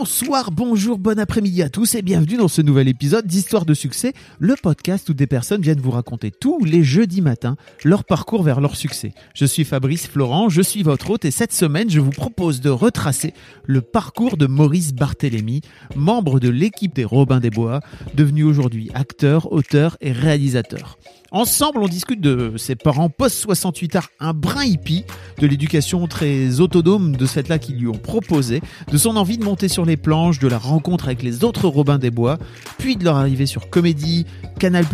Bonsoir, 0.00 0.50
bonjour, 0.50 0.96
bon 0.96 1.18
après-midi 1.18 1.62
à 1.62 1.68
tous 1.68 1.94
et 1.94 2.00
bienvenue 2.00 2.38
dans 2.38 2.48
ce 2.48 2.62
nouvel 2.62 2.88
épisode 2.88 3.26
d'Histoire 3.26 3.66
de 3.66 3.74
succès, 3.74 4.14
le 4.38 4.54
podcast 4.56 5.10
où 5.10 5.12
des 5.12 5.26
personnes 5.26 5.60
viennent 5.60 5.78
vous 5.78 5.90
raconter 5.90 6.30
tous 6.30 6.64
les 6.64 6.82
jeudis 6.82 7.20
matins 7.20 7.56
leur 7.84 8.04
parcours 8.04 8.42
vers 8.42 8.62
leur 8.62 8.76
succès. 8.76 9.12
Je 9.34 9.44
suis 9.44 9.64
Fabrice 9.64 10.06
Florent, 10.06 10.48
je 10.48 10.62
suis 10.62 10.82
votre 10.82 11.10
hôte 11.10 11.26
et 11.26 11.30
cette 11.30 11.52
semaine 11.52 11.90
je 11.90 12.00
vous 12.00 12.12
propose 12.12 12.62
de 12.62 12.70
retracer 12.70 13.34
le 13.66 13.82
parcours 13.82 14.38
de 14.38 14.46
Maurice 14.46 14.94
Barthélémy, 14.94 15.60
membre 15.96 16.40
de 16.40 16.48
l'équipe 16.48 16.94
des 16.94 17.04
Robins 17.04 17.40
des 17.40 17.50
Bois, 17.50 17.80
devenu 18.14 18.44
aujourd'hui 18.44 18.90
acteur, 18.94 19.52
auteur 19.52 19.98
et 20.00 20.12
réalisateur. 20.12 20.96
Ensemble, 21.32 21.78
on 21.78 21.86
discute 21.86 22.20
de 22.20 22.54
ses 22.56 22.74
parents 22.74 23.08
post-68 23.08 23.96
art, 23.96 24.08
un 24.18 24.32
brin 24.32 24.64
hippie, 24.64 25.04
de 25.38 25.46
l'éducation 25.46 26.08
très 26.08 26.58
autonome 26.58 27.14
de 27.14 27.24
cette 27.24 27.48
là 27.48 27.60
qui 27.60 27.72
lui 27.72 27.86
ont 27.86 27.92
proposé, 27.92 28.60
de 28.90 28.98
son 28.98 29.16
envie 29.16 29.38
de 29.38 29.44
monter 29.44 29.68
sur 29.68 29.84
les 29.84 29.96
planches, 29.96 30.40
de 30.40 30.48
la 30.48 30.58
rencontre 30.58 31.04
avec 31.04 31.22
les 31.22 31.44
autres 31.44 31.68
Robins 31.68 31.98
des 31.98 32.10
Bois, 32.10 32.36
puis 32.78 32.96
de 32.96 33.04
leur 33.04 33.14
arrivée 33.14 33.46
sur 33.46 33.70
Comédie, 33.70 34.26
Canal+. 34.58 34.84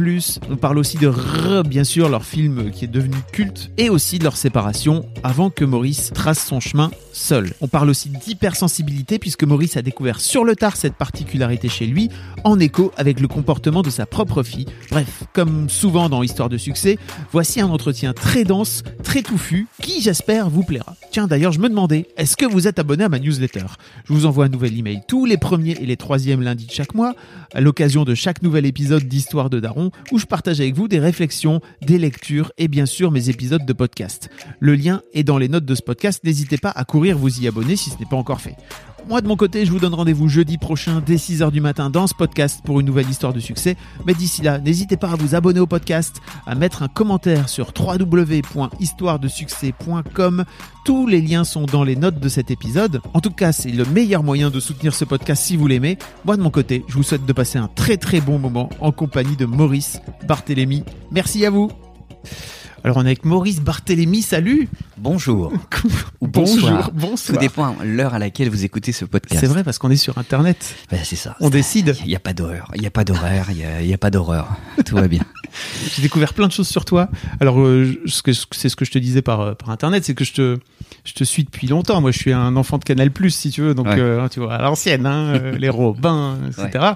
On 0.50 0.56
parle 0.56 0.76
aussi 0.76 0.98
de 0.98 1.08
R, 1.08 1.62
bien 1.62 1.84
sûr, 1.84 2.10
leur 2.10 2.26
film 2.26 2.70
qui 2.70 2.84
est 2.84 2.88
devenu 2.88 3.16
culte, 3.32 3.70
et 3.78 3.88
aussi 3.88 4.18
de 4.18 4.24
leur 4.24 4.36
séparation 4.36 5.06
avant 5.22 5.48
que 5.48 5.64
Maurice 5.64 6.10
trace 6.12 6.44
son 6.44 6.60
chemin 6.60 6.90
seul. 7.14 7.54
On 7.62 7.66
parle 7.66 7.88
aussi 7.88 8.10
d'hypersensibilité 8.10 9.18
puisque 9.18 9.44
Maurice 9.44 9.78
a 9.78 9.82
découvert 9.82 10.20
sur 10.20 10.44
le 10.44 10.54
tard 10.54 10.76
cette 10.76 10.96
particularité 10.96 11.70
chez 11.70 11.86
lui, 11.86 12.10
en 12.44 12.60
écho 12.60 12.92
avec 12.98 13.20
le 13.20 13.26
comportement 13.26 13.80
de 13.80 13.88
sa 13.88 14.04
propre 14.04 14.42
fille. 14.42 14.66
Bref, 14.90 15.24
comme 15.32 15.70
souvent 15.70 16.10
dans 16.10 16.25
Histoire 16.26 16.48
de 16.48 16.58
succès, 16.58 16.98
voici 17.30 17.60
un 17.60 17.68
entretien 17.68 18.12
très 18.12 18.42
dense, 18.42 18.82
très 19.04 19.22
touffu, 19.22 19.68
qui 19.80 20.02
j'espère 20.02 20.50
vous 20.50 20.64
plaira. 20.64 20.96
Tiens 21.12 21.28
d'ailleurs, 21.28 21.52
je 21.52 21.60
me 21.60 21.68
demandais, 21.68 22.08
est-ce 22.16 22.36
que 22.36 22.44
vous 22.44 22.66
êtes 22.66 22.80
abonné 22.80 23.04
à 23.04 23.08
ma 23.08 23.20
newsletter? 23.20 23.64
Je 24.06 24.12
vous 24.12 24.26
envoie 24.26 24.46
un 24.46 24.48
nouvel 24.48 24.76
email 24.76 25.02
tous 25.06 25.24
les 25.24 25.36
premiers 25.36 25.76
et 25.80 25.86
les 25.86 25.96
troisièmes 25.96 26.42
lundis 26.42 26.66
de 26.66 26.72
chaque 26.72 26.94
mois, 26.94 27.14
à 27.54 27.60
l'occasion 27.60 28.02
de 28.02 28.16
chaque 28.16 28.42
nouvel 28.42 28.66
épisode 28.66 29.04
d'Histoire 29.04 29.50
de 29.50 29.60
Daron, 29.60 29.92
où 30.10 30.18
je 30.18 30.26
partage 30.26 30.60
avec 30.60 30.74
vous 30.74 30.88
des 30.88 30.98
réflexions, 30.98 31.60
des 31.80 31.96
lectures 31.96 32.50
et 32.58 32.66
bien 32.66 32.86
sûr 32.86 33.12
mes 33.12 33.30
épisodes 33.30 33.64
de 33.64 33.72
podcast. 33.72 34.28
Le 34.58 34.74
lien 34.74 35.02
est 35.14 35.22
dans 35.22 35.38
les 35.38 35.48
notes 35.48 35.64
de 35.64 35.74
ce 35.76 35.82
podcast, 35.82 36.24
n'hésitez 36.24 36.58
pas 36.58 36.70
à 36.70 36.84
courir 36.84 37.16
vous 37.16 37.40
y 37.40 37.46
abonner 37.46 37.76
si 37.76 37.90
ce 37.90 37.98
n'est 38.00 38.06
pas 38.06 38.16
encore 38.16 38.40
fait. 38.40 38.56
Moi 39.08 39.20
de 39.20 39.28
mon 39.28 39.36
côté, 39.36 39.64
je 39.64 39.70
vous 39.70 39.78
donne 39.78 39.94
rendez-vous 39.94 40.28
jeudi 40.28 40.58
prochain 40.58 41.00
dès 41.04 41.14
6h 41.14 41.52
du 41.52 41.60
matin 41.60 41.90
dans 41.90 42.08
ce 42.08 42.14
podcast 42.14 42.60
pour 42.64 42.80
une 42.80 42.86
nouvelle 42.86 43.08
histoire 43.08 43.32
de 43.32 43.38
succès. 43.38 43.76
Mais 44.04 44.14
d'ici 44.14 44.42
là, 44.42 44.58
n'hésitez 44.58 44.96
pas 44.96 45.10
à 45.10 45.14
vous 45.14 45.36
abonner 45.36 45.60
au 45.60 45.68
podcast, 45.68 46.16
à 46.44 46.56
mettre 46.56 46.82
un 46.82 46.88
commentaire 46.88 47.48
sur 47.48 47.72
www.histoiredesuccès.com. 47.78 50.44
Tous 50.84 51.06
les 51.06 51.20
liens 51.20 51.44
sont 51.44 51.66
dans 51.66 51.84
les 51.84 51.94
notes 51.94 52.18
de 52.18 52.28
cet 52.28 52.50
épisode. 52.50 53.00
En 53.14 53.20
tout 53.20 53.30
cas, 53.30 53.52
c'est 53.52 53.70
le 53.70 53.84
meilleur 53.84 54.24
moyen 54.24 54.50
de 54.50 54.58
soutenir 54.58 54.92
ce 54.92 55.04
podcast 55.04 55.44
si 55.44 55.56
vous 55.56 55.68
l'aimez. 55.68 55.98
Moi 56.24 56.36
de 56.36 56.42
mon 56.42 56.50
côté, 56.50 56.84
je 56.88 56.94
vous 56.94 57.04
souhaite 57.04 57.24
de 57.24 57.32
passer 57.32 57.58
un 57.58 57.68
très 57.68 57.98
très 57.98 58.20
bon 58.20 58.40
moment 58.40 58.70
en 58.80 58.90
compagnie 58.90 59.36
de 59.36 59.46
Maurice 59.46 60.00
Barthélémy. 60.26 60.82
Merci 61.12 61.46
à 61.46 61.50
vous. 61.50 61.70
Alors 62.86 62.98
on 62.98 63.02
est 63.02 63.06
avec 63.06 63.24
Maurice 63.24 63.60
Barthélémy, 63.60 64.22
salut 64.22 64.68
Bonjour. 64.96 65.52
Ou 66.20 66.28
bonsoir. 66.28 66.92
bonsoir. 66.92 67.36
Tout 67.36 67.40
dépend 67.44 67.74
l'heure 67.84 68.14
à 68.14 68.20
laquelle 68.20 68.48
vous 68.48 68.64
écoutez 68.64 68.92
ce 68.92 69.04
podcast. 69.04 69.40
C'est 69.40 69.48
vrai 69.48 69.64
parce 69.64 69.78
qu'on 69.78 69.90
est 69.90 69.96
sur 69.96 70.18
Internet. 70.18 70.76
Ben, 70.88 71.00
c'est 71.02 71.16
ça. 71.16 71.34
On 71.40 71.50
décide. 71.50 71.96
Il 72.02 72.06
n'y 72.06 72.14
a 72.14 72.20
pas 72.20 72.32
d'horreur. 72.32 72.70
Il 72.76 72.80
n'y 72.82 72.86
a 72.86 72.92
pas 72.92 73.02
d'horaire. 73.02 73.48
Il 73.50 73.86
n'y 73.86 73.92
a, 73.92 73.98
pas 73.98 74.10
d'horreur. 74.10 74.56
Tout 74.86 74.94
va 74.94 75.08
bien. 75.08 75.22
J'ai 75.96 76.02
découvert 76.02 76.32
plein 76.32 76.46
de 76.46 76.52
choses 76.52 76.68
sur 76.68 76.84
toi. 76.84 77.08
Alors, 77.40 77.58
euh, 77.58 78.00
c'est 78.06 78.68
ce 78.68 78.76
que 78.76 78.84
je 78.84 78.90
te 78.92 78.98
disais 79.00 79.20
par, 79.20 79.40
euh, 79.40 79.54
par 79.54 79.70
Internet, 79.70 80.04
c'est 80.04 80.14
que 80.14 80.24
je 80.24 80.34
te, 80.34 80.58
je 81.04 81.12
te 81.12 81.24
suis 81.24 81.42
depuis 81.42 81.66
longtemps. 81.66 82.00
Moi, 82.00 82.12
je 82.12 82.18
suis 82.18 82.32
un 82.32 82.54
enfant 82.54 82.78
de 82.78 82.84
Canal+, 82.84 83.10
si 83.30 83.50
tu 83.50 83.62
veux. 83.62 83.74
Donc, 83.74 83.86
Ouais. 83.86 83.98
euh, 83.98 84.28
tu 84.28 84.38
vois, 84.38 84.54
à 84.54 84.62
l'ancienne, 84.62 85.06
hein, 85.06 85.32
les 85.58 85.70
Robins, 85.70 86.38
etc. 86.46 86.92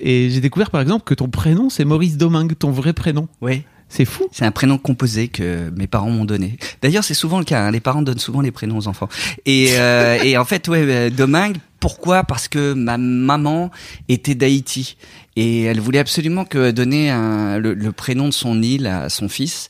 Et 0.00 0.30
j'ai 0.30 0.40
découvert, 0.40 0.70
par 0.70 0.80
exemple, 0.80 1.04
que 1.04 1.12
ton 1.12 1.28
prénom, 1.28 1.68
c'est 1.68 1.84
Maurice 1.84 2.16
Domingue, 2.16 2.56
ton 2.58 2.70
vrai 2.70 2.94
prénom. 2.94 3.28
Oui. 3.42 3.62
C'est 3.92 4.04
fou. 4.04 4.26
C'est 4.32 4.44
un 4.44 4.52
prénom 4.52 4.78
composé 4.78 5.28
que 5.28 5.68
mes 5.76 5.86
parents 5.88 6.10
m'ont 6.10 6.24
donné. 6.24 6.56
D'ailleurs, 6.80 7.02
c'est 7.04 7.12
souvent 7.14 7.38
le 7.40 7.44
cas. 7.44 7.66
hein. 7.66 7.70
Les 7.72 7.80
parents 7.80 8.02
donnent 8.02 8.18
souvent 8.20 8.40
les 8.40 8.52
prénoms 8.52 8.78
aux 8.78 8.86
enfants. 8.88 9.08
Et, 9.46 9.70
euh, 9.72 10.16
et 10.24 10.38
en 10.38 10.44
fait, 10.44 10.66
ouais, 10.68 10.82
euh, 10.82 11.10
Domingue. 11.10 11.56
Pourquoi? 11.80 12.24
Parce 12.24 12.46
que 12.46 12.74
ma 12.74 12.98
maman 12.98 13.70
était 14.10 14.34
d'Haïti 14.34 14.96
et 15.34 15.62
elle 15.62 15.80
voulait 15.80 15.98
absolument 15.98 16.44
que 16.44 16.70
donner 16.72 17.08
un- 17.10 17.58
le, 17.58 17.72
le 17.72 17.90
prénom 17.92 18.26
de 18.26 18.32
son 18.34 18.62
île 18.62 18.86
à 18.86 19.08
son 19.08 19.28
fils. 19.30 19.68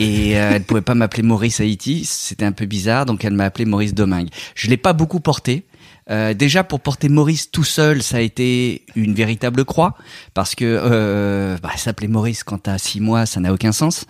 Et 0.00 0.36
euh, 0.36 0.50
elle 0.54 0.64
pouvait 0.64 0.80
pas 0.80 0.94
m'appeler 0.96 1.22
Maurice 1.22 1.60
Haïti. 1.60 2.04
C'était 2.04 2.44
un 2.44 2.50
peu 2.52 2.66
bizarre, 2.66 3.06
donc 3.06 3.24
elle 3.24 3.34
m'a 3.34 3.44
appelé 3.44 3.64
Maurice 3.64 3.94
Domingue. 3.94 4.28
Je 4.56 4.68
l'ai 4.70 4.76
pas 4.76 4.92
beaucoup 4.92 5.20
porté. 5.20 5.64
Euh, 6.10 6.34
déjà 6.34 6.64
pour 6.64 6.80
porter 6.80 7.08
Maurice 7.08 7.50
tout 7.50 7.62
seul, 7.64 8.02
ça 8.02 8.16
a 8.16 8.20
été 8.20 8.84
une 8.96 9.14
véritable 9.14 9.64
croix 9.64 9.94
parce 10.34 10.54
que 10.56 10.64
euh, 10.66 11.56
bah, 11.62 11.70
s'appeler 11.76 12.08
Maurice 12.08 12.42
quand 12.42 12.58
t'as 12.58 12.78
six 12.78 13.00
mois, 13.00 13.24
ça 13.24 13.38
n'a 13.40 13.52
aucun 13.52 13.70
sens, 13.72 14.04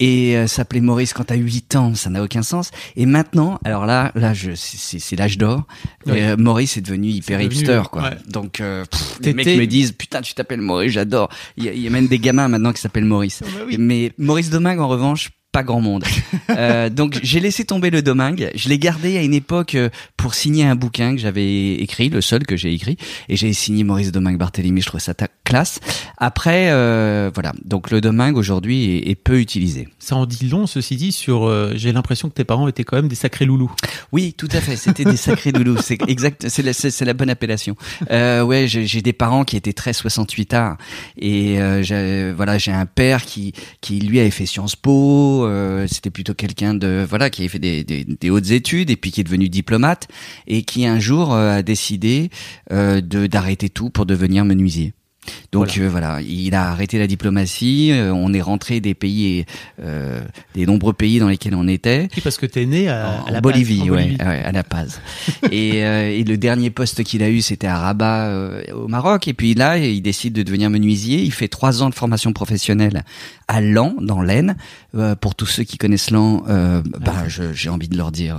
et 0.00 0.36
euh, 0.36 0.46
s'appeler 0.48 0.80
Maurice 0.80 1.12
quand 1.12 1.24
t'as 1.24 1.36
huit 1.36 1.76
ans, 1.76 1.94
ça 1.94 2.10
n'a 2.10 2.22
aucun 2.22 2.42
sens. 2.42 2.70
Et 2.96 3.06
maintenant, 3.06 3.58
alors 3.64 3.86
là, 3.86 4.10
là, 4.16 4.34
je, 4.34 4.52
c'est- 4.54 4.98
c'est 4.98 5.16
l'âge 5.16 5.38
d'or. 5.38 5.62
Oui. 6.06 6.14
Euh, 6.20 6.36
Maurice 6.36 6.76
est 6.76 6.80
devenu 6.80 7.08
hyper 7.08 7.38
devenu, 7.38 7.54
hipster, 7.54 7.82
quoi. 7.90 8.02
ouais. 8.02 8.16
Donc 8.28 8.60
euh, 8.60 8.84
pff, 8.84 9.18
les 9.20 9.32
mecs 9.34 9.46
me 9.46 9.66
disent 9.66 9.92
putain, 9.92 10.20
tu 10.22 10.34
t'appelles 10.34 10.60
Maurice, 10.60 10.92
j'adore. 10.92 11.28
Il 11.56 11.64
y, 11.72 11.80
y 11.80 11.86
a 11.86 11.90
même 11.90 12.08
des 12.08 12.18
gamins 12.18 12.48
maintenant 12.48 12.72
qui 12.72 12.80
s'appellent 12.80 13.04
Maurice. 13.04 13.42
bah 13.44 13.62
oui. 13.66 13.76
Mais 13.78 14.12
Maurice 14.18 14.50
Domingue, 14.50 14.80
en 14.80 14.88
revanche, 14.88 15.30
pas 15.52 15.62
grand 15.62 15.80
monde. 15.80 16.04
Euh, 16.50 16.88
donc 16.88 17.20
j'ai 17.22 17.40
laissé 17.40 17.64
tomber 17.66 17.90
le 17.90 18.00
Domingue. 18.00 18.50
Je 18.54 18.68
l'ai 18.70 18.78
gardé 18.78 19.18
à 19.18 19.22
une 19.22 19.34
époque 19.34 19.74
euh, 19.74 19.90
pour 20.16 20.34
signer 20.34 20.64
un 20.64 20.74
bouquin 20.74 21.14
que 21.14 21.20
j'avais 21.20 21.74
écrit, 21.74 22.08
le 22.08 22.22
seul 22.22 22.46
que 22.46 22.56
j'ai 22.56 22.72
écrit, 22.72 22.96
et 23.28 23.36
j'ai 23.36 23.52
signé 23.52 23.84
Maurice 23.84 24.10
Domingue 24.12 24.38
Barthélemy. 24.38 24.80
Je 24.80 24.86
trouvais 24.86 25.02
ça 25.02 25.12
ta- 25.14 25.28
classe. 25.44 25.78
Après, 26.16 26.70
euh, 26.70 27.30
voilà. 27.34 27.52
Donc 27.64 27.90
le 27.90 28.00
Domingue 28.00 28.36
aujourd'hui 28.38 28.96
est, 28.96 29.10
est 29.10 29.14
peu 29.14 29.40
utilisé. 29.40 29.88
Ça 29.98 30.16
en 30.16 30.24
dit 30.26 30.48
long, 30.48 30.66
ceci 30.66 30.96
dit, 30.96 31.12
sur. 31.12 31.44
euh, 31.46 31.72
j'ai 31.76 31.92
l'impression 31.92 32.28
que 32.30 32.34
tes 32.34 32.44
parents 32.44 32.66
étaient 32.66 32.84
quand 32.84 32.96
même 32.96 33.08
des 33.08 33.14
sacrés 33.14 33.44
loulous. 33.44 33.70
Oui, 34.10 34.34
tout 34.36 34.48
à 34.52 34.60
fait. 34.62 34.76
C'était 34.76 35.04
des 35.04 35.16
sacrés 35.18 35.52
doudous. 35.52 35.76
C'est 35.82 35.98
exact. 36.08 36.48
C'est 36.48 36.62
la, 36.62 36.72
c'est- 36.72 36.90
c'est 36.90 37.04
la 37.04 37.14
bonne 37.14 37.30
appellation. 37.30 37.76
Euh, 38.10 38.42
ouais, 38.42 38.66
j'ai 38.68 38.86
j'ai 38.86 39.02
des 39.02 39.12
parents 39.12 39.44
qui 39.44 39.56
étaient 39.56 39.74
très 39.74 39.92
68 39.92 40.54
arts 40.54 40.78
et 41.18 41.60
euh, 41.60 41.82
j'ai- 41.82 42.32
voilà, 42.32 42.56
j'ai 42.58 42.72
un 42.72 42.86
père 42.86 43.24
qui 43.26 43.52
qui 43.82 44.00
lui 44.00 44.18
avait 44.18 44.30
fait 44.30 44.46
Sciences 44.46 44.76
Po. 44.76 45.37
Euh, 45.44 45.86
C'était 45.86 46.10
plutôt 46.10 46.34
quelqu'un 46.34 46.74
de 46.74 47.04
voilà 47.08 47.30
qui 47.30 47.42
avait 47.42 47.48
fait 47.48 47.58
des, 47.58 47.84
des, 47.84 48.04
des 48.04 48.30
hautes 48.30 48.50
études 48.50 48.90
et 48.90 48.96
puis 48.96 49.10
qui 49.10 49.20
est 49.20 49.24
devenu 49.24 49.48
diplomate 49.48 50.08
et 50.46 50.62
qui 50.62 50.86
un 50.86 50.98
jour 50.98 51.34
euh, 51.34 51.58
a 51.58 51.62
décidé 51.62 52.30
euh, 52.72 53.00
de 53.00 53.26
d'arrêter 53.26 53.68
tout 53.68 53.90
pour 53.90 54.06
devenir 54.06 54.44
menuisier. 54.44 54.92
Donc 55.52 55.68
Voilà. 55.76 55.82
euh, 55.84 55.88
voilà, 55.90 56.20
il 56.22 56.54
a 56.54 56.70
arrêté 56.70 56.98
la 56.98 57.06
diplomatie. 57.06 57.90
euh, 57.92 58.12
on 58.14 58.32
est 58.32 58.40
rentré 58.40 58.80
des 58.80 58.94
pays, 58.94 59.44
euh, 59.82 60.22
des 60.54 60.64
nombreux 60.64 60.94
pays 60.94 61.18
dans 61.18 61.28
lesquels 61.28 61.54
on 61.54 61.68
était 61.68 62.08
Oui, 62.16 62.22
parce 62.22 62.38
que 62.38 62.46
t'es 62.46 62.64
né 62.64 62.88
à, 62.88 63.22
en, 63.24 63.26
à 63.26 63.30
la 63.32 63.40
Bolivie, 63.42 63.82
en 63.82 63.84
ouais, 63.84 64.04
Bolivie. 64.04 64.16
ouais, 64.22 64.42
à 64.44 64.52
La 64.52 64.62
Paz. 64.64 65.00
et, 65.50 65.84
euh, 65.84 66.08
et 66.10 66.24
le 66.24 66.38
dernier 66.38 66.70
poste 66.70 67.02
qu'il 67.04 67.22
a 67.22 67.28
eu, 67.28 67.42
c'était 67.42 67.66
à 67.66 67.78
Rabat, 67.78 68.26
euh, 68.28 68.62
au 68.72 68.88
Maroc. 68.88 69.28
Et 69.28 69.34
puis 69.34 69.52
là, 69.54 69.76
il 69.76 70.00
décide 70.00 70.32
de 70.32 70.42
devenir 70.42 70.70
menuisier. 70.70 71.20
Il 71.22 71.32
fait 71.32 71.48
trois 71.48 71.82
ans 71.82 71.90
de 71.90 71.94
formation 71.94 72.32
professionnelle 72.32 73.02
à 73.48 73.60
Lan, 73.60 73.94
dans 74.00 74.22
l'Aisne. 74.22 74.56
Euh, 74.94 75.14
pour 75.14 75.34
tous 75.34 75.46
ceux 75.46 75.64
qui 75.64 75.76
connaissent 75.76 76.10
Lan, 76.10 76.44
euh, 76.48 76.82
bah, 77.00 77.24
j'ai 77.52 77.68
envie 77.68 77.88
de 77.88 77.96
leur 77.98 78.12
dire. 78.12 78.38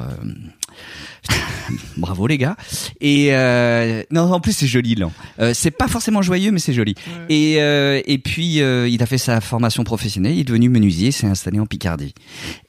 Bravo 1.97 2.27
les 2.27 2.37
gars. 2.37 2.55
Et 3.01 3.29
euh, 3.31 4.03
non, 4.11 4.31
en 4.31 4.39
plus 4.39 4.53
c'est 4.53 4.67
joli 4.67 4.95
Lan. 4.95 5.11
Euh, 5.39 5.53
c'est 5.53 5.71
pas 5.71 5.87
forcément 5.87 6.21
joyeux, 6.21 6.51
mais 6.51 6.59
c'est 6.59 6.73
joli. 6.73 6.95
Et 7.29 7.57
euh, 7.59 8.01
et 8.05 8.17
puis 8.17 8.61
euh, 8.61 8.87
il 8.87 9.01
a 9.03 9.05
fait 9.05 9.17
sa 9.17 9.41
formation 9.41 9.83
professionnelle. 9.83 10.33
Il 10.33 10.39
est 10.39 10.45
devenu 10.45 10.69
menuisier. 10.69 11.11
S'est 11.11 11.27
installé 11.27 11.59
en 11.59 11.65
Picardie. 11.65 12.13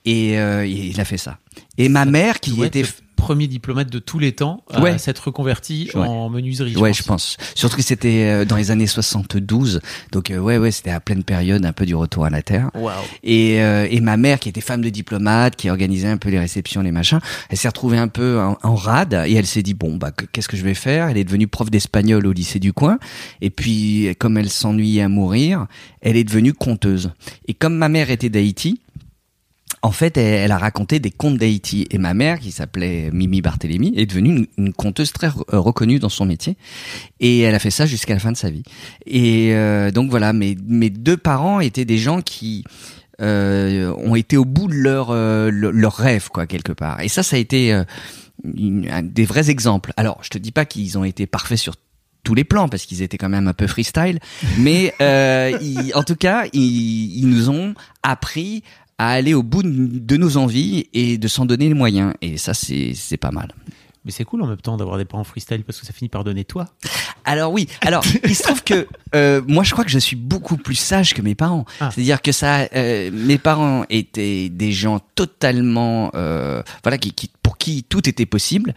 Et 0.05 0.39
euh, 0.39 0.67
il 0.67 1.01
a 1.01 1.05
fait 1.05 1.19
ça. 1.19 1.39
Et 1.79 1.89
ma 1.89 2.05
mère 2.05 2.41
qui 2.41 2.63
était 2.63 2.85
premier 3.21 3.47
diplomate 3.47 3.91
de 3.91 3.99
tous 3.99 4.19
les 4.19 4.33
temps 4.33 4.63
à 4.71 4.81
Ouais. 4.81 4.99
s'être 4.99 5.21
reconverti 5.27 5.91
Ouais. 5.95 6.01
en 6.01 6.29
menuiserie. 6.31 6.75
ouais, 6.77 6.91
pense. 6.91 6.99
je 6.99 7.03
pense. 7.05 7.37
Surtout 7.55 7.77
que 7.77 7.83
c'était 7.83 8.25
euh, 8.25 8.45
dans 8.45 8.57
les 8.57 8.71
années 8.71 8.87
72. 8.87 9.81
Donc, 10.13 10.31
euh, 10.31 10.39
ouais, 10.39 10.59
ouais, 10.59 10.71
c'était 10.71 10.91
à 10.91 11.01
pleine 11.01 11.23
période 11.23 11.65
un 11.65 11.73
peu 11.73 11.87
du 11.87 11.95
retour 11.95 12.25
à 12.25 12.31
la 12.31 12.43
Terre. 12.43 12.71
Waouh. 12.75 12.95
Et, 13.23 13.61
euh, 13.63 13.87
et 13.91 14.01
ma 14.01 14.17
mère, 14.17 14.41
qui 14.41 14.49
était 14.49 14.61
femme 14.61 14.81
de 14.83 14.89
diplomate, 14.89 15.57
qui 15.57 15.69
organisait 15.71 16.09
un 16.09 16.17
peu 16.17 16.31
les 16.31 16.39
réceptions, 16.39 16.83
les 16.83 16.93
machins, 16.93 17.21
elle 17.51 17.59
s'est 17.59 17.69
retrouvée 17.69 17.99
un 17.99 18.09
peu 18.09 18.41
en, 18.41 18.57
en 18.63 18.75
rade 18.75 19.15
et 19.27 19.35
elle 19.35 19.47
s'est 19.47 19.63
dit 19.63 19.75
bon 19.75 19.97
bah 19.97 20.11
que- 20.13 20.25
qu'est-ce 20.27 20.49
que 20.49 20.57
je 20.57 20.65
vais 20.65 20.75
faire? 20.75 21.09
Elle 21.09 21.17
est 21.19 21.25
devenue 21.25 21.47
prof 21.47 21.71
d'espagnol 21.71 22.27
au 22.27 22.33
lycée 22.33 22.59
du 22.59 22.73
coin. 22.73 22.99
Et 23.41 23.51
puis 23.51 24.09
comme 24.19 24.39
elle 24.39 24.49
s'ennuyait 24.51 25.03
à 25.03 25.09
mourir, 25.09 25.67
elle 26.01 26.17
est 26.17 26.25
devenue 26.25 26.53
conteuse. 26.53 27.11
Et 27.47 27.55
comme 27.55 27.77
ma 27.77 27.89
mère 27.89 28.11
était 28.11 28.29
d'Haïti. 28.31 28.81
En 29.83 29.93
fait, 29.93 30.17
elle, 30.19 30.35
elle 30.45 30.53
a 30.53 30.59
raconté 30.59 30.99
des 30.99 31.11
contes 31.11 31.39
d'Haïti. 31.39 31.87
Et 31.91 31.97
ma 31.99 32.13
mère, 32.13 32.39
qui 32.39 32.51
s'appelait 32.53 33.11
Mimi 33.13 33.41
Barthélémy, 33.41 33.95
est 33.97 34.05
devenue 34.07 34.31
une, 34.59 34.67
une 34.67 34.73
conteuse 34.75 35.13
très 35.13 35.29
re- 35.29 35.43
reconnue 35.57 35.99
dans 35.99 36.09
son 36.11 36.27
métier. 36.27 36.57
Et 37.19 37.41
elle 37.41 37.55
a 37.55 37.59
fait 37.59 37.71
ça 37.71 37.87
jusqu'à 37.87 38.13
la 38.15 38.21
fin 38.21 38.31
de 38.33 38.37
sa 38.37 38.51
vie. 38.51 38.63
Et 39.07 39.55
euh, 39.55 39.91
donc 39.91 40.11
voilà, 40.11 40.33
mes, 40.35 40.57
mes 40.67 40.91
deux 40.91 41.17
parents 41.17 41.61
étaient 41.61 41.87
des 41.87 41.99
gens 41.99 42.21
qui 42.21 42.65
euh, 43.23 43.93
ont 43.99 44.15
été 44.17 44.37
au 44.37 44.45
bout 44.45 44.69
de 44.69 44.75
leur, 44.75 45.11
euh, 45.11 45.51
le- 45.51 45.71
leur 45.71 45.95
rêve, 45.95 46.29
quoi, 46.29 46.47
quelque 46.47 46.73
part. 46.73 47.01
Et 47.01 47.09
ça, 47.09 47.23
ça 47.23 47.37
a 47.37 47.39
été 47.39 47.73
euh, 47.73 47.85
une- 48.57 48.89
un 48.91 49.03
des 49.03 49.25
vrais 49.25 49.51
exemples. 49.51 49.93
Alors, 49.97 50.19
je 50.23 50.29
te 50.31 50.39
dis 50.39 50.53
pas 50.53 50.65
qu'ils 50.65 50.99
ont 50.99 51.05
été 51.05 51.27
parfaits 51.27 51.59
sur 51.59 51.75
tous 52.23 52.35
les 52.35 52.45
plans 52.45 52.69
parce 52.69 52.85
qu'ils 52.85 53.01
étaient 53.01 53.17
quand 53.17 53.31
même 53.31 53.49
un 53.49 53.55
peu 53.55 53.67
freestyle, 53.67 54.19
mais 54.59 54.95
euh, 55.01 55.57
ils- 55.63 55.93
en 55.95 56.03
tout 56.03 56.17
cas, 56.17 56.45
ils, 56.53 57.19
ils 57.19 57.27
nous 57.29 57.49
ont 57.49 57.75
appris 58.03 58.63
à 59.01 59.09
aller 59.09 59.33
au 59.33 59.43
bout 59.43 59.63
de, 59.63 60.17
nos 60.19 60.37
envies 60.37 60.87
et 60.93 61.17
de 61.17 61.27
s'en 61.27 61.47
donner 61.47 61.69
les 61.69 61.75
moyens. 61.75 62.13
Et 62.21 62.37
ça, 62.37 62.53
c'est 62.53 63.17
pas 63.19 63.31
mal. 63.31 63.55
Mais 64.05 64.11
c'est 64.11 64.25
cool 64.25 64.43
en 64.43 64.47
même 64.47 64.61
temps 64.61 64.77
d'avoir 64.77 64.99
des 64.99 65.07
parents 65.07 65.25
freestyle 65.25 65.65
parce 65.65 65.81
que 65.81 65.87
ça 65.87 65.95
finit 65.95 66.11
par 66.11 66.23
donner 66.23 66.45
toi. 66.45 66.67
Alors 67.25 67.51
oui, 67.51 67.67
alors 67.81 68.05
il 68.25 68.35
se 68.35 68.43
trouve 68.43 68.63
que 68.63 68.87
euh, 69.15 69.41
moi 69.47 69.65
je 69.65 69.73
crois 69.73 69.85
que 69.85 69.91
je 69.91 69.99
suis 69.99 70.17
beaucoup 70.17 70.59
plus 70.59 70.75
sage 70.75 71.15
que 71.15 71.23
mes 71.23 71.35
parents. 71.35 71.65
Ah. 71.81 71.91
C'est-à-dire 71.91 72.21
que 72.21 72.33
ça, 72.33 72.69
euh, 72.75 73.11
mes 73.11 73.39
parents 73.39 73.85
étaient 73.89 74.51
des 74.51 74.73
gens 74.73 75.01
totalement, 75.15 76.11
euh, 76.15 76.63
voilà, 76.83 76.99
qui, 76.99 77.13
qui, 77.13 77.31
pour 77.43 77.57
qui 77.57 77.85
tout 77.85 78.07
était 78.07 78.27
possible. 78.27 78.75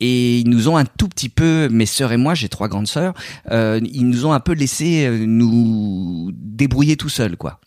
Et 0.00 0.38
ils 0.38 0.48
nous 0.48 0.68
ont 0.68 0.78
un 0.78 0.86
tout 0.86 1.08
petit 1.08 1.28
peu, 1.28 1.68
mes 1.70 1.86
sœurs 1.86 2.10
et 2.12 2.16
moi, 2.16 2.34
j'ai 2.34 2.48
trois 2.48 2.68
grandes 2.68 2.88
sœurs, 2.88 3.12
ils 3.50 4.08
nous 4.08 4.24
ont 4.24 4.32
un 4.32 4.40
peu 4.40 4.54
laissé 4.54 5.10
nous 5.26 6.30
débrouiller 6.32 6.96
tout 6.96 7.10
seuls, 7.10 7.36
quoi. 7.36 7.60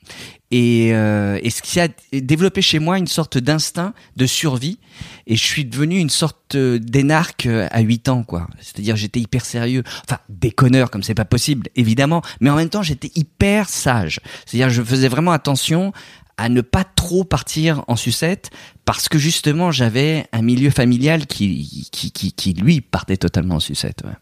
Et, 0.56 0.94
euh, 0.94 1.40
et 1.42 1.50
ce 1.50 1.64
qui 1.64 1.80
a 1.80 1.88
développé 2.12 2.62
chez 2.62 2.78
moi 2.78 3.00
une 3.00 3.08
sorte 3.08 3.40
d'instinct 3.40 3.96
de 4.18 4.28
survie. 4.28 4.78
Et 5.26 5.36
je 5.36 5.44
suis 5.44 5.66
devenu 5.66 5.98
une 5.98 6.12
sorte 6.12 6.54
euh, 6.54 6.78
d'énarque 6.78 7.48
euh, 7.48 7.68
à 7.72 7.80
8 7.80 8.10
ans, 8.10 8.24
quoi. 8.24 8.48
C'est-à-dire 8.62 8.96
j'étais 8.96 9.20
hyper 9.20 9.44
sérieux. 9.46 9.82
Enfin, 10.08 10.20
déconneur 10.30 10.92
comme 10.92 11.02
c'est 11.02 11.16
pas 11.16 11.26
possible, 11.26 11.70
évidemment. 11.76 12.22
Mais 12.40 12.52
en 12.52 12.56
même 12.56 12.70
temps, 12.70 12.84
j'étais 12.84 13.10
hyper 13.16 13.68
sage. 13.68 14.20
C'est-à-dire 14.46 14.70
je 14.70 14.84
faisais 14.84 15.08
vraiment 15.08 15.32
attention 15.32 15.92
à 16.38 16.50
ne 16.50 16.62
pas 16.62 16.84
trop 16.84 17.24
partir 17.24 17.84
en 17.88 17.96
sucette 17.96 18.52
parce 18.86 19.10
que 19.10 19.18
justement 19.18 19.72
j'avais 19.72 20.28
un 20.34 20.44
milieu 20.44 20.70
familial 20.70 21.26
qui, 21.26 21.90
qui, 21.92 22.12
qui, 22.12 22.32
qui 22.32 22.54
lui 22.54 22.80
partait 22.80 23.18
totalement 23.18 23.56
en 23.56 23.60
sucette. 23.60 24.04
Ouais. 24.04 24.14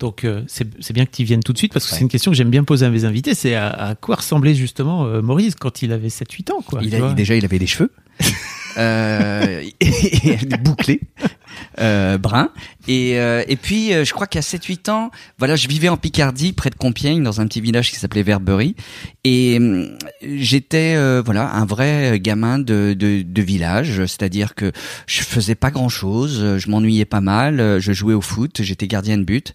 Donc 0.00 0.24
euh, 0.24 0.42
c'est 0.48 0.92
bien 0.92 1.04
que 1.06 1.10
tu 1.14 1.22
viennes 1.24 1.42
tout 1.42 1.52
de 1.52 1.58
suite 1.58 1.72
parce 1.72 1.84
que 1.86 1.92
Ouais. 1.92 1.98
c'est 1.98 2.02
une 2.02 2.08
question 2.08 2.30
que 2.32 2.36
j'aime 2.36 2.50
bien 2.50 2.64
poser 2.64 2.86
à 2.86 2.90
mes 2.90 3.04
invités. 3.04 3.34
C'est 3.34 3.54
à, 3.54 3.68
à 3.68 3.94
quoi 3.94 4.16
ressemblait 4.16 4.54
justement 4.54 5.04
euh, 5.06 5.22
Maurice 5.22 5.54
quand 5.54 5.82
il 5.82 5.92
avait 5.92 6.08
7-8 6.08 6.52
ans 6.52 6.62
quoi, 6.66 6.80
il 6.82 6.94
a, 6.96 7.12
déjà 7.12 7.36
il 7.36 7.44
avait 7.44 7.58
des 7.60 7.66
cheveux 7.68 7.92
euh, 8.78 9.62
bouclés, 10.62 11.00
euh, 11.80 12.18
bruns. 12.18 12.50
Et, 12.88 13.18
euh, 13.18 13.42
et 13.46 13.56
puis 13.56 13.92
euh, 13.92 14.04
je 14.04 14.12
crois 14.12 14.26
qu'à 14.26 14.40
7-8 14.40 14.90
ans, 14.90 15.10
voilà, 15.38 15.56
je 15.56 15.68
vivais 15.68 15.88
en 15.88 15.96
Picardie, 15.96 16.52
près 16.52 16.70
de 16.70 16.74
Compiègne, 16.74 17.22
dans 17.22 17.40
un 17.40 17.46
petit 17.46 17.60
village 17.60 17.90
qui 17.90 17.96
s'appelait 17.96 18.22
Verberie. 18.22 18.74
Et 19.24 19.56
hum, 19.58 19.96
j'étais 20.22 20.94
euh, 20.96 21.22
voilà 21.24 21.52
un 21.52 21.64
vrai 21.64 22.18
gamin 22.20 22.58
de, 22.58 22.94
de, 22.98 23.22
de 23.22 23.42
village, 23.42 23.98
c'est-à-dire 24.06 24.54
que 24.54 24.72
je 25.06 25.22
faisais 25.22 25.54
pas 25.54 25.70
grand-chose, 25.70 26.58
je 26.58 26.70
m'ennuyais 26.70 27.04
pas 27.04 27.20
mal, 27.20 27.60
euh, 27.60 27.80
je 27.80 27.92
jouais 27.92 28.14
au 28.14 28.20
foot, 28.20 28.62
j'étais 28.62 28.86
gardien 28.86 29.18
de 29.18 29.24
but. 29.24 29.54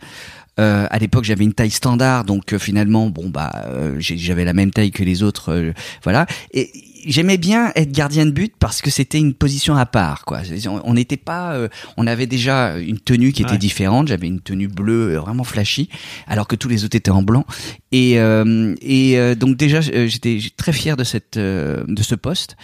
Euh, 0.59 0.87
à 0.89 0.99
l'époque, 0.99 1.25
j'avais 1.25 1.43
une 1.43 1.53
taille 1.53 1.71
standard, 1.71 2.23
donc 2.23 2.53
euh, 2.53 2.59
finalement, 2.59 3.09
bon 3.09 3.29
bah, 3.29 3.51
euh, 3.67 3.95
j'avais 3.99 4.45
la 4.45 4.53
même 4.53 4.71
taille 4.71 4.91
que 4.91 5.03
les 5.03 5.21
autres, 5.21 5.51
euh, 5.51 5.73
voilà. 6.03 6.25
Et 6.51 6.71
j'aimais 7.05 7.37
bien 7.37 7.71
être 7.75 7.91
gardien 7.91 8.25
de 8.25 8.31
but 8.31 8.53
parce 8.59 8.81
que 8.81 8.89
c'était 8.89 9.17
une 9.19 9.33
position 9.33 9.75
à 9.75 9.85
part, 9.85 10.25
quoi. 10.25 10.39
On- 10.83 10.93
n'était 10.93 11.17
pas, 11.17 11.53
euh, 11.53 11.67
on 11.97 12.07
avait 12.07 12.27
déjà 12.27 12.77
une 12.77 12.99
tenue 12.99 13.31
qui 13.31 13.41
était 13.41 13.51
Ouais. 13.51 13.57
différente. 13.57 14.07
J'avais 14.07 14.27
une 14.27 14.39
tenue 14.41 14.67
bleue 14.67 15.15
euh, 15.15 15.19
vraiment 15.19 15.43
flashy, 15.43 15.89
alors 16.27 16.47
que 16.47 16.55
tous 16.55 16.67
les 16.69 16.83
autres 16.85 16.95
étaient 16.95 17.11
en 17.11 17.21
blanc. 17.23 17.45
Et 17.91 18.19
euh, 18.19 18.75
et 18.81 19.17
euh, 19.19 19.35
donc 19.35 19.57
déjà, 19.57 19.79
euh, 19.93 20.07
j'étais 20.07 20.39
très 20.57 20.73
fier 20.73 20.95
de 20.97 21.03
cette 21.03 21.37
euh, 21.37 21.83
de 21.87 22.01
ce 22.03 22.15
poste. 22.15 22.55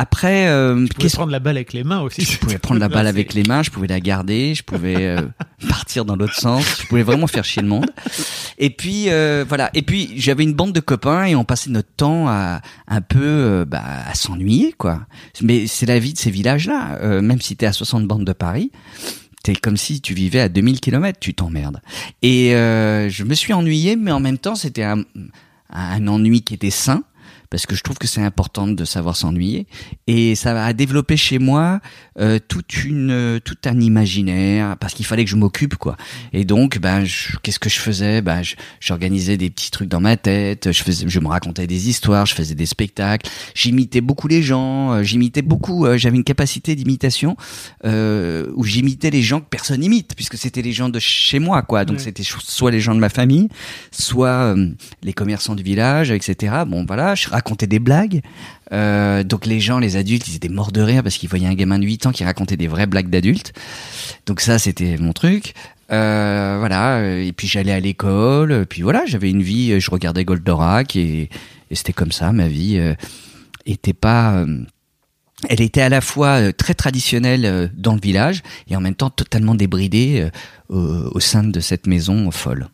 Après, 0.00 0.46
euh, 0.46 0.86
Tu 0.86 0.94
pouvais 0.94 1.08
prendre 1.08 1.32
la 1.32 1.40
balle 1.40 1.56
avec 1.56 1.72
les 1.72 1.82
mains 1.82 2.02
aussi. 2.02 2.22
je 2.22 2.38
pouvais 2.38 2.58
prendre 2.58 2.78
la 2.78 2.88
balle 2.88 3.08
avec 3.08 3.34
les 3.34 3.42
mains, 3.42 3.64
je 3.64 3.70
pouvais 3.70 3.88
la 3.88 3.98
garder, 3.98 4.54
je 4.54 4.62
pouvais 4.62 4.94
euh, 4.94 5.22
partir 5.68 6.04
dans 6.04 6.14
l'autre 6.14 6.36
sens, 6.36 6.82
je 6.82 6.86
pouvais 6.86 7.02
vraiment 7.02 7.26
faire 7.26 7.44
chier 7.44 7.62
le 7.62 7.68
monde. 7.68 7.90
Et 8.58 8.70
puis 8.70 9.06
euh, 9.08 9.44
voilà, 9.48 9.70
et 9.74 9.82
puis 9.82 10.12
j'avais 10.14 10.44
une 10.44 10.52
bande 10.54 10.72
de 10.72 10.78
copains 10.78 11.24
et 11.24 11.34
on 11.34 11.42
passait 11.44 11.70
notre 11.70 11.90
temps 11.96 12.28
à 12.28 12.60
un 12.86 13.00
peu 13.00 13.18
euh, 13.20 13.64
bah, 13.64 13.82
à 14.06 14.14
s'ennuyer 14.14 14.72
quoi. 14.72 15.00
Mais 15.42 15.66
c'est 15.66 15.86
la 15.86 15.98
vie 15.98 16.12
de 16.12 16.18
ces 16.18 16.30
villages-là, 16.30 17.00
euh, 17.02 17.20
même 17.20 17.40
si 17.40 17.56
t'es 17.56 17.66
à 17.66 17.72
60 17.72 18.06
bandes 18.06 18.24
de 18.24 18.32
Paris. 18.32 18.70
T'es 19.42 19.56
comme 19.56 19.76
si 19.76 20.00
tu 20.00 20.14
vivais 20.14 20.40
à 20.40 20.48
2000 20.48 20.78
kilomètres, 20.78 21.18
tu 21.18 21.34
t'emmerdes. 21.34 21.80
Et 22.22 22.54
euh, 22.54 23.08
je 23.08 23.24
me 23.24 23.34
suis 23.34 23.52
ennuyé, 23.52 23.96
mais 23.96 24.12
en 24.12 24.20
même 24.20 24.38
temps, 24.38 24.54
c'était 24.54 24.84
un, 24.84 25.02
un 25.72 26.06
ennui 26.06 26.42
qui 26.42 26.54
était 26.54 26.70
sain, 26.70 27.02
parce 27.50 27.66
que 27.66 27.74
je 27.74 27.82
trouve 27.82 27.98
que 27.98 28.06
c'est 28.06 28.22
important 28.22 28.66
de 28.68 28.84
savoir 28.84 29.16
s'ennuyer. 29.16 29.66
Et 30.06 30.34
ça 30.34 30.64
a 30.64 30.72
développé 30.72 31.16
chez 31.16 31.38
moi 31.38 31.80
euh, 32.20 32.38
toute 32.46 32.84
une, 32.84 33.10
euh, 33.10 33.38
tout 33.40 33.56
un 33.64 33.80
imaginaire, 33.80 34.76
parce 34.78 34.94
qu'il 34.94 35.06
fallait 35.06 35.24
que 35.24 35.30
je 35.30 35.36
m'occupe, 35.36 35.76
quoi. 35.76 35.96
Et 36.32 36.44
donc, 36.44 36.78
ben, 36.78 37.04
je- 37.04 37.36
qu'est-ce 37.42 37.58
que 37.58 37.68
je 37.70 37.78
faisais? 37.78 38.20
Ben, 38.22 38.42
je- 38.42 38.56
j'organisais 38.80 39.36
des 39.36 39.50
petits 39.50 39.70
trucs 39.70 39.88
dans 39.88 40.00
ma 40.00 40.16
tête, 40.16 40.72
je 40.72 40.82
faisais, 40.82 41.08
je 41.08 41.20
me 41.20 41.28
racontais 41.28 41.66
des 41.66 41.88
histoires, 41.88 42.26
je 42.26 42.34
faisais 42.34 42.54
des 42.54 42.66
spectacles, 42.66 43.30
j'imitais 43.54 44.00
beaucoup 44.00 44.28
les 44.28 44.42
gens, 44.42 44.92
euh, 44.92 45.02
j'imitais 45.02 45.42
beaucoup, 45.42 45.86
euh, 45.86 45.96
j'avais 45.96 46.16
une 46.16 46.24
capacité 46.24 46.74
d'imitation 46.74 47.36
euh, 47.84 48.50
où 48.56 48.64
j'imitais 48.64 49.10
les 49.10 49.22
gens 49.22 49.40
que 49.40 49.46
personne 49.48 49.82
imite, 49.82 50.14
puisque 50.14 50.36
c'était 50.36 50.62
les 50.62 50.72
gens 50.72 50.88
de 50.88 50.98
chez 50.98 51.38
moi, 51.38 51.62
quoi. 51.62 51.84
Donc 51.84 51.98
Ouais. 51.98 52.02
c'était 52.02 52.22
soit 52.24 52.70
les 52.70 52.80
gens 52.80 52.94
de 52.94 53.00
ma 53.00 53.08
famille, 53.08 53.48
soit 53.92 54.54
euh, 54.56 54.70
les 55.02 55.12
commerçants 55.12 55.54
du 55.54 55.62
village, 55.62 56.10
etc. 56.10 56.64
Bon, 56.66 56.84
voilà, 56.86 57.14
je 57.14 57.28
racontais 57.38 57.68
des 57.68 57.78
blagues. 57.78 58.20
Euh, 58.72 59.22
donc 59.22 59.46
les 59.46 59.60
gens, 59.60 59.78
les 59.78 59.96
adultes, 59.96 60.26
ils 60.26 60.34
étaient 60.36 60.48
morts 60.48 60.72
de 60.72 60.82
rire 60.82 61.02
parce 61.04 61.16
qu'ils 61.16 61.28
voyaient 61.28 61.46
un 61.46 61.54
gamin 61.54 61.78
de 61.78 61.84
8 61.84 62.06
ans 62.06 62.12
qui 62.12 62.24
racontait 62.24 62.56
des 62.56 62.66
vraies 62.66 62.86
blagues 62.86 63.10
d'adultes. 63.10 63.52
Donc 64.26 64.40
ça, 64.40 64.58
c'était 64.58 64.98
mon 64.98 65.12
truc. 65.12 65.54
Euh, 65.90 66.56
voilà, 66.58 67.14
et 67.14 67.32
puis 67.32 67.46
j'allais 67.46 67.72
à 67.72 67.80
l'école, 67.80 68.66
puis 68.66 68.82
voilà, 68.82 69.04
j'avais 69.06 69.30
une 69.30 69.40
vie, 69.42 69.80
je 69.80 69.90
regardais 69.90 70.22
Goldorak 70.22 70.96
et, 70.96 71.30
c'était 71.72 71.94
comme 71.94 72.12
ça, 72.12 72.30
ma 72.32 72.46
vie 72.46 72.76
euh, 72.76 72.94
était 73.64 73.94
pas... 73.94 74.44
elle 75.48 75.62
était 75.62 75.80
à 75.80 75.88
la 75.88 76.02
fois 76.02 76.52
très 76.52 76.74
traditionnelle 76.74 77.70
dans 77.74 77.94
le 77.94 78.00
village 78.00 78.42
et 78.68 78.76
en 78.76 78.82
même 78.82 78.96
temps 78.96 79.08
totalement 79.08 79.54
débridée 79.54 80.28
au 80.68 81.20
sein 81.20 81.44
de 81.44 81.60
cette 81.60 81.86
maison 81.86 82.30
folle. 82.30 82.68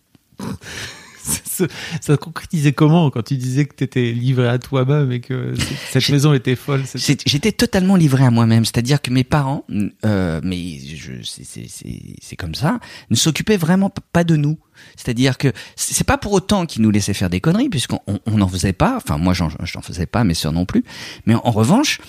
ça, 2.01 2.17
concrétisait 2.17 2.73
comment 2.73 3.11
quand 3.11 3.23
tu 3.23 3.37
disais 3.37 3.65
que 3.65 3.75
tu 3.75 3.85
étais 3.85 4.13
livré 4.13 4.49
à 4.49 4.59
toi-même 4.59 5.11
et 5.13 5.21
que 5.21 5.55
cette 5.91 6.09
maison 6.11 6.33
était 6.35 6.57
folle 6.57 6.83
J'étais 7.27 7.53
totalement 7.53 7.97
livré 7.97 8.25
à 8.25 8.31
moi-même, 8.31 8.65
c'est-à-dire 8.65 9.01
que 9.01 9.11
mes 9.11 9.25
parents, 9.25 9.65
euh, 10.05 10.41
mais 10.45 10.79
c'est- 11.23 12.37
comme 12.37 12.55
ça, 12.55 12.79
ne 13.11 13.17
s'occupaient 13.17 13.57
vraiment 13.57 13.91
pas 14.13 14.25
de 14.25 14.37
nous. 14.37 14.59
C'est-à-dire 14.97 15.39
que 15.39 15.53
c'est 15.77 16.05
pas 16.07 16.19
pour 16.19 16.33
autant 16.33 16.67
qu'ils 16.67 16.83
nous 16.83 16.91
laissaient 16.91 17.15
faire 17.15 17.31
des 17.31 17.41
conneries, 17.41 17.69
puisqu'on 17.69 18.01
on- 18.09 18.19
on 18.27 18.39
n'en 18.39 18.49
faisait 18.49 18.73
pas. 18.73 18.97
Enfin, 18.97 19.19
moi, 19.19 19.33
j'en 19.33 19.49
j'en 19.63 19.83
faisais 19.83 20.07
pas, 20.07 20.25
mes 20.25 20.35
sœurs 20.35 20.53
non 20.53 20.67
plus. 20.67 20.85
Mais 21.27 21.35
en, 21.35 21.41
en 21.45 21.51
revanche, 21.53 22.01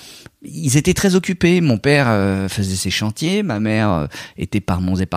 ils 0.47 0.77
étaient 0.77 0.93
très 0.93 1.15
occupés. 1.15 1.61
Mon 1.61 1.77
père 1.77 2.05
euh, 2.07 2.47
faisait 2.47 2.75
ses 2.75 2.89
chantiers, 2.91 3.43
ma 3.43 3.59
mère 3.59 3.89
euh, 3.91 4.07
était 4.37 4.61
par 4.61 4.81
Mons 4.81 4.99
et 4.99 5.07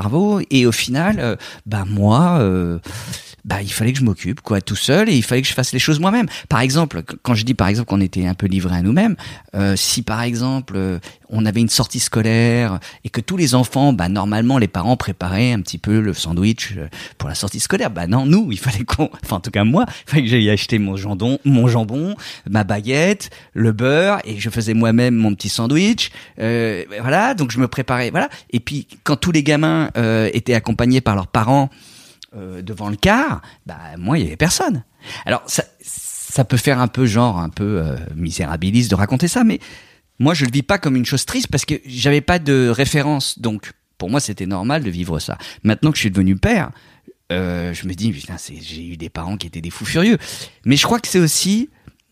et 0.50 0.66
au 0.66 0.73
final, 0.73 1.16
euh, 1.20 1.37
bah 1.66 1.85
moi. 1.87 2.38
euh, 2.40 2.78
bah, 3.44 3.62
il 3.62 3.73
fallait 3.73 3.92
que 3.94 3.99
je 3.99 4.04
m'occupe, 4.04 4.42
quoi, 4.42 4.61
tout 4.61 4.76
seul, 4.76 5.08
et 5.08 5.14
il 5.16 5.23
fallait 5.23 5.40
que 5.40 5.49
je 5.49 5.54
fasse 5.54 5.73
les 5.73 5.78
choses 5.78 6.00
moi-même. 6.00 6.26
Par 6.50 6.61
exemple, 6.61 7.02
qu- 7.02 7.16
quand 7.23 7.35
je 7.35 7.44
dis 7.47 7.54
par 7.54 7.68
exemple 7.68 7.88
qu'on 7.88 8.00
était 8.00 8.26
un 8.26 8.35
peu 8.35 8.47
livré 8.47 8.76
à 8.76 8.82
nous-mêmes, 8.82 9.16
euh, 9.54 9.75
si 9.75 10.02
par 10.02 10.20
exemple 10.20 10.75
euh, 10.76 10.99
on 11.30 11.47
avait 11.47 11.61
une 11.61 11.68
sortie 11.68 12.00
scolaire 12.00 12.80
et 13.04 13.11
que 13.11 13.20
tous 13.20 13.37
les 13.37 13.54
enfants, 13.54 13.92
bah 13.92 14.08
normalement 14.08 14.58
les 14.58 14.68
parents 14.68 14.97
préparaient 14.97 15.52
un 15.52 15.61
petit 15.61 15.78
peu 15.78 16.00
le 16.00 16.12
sandwich 16.14 16.75
euh, 16.76 16.88
pour 17.18 17.28
la 17.28 17.35
sortie 17.35 17.61
scolaire. 17.61 17.90
Bah 17.90 18.06
non, 18.06 18.26
nous, 18.26 18.50
il 18.50 18.58
fallait 18.58 18.85
qu'on, 18.85 19.11
enfin 19.25 19.37
en 19.37 19.40
tout 19.40 19.50
cas 19.50 19.64
moi, 19.64 19.85
il 19.88 20.11
fallait 20.11 20.23
que 20.23 20.28
j'aille 20.28 20.50
acheter 20.50 20.78
mon 20.78 20.97
jambon, 20.97 21.38
mon 21.44 21.68
jambon, 21.68 22.16
ma 22.49 22.64
baguette, 22.64 23.30
le 23.52 23.73
beurre 23.73 24.20
et 24.25 24.38
je 24.38 24.50
faisais 24.50 24.75
moi-même 24.75 25.14
mon 25.14 25.35
petit 25.35 25.49
sandwich. 25.49 26.11
Euh, 26.38 26.85
voilà, 27.00 27.35
donc 27.35 27.50
je 27.50 27.58
me 27.58 27.68
préparais, 27.68 28.11
voilà. 28.11 28.28
Et 28.50 28.61
puis 28.61 28.87
quand 29.04 29.16
tous 29.16 29.32
les 29.32 29.42
gamins 29.42 29.90
euh, 29.97 30.30
étaient 30.32 30.54
accompagnés 30.54 31.00
par 31.00 31.14
leurs 31.14 31.28
parents 31.28 31.70
euh, 32.37 32.62
devant 32.62 32.88
le 32.90 32.97
car, 32.97 33.42
bah 33.66 33.78
moi 33.97 34.18
il 34.18 34.25
y 34.25 34.26
avait 34.26 34.37
personne. 34.37 34.85
Alors 35.25 35.42
ça, 35.47 35.64
ça 35.80 36.44
peut 36.44 36.56
faire 36.56 36.78
un 36.78 36.88
peu 36.88 37.06
genre 37.06 37.38
un 37.38 37.49
peu 37.49 37.80
euh, 37.82 37.97
misérabiliste 38.14 38.90
de 38.90 38.94
raconter 38.94 39.28
ça, 39.28 39.44
mais 39.44 39.61
moi 40.18 40.34
je 40.34 40.44
le 40.44 40.50
vis 40.50 40.62
pas 40.62 40.78
comme 40.78 40.96
une 40.96 41.06
chose 41.06 41.25
triste 41.25 41.48
parce 41.48 41.64
que 41.64 41.75
j'avais 41.87 42.20
pas 42.20 42.38
de 42.38 42.68
référence, 42.68 43.38
donc 43.38 43.72
pour 43.98 44.10
moi 44.10 44.20
c'était 44.20 44.46
normal 44.46 44.82
de 44.82 44.90
vivre 44.90 45.18
ça. 45.18 45.38
Maintenant 45.62 45.90
que 45.90 45.96
je 45.96 46.02
suis 46.02 46.10
devenu 46.10 46.37
père, 46.37 46.70
euh, 47.32 47.75
je 47.75 47.87
me 47.87 47.94
dis 47.94 48.12
putain 48.12 48.37
j'ai 48.60 48.87
eu 48.87 48.96
des 48.96 49.10
parents 49.10 49.37
qui 49.37 49.46
étaient 49.46 49.60
des 49.60 49.70
fous 49.70 49.87
furieux, 49.87 50.18
mais 50.64 50.76
je 50.76 50.84
crois 50.84 51.00
que 51.00 51.08
c'est 51.08 51.20
aussi 51.20 51.70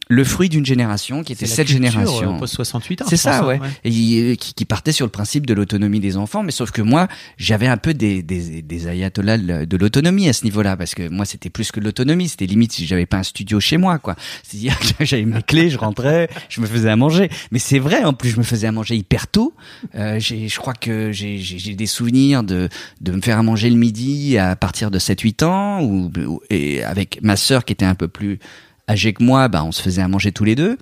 le 0.08 0.22
fruit 0.22 0.48
d'une 0.48 0.64
génération 0.64 1.24
qui 1.24 1.32
était 1.32 1.46
cette 1.46 1.66
culture, 1.66 1.90
génération. 1.90 2.36
euh, 2.36 2.38
post 2.38 2.54
68 2.54 3.02
ans. 3.02 3.06
C'est 3.08 3.16
ça, 3.16 3.44
ouais. 3.44 3.58
Et 3.84 3.90
il- 3.90 4.36
qui, 4.36 4.54
qui 4.54 4.64
partait 4.64 4.92
sur 4.92 5.04
le 5.04 5.10
principe 5.10 5.46
de 5.46 5.52
l'autonomie 5.54 5.98
des 5.98 6.16
enfants, 6.16 6.42
mais 6.44 6.52
sauf 6.52 6.70
que 6.70 6.80
moi, 6.82 7.08
j'avais 7.38 7.66
un 7.66 7.76
peu 7.76 7.92
des, 7.92 8.22
des, 8.22 8.62
des 8.62 8.86
ayatollahs 8.86 9.66
de 9.66 9.76
l'autonomie 9.76 10.28
à 10.28 10.32
ce 10.32 10.44
niveau-là, 10.44 10.76
parce 10.76 10.94
que 10.94 11.08
moi, 11.08 11.24
c'était 11.24 11.50
plus 11.50 11.72
que 11.72 11.80
l'autonomie, 11.80 12.28
c'était 12.28 12.46
limite 12.46 12.72
si 12.72 12.86
j'avais 12.86 13.06
pas 13.06 13.16
un 13.16 13.22
studio 13.24 13.58
chez 13.58 13.78
moi, 13.78 13.98
quoi. 13.98 14.14
C'est-à-dire 14.44 14.78
que 14.78 15.04
j'avais 15.04 15.24
mes 15.24 15.42
clés, 15.42 15.70
je 15.70 15.78
rentrais, 15.78 16.28
je 16.48 16.60
me 16.60 16.66
faisais 16.66 16.88
à 16.90 16.94
manger. 16.96 17.28
Mais 17.50 17.58
c'est 17.58 17.80
vrai, 17.80 18.04
en 18.04 18.12
plus, 18.12 18.30
je 18.30 18.38
me 18.38 18.44
faisais 18.44 18.68
à 18.68 18.72
manger 18.72 18.94
hyper 18.96 19.26
tôt. 19.26 19.54
Euh, 19.96 20.20
j'ai- 20.20 20.48
je 20.48 20.58
crois 20.58 20.74
que 20.74 21.10
j'ai 21.10 21.38
j'ai- 21.38 21.58
j'ai 21.58 21.74
des 21.74 21.86
souvenirs 21.86 22.44
de, 22.44 22.68
de 23.00 23.12
me 23.12 23.20
faire 23.20 23.38
à 23.38 23.42
manger 23.42 23.70
le 23.70 23.76
midi 23.76 24.38
à 24.38 24.54
partir 24.54 24.90
de 24.92 24.98
7-8 25.00 25.42
ans, 25.42 25.82
ou, 25.82 26.10
ou- 26.16 26.40
et 26.48 26.84
avec 26.84 27.18
ma 27.22 27.34
sœur 27.36 27.64
qui 27.64 27.72
était 27.72 27.84
un 27.84 27.94
peu 27.96 28.06
plus 28.08 28.38
âgée 28.88 29.12
que 29.12 29.22
moi, 29.22 29.48
bah, 29.48 29.64
on 29.64 29.72
se 29.72 29.82
faisait 29.82 30.02
à 30.02 30.08
manger 30.08 30.32
tous 30.32 30.44
les 30.44 30.54
deux. 30.54 30.78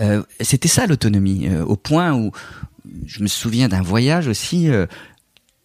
Euh, 0.00 0.22
c'était 0.40 0.68
ça 0.68 0.86
l'autonomie, 0.86 1.48
euh, 1.48 1.64
au 1.64 1.76
point 1.76 2.14
où 2.14 2.32
je 3.06 3.22
me 3.22 3.28
souviens 3.28 3.68
d'un 3.68 3.82
voyage 3.82 4.26
aussi. 4.28 4.68
euh, 4.70 4.86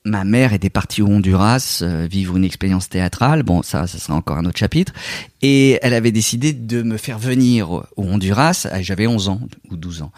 ma 0.05 0.23
mère 0.23 0.53
était 0.53 0.69
partie 0.69 1.01
au 1.01 1.07
Honduras 1.07 1.79
euh, 1.81 2.07
vivre 2.09 2.37
une 2.37 2.45
expérience 2.45 2.87
théâtrale. 2.87 3.43
Bon, 3.43 3.61
ça, 3.61 3.87
ça 3.87 3.97
sera 3.99 4.15
encore 4.15 4.37
un 4.37 4.45
autre 4.45 4.57
chapitre. 4.57 4.93
Et 5.41 5.79
elle 5.81 5.93
avait 5.93 6.13
décidé 6.13 6.53
de 6.53 6.81
me 6.81 6.95
faire 6.95 7.19
venir 7.19 7.71
au 7.71 7.83
Honduras. 7.97 8.67
J'avais 8.79 9.05
11 9.07 9.27
ans 9.27 9.41
ou 9.69 9.75
12 9.75 10.03
ans. 10.03 10.11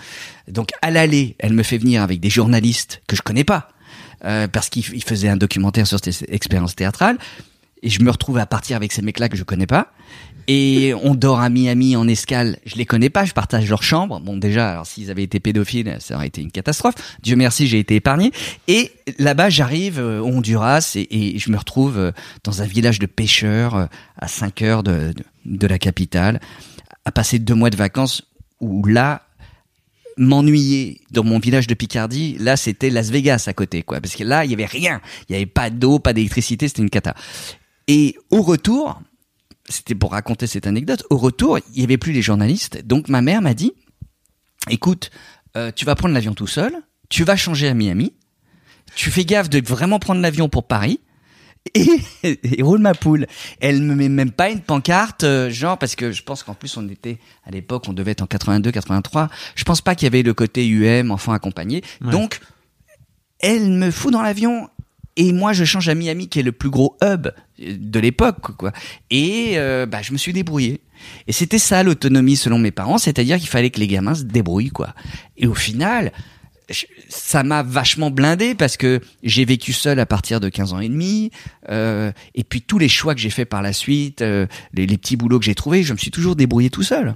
Donc 0.48 0.70
à 0.84 0.92
l'aller, 0.92 1.36
elle 1.40 1.54
me 1.54 1.64
fait 1.64 1.80
venir 1.80 2.04
avec 2.04 2.20
des 2.20 2.30
journalistes 2.30 3.02
que 3.08 3.16
je 3.16 3.22
connais 3.24 3.44
pas. 3.44 3.70
euh, 4.26 4.48
parce 4.48 4.70
qu'ils 4.70 4.84
ils 4.94 5.04
faisaient 5.04 5.30
un 5.30 5.38
documentaire 5.38 5.88
sur 5.88 5.98
cette 6.04 6.30
expérience 6.30 6.76
théâtrale. 6.76 7.18
Et 7.82 7.90
je 7.90 8.02
me 8.04 8.12
retrouve 8.12 8.38
à 8.38 8.46
partir 8.46 8.76
avec 8.76 8.92
ces 8.92 9.02
mecs-là 9.02 9.28
que 9.30 9.38
je 9.38 9.44
connais 9.44 9.66
pas. 9.68 9.92
Et 10.52 10.96
on 11.04 11.14
dort 11.14 11.42
à 11.42 11.50
Miami 11.50 11.96
en 11.96 12.08
escale. 12.08 12.58
Je 12.66 12.76
les 12.76 12.86
connais 12.88 13.12
pas, 13.12 13.24
je 13.24 13.34
partage 13.34 13.70
leur 13.70 13.84
chambre. 13.84 14.20
Bon, 14.20 14.36
déjà, 14.36 14.72
alors 14.72 14.88
s'ils 14.88 15.12
avaient 15.12 15.22
été 15.22 15.40
pédophiles, 15.40 15.96
ça 16.00 16.16
aurait 16.16 16.26
été 16.26 16.42
une 16.42 16.50
catastrophe. 16.50 16.96
Dieu 17.22 17.36
merci, 17.36 17.68
j'ai 17.68 17.78
été 17.78 17.94
épargné. 17.94 18.32
Et 18.68 18.92
là-bas, 19.20 19.52
j'arrive 19.52 20.00
euh, 20.00 20.22
au 20.22 20.30
Honduras 20.30 20.96
et, 20.96 21.38
je 21.38 21.52
me 21.52 21.58
retrouve 21.58 22.00
euh, 22.00 22.12
dans 22.44 22.64
un 22.64 22.66
village 22.66 22.98
de 22.98 23.06
pêcheurs 23.06 23.76
euh, 23.76 23.86
à 24.18 24.28
5 24.28 24.64
heures 24.64 24.82
de, 24.82 25.14
de, 25.14 25.24
de 25.46 25.68
la 25.68 25.78
capitale, 25.78 26.40
à 27.06 27.12
passer 27.12 27.38
deux 27.38 27.54
mois 27.54 27.70
de 27.70 27.78
vacances 27.78 28.24
où 28.60 28.84
là, 28.88 29.22
m'ennuyer 30.18 31.02
dans 31.12 31.24
mon 31.24 31.38
village 31.38 31.68
de 31.68 31.76
Picardie, 31.76 32.38
là 32.40 32.58
c'était 32.58 32.90
Las 32.90 33.12
Vegas 33.12 33.44
à 33.46 33.54
côté, 33.54 33.84
quoi. 33.84 34.02
Parce 34.02 34.16
que 34.16 34.24
là, 34.24 34.46
il 34.46 34.50
y 34.50 34.56
avait 34.56 34.66
rien. 34.66 35.00
Il 35.30 35.34
y 35.34 35.36
avait 35.36 35.46
pas 35.46 35.70
d'eau, 35.70 36.00
pas 36.00 36.14
d'électricité, 36.14 36.68
c'était 36.68 36.82
une 36.82 36.90
cata. 36.90 37.14
Et 37.88 38.16
au 38.32 38.42
retour, 38.42 39.00
c'était 39.70 39.96
pour 39.96 40.12
raconter 40.12 40.48
cette 40.48 40.68
anecdote, 40.68 41.04
au 41.10 41.18
retour, 41.18 41.60
il 41.74 41.82
y 41.82 41.84
avait 41.84 41.98
plus 41.98 42.12
les 42.12 42.22
journalistes. 42.22 42.86
Donc 42.86 43.08
ma 43.08 43.22
mère 43.22 43.42
m'a 43.42 43.54
dit, 43.54 43.74
écoute, 44.70 45.12
euh, 45.56 45.72
tu 45.74 45.86
vas 45.86 45.96
prendre 45.96 46.14
l'avion 46.14 46.34
tout 46.34 46.48
seul, 46.48 46.74
tu 47.10 47.24
vas 47.24 47.36
changer 47.36 47.68
à 47.68 47.74
Miami, 47.74 48.14
tu 48.96 49.12
fais 49.12 49.26
gaffe 49.26 49.50
de 49.50 49.66
vraiment 49.66 50.00
prendre 50.00 50.22
l'avion 50.22 50.50
pour 50.50 50.68
Paris. 50.68 51.00
Et, 51.76 52.00
et 52.24 52.64
roule 52.64 52.80
ma 52.80 52.94
poule. 52.94 53.28
Elle 53.60 53.82
me 53.82 53.94
met 53.94 54.10
même 54.10 54.32
pas 54.32 54.50
une 54.50 54.62
pancarte, 54.62 55.24
euh, 55.24 55.50
genre 55.50 55.78
parce 55.78 55.96
que 55.96 56.12
je 56.12 56.24
pense 56.24 56.42
qu'en 56.42 56.54
plus 56.54 56.78
on 56.78 56.88
était 56.88 57.20
à 57.46 57.52
l'époque, 57.52 57.84
on 57.88 57.94
devait 57.94 58.12
être 58.12 58.22
en 58.22 58.28
82, 58.28 58.72
83. 58.72 59.30
Je 59.56 59.64
pense 59.66 59.82
pas 59.82 59.94
qu'il 59.94 60.06
y 60.06 60.08
avait 60.08 60.24
le 60.24 60.34
côté 60.34 60.68
UM, 60.68 61.12
enfant 61.12 61.34
accompagné. 61.34 61.84
Ouais. 62.02 62.12
Donc, 62.12 62.40
elle 63.40 63.70
me 63.70 63.92
fout 63.92 64.12
dans 64.12 64.22
l'avion 64.22 64.70
et 65.20 65.34
moi 65.34 65.52
je 65.52 65.66
change 65.66 65.90
à 65.90 65.96
Miami 65.96 66.30
qui 66.30 66.40
est 66.40 66.44
le 66.44 66.54
plus 66.54 66.70
gros 66.70 66.98
hub 67.04 67.28
de 67.60 68.00
l'époque 68.00 68.56
quoi. 68.56 68.72
Et 69.12 69.54
euh, 69.56 69.86
bah 69.86 70.02
je 70.02 70.14
me 70.14 70.18
suis 70.18 70.32
débrouillé. 70.32 70.80
Et 71.28 71.34
c'était 71.34 71.60
ça 71.60 71.84
l'autonomie 71.84 72.38
selon 72.38 72.58
mes 72.58 72.72
parents 72.72 72.98
c'est-à-dire 72.98 73.38
qu'il 73.38 73.50
fallait 73.50 73.70
que 73.70 73.82
les 73.82 73.88
gamins 73.88 74.16
se 74.16 74.24
débrouillent 74.24 74.70
quoi. 74.70 74.96
Et 75.38 75.46
au 75.46 75.54
final 75.54 76.14
ça 77.10 77.44
m'a 77.44 77.64
vachement 77.64 78.12
blindé 78.12 78.56
parce 78.56 78.78
que 78.78 79.02
j'ai 79.22 79.44
vécu 79.44 79.74
seul 79.74 80.00
à 80.00 80.06
partir 80.06 80.40
de 80.40 80.48
15 80.48 80.74
ans 80.74 80.80
et 80.80 80.88
demi 80.88 81.32
euh, 81.70 82.12
et 82.34 82.46
puis 82.46 82.62
tous 82.62 82.78
les 82.78 82.88
choix 82.88 83.14
que 83.14 83.20
j'ai 83.20 83.32
fait 83.32 83.46
par 83.46 83.62
la 83.62 83.74
suite 83.74 84.22
euh, 84.22 84.46
les, 84.74 84.86
les 84.86 84.98
petits 84.98 85.18
boulots 85.18 85.40
que 85.40 85.46
j'ai 85.46 85.56
trouvés 85.56 85.84
je 85.84 85.92
me 85.92 85.98
suis 85.98 86.12
toujours 86.12 86.38
débrouillé 86.38 86.70
tout 86.70 86.84
seul. 86.84 87.16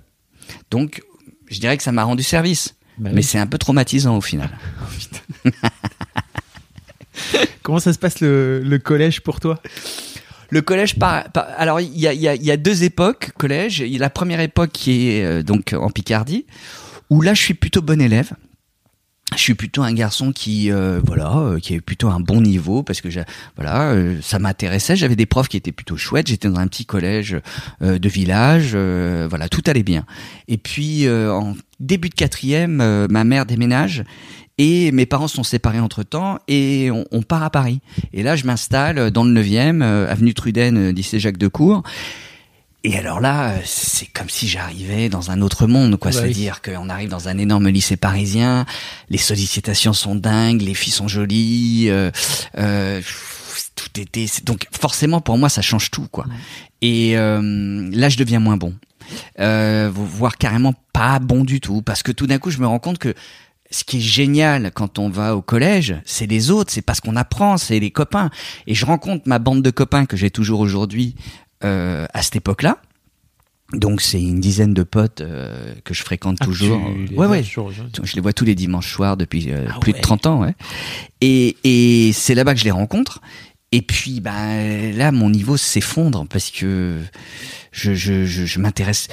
Donc 0.71 1.01
je 1.47 1.59
dirais 1.59 1.77
que 1.77 1.83
ça 1.83 1.93
m'a 1.93 2.03
rendu 2.03 2.23
service. 2.23 2.75
Bah 2.97 3.09
mais 3.13 3.23
c'est 3.23 3.39
un 3.39 3.47
peu 3.47 3.57
traumatisant 3.57 4.17
au 4.17 4.21
final 4.21 4.51
Comment 7.63 7.79
ça 7.79 7.93
se 7.93 7.99
passe 7.99 8.21
le, 8.21 8.77
collège 8.83 9.21
pour 9.21 9.39
toi? 9.39 9.59
Le 10.49 10.61
collège, 10.61 10.95
alors 11.57 11.81
il 11.81 11.97
y 11.97 12.51
a, 12.51 12.57
deux 12.57 12.83
époques 12.83 13.31
collège. 13.37 13.79
Il 13.79 13.87
y 13.87 13.95
a 13.95 13.99
la 13.99 14.09
première 14.09 14.39
époque 14.39 14.71
qui 14.71 15.09
est 15.09 15.25
euh, 15.25 15.43
donc 15.43 15.73
en 15.73 15.89
Picardie, 15.89 16.45
où 17.09 17.21
là 17.21 17.33
je 17.33 17.41
suis 17.41 17.53
plutôt 17.53 17.81
bon 17.81 17.99
élève. 17.99 18.33
Je 19.35 19.39
suis 19.39 19.55
plutôt 19.55 19.81
un 19.81 19.93
garçon 19.93 20.31
qui 20.31 20.71
euh, 20.71 21.01
voilà 21.03 21.37
euh, 21.37 21.59
qui 21.59 21.73
avait 21.73 21.81
plutôt 21.81 22.09
un 22.09 22.19
bon 22.19 22.39
niveau 22.39 22.83
parce 22.83 23.01
que 23.01 23.07
voilà 23.55 23.95
ça 24.21 24.37
m'intéressait 24.37 24.95
j'avais 24.95 25.15
des 25.15 25.25
profs 25.25 25.47
qui 25.47 25.57
étaient 25.57 25.71
plutôt 25.71 25.97
chouettes 25.97 26.27
j'étais 26.27 26.47
dans 26.47 26.59
un 26.59 26.67
petit 26.67 26.85
collège 26.85 27.37
de 27.81 28.09
village 28.09 28.75
voilà 28.75 29.49
tout 29.49 29.63
allait 29.65 29.81
bien 29.81 30.05
et 30.47 30.57
puis 30.57 31.09
en 31.09 31.55
début 31.79 32.09
de 32.09 32.13
quatrième 32.13 33.07
ma 33.07 33.23
mère 33.23 33.47
déménage 33.47 34.03
et 34.57 34.91
mes 34.91 35.05
parents 35.05 35.27
sont 35.27 35.43
séparés 35.43 35.79
entre 35.79 36.03
temps 36.03 36.39
et 36.47 36.91
on, 36.91 37.05
on 37.11 37.21
part 37.21 37.43
à 37.43 37.49
Paris 37.49 37.79
et 38.13 38.23
là 38.23 38.35
je 38.35 38.45
m'installe 38.45 39.11
dans 39.11 39.23
le 39.23 39.41
9e 39.41 39.81
euh, 39.81 40.11
avenue 40.11 40.33
Truden 40.33 40.77
euh, 40.77 40.91
lycée 40.91 41.19
Jacques 41.19 41.37
Decour 41.37 41.83
et 42.85 42.97
alors 42.97 43.21
là, 43.21 43.51
euh, 43.51 43.59
c'est 43.63 44.07
comme 44.07 44.27
si 44.27 44.47
j'arrivais 44.47 45.07
dans 45.07 45.31
un 45.31 45.41
autre 45.41 45.67
monde, 45.67 45.97
quoi. 45.97 46.11
Bah. 46.11 46.17
C'est-à-dire 46.17 46.61
qu'on 46.61 46.89
arrive 46.89 47.09
dans 47.09 47.29
un 47.29 47.37
énorme 47.37 47.69
lycée 47.69 47.95
parisien, 47.95 48.65
les 49.09 49.17
sollicitations 49.17 49.93
sont 49.93 50.15
dingues, 50.15 50.61
les 50.61 50.73
filles 50.73 50.91
sont 50.91 51.07
jolies, 51.07 51.85
euh, 51.87 52.11
euh, 52.57 53.01
tout 53.75 54.01
était. 54.01 54.25
Donc 54.43 54.67
forcément, 54.77 55.21
pour 55.21 55.37
moi, 55.37 55.47
ça 55.47 55.61
change 55.61 55.91
tout, 55.91 56.07
quoi. 56.11 56.25
Et 56.81 57.17
euh, 57.17 57.89
là, 57.93 58.09
je 58.09 58.17
deviens 58.17 58.41
moins 58.41 58.57
bon, 58.57 58.73
voire 59.37 60.37
carrément 60.37 60.73
pas 60.91 61.19
bon 61.19 61.45
du 61.45 61.61
tout, 61.61 61.81
parce 61.81 62.03
que 62.03 62.11
tout 62.11 62.27
d'un 62.27 62.37
coup, 62.37 62.51
je 62.51 62.57
me 62.57 62.67
rends 62.67 62.79
compte 62.79 62.97
que 62.97 63.13
ce 63.73 63.83
qui 63.83 63.97
est 63.97 64.01
génial 64.01 64.71
quand 64.71 64.99
on 64.99 65.09
va 65.09 65.35
au 65.35 65.41
collège, 65.41 65.95
c'est 66.05 66.27
les 66.27 66.51
autres, 66.51 66.71
c'est 66.71 66.83
pas 66.83 66.93
ce 66.93 67.01
qu'on 67.01 67.15
apprend, 67.15 67.57
c'est 67.57 67.79
les 67.79 67.89
copains. 67.91 68.29
Et 68.67 68.75
je 68.75 68.85
rencontre 68.85 69.23
ma 69.27 69.39
bande 69.39 69.63
de 69.63 69.71
copains 69.71 70.05
que 70.05 70.15
j'ai 70.15 70.29
toujours 70.29 70.59
aujourd'hui 70.59 71.15
euh, 71.63 72.05
à 72.13 72.21
cette 72.21 72.35
époque-là. 72.35 72.77
Donc 73.73 74.01
c'est 74.01 74.21
une 74.21 74.39
dizaine 74.39 74.75
de 74.75 74.83
potes 74.83 75.21
euh, 75.21 75.73
que 75.83 75.95
je 75.95 76.03
fréquente 76.03 76.37
Ah, 76.41 76.45
toujours. 76.45 76.79
les 77.09 77.15
ouais. 77.15 77.41
Je 77.43 78.13
les 78.15 78.21
vois 78.21 78.31
tous 78.33 78.45
les 78.45 78.53
dimanches 78.53 78.93
soirs 78.93 79.17
depuis 79.17 79.51
euh, 79.51 79.65
Ah 79.73 79.79
plus 79.79 79.93
ouais. 79.93 79.97
de 79.97 80.03
30 80.03 80.27
ans, 80.27 80.41
ouais. 80.41 80.53
Et, 81.21 81.57
et 81.63 82.13
c'est 82.13 82.35
là-bas 82.35 82.53
que 82.53 82.59
je 82.59 82.65
les 82.65 82.71
rencontre. 82.71 83.21
Et 83.71 83.81
puis, 83.81 84.19
ben 84.21 84.95
là, 84.95 85.11
mon 85.11 85.31
niveau 85.31 85.57
s'effondre 85.57 86.27
parce 86.29 86.51
que 86.51 86.99
je, 87.71 87.95
je, 87.95 88.25
je, 88.25 88.45
je 88.45 88.59
m'intéresse. 88.59 89.07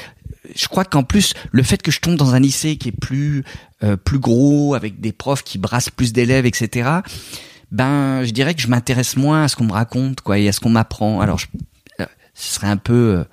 Je 0.55 0.69
crois 0.69 0.85
qu'en 0.85 1.03
plus, 1.05 1.33
le 1.51 1.63
fait 1.63 1.81
que 1.81 1.91
je 1.91 2.01
tombe 2.01 2.17
dans 2.17 2.35
un 2.35 2.41
lycée 2.41 2.77
qui 2.77 2.89
est 2.91 3.01
plus 3.01 3.43
euh, 3.83 3.97
plus 3.97 4.19
gros, 4.19 4.75
avec 4.75 5.01
des 5.01 5.13
profs 5.13 5.43
qui 5.43 5.59
brassent 5.59 5.91
plus 5.91 6.13
d'élèves, 6.13 6.47
etc. 6.47 6.91
Ben, 7.71 8.25
je 8.25 8.31
dirais 8.31 8.55
que 8.55 8.61
je 8.61 8.69
m'intéresse 8.69 9.17
moins 9.17 9.45
à 9.45 9.49
ce 9.49 9.57
qu'on 9.57 9.65
me 9.65 9.73
raconte, 9.73 10.21
quoi, 10.21 10.39
et 10.39 10.49
à 10.49 10.53
ce 10.53 10.61
qu'on 10.61 10.71
m'apprend. 10.71 11.21
Alors, 11.21 11.39
je, 11.39 11.47
euh, 12.01 12.07
ce 12.35 12.55
serait 12.55 12.67
un 12.67 12.77
peu 12.77 13.19
euh, 13.19 13.25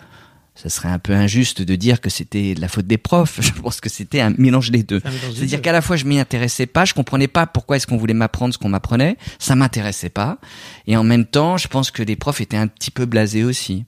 ça 0.57 0.69
serait 0.69 0.89
un 0.89 0.97
peu 0.97 1.13
injuste 1.13 1.61
de 1.61 1.75
dire 1.75 2.01
que 2.01 2.09
c'était 2.09 2.55
la 2.57 2.67
faute 2.67 2.87
des 2.87 2.97
profs. 2.97 3.39
Je 3.41 3.51
pense 3.53 3.79
que 3.79 3.89
c'était 3.89 4.21
un 4.21 4.33
mélange 4.37 4.71
des 4.71 4.83
deux. 4.83 5.01
C'est-à-dire 5.33 5.61
qu'à 5.61 5.71
la 5.71 5.81
fois 5.81 5.95
je 5.95 6.05
m'y 6.05 6.19
intéressais 6.19 6.65
pas, 6.65 6.83
je 6.83 6.93
comprenais 6.93 7.27
pas 7.27 7.45
pourquoi 7.45 7.77
est-ce 7.77 7.85
qu'on 7.85 7.97
voulait 7.97 8.15
m'apprendre 8.15 8.53
ce 8.53 8.57
qu'on 8.57 8.69
m'apprenait, 8.69 9.17
ça 9.37 9.55
m'intéressait 9.55 10.09
pas. 10.09 10.39
Et 10.87 10.97
en 10.97 11.03
même 11.03 11.25
temps, 11.25 11.57
je 11.57 11.67
pense 11.67 11.91
que 11.91 12.01
les 12.01 12.15
profs 12.15 12.41
étaient 12.41 12.57
un 12.57 12.67
petit 12.67 12.91
peu 12.91 13.05
blasés 13.05 13.43
aussi. 13.43 13.85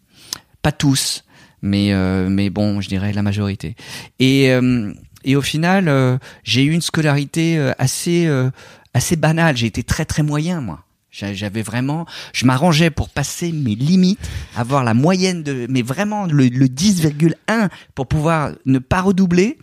Pas 0.62 0.72
tous, 0.72 1.24
mais 1.62 1.92
euh, 1.94 2.30
mais 2.30 2.50
bon, 2.50 2.82
je 2.82 2.88
dirais 2.88 3.13
la 3.13 3.24
majorité. 3.24 3.75
Et 4.20 4.51
euh, 4.51 4.94
et 5.24 5.36
au 5.36 5.42
final, 5.42 5.88
euh, 5.88 6.18
j'ai 6.44 6.64
eu 6.64 6.72
une 6.72 6.82
scolarité 6.82 7.58
euh, 7.58 7.72
assez 7.78 8.26
euh, 8.28 8.50
assez 8.94 9.16
banale. 9.16 9.56
J'ai 9.58 9.68
été 9.68 9.84
très 9.84 10.06
très 10.06 10.24
moyen 10.24 10.62
moi. 10.62 10.84
J'a- 11.12 11.34
J'avais 11.34 11.62
vraiment, 11.64 12.06
je 12.34 12.46
m'arrangeais 12.46 12.90
pour 12.92 13.10
passer 13.10 13.52
mes 13.52 13.76
limites, 13.76 14.20
avoir 14.56 14.84
la 14.84 14.94
moyenne 14.94 15.42
de, 15.44 15.66
mais 15.70 15.82
vraiment 15.82 16.26
le, 16.26 16.48
le 16.48 16.66
10,1 16.68 17.70
pour 17.96 18.08
pouvoir 18.08 18.52
ne 18.66 18.80
pas 18.80 19.02
redoubler. 19.02 19.58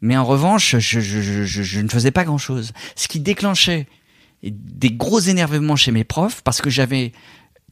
Mais 0.00 0.16
en 0.16 0.24
revanche, 0.24 0.76
je- 0.78 1.00
je 1.00 1.80
ne 1.80 1.88
faisais 1.88 2.10
pas 2.10 2.24
grand 2.24 2.38
chose. 2.38 2.72
Ce 2.96 3.08
qui 3.08 3.20
déclenchait 3.20 3.86
des 4.42 4.90
gros 4.92 5.18
énervements 5.18 5.74
chez 5.76 5.90
mes 5.90 6.04
profs 6.04 6.42
parce 6.42 6.60
que 6.60 6.70
j'avais 6.70 7.12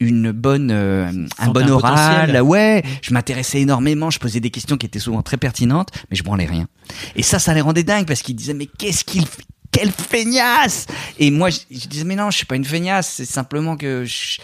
une 0.01 0.33
bonne 0.33 0.71
euh, 0.71 1.11
un 1.39 1.49
bon 1.49 1.61
un 1.61 1.69
oral 1.69 1.95
potentiel. 2.27 2.43
ouais 2.43 2.83
je 3.03 3.15
m'intéressais 3.15 3.61
énormément 3.61 4.11
je 4.11 4.19
posais 4.19 4.41
des 4.41 4.51
questions 4.51 4.77
qui 4.77 4.87
étaient 4.87 4.99
souvent 4.99 5.23
très 5.23 5.37
pertinentes 5.39 5.89
mais 6.11 6.17
je 6.17 6.23
branlais 6.23 6.47
rien 6.47 6.69
et 7.15 7.23
ça 7.23 7.39
ça 7.39 7.55
les 7.55 7.63
rendait 7.63 7.85
dingues 7.85 8.07
parce 8.07 8.23
qu'ils 8.23 8.37
disaient 8.37 8.55
mais 8.55 8.67
qu'est-ce 8.67 9.05
qu'il 9.05 9.27
fait 9.27 9.43
quelle 9.73 9.91
feignasse 9.91 10.87
Et 11.19 11.31
moi, 11.31 11.51
je, 11.51 11.59
je 11.71 11.87
disais, 11.87 12.05
mais 12.05 12.15
non, 12.15 12.31
je 12.31 12.39
suis 12.39 12.47
pas 12.47 12.57
une 12.57 12.65
feignasse, 12.65 13.09
c'est 13.17 13.27
simplement 13.27 13.77
que 13.77 14.05
je, 14.07 14.39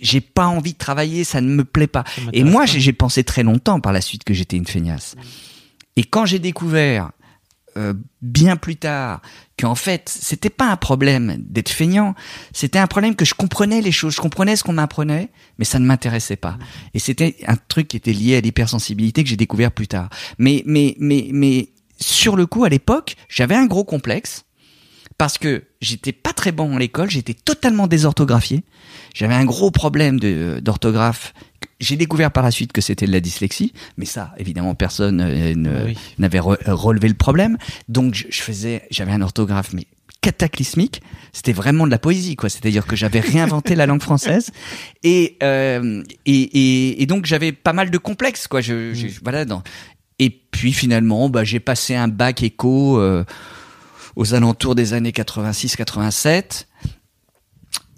j'ai 0.00 0.20
pas 0.20 0.46
envie 0.46 0.72
de 0.72 0.78
travailler, 0.78 1.22
ça 1.22 1.40
ne 1.40 1.48
me 1.48 1.64
plaît 1.64 1.86
pas. 1.86 2.02
Et 2.32 2.42
moi, 2.42 2.66
j'ai 2.66 2.92
pensé 2.92 3.22
très 3.22 3.44
longtemps 3.44 3.78
par 3.78 3.92
la 3.92 4.00
suite 4.00 4.24
que 4.24 4.34
j'étais 4.34 4.56
une 4.56 4.66
feignasse. 4.66 5.14
Et 5.94 6.02
quand 6.02 6.26
j'ai 6.26 6.40
découvert, 6.40 7.12
euh, 7.76 7.94
bien 8.22 8.56
plus 8.56 8.76
tard, 8.76 9.22
qu'en 9.58 9.74
fait, 9.74 10.08
c'était 10.08 10.50
pas 10.50 10.66
un 10.70 10.76
problème 10.76 11.36
d'être 11.38 11.68
feignant, 11.68 12.14
c'était 12.52 12.78
un 12.78 12.86
problème 12.86 13.14
que 13.14 13.24
je 13.24 13.34
comprenais 13.34 13.80
les 13.80 13.92
choses, 13.92 14.14
je 14.14 14.20
comprenais 14.20 14.56
ce 14.56 14.64
qu'on 14.64 14.72
m'apprenait, 14.72 15.28
mais 15.58 15.64
ça 15.64 15.78
ne 15.78 15.86
m'intéressait 15.86 16.36
pas. 16.36 16.58
Et 16.94 16.98
c'était 16.98 17.36
un 17.46 17.56
truc 17.56 17.88
qui 17.88 17.96
était 17.96 18.12
lié 18.12 18.36
à 18.36 18.40
l'hypersensibilité 18.40 19.22
que 19.22 19.30
j'ai 19.30 19.36
découvert 19.36 19.72
plus 19.72 19.88
tard. 19.88 20.10
Mais, 20.38 20.62
mais, 20.66 20.96
mais, 20.98 21.28
mais, 21.32 21.70
sur 22.00 22.36
le 22.36 22.46
coup, 22.46 22.64
à 22.64 22.68
l'époque, 22.68 23.16
j'avais 23.28 23.54
un 23.54 23.66
gros 23.66 23.84
complexe 23.84 24.44
parce 25.18 25.36
que 25.36 25.64
j'étais 25.82 26.12
pas 26.12 26.32
très 26.32 26.50
bon 26.50 26.76
à 26.76 26.78
l'école, 26.78 27.10
j'étais 27.10 27.34
totalement 27.34 27.86
désorthographié. 27.86 28.64
J'avais 29.14 29.34
un 29.34 29.44
gros 29.44 29.70
problème 29.70 30.18
d'orthographe. 30.18 31.34
J'ai 31.80 31.96
découvert 31.96 32.30
par 32.30 32.42
la 32.42 32.50
suite 32.50 32.72
que 32.72 32.80
c'était 32.80 33.06
de 33.06 33.12
la 33.12 33.20
dyslexie, 33.20 33.72
mais 33.96 34.04
ça, 34.04 34.32
évidemment, 34.38 34.74
personne 34.74 35.20
euh, 35.20 35.84
Oui. 35.86 35.96
n'avait 36.18 36.38
re- 36.40 36.58
relevé 36.70 37.08
le 37.08 37.14
problème. 37.14 37.56
Donc, 37.88 38.14
je, 38.14 38.26
je 38.30 38.42
faisais, 38.42 38.82
j'avais 38.90 39.12
un 39.12 39.22
orthographe 39.22 39.72
mais 39.72 39.86
cataclysmique. 40.20 41.00
C'était 41.32 41.52
vraiment 41.54 41.86
de 41.86 41.90
la 41.90 41.98
poésie, 41.98 42.36
quoi. 42.36 42.50
C'est-à-dire 42.50 42.86
que 42.86 42.94
j'avais 42.96 43.20
réinventé 43.20 43.74
la 43.74 43.86
langue 43.86 44.02
française 44.02 44.50
et 45.02 45.38
euh, 45.42 46.02
et, 46.26 46.40
et, 46.42 47.02
et 47.02 47.06
donc 47.06 47.24
j'avais 47.24 47.52
pas 47.52 47.72
mal 47.72 47.90
de 47.90 47.96
complexes, 47.98 48.46
quoi. 48.46 48.60
Je, 48.60 48.92
je- 48.92 49.06
voilà. 49.22 49.46
Dans... 49.46 49.62
Et 50.18 50.28
puis 50.28 50.74
finalement, 50.74 51.30
bah, 51.30 51.44
j'ai 51.44 51.60
passé 51.60 51.94
un 51.94 52.08
bac 52.08 52.42
éco. 52.42 52.98
euh, 53.00 53.24
aux 54.16 54.34
alentours 54.34 54.74
des 54.74 54.92
années 54.92 55.12
86-87 55.12 56.66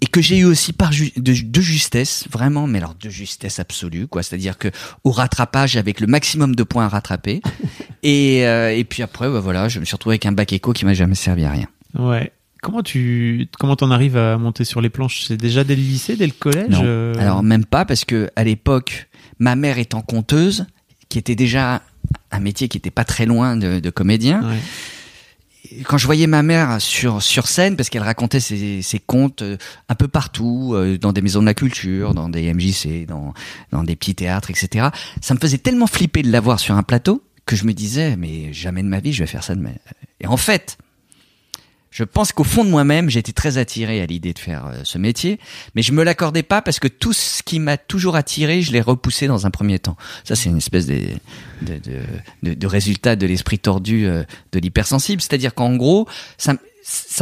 et 0.03 0.05
que 0.05 0.21
j'ai 0.21 0.39
eu 0.39 0.43
aussi 0.43 0.73
par 0.73 0.91
ju- 0.91 1.13
de, 1.15 1.33
de 1.41 1.61
justesse, 1.61 2.25
vraiment, 2.29 2.67
mais 2.67 2.79
alors 2.79 2.93
de 2.93 3.09
justesse 3.09 3.59
absolue, 3.59 4.05
quoi. 4.07 4.21
C'est-à-dire 4.21 4.57
que 4.57 4.67
au 5.05 5.11
rattrapage, 5.11 5.77
avec 5.77 6.01
le 6.01 6.07
maximum 6.07 6.55
de 6.55 6.63
points 6.63 6.83
à 6.83 6.89
rattraper, 6.89 7.39
et, 8.03 8.45
euh, 8.45 8.75
et 8.75 8.83
puis 8.83 9.01
après, 9.01 9.29
bah, 9.29 9.39
voilà, 9.39 9.69
je 9.69 9.79
me 9.79 9.85
suis 9.85 9.93
retrouvé 9.95 10.15
avec 10.15 10.25
un 10.25 10.33
bac 10.33 10.51
éco 10.51 10.73
qui 10.73 10.83
m'a 10.83 10.93
jamais 10.93 11.15
servi 11.15 11.45
à 11.45 11.51
rien. 11.51 11.67
Ouais. 11.97 12.33
Comment 12.61 12.83
tu 12.83 13.47
comment 13.59 13.75
t'en 13.77 13.91
arrives 13.91 14.17
à 14.17 14.37
monter 14.37 14.65
sur 14.65 14.81
les 14.81 14.89
planches? 14.89 15.23
C'est 15.27 15.37
déjà 15.37 15.63
dès 15.63 15.75
le 15.77 15.81
lycée, 15.81 16.15
dès 16.17 16.25
le 16.27 16.33
collège 16.33 16.69
Non. 16.69 16.81
euh, 16.83 17.13
Alors 17.17 17.41
même 17.43 17.63
pas 17.65 17.85
parce 17.85 18.03
que 18.03 18.29
à 18.35 18.43
l'époque, 18.43 19.07
ma 19.39 19.55
mère 19.55 19.77
étant 19.77 20.01
conteuse, 20.01 20.65
qui 21.07 21.17
était 21.17 21.35
déjà 21.35 21.81
un 22.31 22.39
métier 22.41 22.67
qui 22.67 22.77
était 22.77 22.91
pas 22.91 23.03
très 23.05 23.25
loin 23.25 23.55
de, 23.55 23.79
de 23.79 23.89
comédien, 23.89 24.41
ouais. 24.49 24.57
Quand 25.85 25.97
je 25.97 26.05
voyais 26.05 26.27
ma 26.27 26.43
mère 26.43 26.81
sur 26.81 27.21
sur 27.21 27.47
scène 27.47 27.77
parce 27.77 27.89
qu'elle 27.89 28.03
racontait 28.03 28.41
ses, 28.41 28.81
ses 28.81 28.99
contes 28.99 29.41
euh, 29.43 29.57
un 29.87 29.95
peu 29.95 30.09
partout 30.09 30.73
euh, 30.73 30.97
dans 30.97 31.13
des 31.13 31.21
maisons 31.21 31.39
de 31.39 31.45
la 31.45 31.53
culture 31.53 32.13
dans 32.13 32.27
des 32.27 32.53
MJC 32.53 33.05
dans 33.07 33.33
dans 33.71 33.83
des 33.83 33.95
petits 33.95 34.13
théâtres 34.13 34.51
etc 34.51 34.87
ça 35.21 35.33
me 35.33 35.39
faisait 35.39 35.57
tellement 35.57 35.87
flipper 35.87 36.21
de 36.21 36.31
la 36.31 36.41
voir 36.41 36.59
sur 36.59 36.75
un 36.75 36.83
plateau 36.83 37.23
que 37.45 37.55
je 37.55 37.63
me 37.63 37.71
disais 37.71 38.17
mais 38.17 38.51
jamais 38.51 38.83
de 38.83 38.89
ma 38.89 38.99
vie 38.99 39.13
je 39.13 39.23
vais 39.23 39.27
faire 39.27 39.43
ça 39.43 39.55
de 39.55 39.61
ma... 39.61 39.69
et 40.19 40.27
en 40.27 40.37
fait 40.37 40.77
je 41.93 42.03
pense 42.03 42.31
qu'au 42.31 42.43
fond 42.43 42.65
de 42.65 42.71
moi-même, 42.71 43.07
j'étais 43.07 43.33
très 43.33 43.59
attiré 43.59 44.01
à 44.01 44.07
l'idée 44.07 44.33
de 44.33 44.39
faire 44.39 44.65
euh, 44.65 44.81
ce 44.83 44.97
métier, 44.97 45.39
mais 45.75 45.83
je 45.83 45.91
me 45.91 46.03
l'accordais 46.03 46.41
pas 46.41 46.63
parce 46.63 46.79
que 46.79 46.87
tout 46.87 47.13
ce 47.13 47.43
qui 47.43 47.59
m'a 47.59 47.77
toujours 47.77 48.15
attiré, 48.15 48.63
je 48.63 48.71
l'ai 48.71 48.81
repoussé 48.81 49.27
dans 49.27 49.45
un 49.45 49.51
premier 49.51 49.77
temps. 49.77 49.95
Ça, 50.23 50.35
c'est 50.35 50.49
une 50.49 50.57
espèce 50.57 50.87
de, 50.87 51.01
de, 51.61 52.53
de, 52.53 52.67
résultat 52.67 53.15
de 53.15 53.27
l'esprit 53.27 53.59
tordu 53.59 54.07
euh, 54.07 54.23
de 54.53 54.59
l'hypersensible. 54.59 55.21
C'est-à-dire 55.21 55.53
qu'en 55.53 55.75
gros, 55.75 56.07
ça, 56.37 56.55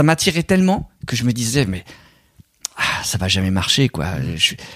m'attirait 0.04 0.44
tellement 0.44 0.90
que 1.06 1.18
je 1.18 1.26
me 1.26 1.34
disais, 1.34 1.66
mais 1.66 1.84
ah, 2.78 3.04
ça 3.04 3.18
va 3.18 3.28
jamais 3.28 3.52
marcher, 3.52 3.90
quoi. 3.90 4.08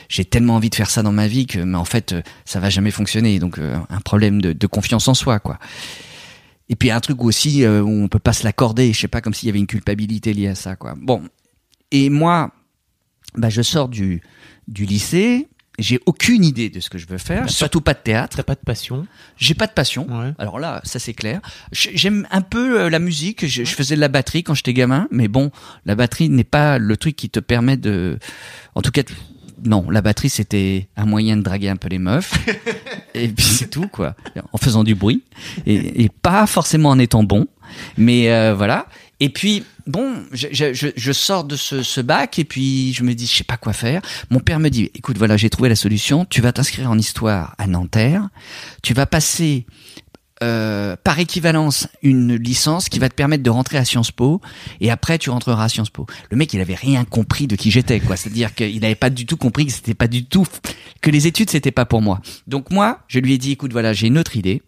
J'ai 0.09 0.25
tellement 0.25 0.55
envie 0.55 0.69
de 0.69 0.75
faire 0.75 0.89
ça 0.89 1.03
dans 1.03 1.13
ma 1.13 1.29
vie 1.29 1.47
que, 1.47 1.59
mais 1.59 1.77
en 1.77 1.85
fait, 1.85 2.11
euh, 2.11 2.21
ça 2.43 2.59
va 2.59 2.69
jamais 2.69 2.91
fonctionner. 2.91 3.39
Donc, 3.39 3.59
un 3.59 4.01
problème 4.01 4.41
de, 4.41 4.51
de 4.51 4.67
confiance 4.67 5.07
en 5.07 5.13
soi, 5.13 5.39
quoi. 5.39 5.57
Et 6.69 6.75
puis 6.75 6.91
un 6.91 6.99
truc 6.99 7.23
aussi 7.23 7.63
euh, 7.63 7.81
où 7.81 7.89
on 7.89 8.07
peut 8.07 8.19
pas 8.19 8.33
se 8.33 8.43
l'accorder, 8.43 8.91
je 8.91 8.99
sais 8.99 9.07
pas, 9.07 9.21
comme 9.21 9.33
s'il 9.33 9.47
y 9.47 9.49
avait 9.49 9.59
une 9.59 9.67
culpabilité 9.67 10.33
liée 10.33 10.47
à 10.47 10.55
ça, 10.55 10.75
quoi. 10.75 10.95
Bon, 10.97 11.23
et 11.91 12.09
moi, 12.09 12.51
bah, 13.35 13.49
je 13.49 13.61
sors 13.61 13.87
du 13.87 14.21
du 14.67 14.85
lycée, 14.85 15.47
j'ai 15.77 15.99
aucune 16.05 16.43
idée 16.43 16.69
de 16.69 16.79
ce 16.79 16.89
que 16.89 16.97
je 16.97 17.05
veux 17.05 17.17
faire, 17.17 17.43
pas 17.43 17.47
surtout 17.47 17.81
pas 17.81 17.93
de 17.93 17.99
théâtre. 17.99 18.37
T'as 18.37 18.43
pas 18.43 18.55
de 18.55 18.61
passion 18.61 19.05
J'ai 19.37 19.53
pas 19.53 19.67
de 19.67 19.73
passion. 19.73 20.07
Ouais. 20.09 20.33
Alors 20.37 20.59
là, 20.59 20.81
ça 20.83 20.99
c'est 20.99 21.13
clair. 21.13 21.41
J'aime 21.71 22.27
un 22.31 22.41
peu 22.41 22.81
euh, 22.81 22.89
la 22.89 22.99
musique. 22.99 23.45
Je, 23.45 23.63
je 23.63 23.75
faisais 23.75 23.95
de 23.95 24.01
la 24.01 24.07
batterie 24.07 24.43
quand 24.43 24.53
j'étais 24.53 24.73
gamin, 24.73 25.07
mais 25.11 25.27
bon, 25.27 25.51
la 25.85 25.95
batterie 25.95 26.29
n'est 26.29 26.43
pas 26.43 26.77
le 26.77 26.97
truc 26.97 27.15
qui 27.15 27.29
te 27.29 27.39
permet 27.39 27.77
de. 27.77 28.17
En 28.73 28.81
tout 28.81 28.91
cas, 28.91 29.03
non, 29.65 29.89
la 29.89 30.01
batterie 30.01 30.29
c'était 30.29 30.87
un 30.95 31.05
moyen 31.05 31.37
de 31.37 31.41
draguer 31.41 31.69
un 31.69 31.75
peu 31.75 31.87
les 31.89 31.99
meufs. 31.99 32.33
et 33.13 33.27
puis 33.27 33.43
c'est 33.45 33.69
tout 33.69 33.87
quoi, 33.87 34.15
en 34.53 34.57
faisant 34.57 34.83
du 34.83 34.95
bruit 34.95 35.23
et, 35.65 36.03
et 36.03 36.09
pas 36.09 36.47
forcément 36.47 36.89
en 36.89 36.99
étant 36.99 37.23
bon, 37.23 37.47
mais 37.97 38.31
euh, 38.31 38.53
voilà. 38.55 38.87
Et 39.21 39.29
puis 39.29 39.63
bon, 39.87 40.13
je, 40.33 40.47
je, 40.51 40.73
je- 40.73 40.87
je 40.95 41.11
sors 41.13 41.45
de 41.45 41.55
ce, 41.55 41.83
ce 41.83 42.01
bac 42.01 42.37
et 42.37 42.43
puis 42.43 42.91
je 42.93 43.01
me 43.03 43.13
dis 43.13 43.25
je 43.27 43.33
sais 43.37 43.43
pas 43.45 43.55
quoi 43.57 43.71
faire. 43.73 44.01
Mon 44.29 44.39
père 44.41 44.59
me 44.59 44.69
dit 44.69 44.91
écoute 44.93 45.17
voilà 45.17 45.37
j'ai 45.37 45.49
trouvé 45.49 45.69
la 45.69 45.75
solution. 45.77 46.25
Tu 46.25 46.41
vas 46.41 46.51
t'inscrire 46.51 46.91
en 46.91 46.97
histoire 46.97 47.55
à 47.57 47.65
Nanterre. 47.67 48.27
Tu 48.83 48.93
vas 48.93 49.05
passer 49.05 49.65
euh, 50.43 50.97
par 51.01 51.17
équivalence 51.19 51.87
une 52.01 52.35
licence 52.35 52.89
qui 52.89 52.99
va 52.99 53.07
te 53.07 53.15
permettre 53.15 53.41
de 53.41 53.49
rentrer 53.49 53.77
à 53.77 53.85
Sciences 53.85 54.11
Po 54.11 54.41
et 54.81 54.91
après 54.91 55.17
tu 55.17 55.29
rentreras 55.29 55.63
à 55.63 55.69
Sciences 55.69 55.89
Po. 55.89 56.05
Le 56.29 56.35
mec 56.35 56.53
il 56.53 56.59
avait 56.59 56.75
rien 56.75 57.05
compris 57.05 57.47
de 57.47 57.55
qui 57.55 57.71
j'étais 57.71 58.01
quoi, 58.01 58.17
c'est-à-dire 58.17 58.53
qu'il 58.53 58.81
n'avait 58.81 58.95
pas 58.95 59.09
du 59.09 59.25
tout 59.25 59.37
compris 59.37 59.65
que 59.65 59.71
c'était 59.71 59.93
pas 59.93 60.09
du 60.09 60.25
tout 60.25 60.45
que 61.01 61.09
les 61.09 61.27
études 61.27 61.49
c'était 61.49 61.71
pas 61.71 61.85
pour 61.85 62.01
moi. 62.01 62.19
Donc 62.47 62.69
moi 62.69 62.99
je 63.07 63.19
lui 63.19 63.33
ai 63.33 63.37
dit 63.37 63.51
écoute 63.51 63.71
voilà 63.71 63.93
j'ai 63.93 64.07
une 64.07 64.17
autre 64.17 64.35
idée. 64.35 64.61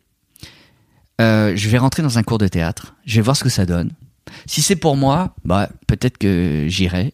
Euh, 1.20 1.54
je 1.56 1.68
vais 1.68 1.80
rentrer 1.80 2.02
dans 2.02 2.18
un 2.18 2.24
cours 2.24 2.38
de 2.38 2.48
théâtre, 2.48 2.96
je 3.06 3.16
vais 3.18 3.22
voir 3.22 3.36
ce 3.36 3.44
que 3.44 3.50
ça 3.50 3.66
donne. 3.66 3.92
Si 4.46 4.62
c'est 4.62 4.76
pour 4.78 4.96
moi, 4.96 5.36
bah 5.44 5.70
peut-être 5.88 6.18
que 6.18 6.66
j'irai. 6.70 7.14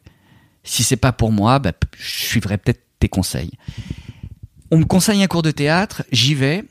Si 0.64 0.84
c'est 0.84 0.98
pas 0.98 1.12
pour 1.12 1.32
moi, 1.32 1.58
bah 1.58 1.72
je 1.98 2.28
suivrai 2.28 2.60
peut-être 2.60 2.82
tes 3.00 3.10
conseils. 3.10 3.52
On 4.70 4.78
me 4.78 4.86
conseille 4.86 5.24
un 5.24 5.28
cours 5.28 5.42
de 5.42 5.52
théâtre, 5.52 6.04
j'y 6.12 6.36
vais 6.36 6.66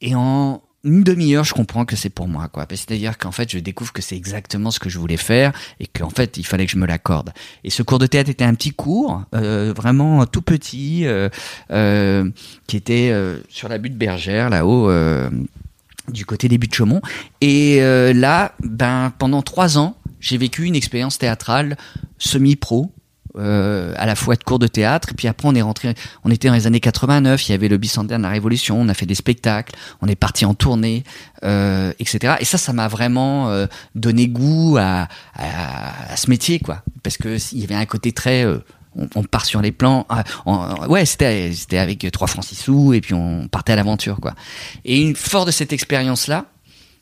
et 0.00 0.14
en 0.14 0.62
une 0.84 1.04
demi-heure, 1.04 1.44
je 1.44 1.54
comprends 1.54 1.84
que 1.84 1.94
c'est 1.94 2.10
pour 2.10 2.26
moi, 2.26 2.48
quoi. 2.48 2.66
C'est-à-dire 2.68 3.16
qu'en 3.16 3.30
fait, 3.30 3.50
je 3.50 3.58
découvre 3.58 3.92
que 3.92 4.02
c'est 4.02 4.16
exactement 4.16 4.70
ce 4.70 4.80
que 4.80 4.88
je 4.88 4.98
voulais 4.98 5.16
faire 5.16 5.52
et 5.78 5.86
qu'en 5.86 6.10
fait, 6.10 6.36
il 6.38 6.44
fallait 6.44 6.66
que 6.66 6.72
je 6.72 6.76
me 6.76 6.86
l'accorde. 6.86 7.32
Et 7.62 7.70
ce 7.70 7.82
cours 7.82 7.98
de 8.00 8.06
théâtre 8.06 8.30
était 8.30 8.44
un 8.44 8.54
petit 8.54 8.72
cours, 8.72 9.22
euh, 9.34 9.72
vraiment 9.76 10.26
tout 10.26 10.42
petit, 10.42 11.06
euh, 11.06 11.28
euh, 11.70 12.28
qui 12.66 12.76
était 12.76 13.10
euh, 13.12 13.38
sur 13.48 13.68
la 13.68 13.78
butte 13.78 13.96
bergère, 13.96 14.50
là-haut, 14.50 14.90
euh, 14.90 15.30
du 16.08 16.26
côté 16.26 16.48
des 16.48 16.58
buttes 16.58 16.72
de 16.72 16.76
Chaumont. 16.76 17.00
Et 17.40 17.80
euh, 17.80 18.12
là, 18.12 18.54
ben, 18.60 19.12
pendant 19.18 19.42
trois 19.42 19.78
ans, 19.78 19.96
j'ai 20.18 20.36
vécu 20.36 20.64
une 20.64 20.74
expérience 20.74 21.16
théâtrale 21.16 21.76
semi-pro. 22.18 22.92
Euh, 23.38 23.94
à 23.96 24.04
la 24.06 24.14
fois 24.14 24.36
de 24.36 24.44
cours 24.44 24.58
de 24.58 24.66
théâtre 24.66 25.08
et 25.10 25.14
puis 25.14 25.26
après 25.28 25.48
on 25.48 25.54
est 25.54 25.62
rentré 25.62 25.94
on 26.24 26.30
était 26.30 26.48
dans 26.48 26.54
les 26.54 26.66
années 26.66 26.80
89 26.80 27.48
il 27.48 27.52
y 27.52 27.54
avait 27.54 27.68
le 27.68 27.78
bicentenaire 27.78 28.18
de 28.18 28.22
la 28.24 28.28
révolution 28.28 28.78
on 28.80 28.88
a 28.88 28.94
fait 28.94 29.06
des 29.06 29.14
spectacles 29.14 29.74
on 30.02 30.06
est 30.06 30.16
parti 30.16 30.44
en 30.44 30.52
tournée 30.54 31.02
euh, 31.44 31.92
etc 31.98 32.34
et 32.40 32.44
ça 32.44 32.58
ça 32.58 32.72
m'a 32.74 32.88
vraiment 32.88 33.48
euh, 33.48 33.66
donné 33.94 34.28
goût 34.28 34.76
à, 34.78 35.08
à, 35.34 36.12
à 36.12 36.16
ce 36.16 36.28
métier 36.28 36.58
quoi. 36.60 36.82
Parce 37.02 37.16
que 37.16 37.36
il 37.54 37.60
y 37.60 37.64
avait 37.64 37.74
un 37.74 37.86
côté 37.86 38.12
très 38.12 38.44
on, 38.94 39.08
on 39.14 39.22
part 39.24 39.46
sur 39.46 39.62
les 39.62 39.72
plans 39.72 40.04
ah, 40.10 40.24
on- 40.44 40.86
ouais 40.88 41.06
c'était 41.06 41.52
c'était 41.52 41.78
avec 41.78 42.06
trois 42.12 42.26
francs 42.28 42.44
six 42.44 42.56
sous 42.56 42.92
et 42.92 43.00
puis 43.00 43.14
on 43.14 43.48
partait 43.48 43.72
à 43.72 43.76
l'aventure 43.76 44.20
quoi. 44.20 44.34
Et 44.84 45.00
une 45.00 45.16
fort 45.16 45.46
de 45.46 45.50
cette 45.50 45.72
expérience 45.72 46.28
là 46.28 46.44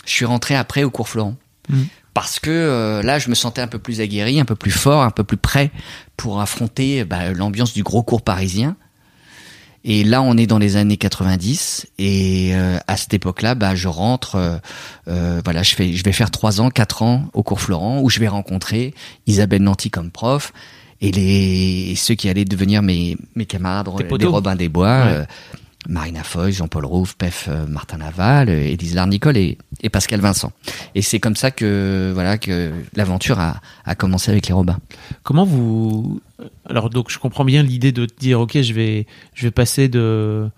je 0.06 0.12
suis 0.12 0.24
rentré 0.24 0.54
après 0.54 0.84
au 0.84 0.90
cours 0.90 1.08
Florent. 1.08 1.34
Mhm. 1.68 1.86
parce 2.14 2.40
que 2.40 2.50
euh, 2.50 3.02
là 3.02 3.18
je 3.18 3.28
me 3.28 3.34
sentais 3.34 3.60
un 3.60 3.66
peu 3.68 3.78
plus 3.78 4.00
aguerri 4.00 4.40
un 4.40 4.44
peu 4.44 4.56
plus 4.56 4.70
fort 4.72 5.02
un 5.02 5.10
peu 5.10 5.24
plus 5.24 5.36
prêt 5.36 5.70
pour 6.20 6.38
affronter 6.42 7.04
bah, 7.04 7.32
l'ambiance 7.32 7.72
du 7.72 7.82
gros 7.82 8.02
cours 8.02 8.20
parisien 8.20 8.76
Et 9.84 10.04
là, 10.04 10.20
on 10.20 10.36
est 10.36 10.46
dans 10.46 10.58
les 10.58 10.76
années 10.76 10.98
90 10.98 11.86
et 11.96 12.50
euh, 12.52 12.76
à 12.86 12.98
cette 12.98 13.14
époque-là, 13.14 13.54
bah, 13.54 13.74
je 13.74 13.88
rentre, 13.88 14.34
euh, 14.34 14.58
euh, 15.08 15.40
voilà, 15.42 15.62
je 15.62 15.74
fais, 15.74 15.94
je 15.94 16.04
vais 16.04 16.12
faire 16.12 16.30
trois 16.30 16.60
ans, 16.60 16.68
quatre 16.68 17.00
ans 17.00 17.24
au 17.32 17.42
cours 17.42 17.62
Florent 17.62 18.02
où 18.02 18.10
je 18.10 18.20
vais 18.20 18.28
rencontrer 18.28 18.92
Isabelle 19.26 19.62
Nanty 19.62 19.88
comme 19.88 20.10
prof 20.10 20.52
et 21.00 21.10
les 21.10 21.94
ceux 21.96 22.14
qui 22.14 22.28
allaient 22.28 22.44
devenir 22.44 22.82
mes 22.82 23.16
mes 23.34 23.46
camarades, 23.46 23.88
les 24.18 24.26
Robin 24.26 24.56
des 24.56 24.68
Bois. 24.68 25.06
Ouais. 25.06 25.26
Marina 25.88 26.22
Foy, 26.22 26.52
Jean-Paul 26.52 26.84
Rouve, 26.84 27.16
Pef, 27.16 27.46
euh, 27.48 27.66
Martin 27.66 27.98
Laval, 27.98 28.48
euh, 28.48 28.62
Élise 28.62 28.94
Larnicole 28.94 29.36
et, 29.36 29.56
et, 29.82 29.88
Pascal 29.88 30.20
Vincent. 30.20 30.52
Et 30.94 31.02
c'est 31.02 31.20
comme 31.20 31.36
ça 31.36 31.50
que 31.50 32.10
voilà 32.12 32.36
que 32.38 32.70
l'aventure 32.94 33.40
a, 33.40 33.60
a, 33.84 33.94
commencé 33.94 34.30
avec 34.30 34.46
les 34.46 34.52
Robins. 34.52 34.78
Comment 35.22 35.44
vous 35.44 36.20
alors 36.66 36.90
donc 36.90 37.10
je 37.10 37.18
comprends 37.18 37.44
bien 37.44 37.62
l'idée 37.62 37.92
de 37.92 38.06
te 38.06 38.18
dire 38.18 38.40
ok 38.40 38.60
je 38.60 38.72
vais 38.72 39.06
je 39.34 39.46
vais 39.46 39.50
passer 39.50 39.88
de 39.88 40.48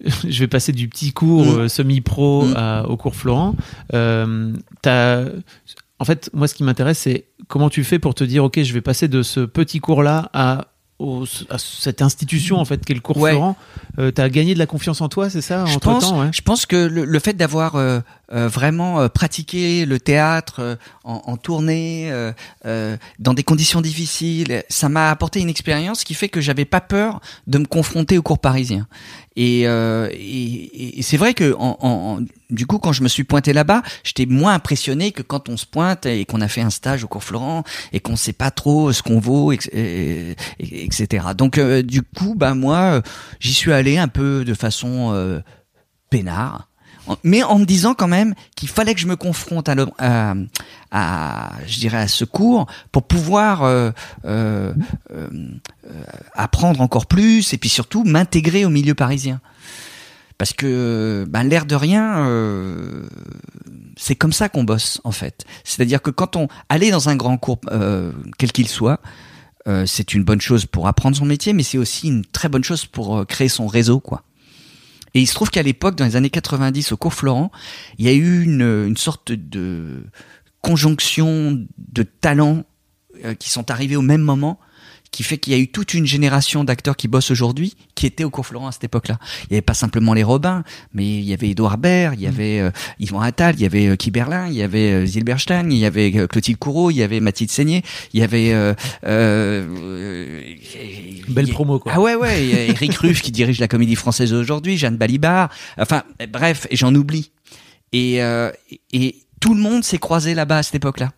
je 0.04 0.38
vais 0.40 0.48
passer 0.48 0.72
du 0.72 0.88
petit 0.88 1.12
cours 1.12 1.46
mmh. 1.46 1.58
Euh, 1.60 1.68
semi-pro 1.68 2.44
mmh. 2.44 2.84
au 2.88 2.96
cours 2.96 3.14
Florent. 3.14 3.54
Euh, 3.94 4.52
as, 4.84 5.24
en 5.98 6.04
fait 6.04 6.30
moi 6.32 6.48
ce 6.48 6.54
qui 6.54 6.64
m'intéresse 6.64 6.98
c'est 6.98 7.26
comment 7.48 7.70
tu 7.70 7.84
fais 7.84 7.98
pour 7.98 8.14
te 8.14 8.24
dire 8.24 8.44
ok 8.44 8.62
je 8.62 8.72
vais 8.72 8.80
passer 8.80 9.08
de 9.08 9.22
ce 9.22 9.40
petit 9.40 9.80
cours 9.80 10.02
là 10.02 10.30
à 10.32 10.68
au, 10.98 11.24
à 11.50 11.58
cette 11.58 12.02
institution 12.02 12.58
en 12.58 12.64
fait 12.64 12.84
qu'est 12.84 12.94
le 12.94 13.00
cours 13.00 13.16
ouais. 13.18 13.32
Florent, 13.32 13.56
euh, 13.98 14.10
tu 14.10 14.20
as 14.20 14.28
gagné 14.30 14.54
de 14.54 14.58
la 14.58 14.66
confiance 14.66 15.00
en 15.00 15.08
toi, 15.08 15.28
c'est 15.30 15.40
ça 15.40 15.64
je 15.66 15.76
entre 15.76 15.90
pense, 15.90 16.08
temps, 16.08 16.20
ouais. 16.20 16.30
Je 16.32 16.42
pense 16.42 16.66
que 16.66 16.76
le, 16.76 17.04
le 17.04 17.18
fait 17.18 17.34
d'avoir 17.34 17.76
euh, 17.76 18.00
euh, 18.32 18.48
vraiment 18.48 19.08
pratiqué 19.08 19.84
le 19.84 20.00
théâtre 20.00 20.78
en, 21.04 21.22
en, 21.26 21.36
tournée, 21.36 22.10
dans 23.18 23.34
des 23.34 23.42
conditions 23.42 23.80
difficiles, 23.80 24.62
ça 24.68 24.88
m'a 24.88 25.10
apporté 25.10 25.40
une 25.40 25.48
expérience 25.48 26.04
qui 26.04 26.14
fait 26.14 26.28
que 26.28 26.40
j'avais 26.40 26.64
pas 26.64 26.80
peur 26.80 27.20
de 27.46 27.58
me 27.58 27.66
confronter 27.66 28.18
au 28.18 28.22
cours 28.22 28.38
parisien. 28.38 28.86
Et, 29.36 29.66
euh, 29.66 30.08
et, 30.12 30.98
et 30.98 31.02
c'est 31.02 31.16
vrai 31.16 31.32
que 31.32 31.54
en, 31.58 31.78
en, 31.80 32.20
du 32.50 32.66
coup, 32.66 32.78
quand 32.78 32.92
je 32.92 33.02
me 33.02 33.08
suis 33.08 33.24
pointé 33.24 33.52
là-bas, 33.54 33.82
j'étais 34.04 34.26
moins 34.26 34.52
impressionné 34.52 35.10
que 35.12 35.22
quand 35.22 35.48
on 35.48 35.56
se 35.56 35.64
pointe 35.64 36.04
et 36.04 36.26
qu'on 36.26 36.42
a 36.42 36.48
fait 36.48 36.60
un 36.60 36.70
stage 36.70 37.02
au 37.02 37.08
cours 37.08 37.24
Florent 37.24 37.64
et 37.94 38.00
qu'on 38.00 38.16
sait 38.16 38.34
pas 38.34 38.50
trop 38.50 38.92
ce 38.92 39.02
qu'on 39.02 39.20
vaut, 39.20 39.52
et, 39.52 40.36
etc. 40.60 41.28
Donc, 41.36 41.56
euh, 41.56 41.82
du 41.82 42.02
coup, 42.02 42.34
bah 42.36 42.54
moi, 42.54 43.00
j'y 43.40 43.54
suis 43.54 43.72
allé 43.72 43.81
un 43.98 44.08
peu 44.08 44.44
de 44.44 44.54
façon 44.54 45.12
euh, 45.12 45.40
peinard 46.10 46.68
mais 47.24 47.42
en 47.42 47.58
me 47.58 47.64
disant 47.64 47.94
quand 47.94 48.06
même 48.06 48.34
qu'il 48.54 48.68
fallait 48.68 48.94
que 48.94 49.00
je 49.00 49.08
me 49.08 49.16
confronte 49.16 49.68
à, 49.68 50.34
à, 50.92 51.52
je 51.66 51.80
dirais 51.80 51.98
à 51.98 52.06
ce 52.06 52.24
cours 52.24 52.66
pour 52.92 53.02
pouvoir 53.02 53.64
euh, 53.64 53.90
euh, 54.24 54.72
apprendre 56.34 56.80
encore 56.80 57.06
plus 57.06 57.52
et 57.54 57.58
puis 57.58 57.68
surtout 57.68 58.04
m'intégrer 58.04 58.64
au 58.64 58.70
milieu 58.70 58.94
parisien. 58.94 59.40
Parce 60.38 60.52
que 60.52 61.26
ben, 61.28 61.42
l'air 61.42 61.66
de 61.66 61.74
rien 61.74 62.24
c'est 63.96 64.14
comme 64.14 64.32
ça 64.32 64.48
qu'on 64.48 64.62
bosse 64.62 65.00
en 65.02 65.12
fait. 65.12 65.44
C'est-à-dire 65.64 66.02
que 66.02 66.10
quand 66.10 66.36
on 66.36 66.46
aller 66.68 66.92
dans 66.92 67.08
un 67.08 67.16
grand 67.16 67.36
cours 67.36 67.58
quel 68.38 68.52
qu'il 68.52 68.68
soit 68.68 69.00
euh, 69.68 69.86
c'est 69.86 70.14
une 70.14 70.24
bonne 70.24 70.40
chose 70.40 70.66
pour 70.66 70.88
apprendre 70.88 71.16
son 71.16 71.24
métier 71.24 71.52
mais 71.52 71.62
c'est 71.62 71.78
aussi 71.78 72.08
une 72.08 72.24
très 72.24 72.48
bonne 72.48 72.64
chose 72.64 72.86
pour 72.86 73.26
créer 73.26 73.48
son 73.48 73.66
réseau 73.66 74.00
quoi. 74.00 74.24
Et 75.14 75.20
il 75.20 75.26
se 75.26 75.34
trouve 75.34 75.50
qu'à 75.50 75.62
l'époque, 75.62 75.96
dans 75.96 76.06
les 76.06 76.16
années 76.16 76.30
90, 76.30 76.92
au 76.92 76.96
cours 76.96 77.12
Florent, 77.12 77.52
il 77.98 78.06
y 78.06 78.08
a 78.08 78.12
eu 78.12 78.42
une, 78.42 78.62
une 78.62 78.96
sorte 78.96 79.30
de 79.30 80.04
conjonction 80.62 81.66
de 81.76 82.02
talents 82.02 82.64
euh, 83.24 83.34
qui 83.34 83.50
sont 83.50 83.70
arrivés 83.70 83.96
au 83.96 84.02
même 84.02 84.22
moment 84.22 84.58
qui 85.12 85.22
fait 85.22 85.38
qu'il 85.38 85.52
y 85.52 85.56
a 85.56 85.58
eu 85.58 85.68
toute 85.68 85.94
une 85.94 86.06
génération 86.06 86.64
d'acteurs 86.64 86.96
qui 86.96 87.06
bossent 87.06 87.30
aujourd'hui 87.30 87.76
qui 87.94 88.06
étaient 88.06 88.24
au 88.24 88.30
cours 88.30 88.46
Florent 88.46 88.66
à 88.66 88.72
cette 88.72 88.84
époque-là. 88.84 89.18
Il 89.42 89.52
n'y 89.52 89.56
avait 89.56 89.62
pas 89.62 89.74
simplement 89.74 90.14
les 90.14 90.22
Robins, 90.22 90.64
mais 90.94 91.04
il 91.04 91.24
y 91.24 91.32
avait 91.34 91.50
Edouard 91.50 91.78
Baird, 91.78 92.14
il 92.18 92.22
y 92.22 92.26
avait 92.26 92.58
euh, 92.60 92.70
Yvon 92.98 93.20
Attal, 93.20 93.54
il 93.56 93.60
y 93.60 93.66
avait 93.66 93.88
euh, 93.88 93.96
Kiberlin, 93.96 94.48
il 94.48 94.54
y 94.54 94.62
avait 94.62 94.90
euh, 94.90 95.06
Zilberstein, 95.06 95.70
il 95.70 95.78
y 95.78 95.84
avait 95.84 96.16
euh, 96.16 96.26
Clotilde 96.26 96.58
Courreau, 96.58 96.90
il 96.90 96.96
y 96.96 97.02
avait 97.02 97.20
Mathilde 97.20 97.50
Seigné, 97.50 97.82
il 98.14 98.20
y 98.20 98.22
avait 98.22 98.52
euh, 98.52 98.74
euh, 99.06 99.66
belle 101.28 101.48
promo 101.48 101.78
quoi. 101.78 101.92
Ah 101.94 102.00
ouais 102.00 102.14
ouais, 102.14 102.44
il 102.44 102.50
y 102.50 102.54
a 102.54 102.64
Eric 102.64 102.94
Ruff 102.96 103.20
qui 103.20 103.30
dirige 103.30 103.60
la 103.60 103.68
Comédie 103.68 103.96
Française 103.96 104.32
aujourd'hui, 104.32 104.78
Jeanne 104.78 104.96
Balibar, 104.96 105.50
enfin 105.78 106.04
bref, 106.30 106.66
et 106.70 106.76
j'en 106.76 106.94
oublie. 106.94 107.30
Et, 107.92 108.20
et 108.94 109.16
tout 109.40 109.54
le 109.54 109.60
monde 109.60 109.84
s'est 109.84 109.98
croisé 109.98 110.32
là-bas 110.32 110.58
à 110.58 110.62
cette 110.62 110.76
époque-là. 110.76 111.12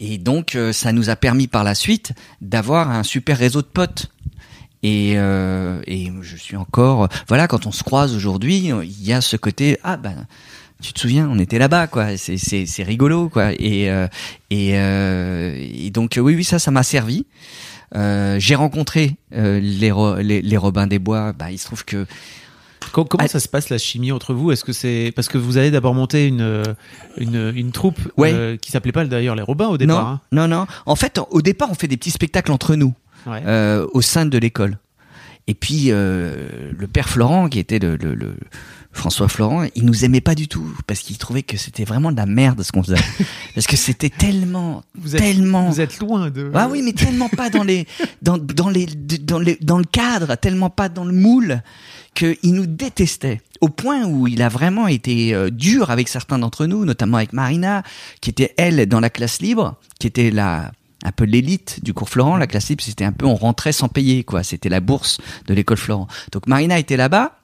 Et 0.00 0.18
donc, 0.18 0.56
euh, 0.56 0.72
ça 0.72 0.92
nous 0.92 1.10
a 1.10 1.16
permis 1.16 1.46
par 1.46 1.62
la 1.62 1.74
suite 1.74 2.12
d'avoir 2.40 2.90
un 2.90 3.02
super 3.02 3.38
réseau 3.38 3.62
de 3.62 3.66
potes. 3.66 4.10
Et, 4.82 5.12
euh, 5.16 5.82
et 5.86 6.10
je 6.22 6.36
suis 6.36 6.56
encore, 6.56 7.08
voilà, 7.28 7.46
quand 7.46 7.66
on 7.66 7.72
se 7.72 7.82
croise 7.84 8.14
aujourd'hui, 8.14 8.72
il 8.82 9.04
y 9.04 9.12
a 9.12 9.20
ce 9.20 9.36
côté, 9.36 9.78
ah 9.84 9.98
ben, 9.98 10.26
tu 10.80 10.94
te 10.94 11.00
souviens, 11.00 11.28
on 11.30 11.38
était 11.38 11.58
là-bas, 11.58 11.86
quoi. 11.86 12.16
C'est 12.16 12.38
c'est 12.38 12.64
c'est 12.64 12.82
rigolo, 12.82 13.28
quoi. 13.28 13.52
Et 13.52 13.90
euh, 13.90 14.08
et, 14.48 14.78
euh, 14.78 15.54
et 15.58 15.90
donc 15.90 16.18
oui 16.18 16.34
oui 16.34 16.44
ça 16.44 16.58
ça 16.58 16.70
m'a 16.70 16.82
servi. 16.82 17.26
Euh, 17.94 18.38
j'ai 18.38 18.54
rencontré 18.54 19.16
euh, 19.34 19.60
les, 19.60 19.92
les, 20.22 20.40
les 20.40 20.56
Robins 20.56 20.86
des 20.86 20.98
Bois. 20.98 21.34
Bah 21.34 21.50
il 21.50 21.58
se 21.58 21.66
trouve 21.66 21.84
que 21.84 22.06
Comment, 22.92 23.06
comment 23.06 23.26
ça 23.28 23.40
se 23.40 23.48
passe 23.48 23.68
la 23.68 23.78
chimie 23.78 24.12
entre 24.12 24.34
vous? 24.34 24.52
Est-ce 24.52 24.64
que 24.64 24.72
c'est 24.72 25.12
parce 25.14 25.28
que 25.28 25.38
vous 25.38 25.56
avez 25.56 25.70
d'abord 25.70 25.94
monté 25.94 26.26
une 26.26 26.62
une, 27.16 27.52
une 27.54 27.72
troupe 27.72 28.00
ouais. 28.16 28.32
euh, 28.32 28.56
qui 28.56 28.70
s'appelait 28.70 28.92
pas 28.92 29.04
d'ailleurs 29.04 29.34
les 29.34 29.42
Robins 29.42 29.68
au 29.68 29.78
départ 29.78 30.04
Non, 30.04 30.10
hein? 30.10 30.20
Non, 30.48 30.48
non. 30.48 30.66
En 30.86 30.96
fait, 30.96 31.20
au 31.30 31.42
départ, 31.42 31.70
on 31.70 31.74
fait 31.74 31.88
des 31.88 31.96
petits 31.96 32.10
spectacles 32.10 32.52
entre 32.52 32.74
nous 32.74 32.94
ouais. 33.26 33.42
euh, 33.46 33.86
au 33.92 34.00
sein 34.02 34.26
de 34.26 34.38
l'école. 34.38 34.78
Et 35.46 35.54
puis 35.54 35.86
euh, 35.88 36.70
le 36.78 36.86
père 36.86 37.08
Florent, 37.08 37.48
qui 37.48 37.58
était 37.58 37.78
le, 37.78 37.96
le, 37.96 38.14
le, 38.14 38.36
François 38.92 39.28
Florent, 39.28 39.66
il 39.74 39.84
nous 39.84 40.04
aimait 40.04 40.20
pas 40.20 40.34
du 40.34 40.48
tout 40.48 40.64
parce 40.86 41.00
qu'il 41.00 41.16
trouvait 41.16 41.42
que 41.42 41.56
c'était 41.56 41.84
vraiment 41.84 42.12
de 42.12 42.16
la 42.16 42.26
merde 42.26 42.62
ce 42.62 42.72
qu'on 42.72 42.82
faisait. 42.82 42.96
parce 43.54 43.66
que 43.66 43.76
c'était 43.76 44.10
tellement, 44.10 44.84
vous 44.96 45.16
êtes, 45.16 45.22
tellement. 45.22 45.68
Vous 45.68 45.80
êtes 45.80 45.98
loin 46.00 46.30
de. 46.30 46.50
Ah 46.54 46.68
oui, 46.70 46.82
mais 46.82 46.92
tellement 46.92 47.28
pas 47.28 47.50
dans 47.50 47.62
les, 47.62 47.86
dans, 48.22 48.36
dans 48.38 48.68
les, 48.68 48.86
dans 48.86 49.38
les, 49.38 49.56
dans 49.60 49.78
le 49.78 49.84
cadre, 49.84 50.36
tellement 50.36 50.70
pas 50.70 50.88
dans 50.88 51.04
le 51.04 51.12
moule 51.12 51.62
qu'il 52.14 52.54
nous 52.54 52.66
détestait 52.66 53.40
au 53.60 53.68
point 53.68 54.06
où 54.06 54.26
il 54.26 54.42
a 54.42 54.48
vraiment 54.48 54.88
été 54.88 55.34
euh, 55.34 55.50
dur 55.50 55.90
avec 55.90 56.08
certains 56.08 56.38
d'entre 56.38 56.66
nous, 56.66 56.84
notamment 56.84 57.18
avec 57.18 57.32
Marina, 57.32 57.82
qui 58.20 58.30
était 58.30 58.54
elle 58.56 58.86
dans 58.86 59.00
la 59.00 59.10
classe 59.10 59.40
libre, 59.40 59.76
qui 59.98 60.06
était 60.06 60.30
la 60.30 60.72
un 61.02 61.12
peu 61.12 61.24
l'élite 61.24 61.82
du 61.82 61.94
cours 61.94 62.10
Florent. 62.10 62.36
La 62.36 62.46
classe 62.46 62.68
libre, 62.68 62.82
c'était 62.82 63.04
un 63.04 63.12
peu 63.12 63.26
on 63.26 63.34
rentrait 63.34 63.72
sans 63.72 63.88
payer, 63.88 64.24
quoi. 64.24 64.42
C'était 64.42 64.68
la 64.68 64.80
bourse 64.80 65.18
de 65.46 65.54
l'école 65.54 65.78
Florent. 65.78 66.08
Donc 66.32 66.46
Marina 66.46 66.78
était 66.78 66.96
là-bas. 66.96 67.39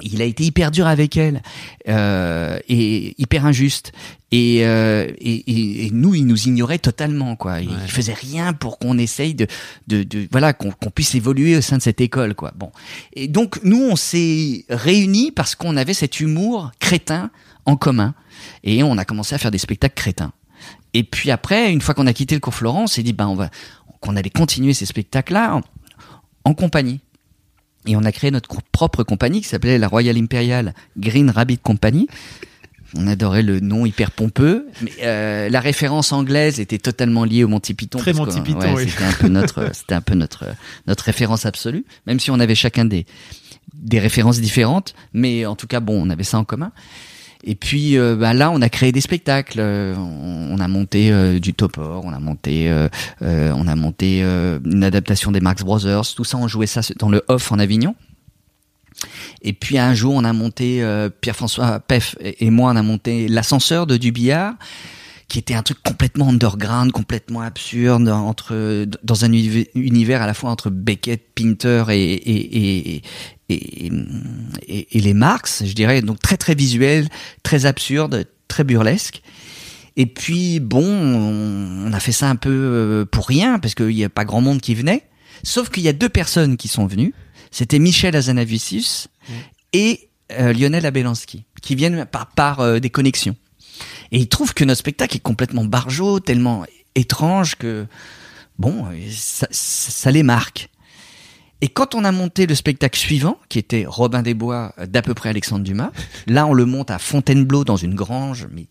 Il 0.00 0.22
a 0.22 0.24
été 0.24 0.44
hyper 0.44 0.70
dur 0.70 0.86
avec 0.86 1.16
elle 1.16 1.42
euh, 1.88 2.58
et 2.68 3.14
hyper 3.20 3.44
injuste. 3.44 3.92
Et, 4.32 4.64
euh, 4.64 5.06
et, 5.18 5.84
et, 5.86 5.90
nous, 5.90 6.14
il 6.14 6.26
nous 6.26 6.48
ignorait 6.48 6.78
totalement, 6.78 7.36
quoi. 7.36 7.60
Il, 7.60 7.68
Ouais. 7.68 7.74
il 7.84 7.90
faisait 7.90 8.14
rien 8.14 8.54
pour 8.54 8.78
qu'on 8.78 8.96
essaye 8.96 9.34
de, 9.34 9.46
de, 9.88 10.02
de 10.02 10.26
voilà, 10.32 10.54
qu'on 10.54 10.72
puisse 10.90 11.14
évoluer 11.14 11.56
au 11.56 11.60
sein 11.60 11.76
de 11.76 11.82
cette 11.82 12.00
école, 12.00 12.34
quoi. 12.34 12.52
Bon. 12.56 12.72
Et 13.12 13.28
donc 13.28 13.60
nous, 13.64 13.80
on 13.82 13.94
s'est 13.96 14.64
réunis 14.70 15.30
parce 15.30 15.54
qu'on 15.54 15.76
avait 15.76 15.92
cet 15.94 16.20
humour 16.20 16.70
crétin 16.78 17.30
en 17.66 17.76
commun, 17.76 18.14
et 18.64 18.82
on 18.82 18.96
a 18.98 19.04
commencé 19.04 19.34
à 19.34 19.38
faire 19.38 19.50
des 19.50 19.58
spectacles 19.58 19.94
crétins. 19.94 20.32
Et 20.94 21.04
puis 21.04 21.30
après, 21.30 21.70
une 21.70 21.80
fois 21.82 21.94
qu'on 21.94 22.06
a 22.06 22.12
quitté 22.14 22.34
le 22.34 22.40
cours 22.40 22.54
Florent, 22.54 22.84
on 22.84 22.86
s'est 22.86 23.02
dit 23.02 23.12
ben 23.12 23.28
on 23.28 23.34
va 23.36 23.50
qu'on 24.00 24.16
allait 24.16 24.30
continuer 24.30 24.72
ces 24.72 24.86
spectacles-là 24.86 25.56
en, 25.56 25.60
en 26.44 26.54
compagnie. 26.54 27.00
Et 27.86 27.96
on 27.96 28.04
a 28.04 28.12
créé 28.12 28.30
notre 28.30 28.48
propre 28.70 29.02
compagnie 29.02 29.40
qui 29.40 29.48
s'appelait 29.48 29.78
la 29.78 29.88
Royal 29.88 30.16
Imperial 30.16 30.74
Green 30.96 31.30
Rabbit 31.30 31.58
Company. 31.58 32.08
On 32.94 33.06
adorait 33.06 33.42
le 33.42 33.60
nom 33.60 33.86
hyper 33.86 34.10
pompeux, 34.10 34.66
mais 34.82 34.92
euh, 35.02 35.48
la 35.48 35.60
référence 35.60 36.12
anglaise 36.12 36.60
était 36.60 36.78
totalement 36.78 37.24
liée 37.24 37.42
au 37.42 37.48
Monty 37.48 37.72
Python. 37.72 37.98
Très 37.98 38.12
Monty 38.12 38.42
Python, 38.42 38.74
ouais, 38.74 38.84
oui. 38.84 38.88
C'était 38.90 39.04
un 39.04 39.12
peu 39.12 39.28
notre, 39.28 39.70
c'était 39.72 39.94
un 39.94 40.02
peu 40.02 40.14
notre 40.14 40.44
notre 40.86 41.04
référence 41.04 41.46
absolue, 41.46 41.86
même 42.06 42.20
si 42.20 42.30
on 42.30 42.38
avait 42.38 42.54
chacun 42.54 42.84
des 42.84 43.06
des 43.74 43.98
références 43.98 44.40
différentes, 44.40 44.94
mais 45.14 45.46
en 45.46 45.56
tout 45.56 45.66
cas 45.66 45.80
bon, 45.80 46.06
on 46.06 46.10
avait 46.10 46.24
ça 46.24 46.38
en 46.38 46.44
commun. 46.44 46.72
Et 47.44 47.54
puis 47.54 47.98
euh, 47.98 48.14
bah, 48.16 48.34
là, 48.34 48.50
on 48.50 48.62
a 48.62 48.68
créé 48.68 48.92
des 48.92 49.00
spectacles. 49.00 49.58
Euh, 49.58 49.94
on, 49.96 50.58
a 50.58 50.68
monté 50.68 51.10
euh, 51.10 51.38
du 51.40 51.54
Topor, 51.54 52.04
on 52.04 52.12
a 52.12 52.20
monté, 52.20 52.70
euh, 52.70 52.88
on 53.20 53.66
a 53.66 53.74
monté 53.74 54.22
une 54.22 54.84
adaptation 54.84 55.32
des 55.32 55.40
Marx 55.40 55.62
Brothers. 55.62 56.14
Tout 56.14 56.24
ça, 56.24 56.38
on 56.38 56.48
jouait 56.48 56.66
ça 56.66 56.80
dans 56.98 57.08
le 57.08 57.22
off 57.28 57.50
en 57.52 57.58
Avignon. 57.58 57.94
Et 59.42 59.52
puis 59.52 59.78
un 59.78 59.94
jour, 59.94 60.14
on 60.14 60.24
a 60.24 60.32
monté 60.32 60.86
Pierre-François 61.20 61.80
Peff 61.80 62.16
et 62.20 62.50
moi, 62.50 62.70
on 62.72 62.76
a 62.76 62.82
monté 62.82 63.26
l'ascenseur 63.26 63.86
de 63.86 63.96
Dubillard 63.96 64.54
qui 65.32 65.38
était 65.38 65.54
un 65.54 65.62
truc 65.62 65.78
complètement 65.82 66.28
underground, 66.28 66.92
complètement 66.92 67.40
absurde, 67.40 68.06
entre 68.08 68.84
dans 69.02 69.24
un 69.24 69.30
univ- 69.30 69.66
univers 69.74 70.20
à 70.20 70.26
la 70.26 70.34
fois 70.34 70.50
entre 70.50 70.68
Beckett, 70.68 71.22
Pinter 71.34 71.84
et, 71.88 72.12
et, 72.12 73.02
et, 73.48 73.90
et- 74.78 74.96
et 74.96 75.00
les 75.00 75.14
Marx, 75.14 75.62
je 75.64 75.72
dirais, 75.72 76.02
donc 76.02 76.20
très 76.20 76.36
très 76.36 76.54
visuel, 76.54 77.08
très 77.42 77.66
absurde, 77.66 78.26
très 78.48 78.64
burlesque. 78.64 79.22
Et 79.96 80.06
puis 80.06 80.58
bon, 80.60 80.84
on 80.86 81.92
a 81.92 82.00
fait 82.00 82.12
ça 82.12 82.28
un 82.30 82.36
peu 82.36 82.50
euh, 82.50 83.04
pour 83.04 83.28
rien 83.28 83.58
parce 83.58 83.74
qu'il 83.74 83.94
n'y 83.94 84.04
a 84.04 84.08
pas 84.08 84.24
grand 84.24 84.40
monde 84.40 84.60
qui 84.60 84.74
venait. 84.74 85.02
Sauf 85.42 85.68
qu'il 85.70 85.82
y 85.82 85.88
a 85.88 85.92
deux 85.92 86.08
personnes 86.08 86.56
qui 86.56 86.68
sont 86.68 86.86
venues. 86.86 87.14
c'était 87.50 87.78
Michel 87.78 88.16
Azanavicius 88.16 89.08
et 89.74 90.08
euh, 90.32 90.52
Lionel 90.54 90.86
Abelansky, 90.86 91.44
qui 91.60 91.74
viennent 91.74 92.06
par, 92.06 92.28
par 92.28 92.60
euh, 92.60 92.78
des 92.78 92.88
connexions. 92.88 93.36
Et 94.12 94.18
ils 94.18 94.28
trouvent 94.28 94.54
que 94.54 94.64
notre 94.64 94.78
spectacle 94.78 95.16
est 95.16 95.20
complètement 95.20 95.64
barjot, 95.64 96.20
tellement 96.20 96.64
étrange 96.94 97.56
que, 97.56 97.86
bon, 98.58 98.86
ça, 99.10 99.46
ça 99.50 100.10
les 100.10 100.22
marque. 100.22 100.70
Et 101.62 101.68
quand 101.68 101.94
on 101.94 102.04
a 102.04 102.12
monté 102.12 102.46
le 102.46 102.54
spectacle 102.54 102.98
suivant, 102.98 103.38
qui 103.48 103.58
était 103.58 103.84
Robin 103.86 104.22
des 104.22 104.34
Bois 104.34 104.74
d'à 104.86 105.00
peu 105.00 105.14
près 105.14 105.30
Alexandre 105.30 105.64
Dumas, 105.64 105.92
là 106.26 106.46
on 106.46 106.52
le 106.52 106.66
monte 106.66 106.90
à 106.90 106.98
Fontainebleau 106.98 107.64
dans 107.64 107.76
une 107.76 107.94
grange, 107.94 108.48
mais 108.52 108.66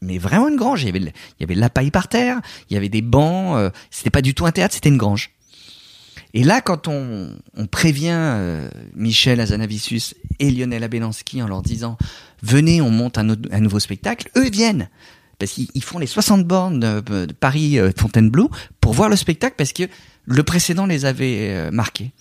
mais 0.00 0.18
vraiment 0.18 0.48
une 0.48 0.56
grange. 0.56 0.82
Il 0.82 0.86
y 0.86 0.88
avait, 0.88 1.00
il 1.00 1.40
y 1.40 1.44
avait 1.44 1.54
de 1.54 1.60
la 1.60 1.70
paille 1.70 1.90
par 1.90 2.08
terre, 2.08 2.40
il 2.70 2.74
y 2.74 2.76
avait 2.76 2.88
des 2.88 3.02
bancs. 3.02 3.56
Euh, 3.56 3.70
c'était 3.90 4.10
pas 4.10 4.22
du 4.22 4.34
tout 4.34 4.46
un 4.46 4.52
théâtre, 4.52 4.74
c'était 4.74 4.88
une 4.88 4.96
grange. 4.96 5.30
Et 6.34 6.44
là, 6.44 6.60
quand 6.60 6.88
on, 6.88 7.36
prévient 7.70 8.12
euh, 8.12 8.68
Michel 8.94 9.40
Azanavicius 9.40 10.14
et 10.38 10.50
Lionel 10.50 10.84
Abelansky 10.84 11.42
en 11.42 11.48
leur 11.48 11.62
disant 11.62 11.96
venez, 12.42 12.80
on 12.80 12.90
monte 12.90 13.18
un, 13.18 13.24
nouveau 13.24 13.80
spectacle, 13.80 14.30
eux 14.36 14.48
viennent 14.48 14.88
parce 15.38 15.52
qu'ils 15.52 15.82
font 15.82 15.98
les 15.98 16.06
60 16.06 16.44
bornes 16.44 16.80
de, 16.80 17.26
Paris 17.32 17.78
euh, 17.78 17.90
Fontainebleau 17.96 18.50
pour 18.80 18.92
voir 18.92 19.08
le 19.08 19.16
spectacle 19.16 19.54
parce 19.56 19.72
que 19.72 19.84
le 20.28 20.42
précédent 20.42 20.86
les 20.86 21.04
avait 21.06 21.50
euh, 21.50 21.70
marqués. 21.70 22.12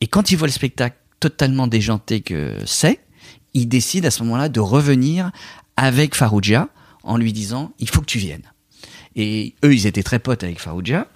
Et 0.00 0.06
quand 0.06 0.30
ils 0.30 0.36
voient 0.36 0.46
le 0.46 0.52
spectacle 0.52 0.96
totalement 1.20 1.66
déjanté 1.66 2.20
que 2.20 2.56
c'est, 2.64 3.00
ils 3.52 3.66
décident 3.66 4.08
à 4.08 4.10
ce 4.10 4.22
moment-là 4.22 4.48
de 4.48 4.60
revenir 4.60 5.30
avec 5.76 6.14
Farouja 6.14 6.68
en 7.02 7.16
lui 7.16 7.32
disant 7.32 7.72
il 7.78 7.88
faut 7.88 8.00
que 8.00 8.06
tu 8.06 8.18
viennes. 8.18 8.50
Et 9.16 9.54
eux, 9.64 9.74
ils 9.74 9.86
étaient 9.86 10.02
très 10.02 10.18
potes 10.18 10.44
avec 10.44 10.60
Farouja. 10.60 11.06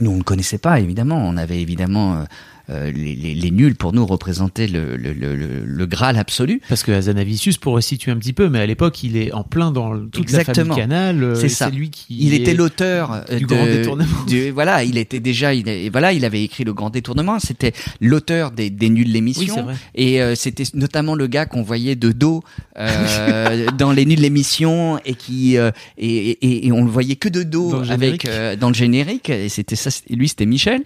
Nous, 0.00 0.10
on 0.10 0.16
ne 0.16 0.22
connaissait 0.22 0.58
pas, 0.58 0.80
évidemment. 0.80 1.18
On 1.18 1.36
avait 1.36 1.60
évidemment 1.60 2.24
euh, 2.72 2.82
euh, 2.82 2.90
les, 2.90 3.14
les, 3.14 3.34
les, 3.34 3.50
nuls 3.50 3.74
pour 3.74 3.92
nous 3.92 4.06
représentaient 4.06 4.66
le, 4.66 4.96
le, 4.96 5.12
le, 5.12 5.34
le, 5.64 5.86
Graal 5.86 6.16
absolu. 6.16 6.60
Parce 6.68 6.82
que 6.82 6.90
Azanavicius, 6.92 7.58
pour 7.58 7.74
resituer 7.74 8.10
un 8.12 8.16
petit 8.16 8.32
peu, 8.32 8.48
mais 8.48 8.60
à 8.60 8.66
l'époque, 8.66 9.02
il 9.02 9.16
est 9.16 9.30
en 9.32 9.42
plein 9.44 9.70
dans 9.72 9.98
toute 10.06 10.22
Exactement. 10.22 10.68
la 10.68 10.74
famille 10.74 10.76
Canal. 10.82 11.22
euh, 11.22 11.34
C'est 11.34 11.48
ça. 11.50 11.68
lui 11.70 11.90
qui. 11.90 12.16
Il 12.18 12.34
était 12.34 12.54
l'auteur 12.54 13.24
du 13.30 13.40
de- 13.40 13.46
Grand 13.46 13.66
Détournement. 13.66 14.24
du- 14.26 14.50
voilà, 14.50 14.84
il 14.84 14.96
était 14.96 15.20
déjà, 15.20 15.52
il, 15.54 15.90
voilà, 15.90 16.12
il 16.12 16.24
avait 16.24 16.42
écrit 16.42 16.64
le 16.64 16.72
Grand 16.72 16.90
Détournement. 16.90 17.38
C'était 17.38 17.72
l'auteur 18.00 18.50
des, 18.52 18.70
des 18.70 18.88
nuls 18.88 19.06
Oui, 19.06 19.12
l'émission. 19.12 19.54
c'est 19.54 19.62
vrai. 19.62 19.74
Et 19.94 20.22
euh, 20.22 20.34
c'était 20.34 20.64
notamment 20.74 21.14
le 21.14 21.26
gars 21.26 21.44
qu'on 21.46 21.62
voyait 21.62 21.94
de 21.96 22.10
dos 22.12 22.42
euh, 22.78 23.66
dans 23.78 23.92
les 23.92 24.06
nuls 24.06 24.20
l'émission 24.20 24.98
et 25.04 25.14
qui 25.14 25.58
euh, 25.58 25.70
et, 25.98 26.30
et, 26.30 26.66
et 26.66 26.72
on 26.72 26.84
le 26.84 26.90
voyait 26.90 27.16
que 27.16 27.28
de 27.28 27.42
dos 27.42 27.70
Dans 27.72 27.80
le 27.80 27.90
avec 27.90 28.22
générique. 28.22 28.26
euh, 28.26 28.56
dans 28.56 28.68
le 28.68 28.74
générique. 28.74 29.28
Et 29.30 29.48
c'était 29.48 29.76
ça. 29.76 29.90
Lui, 30.10 30.28
c'était 30.28 30.46
Michel. 30.46 30.82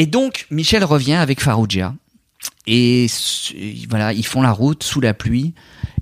Et 0.00 0.06
donc 0.06 0.46
Michel 0.50 0.82
revient 0.82 1.12
avec 1.12 1.42
Farouja. 1.42 1.94
Et 2.66 3.06
voilà, 3.90 4.14
ils 4.14 4.24
font 4.24 4.40
la 4.40 4.50
route 4.50 4.82
sous 4.82 5.02
la 5.02 5.12
pluie. 5.12 5.52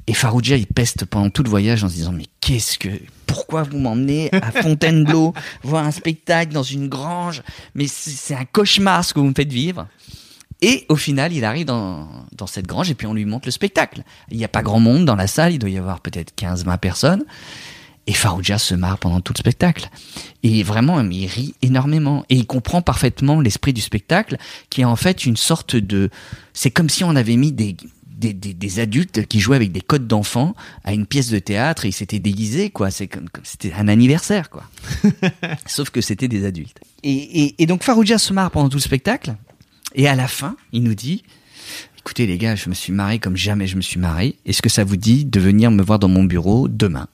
Et 0.07 0.15
Farouja, 0.15 0.55
il 0.55 0.69
peste 0.69 1.05
pendant 1.05 1.31
tout 1.31 1.43
le 1.43 1.51
voyage 1.51 1.83
en 1.83 1.89
se 1.89 1.95
disant 1.95 2.13
mais 2.13 2.27
qu'est-ce 2.41 2.79
que 2.79 2.91
pourquoi 3.27 3.65
vous 3.65 3.77
m'emmenez 3.77 4.33
à 4.33 4.53
Fontainebleau 4.53 5.35
voir 5.65 5.85
un 5.85 5.91
spectacle 5.91 6.53
dans 6.53 6.63
une 6.63 6.89
grange? 6.89 7.43
Mais 7.75 7.89
c'est 7.89 8.37
un 8.37 8.45
cauchemar 8.45 9.05
ce 9.05 9.15
que 9.15 9.19
vous 9.19 9.27
me 9.27 9.35
faites 9.35 9.53
vivre. 9.53 9.89
Et 10.63 10.87
au 10.89 10.97
final, 10.97 11.33
il 11.33 11.45
arrive 11.45 11.67
dans, 11.67 12.09
dans 12.31 12.47
cette 12.47 12.69
grange 12.69 12.93
et 12.93 12.95
puis 12.95 13.09
on 13.09 13.15
lui 13.15 13.25
montre 13.25 13.49
le 13.49 13.53
spectacle. 13.53 14.05
Il 14.31 14.37
n'y 14.37 14.45
a 14.45 14.49
pas 14.49 14.63
grand 14.63 14.79
monde 14.79 15.07
dans 15.07 15.17
la 15.17 15.27
salle, 15.27 15.55
il 15.55 15.59
doit 15.59 15.71
y 15.71 15.77
avoir 15.77 16.03
peut-être 16.03 16.33
15-20 16.37 16.79
personnes. 16.79 17.25
Et 18.09 18.15
Farouja 18.15 18.57
se 18.59 18.75
marre 18.75 18.97
pendant 18.99 19.21
tout 19.21 19.35
le 19.35 19.39
spectacle. 19.39 19.91
Et 20.43 20.63
vraiment, 20.63 20.99
il 21.03 21.27
rit 21.27 21.55
énormément. 21.61 22.25
Et 22.31 22.37
il 22.37 22.47
comprend 22.47 22.81
parfaitement 22.81 23.39
l'esprit 23.41 23.75
du 23.75 23.83
spectacle, 23.83 24.39
qui 24.71 24.81
est 24.81 24.85
en 24.85 24.97
fait 24.97 25.27
une 25.27 25.37
sorte 25.37 25.77
de... 25.77 26.09
C'est 26.55 26.71
comme 26.71 26.89
si 26.89 27.05
on 27.05 27.15
avait 27.17 27.37
mis 27.37 27.53
des, 27.53 27.77
des, 28.09 28.33
des, 28.33 28.55
des 28.55 28.81
adultes 28.81 29.27
qui 29.27 29.41
jouaient 29.41 29.57
avec 29.57 29.73
des 29.73 29.83
codes 29.83 30.07
d'enfants 30.07 30.55
à 30.85 30.95
une 30.95 31.05
pièce 31.05 31.29
de 31.29 31.39
théâtre 31.39 31.85
et 31.85 31.89
ils 31.89 31.93
s'étaient 31.93 32.19
déguisés, 32.19 32.71
quoi. 32.71 32.91
C'est 32.91 33.09
comme, 33.09 33.29
comme- 33.29 33.45
c'était 33.45 33.75
un 33.75 33.89
anniversaire, 33.89 34.49
quoi. 34.49 34.65
Sauf 35.67 35.91
que 35.91 36.01
c'était 36.01 36.29
des 36.29 36.47
adultes. 36.47 36.79
Et, 37.03 37.13
et, 37.45 37.63
et 37.63 37.67
donc 37.67 37.83
Farouja 37.83 38.17
se 38.17 38.33
marre 38.33 38.51
pendant 38.51 38.71
tout 38.71 38.79
le 38.79 38.83
spectacle. 38.83 39.37
Et 39.95 40.09
à 40.09 40.15
la 40.17 40.29
fin, 40.29 40.57
il 40.73 40.83
nous 40.83 40.95
dit 40.95 41.25
Écoutez, 41.99 42.27
les 42.27 42.39
gars, 42.39 42.57
je 42.57 42.71
me 42.71 42.75
suis 42.75 42.93
marré 42.95 43.19
comme 43.19 43.37
jamais 43.37 43.67
je 43.67 43.77
me 43.77 43.83
suis 43.83 44.01
marré. 44.01 44.37
Est-ce 44.47 44.63
que 44.63 44.71
ça 44.71 44.83
vous 44.83 44.97
dit 44.97 45.27
de 45.27 45.41
venir 45.41 45.71
me 45.71 45.83
voir 45.83 45.99
dans 45.99 46.09
mon 46.09 46.25
bureau 46.25 46.69
demain? 46.69 47.07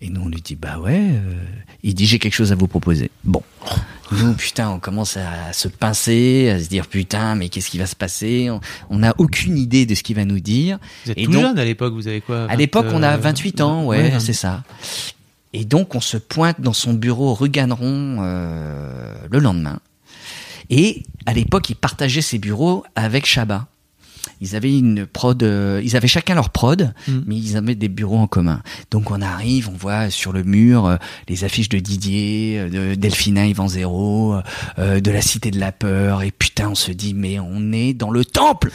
Et 0.00 0.10
nous, 0.10 0.20
on 0.22 0.28
lui 0.28 0.40
dit 0.40 0.54
Bah 0.54 0.78
ouais. 0.78 1.00
euh. 1.00 1.34
Il 1.82 1.94
dit 1.94 2.06
J'ai 2.06 2.18
quelque 2.18 2.34
chose 2.34 2.52
à 2.52 2.54
vous 2.54 2.68
proposer. 2.68 3.10
Bon. 3.24 3.42
Nous, 4.12 4.32
putain, 4.34 4.70
on 4.70 4.78
commence 4.78 5.18
à 5.18 5.52
se 5.52 5.68
pincer, 5.68 6.48
à 6.48 6.58
se 6.62 6.68
dire 6.68 6.86
Putain, 6.86 7.34
mais 7.34 7.48
qu'est-ce 7.50 7.68
qui 7.68 7.76
va 7.78 7.84
se 7.86 7.96
passer? 7.96 8.48
On- 8.88 8.98
n'a 8.98 9.14
aucune 9.18 9.58
idée 9.58 9.84
de 9.84 9.94
ce 9.94 10.02
qu'il 10.02 10.16
va 10.16 10.24
nous 10.24 10.40
dire. 10.40 10.78
Vous 11.04 11.10
êtes 11.10 11.18
Et 11.18 11.24
tout 11.26 11.32
donc- 11.32 11.42
jeune 11.42 11.58
à 11.58 11.64
l'époque, 11.64 11.92
vous 11.92 12.08
avez 12.08 12.20
quoi? 12.22 12.46
À 12.48 12.56
l'époque, 12.56 12.86
on 12.92 13.02
a 13.02 13.14
euh, 13.14 13.18
28 13.18 13.60
ans, 13.60 13.84
ouais, 13.84 14.14
c'est 14.18 14.32
ça. 14.32 14.62
Et 15.52 15.64
donc, 15.64 15.94
on 15.94 16.00
se 16.00 16.16
pointe 16.16 16.60
dans 16.60 16.72
son 16.72 16.94
bureau 16.94 17.34
rue 17.34 17.48
Ganneron 17.50 18.18
euh, 18.20 19.14
le 19.30 19.38
lendemain. 19.40 19.78
Et 20.70 21.02
à 21.26 21.32
l'époque, 21.34 21.68
ils 21.70 21.76
partageaient 21.76 22.22
ses 22.22 22.38
bureaux 22.38 22.84
avec 22.94 23.26
Chabat. 23.26 23.66
Ils 24.40 24.56
avaient 24.56 24.76
une 24.78 25.06
prod, 25.06 25.42
euh, 25.42 25.80
ils 25.84 25.96
avaient 25.96 26.08
chacun 26.08 26.34
leur 26.34 26.50
prod, 26.50 26.92
Mm. 27.08 27.18
mais 27.26 27.36
ils 27.36 27.56
avaient 27.56 27.74
des 27.74 27.88
bureaux 27.88 28.18
en 28.18 28.26
commun. 28.26 28.62
Donc 28.90 29.10
on 29.10 29.20
arrive, 29.22 29.68
on 29.68 29.76
voit 29.76 30.10
sur 30.10 30.32
le 30.32 30.42
mur 30.44 30.86
euh, 30.86 30.96
les 31.28 31.44
affiches 31.44 31.68
de 31.68 31.78
Didier, 31.78 32.58
euh, 32.58 32.90
de 32.90 32.94
Delphina 32.94 33.46
Yvan 33.46 33.68
Zéro, 33.68 34.36
euh, 34.78 35.00
de 35.00 35.10
la 35.10 35.22
Cité 35.22 35.50
de 35.50 35.58
la 35.60 35.72
Peur, 35.72 36.22
et 36.22 36.30
putain, 36.30 36.70
on 36.70 36.74
se 36.74 36.92
dit 36.92 37.14
mais 37.14 37.38
on 37.38 37.72
est 37.72 37.94
dans 37.94 38.10
le 38.10 38.24
temple. 38.24 38.70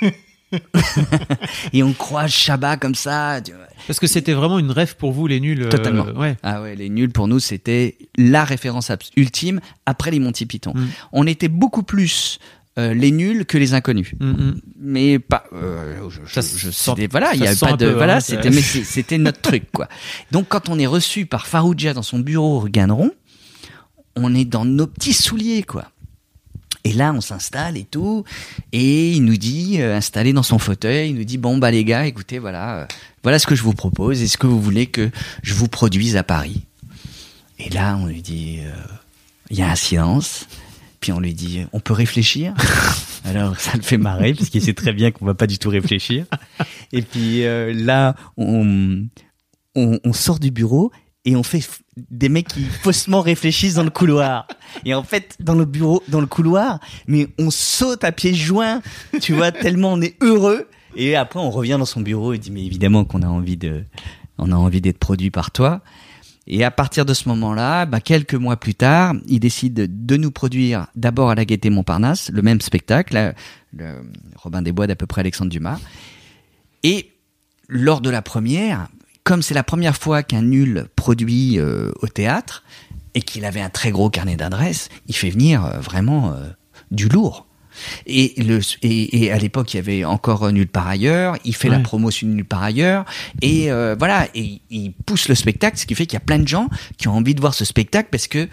et 1.72 1.82
on 1.82 1.92
croise 1.92 2.30
Chabat 2.30 2.76
comme 2.76 2.94
ça. 2.94 3.40
Parce 3.86 4.00
que 4.00 4.06
c'était 4.06 4.32
vraiment 4.32 4.58
une 4.58 4.70
rêve 4.70 4.96
pour 4.96 5.12
vous, 5.12 5.26
les 5.26 5.40
nuls. 5.40 5.62
euh, 5.62 5.68
Totalement. 5.68 6.04
ouais. 6.16 6.36
Ah 6.42 6.62
ouais, 6.62 6.74
les 6.74 6.88
nuls 6.88 7.10
pour 7.10 7.28
nous 7.28 7.38
c'était 7.38 7.96
la 8.16 8.44
référence 8.44 8.90
ultime 9.16 9.60
après 9.86 10.10
les 10.10 10.18
Monty 10.20 10.46
Python. 10.46 10.72
Mm. 10.74 10.86
On 11.12 11.26
était 11.26 11.48
beaucoup 11.48 11.82
plus 11.82 12.38
euh, 12.78 12.94
les 12.94 13.10
nuls 13.10 13.44
que 13.44 13.58
les 13.58 13.74
inconnus. 13.74 14.14
Mm, 14.20 14.26
mm. 14.30 14.60
Mais 14.80 15.18
pas. 15.18 15.44
euh, 15.52 16.08
je, 16.08 16.20
Ça 16.32 16.40
je- 16.40 16.46
se 16.46 16.58
je- 16.58 16.70
sent- 16.70 16.90
c'était- 16.94 17.08
voilà, 17.08 17.34
il 17.34 17.40
y 17.42 17.46
a 17.46 17.54
pas 17.56 17.72
de 17.76 17.86
peu, 17.86 17.92
voilà, 17.92 18.16
hein, 18.16 18.20
c'était 18.20 19.18
notre 19.18 19.40
truc 19.40 19.64
quoi. 19.72 19.88
Donc 20.30 20.48
quand 20.48 20.68
on 20.68 20.78
est 20.78 20.86
reçu 20.86 21.26
par 21.26 21.46
Farouja 21.46 21.92
dans 21.94 22.02
son 22.02 22.18
bureau 22.20 22.60
rue 22.60 22.70
Ganneron, 22.70 23.10
on 24.16 24.34
est 24.34 24.44
dans 24.44 24.64
nos 24.64 24.86
petits 24.86 25.12
souliers 25.12 25.62
quoi. 25.64 25.90
Et 26.84 26.92
là, 26.92 27.12
on 27.12 27.20
s'installe 27.20 27.76
et 27.76 27.84
tout, 27.84 28.24
et 28.72 29.10
il 29.12 29.24
nous 29.24 29.36
dit, 29.36 29.76
euh, 29.80 29.96
installé 29.96 30.32
dans 30.32 30.44
son 30.44 30.58
fauteuil, 30.58 31.10
il 31.10 31.16
nous 31.16 31.24
dit 31.24 31.36
bon 31.36 31.58
bah 31.58 31.70
les 31.70 31.84
gars, 31.84 32.06
écoutez 32.06 32.38
voilà, 32.38 32.86
voilà 33.22 33.38
ce 33.38 33.46
que 33.46 33.54
je 33.56 33.62
vous 33.62 33.74
propose. 33.74 34.22
Est-ce 34.22 34.38
que 34.38 34.46
vous 34.46 34.60
voulez 34.62 34.86
que 34.86 35.10
je 35.42 35.52
vous 35.54 35.68
produise 35.68 36.16
à 36.16 36.22
Paris? 36.22 36.62
Et 37.58 37.68
là, 37.70 37.98
on 38.00 38.06
lui 38.06 38.22
dit, 38.22 38.60
il 39.50 39.58
y 39.58 39.62
a 39.62 39.70
un 39.70 39.74
silence. 39.74 40.46
Puis 41.00 41.12
on 41.12 41.20
lui 41.20 41.34
dit, 41.34 41.64
on 41.72 41.80
peut 41.80 41.92
réfléchir 41.92 42.54
Alors 43.24 43.58
ça 43.58 43.72
le 43.76 43.82
fait 43.82 43.98
marrer 43.98 44.34
parce 44.34 44.48
qu'il 44.48 44.62
sait 44.62 44.74
très 44.74 44.92
bien 44.92 45.10
qu'on 45.10 45.26
va 45.26 45.34
pas 45.34 45.46
du 45.46 45.58
tout 45.58 45.70
réfléchir. 45.70 46.24
Et 46.92 47.02
puis 47.02 47.44
euh, 47.44 47.72
là, 47.74 48.14
on, 48.36 49.06
on, 49.74 49.98
on 50.02 50.12
sort 50.12 50.38
du 50.38 50.50
bureau 50.50 50.90
et 51.24 51.36
on 51.36 51.42
fait 51.42 51.62
des 52.10 52.28
mecs 52.28 52.48
qui 52.48 52.64
faussement 52.64 53.20
réfléchissent 53.20 53.74
dans 53.74 53.84
le 53.84 53.90
couloir. 53.90 54.46
Et 54.84 54.94
en 54.94 55.02
fait, 55.02 55.36
dans 55.40 55.54
le 55.54 55.64
bureau, 55.64 56.02
dans 56.08 56.20
le 56.20 56.26
couloir, 56.26 56.78
mais 57.06 57.28
on 57.38 57.50
saute 57.50 58.04
à 58.04 58.12
pieds 58.12 58.34
joints, 58.34 58.80
tu 59.20 59.34
vois, 59.34 59.52
tellement 59.52 59.92
on 59.92 60.00
est 60.00 60.16
heureux. 60.22 60.68
Et 60.96 61.16
après, 61.16 61.38
on 61.38 61.50
revient 61.50 61.76
dans 61.78 61.84
son 61.84 62.00
bureau 62.00 62.32
et 62.32 62.38
dit, 62.38 62.50
mais 62.50 62.64
évidemment 62.64 63.04
qu'on 63.04 63.22
a 63.22 63.26
envie 63.26 63.56
de, 63.56 63.84
on 64.38 64.52
a 64.52 64.54
envie 64.54 64.80
d'être 64.80 64.98
produit 64.98 65.30
par 65.30 65.50
toi. 65.50 65.82
Et 66.50 66.64
à 66.64 66.70
partir 66.70 67.04
de 67.04 67.12
ce 67.12 67.28
moment-là, 67.28 67.84
bah, 67.84 68.00
quelques 68.00 68.34
mois 68.34 68.56
plus 68.56 68.74
tard, 68.74 69.14
il 69.26 69.38
décide 69.38 70.06
de 70.06 70.16
nous 70.16 70.30
produire 70.30 70.86
d'abord 70.96 71.28
à 71.28 71.34
la 71.34 71.44
Gaîté 71.44 71.68
Montparnasse, 71.68 72.30
le 72.30 72.40
même 72.40 72.62
spectacle, 72.62 73.34
le 73.76 74.02
Robin 74.34 74.62
des 74.62 74.72
Bois 74.72 74.86
d'à 74.86 74.96
peu 74.96 75.06
près 75.06 75.20
Alexandre 75.20 75.50
Dumas. 75.50 75.78
Et 76.82 77.12
lors 77.68 78.00
de 78.00 78.08
la 78.08 78.22
première, 78.22 78.88
comme 79.24 79.42
c'est 79.42 79.52
la 79.52 79.62
première 79.62 79.96
fois 79.96 80.22
qu'un 80.22 80.40
nul 80.40 80.86
produit 80.96 81.58
euh, 81.58 81.92
au 82.00 82.06
théâtre 82.06 82.64
et 83.12 83.20
qu'il 83.20 83.44
avait 83.44 83.60
un 83.60 83.68
très 83.68 83.90
gros 83.90 84.08
carnet 84.08 84.36
d'adresses, 84.36 84.88
il 85.06 85.14
fait 85.14 85.28
venir 85.28 85.66
euh, 85.66 85.80
vraiment 85.80 86.32
euh, 86.32 86.46
du 86.90 87.10
lourd. 87.10 87.46
Et, 88.06 88.34
le, 88.42 88.60
et, 88.82 89.24
et 89.24 89.32
à 89.32 89.38
l'époque, 89.38 89.74
il 89.74 89.76
y 89.76 89.80
avait 89.80 90.04
encore 90.04 90.50
Nul 90.52 90.68
par 90.68 90.86
ailleurs. 90.86 91.36
Il 91.44 91.54
fait 91.54 91.68
la 91.68 91.80
promotion 91.80 92.28
de 92.28 92.32
Nul 92.34 92.44
par 92.44 92.62
ailleurs. 92.62 93.04
Et 93.42 93.70
euh, 93.70 93.94
voilà, 93.98 94.28
et 94.34 94.60
il 94.70 94.92
pousse 94.92 95.28
le 95.28 95.34
spectacle, 95.34 95.78
ce 95.78 95.86
qui 95.86 95.94
fait 95.94 96.06
qu'il 96.06 96.14
y 96.14 96.22
a 96.22 96.24
plein 96.24 96.38
de 96.38 96.48
gens 96.48 96.68
qui 96.96 97.08
ont 97.08 97.14
envie 97.14 97.34
de 97.34 97.40
voir 97.40 97.54
ce 97.54 97.64
spectacle 97.64 98.08
parce 98.10 98.26
que 98.26 98.48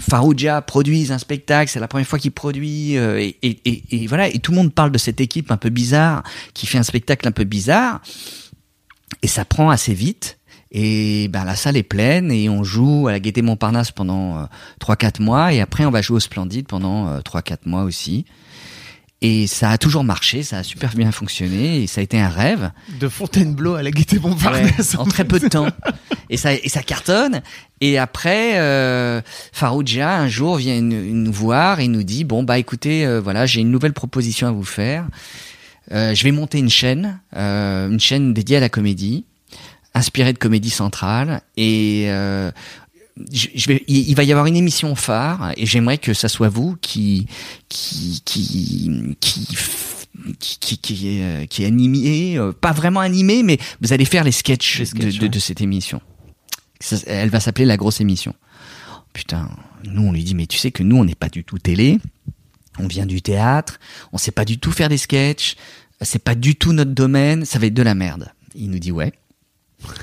Farouja 0.00 0.62
produise 0.62 1.12
un 1.12 1.18
spectacle, 1.18 1.70
c'est 1.70 1.80
la 1.80 1.88
première 1.88 2.06
fois 2.06 2.18
qu'il 2.18 2.32
produit, 2.32 2.96
euh, 2.96 3.20
et, 3.20 3.36
et, 3.42 3.60
et, 3.64 3.82
et 3.90 4.06
voilà, 4.06 4.28
et 4.28 4.38
tout 4.38 4.52
le 4.52 4.56
monde 4.56 4.72
parle 4.72 4.90
de 4.90 4.98
cette 4.98 5.20
équipe 5.20 5.50
un 5.50 5.56
peu 5.56 5.70
bizarre 5.70 6.22
qui 6.54 6.66
fait 6.66 6.78
un 6.78 6.82
spectacle 6.82 7.26
un 7.26 7.32
peu 7.32 7.44
bizarre, 7.44 8.00
et 9.22 9.26
ça 9.26 9.44
prend 9.44 9.70
assez 9.70 9.94
vite. 9.94 10.38
Et 10.72 11.28
ben 11.28 11.44
la 11.44 11.56
salle 11.56 11.76
est 11.76 11.82
pleine 11.82 12.30
et 12.30 12.48
on 12.48 12.62
joue 12.62 13.08
à 13.08 13.12
la 13.12 13.20
Gaîté 13.20 13.42
Montparnasse 13.42 13.90
pendant 13.90 14.46
trois 14.78 14.94
3-4 14.94 15.20
mois 15.20 15.52
et 15.52 15.60
après 15.60 15.84
on 15.84 15.90
va 15.90 16.00
jouer 16.00 16.18
au 16.18 16.20
Splendide 16.20 16.66
pendant 16.68 17.18
3-4 17.18 17.58
mois 17.66 17.82
aussi. 17.82 18.24
Et 19.22 19.46
ça 19.46 19.70
a 19.70 19.78
toujours 19.78 20.02
marché, 20.02 20.42
ça 20.42 20.58
a 20.58 20.62
super 20.62 20.94
bien 20.94 21.12
fonctionné 21.12 21.82
et 21.82 21.86
ça 21.86 22.00
a 22.00 22.04
été 22.04 22.18
un 22.18 22.28
rêve. 22.28 22.70
De 23.00 23.08
Fontainebleau 23.08 23.74
à 23.74 23.82
la 23.82 23.90
Gaîté 23.90 24.18
Montparnasse. 24.18 24.94
en 24.94 25.04
très 25.04 25.26
peu 25.26 25.38
de 25.38 25.48
temps. 25.48 25.68
Et 26.30 26.38
ça, 26.38 26.54
et 26.54 26.68
ça 26.70 26.82
cartonne. 26.82 27.42
Et 27.82 27.98
après, 27.98 28.58
euh, 28.58 29.20
Farouja 29.52 30.16
un 30.16 30.28
jour 30.28 30.56
vient 30.56 30.80
nous 30.80 31.32
voir 31.32 31.80
et 31.80 31.88
nous 31.88 32.02
dit 32.02 32.24
bon 32.24 32.44
bah 32.44 32.58
écoutez, 32.58 33.04
euh, 33.04 33.20
voilà, 33.20 33.44
j'ai 33.44 33.60
une 33.60 33.70
nouvelle 33.70 33.92
proposition 33.92 34.46
à 34.46 34.52
vous 34.52 34.64
faire. 34.64 35.06
Euh, 35.92 36.14
je 36.14 36.24
vais 36.24 36.32
monter 36.32 36.58
une 36.58 36.70
chaîne, 36.70 37.20
euh, 37.36 37.90
une 37.90 38.00
chaîne 38.00 38.32
dédiée 38.32 38.58
à 38.58 38.60
la 38.60 38.68
comédie, 38.68 39.26
inspirée 39.94 40.32
de 40.32 40.38
Comédie 40.38 40.70
Centrale 40.70 41.42
et 41.56 42.04
euh, 42.08 42.50
je 43.32 43.68
vais, 43.68 43.84
il 43.86 44.14
va 44.14 44.24
y 44.24 44.32
avoir 44.32 44.46
une 44.46 44.56
émission 44.56 44.94
phare 44.94 45.52
et 45.56 45.66
j'aimerais 45.66 45.98
que 45.98 46.14
ça 46.14 46.28
soit 46.28 46.48
vous 46.48 46.76
qui 46.80 47.26
qui 47.68 48.22
qui 48.24 49.16
qui 49.20 49.56
qui, 50.38 50.78
qui, 50.78 51.22
euh, 51.22 51.46
qui 51.46 51.62
est 51.62 51.66
animé, 51.66 52.36
euh, 52.36 52.52
pas 52.52 52.72
vraiment 52.72 53.00
animé, 53.00 53.42
mais 53.42 53.58
vous 53.80 53.92
allez 53.92 54.04
faire 54.04 54.24
les 54.24 54.32
sketchs, 54.32 54.92
de, 54.92 55.26
de, 55.26 55.38
cette 55.38 55.60
émission. 55.60 56.02
elle 57.06 57.30
va 57.30 57.40
s'appeler 57.40 57.64
La 57.64 57.76
Grosse 57.76 58.00
Émission. 58.00 58.34
Putain, 59.12 59.48
nous 59.84 60.02
on 60.02 60.12
lui 60.12 60.22
dit, 60.22 60.34
mais 60.34 60.46
tu 60.46 60.58
sais 60.58 60.70
que 60.70 60.82
nous 60.82 60.96
on 60.96 61.04
n'est 61.04 61.14
pas 61.14 61.28
du 61.28 61.44
tout 61.44 61.58
télé, 61.58 61.98
on 62.78 62.86
vient 62.86 63.06
du 63.06 63.22
théâtre, 63.22 63.80
on 64.12 64.18
sait 64.18 64.30
pas 64.30 64.44
du 64.44 64.58
tout 64.58 64.72
faire 64.72 64.88
des 64.88 64.98
sketchs, 64.98 65.56
c'est 66.02 66.22
pas 66.22 66.34
du 66.34 66.54
tout 66.54 66.72
notre 66.72 66.92
domaine, 66.92 67.44
ça 67.44 67.58
va 67.58 67.66
être 67.66 67.74
de 67.74 67.82
la 67.82 67.94
merde. 67.94 68.32
Il 68.54 68.70
nous 68.70 68.78
dit 68.78 68.92
ouais. 68.92 69.12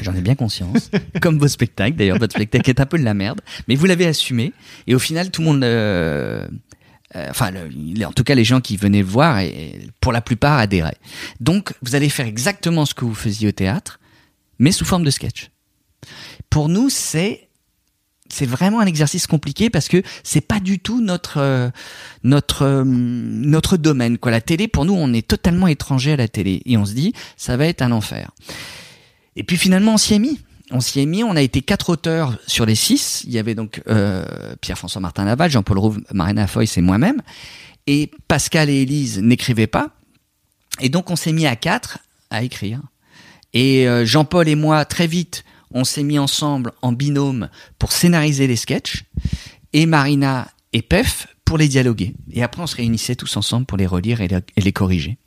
J'en 0.02 0.16
ai 0.16 0.22
bien 0.22 0.36
conscience. 0.36 0.90
Comme 1.22 1.38
vos 1.38 1.48
spectacles, 1.48 1.96
d'ailleurs, 1.96 2.18
votre 2.18 2.36
spectacle 2.36 2.70
est 2.70 2.80
un 2.80 2.86
peu 2.86 2.98
de 2.98 3.04
la 3.04 3.14
merde, 3.14 3.42
mais 3.68 3.76
vous 3.76 3.86
l'avez 3.86 4.06
assumé. 4.06 4.54
Et 4.88 4.96
au 4.96 5.00
final, 5.00 5.32
tout 5.32 5.42
le 5.42 5.48
monde, 5.48 5.64
euh, 5.64 6.48
euh, 7.16 7.28
enfin, 7.30 7.52
en 8.06 8.12
tout 8.12 8.24
cas, 8.24 8.36
les 8.36 8.44
gens 8.44 8.62
qui 8.62 8.78
venaient 8.78 9.02
voir, 9.02 9.40
et, 9.40 9.80
pour 10.02 10.12
la 10.12 10.22
plupart, 10.22 10.58
adhéraient. 10.58 10.98
Donc, 11.40 11.74
vous 11.82 11.96
allez 11.96 12.10
faire 12.10 12.26
exactement 12.26 12.86
ce 12.86 12.94
que 12.94 13.06
vous 13.06 13.16
faisiez 13.16 13.48
au 13.48 13.52
théâtre, 13.52 14.00
mais 14.60 14.72
sous 14.72 14.86
forme 14.86 15.04
de 15.04 15.12
sketch. 15.12 15.50
Pour 16.50 16.70
nous, 16.70 16.90
c'est 16.90 17.48
c'est 18.30 18.46
vraiment 18.46 18.80
un 18.80 18.86
exercice 18.86 19.28
compliqué 19.28 19.70
parce 19.70 19.88
que 19.88 20.02
c'est 20.24 20.42
pas 20.42 20.60
du 20.60 20.80
tout 20.80 21.02
notre 21.02 21.38
euh, 21.38 21.70
notre 22.24 22.64
euh, 22.64 22.84
notre 22.86 23.78
domaine 23.78 24.18
quoi 24.18 24.32
la 24.32 24.42
télé 24.42 24.68
pour 24.68 24.86
nous 24.86 24.94
on 24.94 25.14
est 25.14 25.28
totalement 25.28 25.68
étranger 25.68 26.14
à 26.14 26.18
la 26.18 26.28
télé 26.28 26.62
et 26.66 26.78
on 26.78 26.86
se 26.86 26.94
dit 26.94 27.14
ça 27.38 27.58
va 27.58 27.68
être 27.68 27.82
un 27.82 27.92
enfer 27.92 28.32
et 29.38 29.44
puis 29.44 29.56
finalement, 29.56 29.94
on 29.94 29.98
s'y 29.98 30.16
est 30.16 30.20
mis. 30.20 30.40
On 30.72 30.82
s'y 30.82 31.00
est 31.00 31.06
mis. 31.06 31.24
On 31.24 31.36
a 31.36 31.42
été 31.42 31.62
quatre 31.62 31.90
auteurs 31.90 32.38
sur 32.48 32.66
les 32.66 32.76
six. 32.76 33.24
Il 33.26 33.32
y 33.32 33.38
avait 33.38 33.56
donc 33.56 33.82
euh, 33.88 34.26
Pierre-François 34.60 35.00
Martin 35.00 35.24
Laval, 35.24 35.50
Jean-Paul 35.52 35.78
Rouve, 35.78 36.02
Marina 36.12 36.48
Foy, 36.48 36.68
c'est 36.68 36.82
moi-même. 36.82 37.22
Et 37.86 38.12
Pascal 38.28 38.70
et 38.70 38.82
Élise 38.82 39.20
n'écrivaient 39.20 39.68
pas. 39.68 39.92
Et 40.82 40.90
donc 40.90 41.10
on 41.12 41.16
s'est 41.16 41.32
mis 41.32 41.46
à 41.46 41.56
quatre 41.56 42.00
à 42.32 42.44
écrire. 42.44 42.82
Et 43.54 43.88
euh, 43.88 44.06
Jean-Paul 44.06 44.50
et 44.50 44.56
moi, 44.56 44.84
très 44.86 45.08
vite, 45.08 45.46
on 45.72 45.84
s'est 45.84 46.04
mis 46.04 46.20
ensemble 46.20 46.74
en 46.82 46.92
binôme 46.92 47.50
pour 47.78 47.92
scénariser 47.92 48.48
les 48.48 48.56
sketchs. 48.56 49.06
Et 49.74 49.86
Marina 49.86 50.50
et 50.74 50.82
Pef 50.82 51.28
pour 51.46 51.60
les 51.60 51.68
dialoguer. 51.68 52.16
Et 52.32 52.42
après, 52.42 52.64
on 52.64 52.68
se 52.68 52.76
réunissait 52.76 53.16
tous 53.16 53.38
ensemble 53.38 53.68
pour 53.68 53.78
les 53.78 53.86
relire 53.88 54.20
et 54.20 54.30
les 54.58 54.74
corriger. 54.74 55.18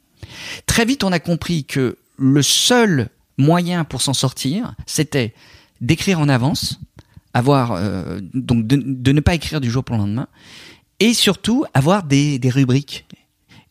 Très 0.66 0.84
vite, 0.84 1.04
on 1.04 1.12
a 1.12 1.20
compris 1.20 1.64
que 1.64 1.96
le 2.18 2.42
seul 2.42 3.08
moyen 3.38 3.84
pour 3.84 4.02
s'en 4.02 4.14
sortir, 4.14 4.74
c'était 4.86 5.34
d'écrire 5.80 6.20
en 6.20 6.28
avance, 6.28 6.80
avoir 7.34 7.72
euh, 7.72 8.20
donc 8.34 8.66
de, 8.66 9.12
ne 9.12 9.20
pas 9.20 9.34
écrire 9.34 9.60
du 9.60 9.70
jour 9.70 9.84
pour 9.84 9.96
le 9.96 10.02
lendemain, 10.02 10.28
et 10.98 11.14
surtout 11.14 11.64
avoir 11.74 12.02
des, 12.02 12.38
rubriques 12.44 13.06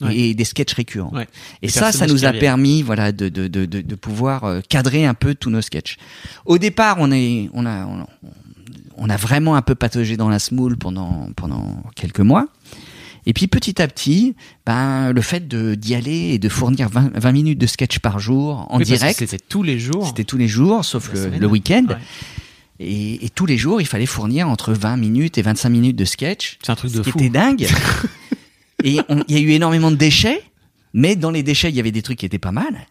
et 0.09 0.33
des 0.33 0.45
sketchs 0.45 0.73
récurrents. 0.73 1.13
Et 1.61 1.67
ça, 1.67 1.91
ça 1.91 2.07
nous 2.07 2.25
a 2.25 2.33
permis, 2.33 2.81
voilà, 2.81 3.11
de, 3.11 3.29
de, 3.29 3.47
de, 3.47 3.65
de 3.65 3.95
pouvoir 3.95 4.45
euh, 4.45 4.61
cadrer 4.67 5.05
un 5.05 5.13
peu 5.13 5.35
tous 5.35 5.49
nos 5.49 5.61
sketchs. 5.61 5.97
Au 6.45 6.57
départ, 6.57 6.97
on 6.99 7.11
est, 7.11 7.49
on 7.53 7.65
a, 7.65 7.87
on 8.97 9.09
a 9.09 9.17
vraiment 9.17 9.55
un 9.55 9.61
peu 9.61 9.75
pataugé 9.75 10.17
dans 10.17 10.29
la 10.29 10.39
smoule 10.39 10.77
pendant 10.77 11.29
pendant 11.35 11.83
quelques 11.95 12.19
mois. 12.19 12.47
Et 13.25 13.33
puis 13.33 13.47
petit 13.47 13.81
à 13.81 13.87
petit, 13.87 14.35
ben, 14.65 15.11
le 15.11 15.21
fait 15.21 15.47
de 15.47 15.75
d'y 15.75 15.95
aller 15.95 16.33
et 16.33 16.39
de 16.39 16.49
fournir 16.49 16.89
20, 16.89 17.31
minutes 17.31 17.59
de 17.59 17.67
sketch 17.67 17.99
par 17.99 18.19
jour 18.19 18.67
en 18.69 18.79
direct. 18.79 19.19
C'était 19.19 19.37
tous 19.39 19.63
les 19.63 19.79
jours. 19.79 20.07
C'était 20.07 20.23
tous 20.23 20.37
les 20.37 20.47
jours, 20.47 20.85
sauf 20.85 21.11
le, 21.13 21.47
week-end. 21.47 21.85
Et, 22.79 23.25
et, 23.25 23.29
tous 23.29 23.45
les 23.45 23.57
jours, 23.57 23.81
il 23.81 23.87
fallait 23.87 24.05
fournir 24.05 24.47
entre 24.47 24.73
20 24.73 24.95
minutes 24.97 25.37
et 25.37 25.41
25 25.41 25.69
minutes 25.69 25.95
de 25.97 26.05
sketch. 26.05 26.57
C'est 26.63 26.71
un 26.71 26.75
truc 26.75 26.93
de 26.93 27.03
fou. 27.03 27.11
C'était 27.11 27.29
dingue. 27.29 27.67
et 28.83 28.99
il 29.27 29.35
y 29.35 29.35
a 29.35 29.39
eu 29.39 29.51
énormément 29.51 29.91
de 29.91 29.97
déchets, 29.97 30.41
mais 30.93 31.15
dans 31.15 31.31
les 31.31 31.43
déchets, 31.43 31.69
il 31.69 31.75
y 31.75 31.79
avait 31.79 31.91
des 31.91 32.01
trucs 32.01 32.19
qui 32.19 32.25
étaient 32.25 32.39
pas 32.39 32.53
mal. 32.53 32.87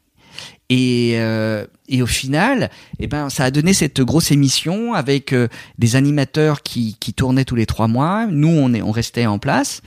Et, 0.70 1.12
euh, 1.14 1.66
et 1.88 2.02
au 2.02 2.06
final, 2.06 2.70
eh 2.98 3.06
ben, 3.06 3.30
ça 3.30 3.44
a 3.44 3.50
donné 3.50 3.72
cette 3.72 4.00
grosse 4.02 4.30
émission 4.30 4.92
avec 4.92 5.32
euh, 5.32 5.48
des 5.78 5.96
animateurs 5.96 6.62
qui, 6.62 6.96
qui 7.00 7.14
tournaient 7.14 7.46
tous 7.46 7.54
les 7.54 7.66
trois 7.66 7.88
mois. 7.88 8.26
Nous, 8.26 8.48
on, 8.48 8.74
est, 8.74 8.82
on 8.82 8.90
restait 8.90 9.26
en 9.26 9.38
place. 9.38 9.80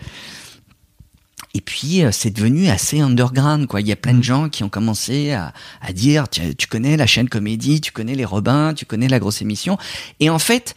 Et 1.53 1.61
puis 1.61 2.03
euh, 2.03 2.11
c'est 2.11 2.31
devenu 2.31 2.69
assez 2.69 2.99
underground, 3.01 3.67
quoi. 3.67 3.81
Il 3.81 3.87
y 3.87 3.91
a 3.91 3.95
plein 3.97 4.13
de 4.13 4.19
mm. 4.19 4.23
gens 4.23 4.49
qui 4.49 4.63
ont 4.63 4.69
commencé 4.69 5.31
à, 5.31 5.53
à 5.81 5.93
dire, 5.93 6.29
tu, 6.29 6.55
tu, 6.55 6.67
connais 6.67 6.97
la 6.97 7.05
chaîne 7.05 7.29
comédie, 7.29 7.81
tu 7.81 7.91
connais 7.91 8.15
les 8.15 8.25
Robins, 8.25 8.73
tu 8.73 8.85
connais 8.85 9.07
la 9.09 9.19
grosse 9.19 9.41
émission. 9.41 9.77
Et 10.19 10.29
en 10.29 10.39
fait, 10.39 10.75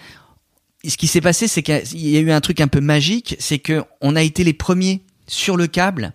ce 0.87 0.97
qui 0.97 1.07
s'est 1.07 1.21
passé, 1.21 1.49
c'est 1.49 1.63
qu'il 1.63 2.09
y 2.09 2.17
a 2.17 2.21
eu 2.21 2.31
un 2.31 2.41
truc 2.41 2.61
un 2.61 2.69
peu 2.69 2.81
magique, 2.81 3.37
c'est 3.39 3.59
que 3.59 3.85
on 4.01 4.17
a 4.17 4.23
été 4.23 4.45
les 4.45 4.53
premiers 4.53 5.03
sur 5.27 5.57
le 5.57 5.67
câble 5.67 6.13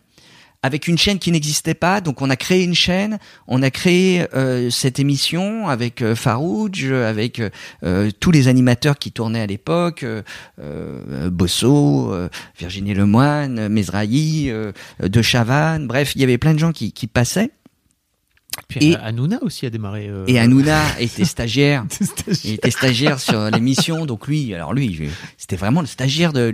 avec 0.63 0.87
une 0.87 0.97
chaîne 0.97 1.19
qui 1.19 1.31
n'existait 1.31 1.73
pas. 1.73 2.01
Donc 2.01 2.21
on 2.21 2.29
a 2.29 2.35
créé 2.35 2.63
une 2.63 2.75
chaîne, 2.75 3.19
on 3.47 3.61
a 3.61 3.71
créé 3.71 4.25
euh, 4.33 4.69
cette 4.69 4.99
émission 4.99 5.67
avec 5.67 6.01
euh, 6.01 6.15
Farouj, 6.15 6.91
avec 6.91 7.41
euh, 7.83 8.11
tous 8.19 8.31
les 8.31 8.47
animateurs 8.47 8.97
qui 8.97 9.11
tournaient 9.11 9.41
à 9.41 9.47
l'époque, 9.47 10.03
euh, 10.03 11.29
Bosso, 11.29 12.13
Virginie 12.57 12.93
Lemoine, 12.93 13.69
Mesrahi, 13.69 14.51
De 14.99 15.21
Chavannes, 15.21 15.87
bref, 15.87 16.13
il 16.15 16.21
y 16.21 16.23
avait 16.23 16.37
plein 16.37 16.53
de 16.53 16.59
gens 16.59 16.71
qui 16.71 17.07
passaient 17.07 17.51
et 18.79 18.95
Hanouna 18.95 19.39
aussi 19.41 19.65
a 19.65 19.69
démarré. 19.69 20.07
Euh... 20.07 20.25
Et 20.27 20.39
Hanouna 20.39 20.81
était 20.99 21.25
stagiaire. 21.25 21.85
il 22.43 22.53
était 22.53 22.71
stagiaire 22.71 23.19
sur 23.19 23.49
l'émission, 23.49 24.05
donc 24.05 24.27
lui, 24.27 24.53
alors 24.53 24.73
lui, 24.73 25.09
c'était 25.37 25.55
vraiment 25.55 25.81
le 25.81 25.87
stagiaire 25.87 26.33
de, 26.33 26.53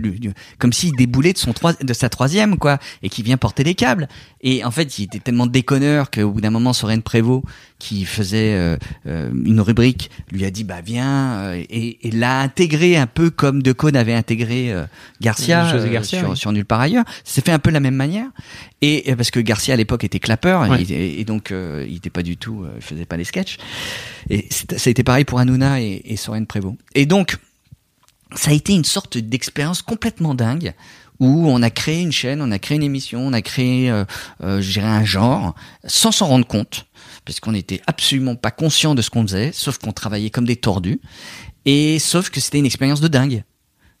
comme 0.58 0.72
s'il 0.72 0.92
déboulait 0.96 1.32
de 1.32 1.38
son 1.38 1.52
de 1.80 1.92
sa 1.92 2.08
troisième 2.08 2.58
quoi, 2.58 2.78
et 3.02 3.08
qui 3.08 3.22
vient 3.22 3.36
porter 3.36 3.64
les 3.64 3.74
câbles. 3.74 4.08
Et 4.40 4.64
en 4.64 4.70
fait, 4.70 4.98
il 4.98 5.04
était 5.04 5.18
tellement 5.18 5.46
déconneur 5.46 6.10
qu'au 6.10 6.30
bout 6.30 6.40
d'un 6.40 6.50
moment, 6.50 6.72
Soren 6.72 7.02
Prévost, 7.02 7.44
qui 7.78 8.04
faisait 8.04 8.54
euh, 8.54 8.76
euh, 9.06 9.30
une 9.44 9.60
rubrique, 9.60 10.10
lui 10.32 10.44
a 10.44 10.50
dit 10.50 10.64
bah 10.64 10.80
viens 10.84 11.38
euh, 11.38 11.62
et, 11.68 12.08
et 12.08 12.10
l'a 12.10 12.40
intégré 12.40 12.96
un 12.96 13.06
peu 13.06 13.30
comme 13.30 13.62
Decaune 13.62 13.96
avait 13.96 14.14
intégré 14.14 14.74
Garcia, 15.20 15.68
sur, 16.02 16.36
sur, 16.36 16.52
Nulle 16.52 16.64
part 16.64 16.80
ailleurs. 16.80 17.04
C'est 17.24 17.44
fait 17.44 17.52
un 17.52 17.58
peu 17.58 17.70
de 17.70 17.74
la 17.74 17.80
même 17.80 17.94
manière. 17.94 18.28
Et 18.82 19.14
parce 19.16 19.30
que 19.30 19.40
Garcia 19.40 19.74
à 19.74 19.76
l'époque 19.76 20.04
était 20.04 20.18
clapeur 20.18 20.66
et, 20.74 21.24
donc 21.24 21.52
il 21.52 21.96
était 21.96 22.10
pas 22.10 22.22
du 22.22 22.36
tout, 22.36 22.64
il 22.76 22.82
faisait 22.82 23.04
pas 23.04 23.16
les 23.16 23.24
sketchs. 23.24 23.58
Et 24.30 24.48
ça 24.50 24.76
a 24.86 24.90
été 24.90 25.02
pareil 25.02 25.24
pour 25.24 25.38
Hanouna 25.38 25.80
et, 25.80 26.02
et 26.04 26.16
Soren 26.16 26.46
Prévost. 26.46 26.76
Et 26.94 27.06
donc 27.06 27.38
ça 28.34 28.50
a 28.50 28.54
été 28.54 28.74
une 28.74 28.84
sorte 28.84 29.18
d'expérience 29.18 29.82
complètement 29.82 30.34
dingue 30.34 30.74
où 31.18 31.48
on 31.48 31.62
a 31.62 31.70
créé 31.70 32.02
une 32.02 32.12
chaîne, 32.12 32.42
on 32.42 32.50
a 32.50 32.58
créé 32.58 32.76
une 32.76 32.82
émission, 32.82 33.20
on 33.20 33.32
a 33.32 33.42
créé, 33.42 33.90
euh, 33.90 34.04
euh, 34.42 34.60
je 34.60 34.72
dirais, 34.72 34.86
un 34.86 35.04
genre, 35.04 35.54
sans 35.84 36.12
s'en 36.12 36.26
rendre 36.26 36.46
compte, 36.46 36.85
parce 37.26 37.40
qu'on 37.40 37.52
n'était 37.52 37.82
absolument 37.86 38.36
pas 38.36 38.50
conscient 38.50 38.94
de 38.94 39.02
ce 39.02 39.10
qu'on 39.10 39.22
faisait, 39.22 39.50
sauf 39.52 39.76
qu'on 39.76 39.92
travaillait 39.92 40.30
comme 40.30 40.46
des 40.46 40.56
tordus, 40.56 41.00
et 41.66 41.98
sauf 41.98 42.30
que 42.30 42.40
c'était 42.40 42.58
une 42.58 42.66
expérience 42.66 43.02
de 43.02 43.08
dingue, 43.08 43.42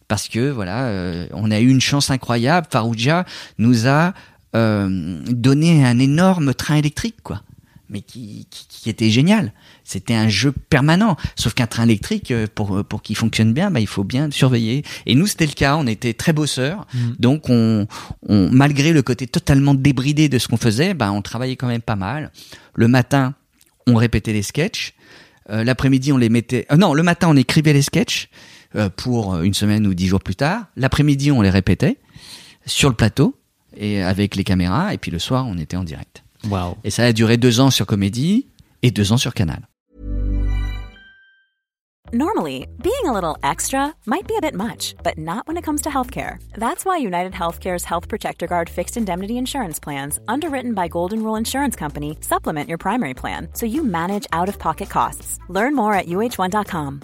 parce 0.08 0.28
que 0.28 0.48
voilà, 0.50 0.86
euh, 0.86 1.26
on 1.32 1.50
a 1.50 1.60
eu 1.60 1.68
une 1.68 1.80
chance 1.80 2.10
incroyable. 2.10 2.68
Farouja 2.70 3.26
nous 3.58 3.88
a 3.88 4.14
euh, 4.54 5.18
donné 5.26 5.84
un 5.84 5.98
énorme 5.98 6.54
train 6.54 6.76
électrique, 6.76 7.16
quoi 7.22 7.42
mais 7.88 8.00
qui, 8.00 8.46
qui, 8.50 8.66
qui, 8.68 8.90
était 8.90 9.10
génial. 9.10 9.52
C'était 9.84 10.14
un 10.14 10.28
jeu 10.28 10.52
permanent. 10.52 11.16
Sauf 11.36 11.54
qu'un 11.54 11.66
train 11.66 11.84
électrique, 11.84 12.30
euh, 12.30 12.46
pour, 12.52 12.84
pour 12.84 13.02
qu'il 13.02 13.16
fonctionne 13.16 13.52
bien, 13.52 13.70
bah, 13.70 13.80
il 13.80 13.86
faut 13.86 14.04
bien 14.04 14.30
surveiller. 14.30 14.84
Et 15.06 15.14
nous, 15.14 15.26
c'était 15.26 15.46
le 15.46 15.52
cas. 15.52 15.76
On 15.76 15.86
était 15.86 16.14
très 16.14 16.32
bosseurs. 16.32 16.86
Mm. 16.92 16.98
Donc, 17.18 17.48
on, 17.48 17.86
on, 18.28 18.50
malgré 18.50 18.92
le 18.92 19.02
côté 19.02 19.26
totalement 19.26 19.74
débridé 19.74 20.28
de 20.28 20.38
ce 20.38 20.48
qu'on 20.48 20.56
faisait, 20.56 20.94
bah, 20.94 21.12
on 21.12 21.22
travaillait 21.22 21.56
quand 21.56 21.68
même 21.68 21.82
pas 21.82 21.96
mal. 21.96 22.32
Le 22.74 22.88
matin, 22.88 23.34
on 23.86 23.94
répétait 23.94 24.32
les 24.32 24.42
sketchs. 24.42 24.94
Euh, 25.50 25.64
L'après-midi, 25.64 26.12
on 26.12 26.16
les 26.16 26.28
mettait. 26.28 26.66
Euh, 26.72 26.76
non, 26.76 26.94
le 26.94 27.02
matin, 27.02 27.28
on 27.30 27.36
écrivait 27.36 27.72
les 27.72 27.82
sketchs 27.82 28.28
euh, 28.74 28.88
pour 28.88 29.40
une 29.42 29.54
semaine 29.54 29.86
ou 29.86 29.94
dix 29.94 30.08
jours 30.08 30.22
plus 30.22 30.36
tard. 30.36 30.66
L'après-midi, 30.76 31.30
on 31.30 31.42
les 31.42 31.50
répétait 31.50 31.98
sur 32.66 32.88
le 32.88 32.96
plateau 32.96 33.38
et 33.76 34.02
avec 34.02 34.34
les 34.36 34.44
caméras. 34.44 34.92
Et 34.94 34.98
puis 34.98 35.10
le 35.10 35.18
soir, 35.18 35.46
on 35.46 35.56
était 35.58 35.76
en 35.76 35.84
direct. 35.84 36.24
Wow. 36.50 36.76
Et 36.84 36.90
ça 36.90 37.04
a 37.04 37.12
duré 37.12 37.36
deux 37.36 37.60
ans 37.60 37.70
sur 37.70 37.86
Comédie 37.86 38.46
et 38.82 38.90
deux 38.90 39.12
ans 39.12 39.18
sur 39.18 39.34
Canal. 39.34 39.68
Normally, 42.12 42.68
being 42.82 43.04
a 43.06 43.12
little 43.12 43.36
extra 43.42 43.92
might 44.06 44.28
be 44.28 44.36
a 44.36 44.40
bit 44.40 44.54
much, 44.54 44.94
but 45.02 45.18
not 45.18 45.48
when 45.48 45.56
it 45.56 45.64
comes 45.64 45.82
to 45.82 45.90
healthcare. 45.90 46.38
That's 46.54 46.84
why 46.84 46.98
United 46.98 47.32
Healthcare's 47.32 47.84
Health 47.84 48.06
Protector 48.08 48.46
Guard 48.46 48.70
fixed 48.70 48.96
indemnity 48.96 49.38
insurance 49.38 49.80
plans, 49.80 50.20
underwritten 50.28 50.72
by 50.72 50.86
Golden 50.86 51.24
Rule 51.24 51.34
Insurance 51.34 51.74
Company, 51.74 52.16
supplement 52.20 52.68
your 52.68 52.78
primary 52.78 53.12
plan 53.12 53.48
so 53.54 53.66
you 53.66 53.82
manage 53.82 54.26
out 54.32 54.48
of 54.48 54.60
pocket 54.60 54.88
costs. 54.88 55.40
Learn 55.48 55.74
more 55.74 55.94
at 55.94 56.06
uh1.com. 56.06 57.02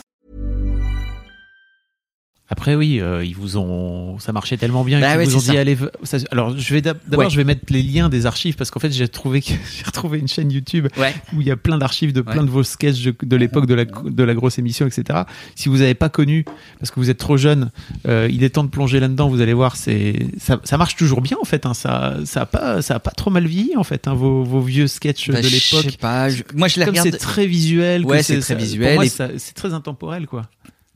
Après 2.53 2.74
oui, 2.74 3.00
euh, 3.00 3.24
ils 3.24 3.34
vous 3.34 3.57
ont, 3.57 4.18
ça 4.18 4.30
marchait 4.32 4.59
tellement 4.59 4.84
bien 4.84 5.00
Bah 5.00 5.12
qu'ils 5.12 5.18
ouais, 5.20 5.24
vous 5.24 5.36
ont 5.36 5.38
dit 5.38 5.44
ça. 5.46 5.59
allez. 5.59 5.74
ça- 6.03 6.18
Alors 6.30 6.57
je 6.57 6.74
vais 6.74 6.82
d'ab- 6.82 6.98
d'abord 7.09 7.24
Ouais. 7.24 7.30
je 7.30 7.36
vais 7.38 7.44
mettre 7.44 7.62
les 7.70 7.82
liens 7.82 8.11
des 8.11 8.26
archives 8.26 8.57
parce 8.57 8.70
qu'en 8.70 8.78
fait 8.78 8.92
j'ai 8.92 9.09
trouvé 9.09 9.40
que 9.40 9.46
j'ai 9.78 9.84
retrouvé 9.86 10.18
une 10.18 10.28
chaîne 10.28 10.53
YouTube 10.53 10.86
Ouais. 10.98 11.14
où 11.34 11.40
il 11.40 11.46
y 11.46 11.50
a 11.50 11.57
plein 11.57 11.78
d'archives 11.78 12.12
de 12.12 12.20
plein 12.20 12.42
de 12.44 12.50
vos 12.50 12.62
sketchs 12.62 13.00
de, 13.05 13.14
de 13.22 13.36
l'époque 13.36 13.64
de 13.64 13.72
la 13.74 13.86
de 13.86 14.22
la 14.22 14.34
grosse 14.34 14.59
émission 14.59 14.86
etc. 14.86 15.20
Si 15.55 15.70
vous 15.70 15.78
n'avez 15.78 15.94
pas 15.94 16.11
connu 16.11 16.44
parce 16.78 16.90
que 16.90 17.00
vous 17.00 17.09
êtes 17.09 17.16
trop 17.16 17.38
jeune, 17.38 17.70
euh, 18.07 18.28
il 18.30 18.44
est 18.44 18.50
temps 18.50 18.64
de 18.64 18.68
plonger 18.70 19.00
là-dedans. 19.00 19.30
Vous 19.30 19.40
allez 19.40 19.55
voir, 19.55 19.76
c'est 19.76 20.26
ça, 20.38 20.61
ça 20.62 20.76
marche 20.76 20.94
toujours 20.96 21.22
bien 21.22 21.38
en 21.40 21.44
fait. 21.46 21.64
Hein, 21.64 21.72
ça 21.72 22.16
ça 22.26 22.42
a 22.42 22.46
pas 22.46 22.82
ça 22.82 22.96
a 22.96 22.98
pas 23.00 23.12
trop 23.12 23.30
mal 23.30 23.46
vieilli 23.46 23.78
en 23.78 23.84
fait. 23.84 24.07
Hein, 24.09 24.12
vos, 24.14 24.44
vos 24.44 24.61
vieux 24.61 24.88
sketchs 24.88 25.30
Bah, 25.30 25.40
de 25.40 25.46
Je 25.48 25.57
sais 25.57 25.76
l'époque. 25.78 25.96
pas. 25.98 26.28
je- 26.28 26.42
Moi, 26.55 26.68
je 26.68 26.78
les 26.80 26.84
Comme 26.84 26.92
regarde. 26.92 27.09
c'est 27.11 27.16
très 27.18 27.46
visuel, 27.46 28.05
Ouais, 28.05 28.22
c'est 28.22 28.34
très 28.40 28.42
ça- 28.42 28.55
visuel 28.57 28.88
Pour 28.88 28.94
moi, 28.96 29.07
et- 29.07 29.38
c'est 29.38 29.55
très 29.55 29.72
intemporel 29.72 30.26
quoi. 30.26 30.42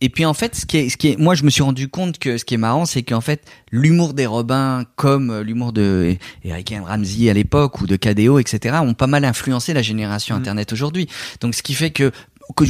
Et 0.03 0.09
puis 0.11 0.25
en 0.27 0.35
fait, 0.35 0.55
ce 0.55 0.67
qui 0.67 0.77
est, 0.77 0.89
ce 0.91 0.97
qui 0.99 1.09
est, 1.09 1.17
moi 1.19 1.35
je 1.35 1.43
me 1.45 1.49
suis 1.51 1.63
rendu 1.63 1.89
compte 1.89 2.19
que 2.19 2.37
ce 2.37 2.45
qui 2.45 2.53
est 2.55 2.59
marrant, 2.59 2.85
c'est 2.85 3.03
qu'en 3.03 3.23
fait, 3.23 3.43
l'humour 3.71 4.13
des 4.13 4.27
Robins, 4.27 4.85
comme 4.97 5.31
euh, 5.31 5.43
l'humour 5.43 5.73
de 5.73 6.17
Eric 6.45 6.73
M. 6.73 6.83
Ramsey 6.85 7.31
à 7.31 7.33
l'époque 7.33 7.81
ou 7.81 7.87
de 7.87 7.97
KDO, 7.97 8.39
etc., 8.39 8.77
ont 8.83 8.93
pas 8.95 9.07
mal 9.07 9.25
influencé 9.25 9.73
la 9.73 9.83
génération 9.83 10.35
Mm. 10.37 10.39
Internet 10.39 10.73
aujourd'hui. 10.75 11.09
Donc 11.41 11.55
ce 11.55 11.63
qui 11.63 11.73
fait 11.75 11.91
que, 11.93 12.11
que- 12.57 12.65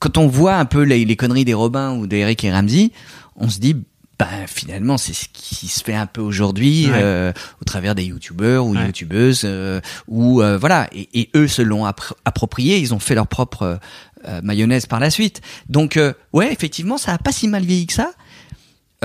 quand 0.00 0.18
on 0.18 0.26
voit 0.26 0.56
un 0.56 0.64
peu 0.64 0.82
les, 0.82 1.04
les 1.04 1.16
conneries 1.16 1.44
des 1.44 1.54
Robins 1.54 1.92
ou 1.94 2.08
d'Eric 2.08 2.42
et 2.44 2.52
Ramsey, 2.52 2.90
on 3.36 3.48
se 3.48 3.60
dit. 3.60 3.76
Ben, 4.18 4.46
finalement, 4.46 4.98
c'est 4.98 5.14
ce 5.14 5.24
qui 5.32 5.66
se 5.66 5.82
fait 5.82 5.94
un 5.96 6.06
peu 6.06 6.20
aujourd'hui 6.20 6.86
Ouais. 6.86 6.92
euh, 6.94 7.32
au 7.60 7.64
travers 7.64 7.96
des 7.96 8.04
youtubeurs 8.04 8.64
ou 8.66 8.76
Ouais. 8.76 8.86
youtubeuses 8.86 9.40
euh, 9.44 9.80
ou 10.06 10.42
euh, 10.42 10.58
voilà 10.58 10.86
et, 10.92 11.08
et 11.18 11.30
eux 11.34 11.48
se 11.48 11.60
l'ont 11.60 11.86
appro- 11.86 12.12
approprié 12.24 12.78
ils 12.78 12.94
ont 12.94 13.00
fait 13.00 13.16
leur 13.16 13.26
propre 13.26 13.80
euh, 14.26 14.40
mayonnaise 14.42 14.86
par 14.86 15.00
la 15.00 15.10
suite. 15.10 15.40
Donc 15.68 15.96
euh, 15.96 16.12
ouais 16.32 16.52
effectivement 16.52 16.98
ça 16.98 17.12
a 17.12 17.18
pas 17.18 17.32
si 17.32 17.48
mal 17.48 17.64
vieilli 17.64 17.86
que 17.86 17.92
ça. 17.92 18.12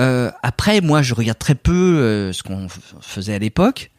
Euh, 0.00 0.30
après 0.42 0.80
moi 0.80 1.02
je 1.02 1.14
regarde 1.14 1.38
très 1.38 1.54
peu 1.54 1.72
euh, 1.72 2.32
ce 2.32 2.42
qu'on 2.42 2.68
faisait 3.00 3.34
à 3.34 3.38
l'époque. 3.38 3.90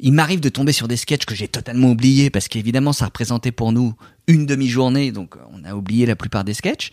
Il 0.00 0.12
m'arrive 0.12 0.40
de 0.40 0.48
tomber 0.48 0.72
sur 0.72 0.88
des 0.88 0.96
sketchs 0.96 1.24
que 1.24 1.34
j'ai 1.34 1.48
totalement 1.48 1.90
oubliés 1.90 2.28
parce 2.28 2.48
qu'évidemment 2.48 2.92
ça 2.92 3.06
représentait 3.06 3.52
pour 3.52 3.72
nous 3.72 3.94
une 4.26 4.44
demi-journée 4.44 5.12
donc 5.12 5.36
on 5.52 5.64
a 5.64 5.74
oublié 5.74 6.04
la 6.04 6.16
plupart 6.16 6.44
des 6.44 6.54
sketchs 6.54 6.92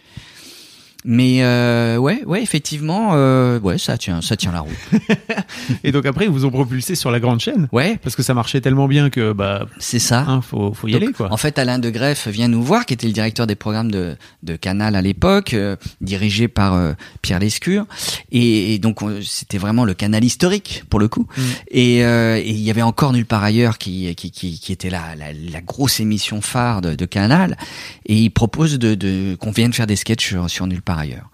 mais 1.04 1.44
euh, 1.44 1.98
ouais 1.98 2.24
ouais 2.26 2.42
effectivement 2.44 3.12
euh, 3.14 3.60
ouais 3.60 3.78
ça 3.78 3.98
tient 3.98 4.22
ça 4.22 4.36
tient 4.38 4.52
la 4.52 4.60
route 4.62 4.72
Et 5.84 5.92
donc 5.92 6.06
après 6.06 6.26
ils 6.26 6.32
vous 6.32 6.46
ont 6.46 6.52
propulsé 6.52 6.96
sur 6.96 7.12
la 7.12 7.20
grande 7.20 7.40
chaîne 7.40 7.68
ouais 7.72 7.98
parce 8.04 8.16
que 8.16 8.24
ça 8.24 8.34
marchait 8.34 8.62
tellement 8.62 8.88
bien 8.88 9.10
que 9.10 9.34
bah 9.34 9.66
c'est 9.80 10.00
ça 10.00 10.26
hein, 10.28 10.42
faut 10.42 10.74
faut 10.74 10.88
y 10.88 10.92
Donc, 10.94 11.04
aller 11.04 11.14
quoi. 11.14 11.32
En 11.32 11.38
fait, 11.38 11.58
Alain 11.60 11.80
de 11.80 11.90
Greff 11.90 12.28
vient 12.28 12.48
nous 12.48 12.62
voir, 12.64 12.86
qui 12.86 12.94
était 12.94 13.08
le 13.08 13.14
directeur 13.14 13.48
des 13.48 13.56
programmes 13.56 13.92
de, 13.92 14.16
de 14.44 14.56
Canal 14.56 14.96
à 14.96 15.02
l'époque, 15.02 15.54
euh, 15.54 15.76
dirigé 16.02 16.48
par 16.48 16.74
euh, 16.74 16.94
Pierre 17.22 17.40
Lescure. 17.40 17.86
Et, 18.32 18.74
et 18.74 18.80
donc, 18.80 19.02
on- 19.02 19.20
c'était 19.22 19.58
vraiment 19.58 19.86
le 19.86 19.94
canal 19.94 20.24
historique, 20.24 20.84
pour 20.90 21.00
le 21.00 21.08
coup. 21.08 21.28
Mm. 21.38 21.42
Et, 21.72 22.06
euh, 22.06 22.38
et 22.38 22.50
il 22.50 22.60
y 22.62 22.70
avait 22.70 22.82
encore 22.82 23.14
Nulle 23.14 23.26
part 23.26 23.44
ailleurs, 23.44 23.78
qui, 23.78 24.14
qui, 24.16 24.32
qui, 24.32 24.60
qui 24.60 24.72
était 24.72 24.90
la, 24.90 25.16
la, 25.18 25.34
la 25.34 25.62
grosse 25.62 26.00
émission 26.00 26.42
phare 26.42 26.82
de, 26.82 26.96
de 26.96 27.06
Canal. 27.06 27.58
Et 28.06 28.16
il 28.16 28.30
propose 28.30 28.78
de, 28.80 28.96
de 28.96 29.36
qu'on 29.36 29.52
vienne 29.52 29.74
faire 29.74 29.88
des 29.88 29.96
sketchs 29.96 30.28
sur, 30.28 30.50
sur 30.50 30.68
Nulle 30.68 30.82
part 30.82 30.91
ailleurs. 31.00 31.30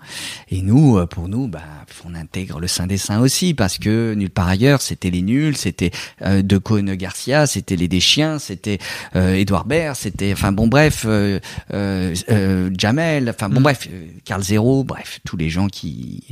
Et 0.50 0.62
nous, 0.62 0.98
euh, 0.98 1.06
pour 1.06 1.28
nous, 1.28 1.48
bah, 1.48 1.62
on 2.06 2.16
intègre 2.16 2.60
le 2.60 2.68
Saint 2.68 2.88
des 2.88 2.98
Saints 2.98 3.20
aussi, 3.20 3.54
parce 3.54 3.78
que 3.78 4.14
Nulle 4.14 4.30
part 4.30 4.48
ailleurs, 4.48 4.82
c'était 4.82 5.10
les 5.10 5.22
nuls, 5.22 5.58
c'était 5.58 5.92
euh, 6.22 6.42
De 6.42 6.58
Cône 6.58 6.96
Garcia, 6.96 7.46
c'était 7.48 7.76
les 7.76 7.88
Deschiens, 7.88 8.40
c'était 8.40 8.80
euh, 9.16 9.36
Edouard 9.36 9.66
Baird, 9.66 9.96
c'était, 9.96 10.32
enfin 10.34 10.52
bon 10.52 10.68
bref, 10.68 11.04
euh, 11.06 11.40
euh, 11.74 12.70
Jamel, 12.78 13.30
enfin 13.30 13.50
bon 13.50 13.60
Mm. 13.60 13.64
bref, 13.64 13.88
Carl 14.26 14.44
Zero, 14.44 14.84
bref, 14.84 15.20
tous 15.26 15.38
les 15.38 15.50
gens 15.50 15.68
qui 15.68 16.24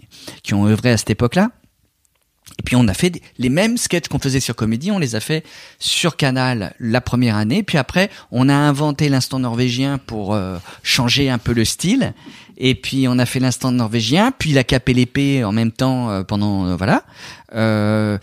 qui 0.43 0.53
ont 0.53 0.67
œuvré 0.67 0.91
à 0.91 0.97
cette 0.97 1.09
époque-là. 1.09 1.51
Et 2.59 2.63
puis 2.63 2.75
on 2.75 2.87
a 2.87 2.93
fait 2.93 3.21
les 3.37 3.49
mêmes 3.49 3.77
sketchs 3.77 4.07
qu'on 4.07 4.19
faisait 4.19 4.39
sur 4.39 4.55
Comédie, 4.55 4.91
on 4.91 4.99
les 4.99 5.15
a 5.15 5.19
fait 5.19 5.43
sur 5.79 6.15
Canal 6.15 6.73
la 6.79 7.01
première 7.01 7.35
année, 7.35 7.63
puis 7.63 7.77
après 7.77 8.09
on 8.31 8.49
a 8.49 8.53
inventé 8.53 9.09
l'instant 9.09 9.39
norvégien 9.39 9.97
pour 9.97 10.33
euh, 10.33 10.57
changer 10.83 11.29
un 11.29 11.39
peu 11.39 11.53
le 11.53 11.65
style. 11.65 12.13
Et 12.57 12.75
puis 12.75 13.07
on 13.07 13.19
a 13.19 13.25
fait 13.25 13.39
l'instant 13.39 13.71
norvégien, 13.71 14.31
puis 14.37 14.51
la 14.53 14.63
cape 14.63 14.87
et 14.89 14.93
l'épée 14.93 15.43
en 15.43 15.51
même 15.51 15.71
temps 15.71 16.09
euh, 16.09 16.23
pendant 16.23 16.65
euh, 16.67 16.75
voilà. 16.75 17.03
Euh, 17.53 18.17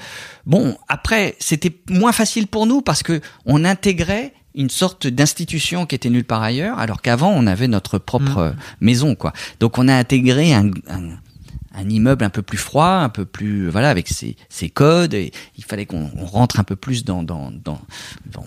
bon 0.46 0.76
après 0.88 1.36
c'était 1.38 1.72
moins 1.88 2.12
facile 2.12 2.46
pour 2.46 2.66
nous 2.66 2.82
parce 2.82 3.02
que 3.02 3.20
on 3.46 3.64
intégrait 3.64 4.32
une 4.54 4.68
sorte 4.70 5.06
d'institution 5.06 5.86
qui 5.86 5.94
était 5.94 6.10
nulle 6.10 6.24
part 6.24 6.42
ailleurs, 6.42 6.78
alors 6.78 7.00
qu'avant 7.00 7.30
on 7.30 7.46
avait 7.46 7.68
notre 7.68 7.98
propre 7.98 8.36
Mm. 8.38 8.38
euh, 8.38 8.50
maison 8.80 9.14
quoi. 9.14 9.32
Donc 9.60 9.78
on 9.78 9.88
a 9.88 9.94
intégré 9.94 10.52
un, 10.54 10.68
un 10.88 11.16
un 11.74 11.88
immeuble 11.88 12.22
un 12.22 12.28
peu 12.28 12.42
plus 12.42 12.58
froid, 12.58 12.84
un 12.86 13.08
peu 13.08 13.24
plus 13.24 13.70
voilà 13.70 13.88
avec 13.88 14.06
ses, 14.06 14.36
ses 14.50 14.68
codes. 14.68 15.14
Et 15.14 15.32
il 15.56 15.64
fallait 15.64 15.86
qu'on 15.86 16.10
on 16.18 16.26
rentre 16.26 16.60
un 16.60 16.64
peu 16.64 16.76
plus 16.76 17.02
dans 17.02 17.22
dans 17.22 17.50
dans 17.50 17.80
dans, 18.30 18.44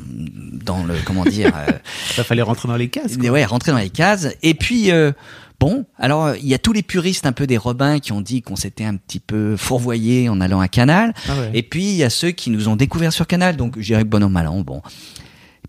dans 0.63 0.83
le 0.83 0.93
comment 1.05 1.23
dire 1.25 1.51
euh, 1.57 1.71
Ça 2.15 2.23
fallait 2.23 2.43
rentrer 2.43 2.67
dans 2.67 2.75
les 2.75 2.89
cases. 2.89 3.17
quoi. 3.17 3.29
ouais 3.31 3.43
rentrer 3.43 3.71
dans 3.71 3.79
les 3.79 3.89
cases. 3.89 4.27
Et 4.43 4.53
puis 4.53 4.91
euh, 4.91 5.11
bon 5.59 5.85
alors 5.97 6.25
euh, 6.25 6.37
il 6.37 6.47
y 6.47 6.53
a 6.53 6.57
tous 6.57 6.73
les 6.73 6.83
puristes 6.83 7.25
un 7.25 7.31
peu 7.31 7.47
des 7.47 7.57
Robins 7.57 7.99
qui 7.99 8.11
ont 8.11 8.21
dit 8.21 8.41
qu'on 8.41 8.55
s'était 8.55 8.83
un 8.83 8.95
petit 8.95 9.19
peu 9.19 9.57
fourvoyé 9.57 10.29
en 10.29 10.41
allant 10.41 10.59
à 10.59 10.67
Canal. 10.67 11.13
Ah 11.27 11.39
ouais. 11.39 11.51
Et 11.53 11.63
puis 11.63 11.83
il 11.83 11.95
y 11.95 12.03
a 12.03 12.09
ceux 12.09 12.31
qui 12.31 12.49
nous 12.49 12.67
ont 12.67 12.75
découvert 12.75 13.13
sur 13.13 13.27
Canal. 13.27 13.57
Donc 13.57 13.75
je 13.77 13.85
dirais 13.85 14.03
que 14.03 14.07
bon 14.07 14.23
an 14.23 14.29
mal 14.29 14.47
an 14.47 14.61
bon. 14.61 14.81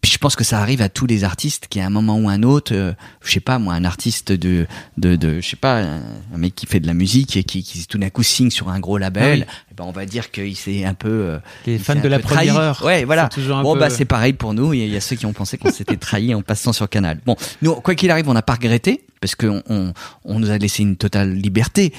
Puis 0.07 0.13
je 0.13 0.19
pense 0.19 0.37
que 0.37 0.45
ça 0.45 0.61
arrive 0.61 0.83
à 0.83 0.89
tous 0.89 1.07
les 1.07 1.25
artistes 1.25 1.67
qui 1.69 1.81
à 1.81 1.87
un 1.87 1.91
moment 1.91 2.17
ou 2.17 2.29
un 2.29 2.45
autre, 2.45 2.73
euh, 2.73 2.93
je 3.25 3.33
sais 3.33 3.41
pas 3.41 3.59
moi, 3.59 3.75
un 3.75 3.85
artiste 3.85 4.31
de 4.31 4.69
de, 4.99 5.17
de 5.17 5.41
je 5.41 5.49
sais 5.49 5.57
pas, 5.57 5.81
un, 5.83 5.97
un 6.33 6.39
mec 6.39 6.55
qui 6.55 6.65
fait 6.67 6.79
de 6.79 6.87
la 6.87 6.95
musique 6.95 7.37
et 7.37 7.43
qui, 7.43 7.65
qui 7.65 7.85
tout 7.89 7.99
d'un 7.99 8.09
coup 8.11 8.23
signe 8.23 8.51
sur 8.51 8.69
un 8.69 8.79
gros 8.79 8.99
label, 8.99 9.47
Ah 9.49 9.53
eh 9.73 9.75
ben 9.75 9.83
on 9.85 9.91
va 9.91 10.07
dire 10.07 10.31
qu'il 10.31 10.55
s'est 10.55 10.85
un 10.85 10.95
peu 10.95 11.09
euh, 11.09 11.39
Les 11.67 11.73
il 11.75 11.79
fans 11.81 11.97
de 11.97 12.07
la 12.07 12.21
trahi. 12.21 12.47
première 12.47 12.57
heure. 12.57 12.83
Ouais, 12.85 13.05
voilà. 13.05 13.29
Bon 13.65 13.75
peu- 13.75 13.81
bah 13.81 13.91
c'est 13.91 14.05
pareil 14.05 14.33
pour 14.33 14.55
nous. 14.55 14.73
Il 14.75 14.79
y, 14.79 14.83
a- 14.85 14.87
il 14.87 14.93
y 14.93 14.97
a 14.97 15.01
ceux 15.01 15.17
qui 15.17 15.27
ont 15.27 15.33
pensé 15.33 15.59
qu'on 15.59 15.73
s'était 15.73 15.97
trahi 15.97 16.33
en 16.37 16.43
passant 16.43 16.73
sur 16.73 16.89
Canal. 16.89 17.19
Bon, 17.27 17.35
nous 17.61 17.75
quoi 17.75 17.97
qu'il 17.97 18.13
arrive, 18.13 18.29
on 18.29 18.35
n'a 18.35 18.43
pas 18.43 18.55
regretté 18.55 19.07
parce 19.21 19.35
qu'on 19.35 19.61
on, 19.69 19.93
on 20.25 20.39
nous 20.39 20.51
a 20.51 20.59
laissé 20.59 20.85
une 20.85 20.95
totale 20.97 21.33
liberté. 21.35 21.93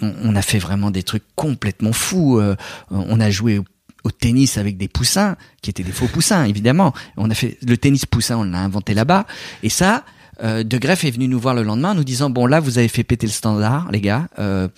On, 0.00 0.14
on 0.24 0.34
a 0.34 0.40
fait 0.40 0.58
vraiment 0.58 0.90
des 0.90 1.02
trucs 1.02 1.24
complètement 1.36 1.92
fous. 1.92 2.38
Euh, 2.40 2.56
on 2.90 3.20
a 3.20 3.28
joué 3.28 3.60
au, 4.04 4.10
tennis 4.10 4.58
avec 4.58 4.76
des 4.76 4.88
poussins 4.88 5.36
qui 5.62 5.70
étaient 5.70 5.82
des 5.82 5.92
faux 5.92 6.06
poussins 6.08 6.44
évidemment. 6.44 6.92
On 7.16 7.30
a 7.30 7.34
fait 7.34 7.58
le 7.66 7.76
tennis 7.76 8.06
poussin, 8.06 8.36
on 8.38 8.44
l'a 8.44 8.58
inventé 8.60 8.94
là-bas. 8.94 9.26
Et 9.62 9.68
ça. 9.68 10.04
euh, 10.42 10.62
de 10.64 10.78
Greff 10.78 11.04
est 11.04 11.10
venu 11.10 11.28
nous 11.28 11.38
voir 11.38 11.54
le 11.54 11.62
lendemain 11.62 11.90
en 11.90 11.94
nous 11.94 12.04
disant 12.04 12.30
bon 12.30 12.46
là 12.46 12.60
vous 12.60 12.78
avez 12.78 12.88
fait 12.88 13.04
péter 13.04 13.26
le 13.26 13.32
standard 13.32 13.90
les 13.92 14.00
gars 14.00 14.26
Euh, 14.38 14.68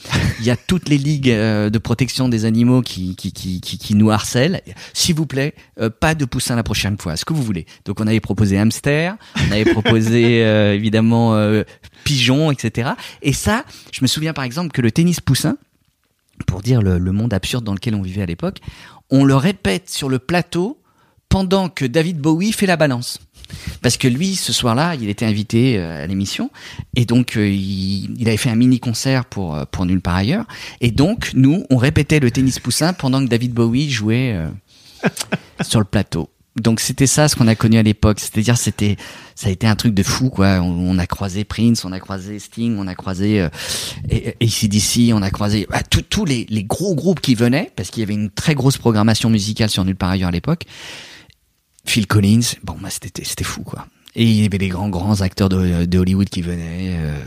il 0.41 0.45
y 0.45 0.51
a 0.51 0.57
toutes 0.71 0.89
les 0.89 0.99
ligues 0.99 1.31
euh, 1.31 1.71
de 1.71 1.79
protection 1.79 2.29
des 2.29 2.45
animaux 2.47 2.83
qui 2.83 3.15
qui, 3.15 3.31
qui, 3.31 3.61
qui, 3.61 3.79
qui 3.79 3.95
nous 3.95 4.11
harcèlent 4.11 4.61
s'il 4.93 5.15
vous 5.15 5.27
plaît 5.27 5.55
euh, 5.81 5.89
pas 5.89 6.17
de 6.17 6.25
poussins 6.25 6.57
la 6.57 6.65
prochaine 6.65 6.99
fois 6.99 7.15
ce 7.17 7.25
que 7.25 7.33
vous 7.33 7.45
voulez 7.45 7.67
donc 7.85 8.01
on 8.01 8.09
avait 8.09 8.19
proposé 8.21 8.59
hamster 8.59 9.15
on 9.37 9.53
avait 9.53 9.71
proposé 9.71 10.43
euh, 10.45 10.75
évidemment 10.75 11.37
euh, 11.37 11.63
pigeon 12.03 12.51
etc 12.51 12.91
et 13.23 13.33
ça 13.33 13.65
je 13.93 14.01
me 14.03 14.09
souviens 14.09 14.33
par 14.33 14.43
exemple 14.43 14.73
que 14.73 14.83
le 14.83 14.91
tennis 14.91 15.21
poussin 15.21 15.57
pour 16.49 16.61
dire 16.63 16.83
le, 16.83 16.99
le 16.99 17.13
monde 17.13 17.33
absurde 17.33 17.63
dans 17.65 17.75
lequel 17.75 17.95
on 17.95 18.03
vivait 18.03 18.23
à 18.23 18.27
l'époque, 18.27 18.59
on 19.13 19.25
le 19.25 19.37
répète 19.37 19.91
sur 19.91 20.09
le 20.09 20.19
plateau 20.19 20.81
pendant 21.29 21.69
que 21.69 21.85
David 21.85 22.19
Bowie 22.19 22.51
fait 22.51 22.67
la 22.67 22.77
balance. 22.77 23.21
Parce 23.83 23.99
que 23.99 24.09
lui, 24.09 24.35
ce 24.35 24.53
soir-là, 24.53 24.95
il 24.95 25.09
était 25.09 25.27
invité 25.27 25.79
euh, 25.79 26.03
à 26.03 26.07
l'émission, 26.07 26.51
et 26.97 27.05
donc 27.05 27.37
euh, 27.37 27.47
il, 27.49 28.27
avait 28.27 28.39
fait 28.39 28.49
un 28.49 28.55
mini-concert 28.55 29.27
pour, 29.27 29.55
euh, 29.55 29.65
pour 29.71 29.85
Nulle 29.85 30.01
part 30.01 30.17
ailleurs. 30.17 30.47
Et 30.81 30.91
donc, 30.91 31.33
nous, 31.35 31.65
on 31.69 31.77
répétait 31.77 32.21
le 32.21 32.31
tennis 32.31 32.59
poussin 32.59 32.95
pendant 32.95 33.23
que 33.23 33.29
David 33.29 33.53
Bowie 33.53 33.91
jouait 33.91 34.35
sur 35.61 35.79
le 35.79 35.85
plateau. 35.85 36.31
Donc 36.57 36.81
c'était 36.81 37.07
ça 37.07 37.29
ce 37.29 37.37
qu'on 37.37 37.49
a 37.49 37.55
connu 37.55 37.79
à 37.79 37.83
l'époque, 37.83 38.21
c'est-à-dire 38.21 38.59
c'était 38.59 38.97
ça 39.35 39.49
a 39.49 39.51
été 39.51 39.67
un 39.67 39.75
truc 39.75 39.95
de 39.95 40.03
fou 40.03 40.29
quoi. 40.29 40.61
On, 40.61 40.91
on 40.91 40.99
a 40.99 41.07
croisé 41.07 41.45
Prince, 41.45 41.87
on 41.87 41.93
a 41.93 42.01
croisé 42.01 42.39
Sting, 42.39 42.77
on 42.79 42.87
a 42.87 42.95
croisé 42.95 43.41
euh, 43.41 43.49
ACDC, 44.43 45.15
on 45.15 45.23
a 45.23 45.31
croisé 45.31 45.67
bah, 45.71 45.81
tous 45.83 46.27
les, 46.27 46.47
les 46.51 46.65
gros 46.65 46.95
groupes 46.95 47.21
qui 47.21 47.35
venaient 47.35 47.73
parce 47.75 47.89
qu'il 47.89 48.01
y 48.01 48.05
avait 48.05 48.15
une 48.15 48.29
très 48.31 48.55
grosse 48.55 48.77
programmation 48.77 49.31
musicale 49.31 49.71
sur 49.71 49.85
nulle 49.87 49.97
part 49.97 50.11
ailleurs 50.11 50.29
à 50.29 50.33
l'époque. 50.33 50.65
Phil 51.87 52.07
Collins, 52.07 52.43
bon 52.63 52.77
bah 52.83 52.91
c'était 52.91 53.25
c'était 53.25 53.45
fou 53.45 53.63
quoi. 53.63 53.87
Et 54.15 54.25
il 54.25 54.43
y 54.43 54.45
avait 54.45 54.59
des 54.59 54.69
grands 54.69 54.91
grands 54.91 55.23
acteurs 55.23 55.49
de, 55.49 55.87
de 55.87 55.99
Hollywood 55.99 56.29
qui 56.29 56.43
venaient 56.43 56.99
euh, 56.99 57.19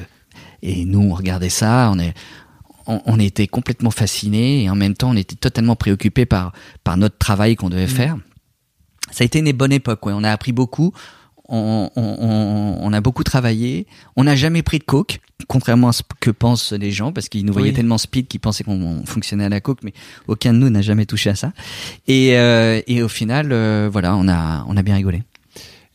et 0.62 0.86
nous 0.86 1.02
on 1.02 1.16
regardait 1.16 1.50
ça, 1.50 1.90
on 1.92 1.98
est 1.98 2.14
on, 2.86 3.02
on 3.08 3.20
était 3.20 3.48
complètement 3.48 3.90
fascinés 3.90 4.66
et 4.66 4.70
en 4.70 4.76
même 4.76 4.94
temps 4.94 5.10
on 5.10 5.18
était 5.18 5.36
totalement 5.36 5.76
préoccupés 5.76 6.28
par 6.28 6.54
par 6.84 6.96
notre 6.96 7.18
travail 7.18 7.56
qu'on 7.56 7.70
devait 7.70 7.88
faire. 7.88 8.18
Ça 9.12 9.24
a 9.24 9.26
été 9.26 9.40
une 9.40 9.52
bonne 9.52 9.72
époque, 9.72 10.06
ouais. 10.06 10.14
on 10.16 10.24
a 10.24 10.32
appris 10.32 10.52
beaucoup. 10.52 10.94
on, 11.48 11.92
on- 11.96 12.02
on- 12.02 12.78
on 12.82 12.92
a 12.94 13.02
beaucoup 13.02 13.24
travaillé. 13.24 13.86
On 14.16 14.24
n'a 14.24 14.36
jamais 14.36 14.64
pris 14.64 14.80
de 14.80 14.84
coke, 14.84 15.20
contrairement 15.48 15.90
à 15.90 15.94
ce 15.94 16.02
que 16.20 16.32
pensent 16.32 16.72
les 16.74 16.90
gens, 16.92 17.12
parce 17.12 17.30
qu'ils 17.30 17.46
nous 17.46 17.54
voyaient 17.54 17.68
Oui. 17.70 17.76
tellement 17.76 18.00
speed 18.00 18.28
qu'ils 18.28 18.40
pensaient 18.40 18.64
qu'on 18.64 19.04
fonctionnait 19.06 19.46
à 19.46 19.50
la 19.50 19.62
coke, 19.62 19.84
mais 19.84 19.94
aucun 20.28 20.54
de 20.54 20.58
nous 20.58 20.72
n'a 20.72 20.82
jamais 20.82 21.06
touché 21.06 21.30
à 21.30 21.36
ça. 21.36 21.54
Et, 22.08 22.36
euh, 22.36 22.82
et 22.88 23.04
au 23.04 23.08
final, 23.08 23.52
euh, 23.52 23.88
voilà, 23.92 24.16
on 24.16 24.28
a, 24.28 24.66
on 24.68 24.76
a 24.76 24.82
bien 24.82 24.96
rigolé. 24.96 25.22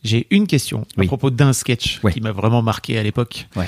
J'ai 0.05 0.25
une 0.31 0.47
question 0.47 0.87
à 0.97 1.03
propos 1.03 1.31
d'un 1.31 1.51
sketch 1.51 1.99
Ouais. 2.01 2.13
qui 2.13 2.21
m'a 2.21 2.31
vraiment 2.31 2.61
marqué 2.61 2.97
à 2.97 3.03
l'époque. 3.03 3.47
Ouais. 3.57 3.67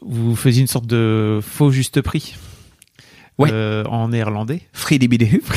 Vous 0.00 0.34
faisiez 0.36 0.62
une 0.62 0.68
sorte 0.68 0.86
de 0.86 1.40
faux 1.42 1.70
juste 1.70 2.00
prix 2.00 2.34
Ouais. 3.36 3.50
euh, 3.52 3.84
en 3.84 4.08
néerlandais. 4.08 4.62
Friedibidehu. 4.72 5.42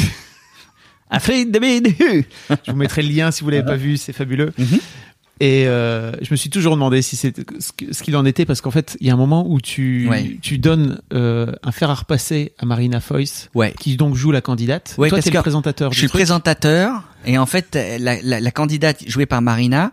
Ah. 1.14 1.20
Je 2.66 2.72
vous 2.72 2.78
mettrai 2.78 3.02
le 3.04 3.10
lien 3.10 3.32
si 3.32 3.44
vous 3.44 3.50
l'avez 3.50 3.64
pas 3.66 3.76
vu, 3.76 3.98
c'est 3.98 4.14
fabuleux. 4.14 4.52
Mhm. 4.58 4.80
Et 5.40 5.68
euh, 5.68 6.12
je 6.22 6.30
me 6.32 6.36
suis 6.38 6.50
toujours 6.50 6.74
demandé 6.76 7.02
si 7.02 7.16
c'est 7.16 7.34
ce 7.60 8.04
qu'il 8.04 8.16
en 8.16 8.24
était 8.24 8.46
parce 8.46 8.62
qu'en 8.62 8.72
fait, 8.72 8.96
il 9.02 9.08
y 9.08 9.10
a 9.10 9.14
un 9.14 9.18
moment 9.18 9.46
où 9.50 9.60
tu 9.60 10.08
Ouais. 10.08 10.38
tu 10.42 10.58
donnes 10.60 11.02
euh, 11.12 11.52
un 11.64 11.72
fer 11.72 11.90
à 11.90 11.96
repasser 11.96 12.54
à 12.60 12.66
Marina 12.66 13.00
Foïs, 13.02 13.50
Ouais. 13.56 13.74
qui 13.80 13.98
donc 13.98 14.16
joue 14.16 14.32
la 14.32 14.42
candidate. 14.42 14.96
Ouais, 14.98 15.10
Toi, 15.10 15.20
t'es 15.22 15.32
le 15.32 15.42
présentateur. 15.42 15.92
Je 15.92 15.98
suis 15.98 16.08
le 16.08 16.12
présentateur 16.12 17.04
et 17.26 17.38
en 17.38 17.46
fait 17.48 17.76
la, 18.00 18.22
la, 18.22 18.40
la 18.40 18.52
candidate 18.52 19.04
jouée 19.10 19.26
par 19.26 19.42
Marina 19.42 19.92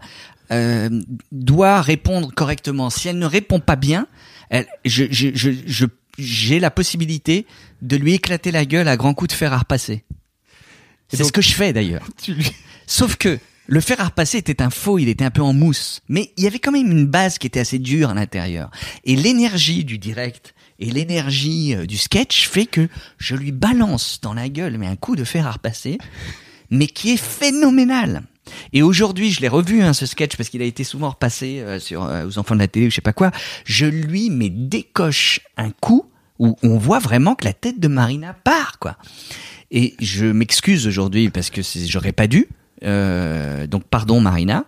euh, 0.53 0.89
doit 1.33 1.81
répondre 1.81 2.31
correctement. 2.35 2.91
Si 2.91 3.09
elle 3.09 3.19
ne 3.19 3.27
répond 3.27 3.61
pas 3.61 3.77
bien, 3.77 4.07
elle, 4.51 4.67
je, 4.85 5.05
je, 5.11 5.29
je, 5.35 5.51
je- 5.67 5.87
j'ai 6.19 6.61
la 6.61 6.71
possibilité 6.71 7.47
de 7.83 7.97
lui 7.97 8.13
éclater 8.13 8.51
la 8.53 8.67
gueule 8.67 8.89
à 8.89 8.97
grands 8.99 9.15
coups 9.15 9.31
de 9.31 9.37
fer 9.37 9.53
à 9.55 9.59
repasser. 9.59 10.05
C'est 11.13 11.25
ce 11.25 11.33
que 11.33 11.43
je 11.43 11.53
fais 11.53 11.73
d'ailleurs. 11.73 12.07
Tu 12.23 12.35
Sauf 12.87 13.17
que 13.17 13.39
le 13.67 13.81
fer 13.81 14.01
à 14.01 14.07
repasser 14.07 14.39
était 14.39 14.63
un 14.63 14.71
faux, 14.71 14.99
il 14.99 15.09
était 15.09 15.25
un 15.25 15.31
peu 15.31 15.43
en 15.43 15.53
mousse. 15.53 16.01
Mais 16.09 16.33
il 16.37 16.43
y 16.43 16.47
avait 16.49 16.59
quand 16.59 16.73
même 16.73 16.91
une 16.91 17.07
base 17.07 17.39
qui 17.39 17.47
était 17.47 17.61
assez 17.61 17.79
dure 17.79 18.11
à 18.11 18.15
l'intérieur. 18.15 18.71
Et 19.05 19.15
l'énergie 19.15 19.85
du 19.85 19.97
direct 19.97 20.55
et 20.81 20.91
l'énergie 20.91 21.77
euh, 21.77 21.87
du 21.87 21.97
sketch 21.97 22.49
fait 22.49 22.67
que 22.67 22.89
je 23.19 23.37
lui 23.37 23.53
balance 23.53 24.19
dans 24.23 24.35
la 24.35 24.49
gueule 24.49 24.77
mais 24.79 24.87
un 24.87 24.97
coup 24.97 25.15
de 25.15 25.25
fer 25.25 25.47
à 25.47 25.53
repasser, 25.53 25.99
mais 26.71 26.89
qui 26.89 27.13
est 27.13 27.17
phénoménal. 27.17 28.23
Et 28.73 28.83
aujourd'hui, 28.83 29.31
je 29.31 29.41
l'ai 29.41 29.49
revu 29.49 29.83
hein, 29.83 29.93
ce 29.93 30.07
sketch 30.07 30.37
parce 30.37 30.49
qu'il 30.49 30.63
a 30.63 30.65
été 30.65 30.83
souvent 30.83 31.11
repassé 31.11 31.61
euh, 31.61 31.79
sur 31.79 32.05
euh, 32.05 32.27
aux 32.27 32.39
enfants 32.39 32.55
de 32.55 32.61
la 32.61 32.69
télé 32.69 32.87
ou 32.87 32.91
je 32.91 32.97
sais 32.97 33.01
pas 33.01 33.13
quoi. 33.13 33.31
Je 33.65 33.87
lui 33.87 34.31
mais 34.31 34.51
décoche 34.51 35.41
un 35.57 35.71
coup 35.71 36.07
où 36.39 36.57
on 36.63 36.79
voit 36.79 36.99
vraiment 36.99 37.35
que 37.35 37.45
la 37.45 37.53
tête 37.53 37.79
de 37.79 37.87
Marina 37.87 38.35
part 38.35 38.79
quoi. 38.81 38.97
Et 39.71 39.95
je 40.01 40.27
m'excuse 40.27 40.87
aujourd'hui 40.87 41.31
parce 41.31 41.51
que 41.51 41.61
j'aurais 41.87 42.13
pas 42.13 42.27
dû. 42.27 42.47
Euh, 42.83 43.67
donc 43.67 43.85
pardon 43.85 44.21
Marina. 44.21 44.65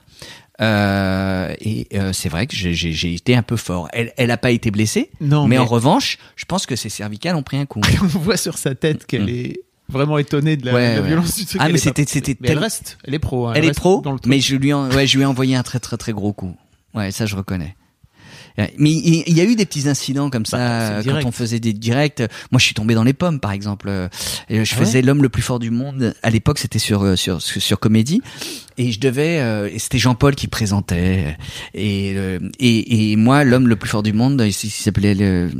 Euh, 0.61 1.53
et 1.61 1.89
euh, 1.95 2.13
c'est 2.13 2.29
vrai 2.29 2.47
que 2.47 2.55
j'ai- 2.55 3.15
été 3.15 3.35
un 3.35 3.43
peu 3.43 3.57
fort. 3.57 3.89
Elle, 3.93 4.13
elle 4.17 4.31
a 4.31 4.37
pas 4.37 4.51
été 4.53 4.71
blessée, 4.71 5.11
Non, 5.21 5.45
mais, 5.49 5.57
mais- 5.57 5.59
en 5.59 5.65
revanche, 5.65 6.19
je 6.37 6.45
pense 6.45 6.67
que 6.67 6.77
ses 6.77 6.89
cervicales 6.89 7.35
ont 7.37 7.43
pris 7.43 7.57
un 7.57 7.67
coup. 7.67 7.81
on 8.03 8.07
voit 8.19 8.37
sur 8.37 8.59
sa 8.59 8.75
tête 8.75 9.07
qu'elle 9.07 9.25
Mm. 9.25 9.29
est 9.31 9.61
vraiment 9.89 10.19
étonnée 10.19 10.57
de 10.57 10.67
la, 10.67 10.75
Ouais, 10.75 10.91
de 10.91 10.95
la 10.97 11.01
ouais. 11.03 11.07
violence 11.09 11.37
du 11.37 11.47
truc. 11.47 11.61
Ah, 11.61 11.67
Elle 11.67 11.73
mais 11.73 11.79
c'était- 11.79 12.05
c'était 12.07 12.37
elle 12.45 12.59
reste, 12.59 12.99
elle 13.05 13.15
est 13.15 13.19
pro. 13.19 13.49
hein, 13.49 13.55
Elle 13.57 13.65
est 13.65 13.75
pro, 13.77 14.03
dans 14.03 14.13
le 14.13 14.19
truc. 14.21 14.31
mais 14.31 14.41
je 14.41 14.55
lui, 14.57 14.73
en, 14.73 14.89
ouais, 14.93 15.07
je 15.07 15.17
lui 15.17 15.23
ai 15.23 15.27
envoyé 15.27 15.57
un 15.57 15.63
très 15.63 15.81
très 15.81 15.97
très 15.97 16.13
gros 16.13 16.33
coup. 16.33 16.55
Ouais, 16.95 17.11
ça 17.11 17.27
je 17.27 17.35
reconnais. 17.35 17.75
Ouais, 18.59 18.73
Mais 18.79 18.91
il 18.91 19.25
il 19.27 19.37
y 19.37 19.41
a 19.41 19.45
eu 19.45 19.57
des 19.57 19.65
petits 19.67 19.89
incidents 19.89 20.29
comme 20.31 20.45
ça 20.47 20.57
Bah, 20.59 21.03
c'est 21.03 21.09
euh, 21.09 21.21
quand 21.21 21.29
on 21.29 21.33
faisait 21.33 21.61
des 21.61 21.73
directs. 21.73 22.21
Moi, 22.51 22.59
je 22.59 22.65
suis 22.65 22.75
tombé 22.75 22.95
dans 22.95 23.05
les 23.05 23.13
pommes, 23.15 23.41
par 23.41 23.53
exemple. 23.53 23.89
Euh, 23.89 24.09
Je 24.49 24.55
Ah 24.55 24.59
ouais 24.59 24.65
faisais 24.67 25.03
l'homme 25.03 25.23
le 25.23 25.29
plus 25.29 25.43
fort 25.43 25.59
du 25.59 25.71
monde. 25.71 26.15
À 26.23 26.31
l'époque, 26.31 26.59
c'était 26.59 26.79
sur 26.79 27.03
euh, 27.03 27.17
sur 27.17 27.41
sur, 27.41 27.79
comédie, 27.81 28.21
et 28.79 28.93
je 28.93 29.01
devais. 29.01 29.39
euh, 29.41 29.69
c'était 29.79 29.99
Jean-Paul 29.99 30.35
qui 30.35 30.49
présentait. 30.49 31.37
Et 31.75 32.13
euh, 32.17 32.39
et, 32.59 33.13
et 33.13 33.17
moi, 33.17 33.45
l'homme 33.45 33.69
le 33.69 33.77
plus 33.77 33.89
fort 33.89 34.03
du 34.03 34.13
monde, 34.13 34.43
il, 34.47 34.53
s'appelait 34.53 35.15
le 35.15 35.51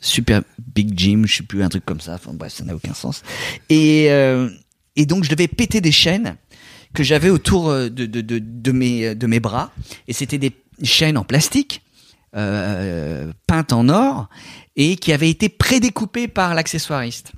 Super 0.00 0.42
Big 0.74 0.92
Jim, 0.96 1.24
je 1.26 1.36
sais 1.38 1.42
plus 1.42 1.62
un 1.62 1.68
truc 1.68 1.84
comme 1.84 2.00
ça. 2.00 2.14
Enfin 2.14 2.32
bref, 2.32 2.54
ça 2.54 2.64
n'a 2.64 2.74
aucun 2.74 2.94
sens. 2.94 3.22
Et 3.68 4.06
euh, 4.10 4.48
et 4.96 5.04
donc 5.06 5.24
je 5.24 5.30
devais 5.30 5.46
péter 5.48 5.80
des 5.80 5.92
chaînes 5.92 6.36
que 6.94 7.02
j'avais 7.04 7.30
autour 7.30 7.68
euh, 7.68 7.88
de, 7.88 8.06
de, 8.06 8.20
de, 8.20 8.38
de 8.40 8.72
mes, 8.72 9.14
de 9.14 9.26
mes 9.26 9.40
bras. 9.40 9.72
Et 10.08 10.12
c'était 10.12 10.38
des 10.38 10.52
chaînes 10.82 11.16
en 11.18 11.24
plastique, 11.24 11.82
euh, 12.36 13.32
peintes 13.46 13.72
en 13.72 13.88
or, 13.88 14.28
et 14.76 14.96
qui 14.96 15.12
avaient 15.12 15.30
été 15.30 15.48
prédécoupées 15.48 16.28
par 16.28 16.54
l'accessoiriste. 16.54 17.32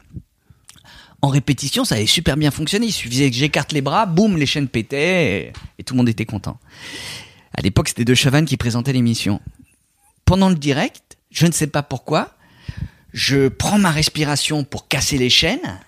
En 1.20 1.28
répétition, 1.28 1.84
ça 1.84 1.94
avait 1.94 2.06
super 2.06 2.36
bien 2.36 2.50
fonctionné. 2.50 2.86
Il 2.86 2.92
suffisait 2.92 3.30
que 3.30 3.36
j'écarte 3.36 3.72
les 3.72 3.80
bras, 3.80 4.06
boum, 4.06 4.36
les 4.36 4.46
chaînes 4.46 4.68
pétaient, 4.68 5.46
et, 5.46 5.52
et 5.78 5.84
tout 5.84 5.94
le 5.94 5.98
monde 5.98 6.08
était 6.08 6.26
content. 6.26 6.58
À 7.56 7.62
l'époque, 7.62 7.88
c'était 7.88 8.04
De 8.04 8.14
Chavannes 8.14 8.46
qui 8.46 8.56
présentait 8.56 8.92
l'émission. 8.92 9.40
Pendant 10.24 10.48
le 10.48 10.56
direct, 10.56 11.16
je 11.30 11.46
ne 11.46 11.52
sais 11.52 11.66
pas 11.66 11.82
pourquoi, 11.82 12.34
je 13.12 13.48
prends 13.48 13.78
ma 13.78 13.90
respiration 13.90 14.64
pour 14.64 14.88
casser 14.88 15.18
les 15.18 15.30
chaînes, 15.30 15.80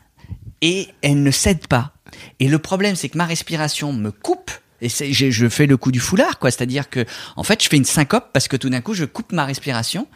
et 0.61 0.89
elle 1.03 1.23
ne 1.23 1.31
cède 1.31 1.67
pas. 1.67 1.93
Et 2.41 2.49
le 2.49 2.59
problème, 2.59 2.97
c'est 2.97 3.09
que 3.09 3.19
ma 3.19 3.27
respiration 3.27 3.93
me 3.93 4.11
coupe. 4.11 4.51
Et 4.81 4.89
je, 4.89 5.49
fais 5.49 5.67
le 5.67 5.77
coup 5.77 5.93
du 5.93 6.01
foulard, 6.01 6.39
quoi. 6.39 6.51
C'est-à-dire 6.51 6.91
que, 6.91 7.05
en 7.37 7.43
fait, 7.43 7.63
je 7.63 7.69
fais 7.69 7.77
une 7.77 7.85
syncope 7.85 8.31
parce 8.33 8.49
que 8.49 8.57
tout 8.57 8.69
d'un 8.69 8.81
coup, 8.81 8.95
je 8.95 9.05
coupe 9.05 9.33
ma 9.33 9.45
respiration 9.45 10.07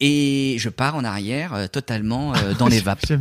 et 0.00 0.56
je 0.58 0.68
pars 0.68 0.96
en 0.96 1.04
arrière 1.04 1.54
euh, 1.54 1.66
totalement 1.66 2.34
euh, 2.34 2.54
dans 2.54 2.68
les 2.68 2.80
vapes. 2.80 3.12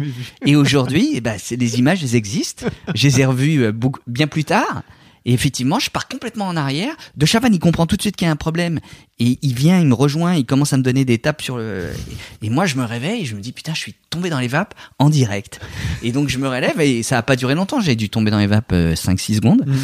Et 0.46 0.56
aujourd'hui, 0.56 1.12
eh 1.14 1.22
ben, 1.22 1.38
les 1.52 1.80
images, 1.80 2.04
elles 2.04 2.16
existent. 2.16 2.68
Je 2.96 3.08
les 3.08 3.22
ai 3.22 3.26
revues 3.26 3.64
euh, 3.64 3.72
beaucoup, 3.72 4.02
bien 4.08 4.28
plus 4.28 4.44
tard. 4.44 4.84
Et 5.26 5.34
effectivement, 5.34 5.80
je 5.80 5.90
pars 5.90 6.08
complètement 6.08 6.48
en 6.48 6.58
arrière. 6.58 6.96
De 7.16 7.26
Chavannes, 7.26 7.54
il 7.54 7.60
comprend 7.60 7.86
tout 7.86 7.96
de 7.96 8.02
suite 8.02 8.16
qu'il 8.16 8.26
y 8.26 8.28
a 8.28 8.32
un 8.32 8.38
problème. 8.38 8.80
Et 9.20 9.40
il 9.42 9.54
vient, 9.54 9.80
il 9.80 9.88
me 9.88 9.94
rejoint, 9.94 10.36
il 10.36 10.46
commence 10.46 10.74
à 10.74 10.78
me 10.78 10.84
donner 10.84 11.06
des 11.06 11.18
tapes 11.18 11.42
sur 11.42 11.58
le... 11.58 11.90
Et 12.42 12.50
moi, 12.50 12.66
je 12.66 12.76
me 12.76 12.84
réveille 12.84 13.22
et 13.22 13.26
je 13.26 13.36
me 13.36 13.42
dis, 13.42 13.54
putain, 13.54 13.74
je 13.74 13.80
suis 13.80 13.96
tombé 14.10 14.30
dans 14.30 14.40
les 14.40 14.50
vapes 14.50 14.74
en 15.00 15.10
direct. 15.10 15.62
Et 16.02 16.12
donc, 16.12 16.28
je 16.28 16.38
me 16.40 16.50
relève 16.50 16.80
et 16.82 17.04
ça 17.04 17.18
a 17.18 17.22
pas 17.22 17.38
duré 17.38 17.56
longtemps. 17.56 17.80
J'ai 17.80 17.96
dû 17.96 18.10
tomber 18.10 18.32
dans 18.32 18.40
les 18.40 18.48
vapes 18.48 18.74
euh, 18.74 18.96
5-6 18.96 19.36
secondes. 19.36 19.64
Mhm. 19.66 19.78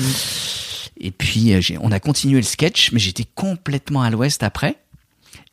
Et 0.99 1.11
puis, 1.11 1.53
euh, 1.53 1.61
on 1.81 1.91
a 1.91 1.99
continué 1.99 2.37
le 2.37 2.43
sketch, 2.45 2.91
mais 2.91 2.99
j'étais 2.99 3.25
complètement 3.35 4.01
à 4.01 4.09
l'ouest 4.09 4.43
après. 4.43 4.75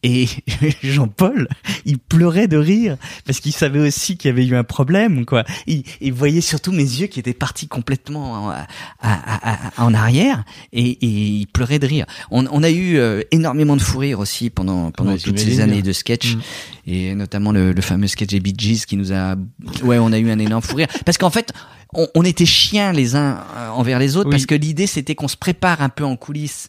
Et 0.03 0.27
Jean-Paul, 0.83 1.49
il 1.85 1.99
pleurait 1.99 2.49
de 2.49 2.57
rire 2.57 2.97
parce 3.25 3.41
qu'il 3.41 3.53
savait 3.53 3.81
aussi 3.81 4.17
qu'il 4.17 4.29
y 4.29 4.33
avait 4.33 4.47
eu 4.47 4.55
un 4.55 4.63
problème, 4.63 5.25
quoi. 5.25 5.45
Il, 5.67 5.85
il 6.01 6.13
voyait 6.13 6.41
surtout 6.43 6.71
mes 6.71 6.83
yeux 6.83 7.07
qui 7.07 7.19
étaient 7.19 7.33
partis 7.35 7.67
complètement 7.67 8.33
en, 8.47 8.51
à- 8.51 8.67
à- 9.01 9.55
à- 9.81 9.85
en 9.85 9.95
arrière 9.95 10.45
et, 10.73 10.83
et 10.91 11.07
il 11.07 11.47
pleurait 11.47 11.79
de 11.79 11.87
rire. 11.87 12.07
On, 12.31 12.47
on 12.51 12.63
a 12.63 12.71
eu 12.71 12.99
euh, 12.99 13.23
énormément 13.33 13.75
de 13.77 13.83
fou 13.83 13.99
rire 13.99 14.21
aussi 14.21 14.51
pendant 14.51 14.91
pendant 14.91 15.13
Ouais, 15.13 15.19
toutes 15.19 15.39
ces 15.39 15.61
années 15.61 15.83
de 15.83 15.93
sketch 15.93 16.35
Mm. 16.37 16.41
et 16.87 17.15
notamment 17.15 17.53
le, 17.53 17.73
le 17.73 17.83
fameux 17.83 18.07
sketch 18.07 18.29
des 18.31 18.41
Bee 18.41 18.55
Gees 18.57 18.85
qui 18.87 18.97
nous 18.97 19.13
a, 19.13 19.35
ouais, 19.83 19.99
on 19.99 20.13
a 20.13 20.19
eu 20.19 20.31
un 20.31 20.39
énorme 20.39 20.63
fou 20.63 20.77
rire 20.77 20.89
parce 21.05 21.19
qu'en 21.19 21.31
fait. 21.31 21.53
On, 21.95 22.09
on 22.15 22.25
était 22.25 22.47
chiens 22.47 22.93
les 22.93 23.15
uns 23.17 23.43
euh, 23.57 23.69
envers 23.71 23.99
les 23.99 24.17
autres 24.17 24.29
Oui. 24.29 24.35
parce 24.35 24.47
que 24.47 24.55
l'idée 24.55 24.87
c'était 24.87 25.15
qu'on 25.15 25.29
se 25.29 25.37
prépare 25.37 25.83
un 25.83 25.89
peu 25.89 26.05
en 26.05 26.17
coulisses 26.17 26.69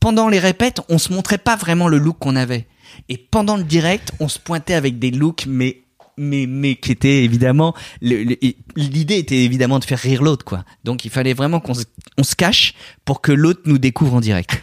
pendant 0.00 0.28
les 0.28 0.38
répètes, 0.38 0.80
on 0.88 0.98
se 0.98 1.12
montrait 1.12 1.38
pas 1.38 1.56
vraiment 1.56 1.88
le 1.88 1.98
look 1.98 2.18
qu'on 2.20 2.36
avait. 2.36 2.66
Et 3.08 3.16
pendant 3.16 3.56
le 3.56 3.64
direct, 3.64 4.12
on 4.20 4.28
se 4.28 4.38
pointait 4.38 4.74
avec 4.74 4.98
des 4.98 5.10
looks, 5.10 5.46
mais 5.48 5.82
mais 6.16 6.46
mais 6.46 6.76
qui 6.76 6.92
étaient 6.92 7.24
évidemment 7.24 7.74
l'idée 8.00 9.18
était 9.18 9.42
évidemment 9.44 9.78
de 9.78 9.84
faire 9.84 9.98
rire 9.98 10.22
l'autre 10.22 10.44
quoi. 10.44 10.64
Donc 10.84 11.04
il 11.04 11.10
fallait 11.10 11.34
vraiment 11.34 11.60
qu'on 11.60 11.74
se, 11.74 11.84
on 12.16 12.22
se 12.22 12.34
cache 12.36 12.74
pour 13.04 13.20
que 13.20 13.32
l'autre 13.32 13.62
nous 13.66 13.78
découvre 13.78 14.14
en 14.14 14.20
direct 14.20 14.62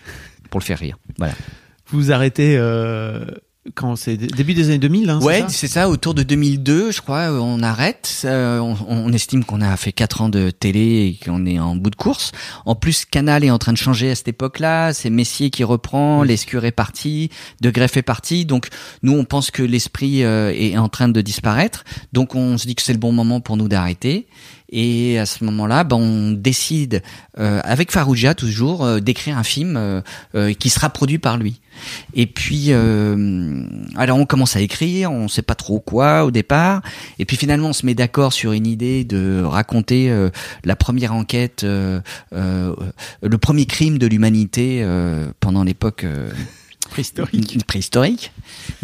pour 0.50 0.60
le 0.60 0.66
faire 0.66 0.80
rire. 0.80 0.98
Voilà. 1.18 1.34
Vous 1.88 2.00
vous 2.00 2.12
arrêtez 2.12 2.56
euh, 2.58 3.26
quand 3.76 3.96
c'est 3.96 4.18
dé- 4.18 4.28
début 4.28 4.54
des 4.54 4.68
années 4.68 4.78
2000, 4.78 5.10
hein, 5.10 5.20
Ouais, 5.22 5.46
c'est 5.48 5.68
ça. 5.68 5.88
Autour 5.90 6.14
de 6.14 6.24
2002, 6.24 6.92
je 6.92 7.02
crois, 7.02 7.32
euh, 7.32 7.40
on 7.40 7.64
arrête. 7.64 8.22
Euh, 8.26 8.60
on, 8.60 8.76
on 8.88 9.14
estime 9.14 9.46
qu'on 9.46 9.62
a 9.62 9.76
fait 9.78 9.94
quatre 9.94 10.22
ans 10.22 10.28
de 10.30 10.50
télé 10.50 11.18
et 11.22 11.26
qu'on 11.26 11.46
est 11.46 11.60
en 11.60 11.76
bout 11.78 11.90
de 11.90 11.96
course. 11.96 12.32
En 12.66 12.76
plus, 12.76 13.06
Canal 13.06 13.44
est 13.46 13.52
en 13.52 13.60
train 13.60 13.72
de 13.72 13.78
changer 13.78 14.12
à 14.12 14.16
cette 14.16 14.28
époque-là. 14.28 14.92
C'est 14.94 15.10
Messier 15.10 15.50
qui 15.50 15.64
reprend, 15.64 16.24
l'Escure 16.24 16.66
est 16.66 16.72
parti, 16.72 17.30
De 17.62 17.70
Greff 17.70 17.96
est 17.96 18.02
parti. 18.02 18.46
Donc, 18.46 18.68
nous, 19.02 19.14
on 19.18 19.24
pense 19.24 19.50
que 19.50 19.64
l'esprit 19.64 20.24
euh, 20.24 20.52
est 20.54 20.78
en 20.78 20.90
train 20.90 21.08
de 21.08 21.22
disparaître. 21.22 21.86
Donc, 22.12 22.36
on 22.36 22.58
se 22.58 22.68
dit 22.68 22.76
que 22.76 22.82
c'est 22.82 22.94
le 22.94 23.00
bon 23.00 23.14
moment 23.14 23.40
pour 23.40 23.56
nous 23.56 23.70
d'arrêter. 23.70 24.28
Et 24.76 25.20
à 25.20 25.28
ce 25.28 25.44
moment-là, 25.44 25.84
ben, 25.84 25.98
on 25.98 26.32
décide, 26.32 27.04
euh, 27.38 27.62
avec 27.64 27.92
Farouja 27.92 28.34
toujours, 28.34 28.84
euh, 28.84 29.00
d'écrire 29.00 29.38
un 29.38 29.44
film 29.44 29.78
euh, 29.78 30.02
euh, 30.34 30.54
qui 30.54 30.72
sera 30.72 30.90
produit 30.90 31.20
par 31.20 31.38
lui. 31.38 31.62
Et 32.16 32.26
puis, 32.26 32.68
euh, 32.70 33.66
alors 33.96 34.18
on 34.18 34.26
commence 34.26 34.56
à 34.56 34.62
écrire, 34.62 35.12
on 35.12 35.28
sait 35.28 35.42
pas 35.44 35.54
trop 35.56 35.80
quoi 35.80 36.26
au 36.26 36.32
départ, 36.32 36.82
et 37.20 37.26
puis 37.26 37.38
finalement 37.38 37.70
on 37.70 37.74
se 37.74 37.86
met 37.86 37.94
d'accord 37.96 38.34
sur 38.34 38.52
une 38.52 38.66
idée 38.68 39.04
de 39.04 39.44
raconter 39.44 40.10
euh, 40.10 40.30
la 40.66 40.76
première 40.76 41.14
enquête, 41.14 41.64
euh, 41.64 42.00
euh, 42.34 42.76
le 43.22 43.38
premier 43.38 43.66
crime 43.68 43.98
de 44.00 44.08
l'humanité 44.08 44.80
euh, 44.82 45.28
pendant 45.40 45.64
l'époque 45.64 46.04
euh, 46.04 46.30
Préhistorique. 46.90 47.56
une- 47.56 47.64
préhistorique. 47.64 48.32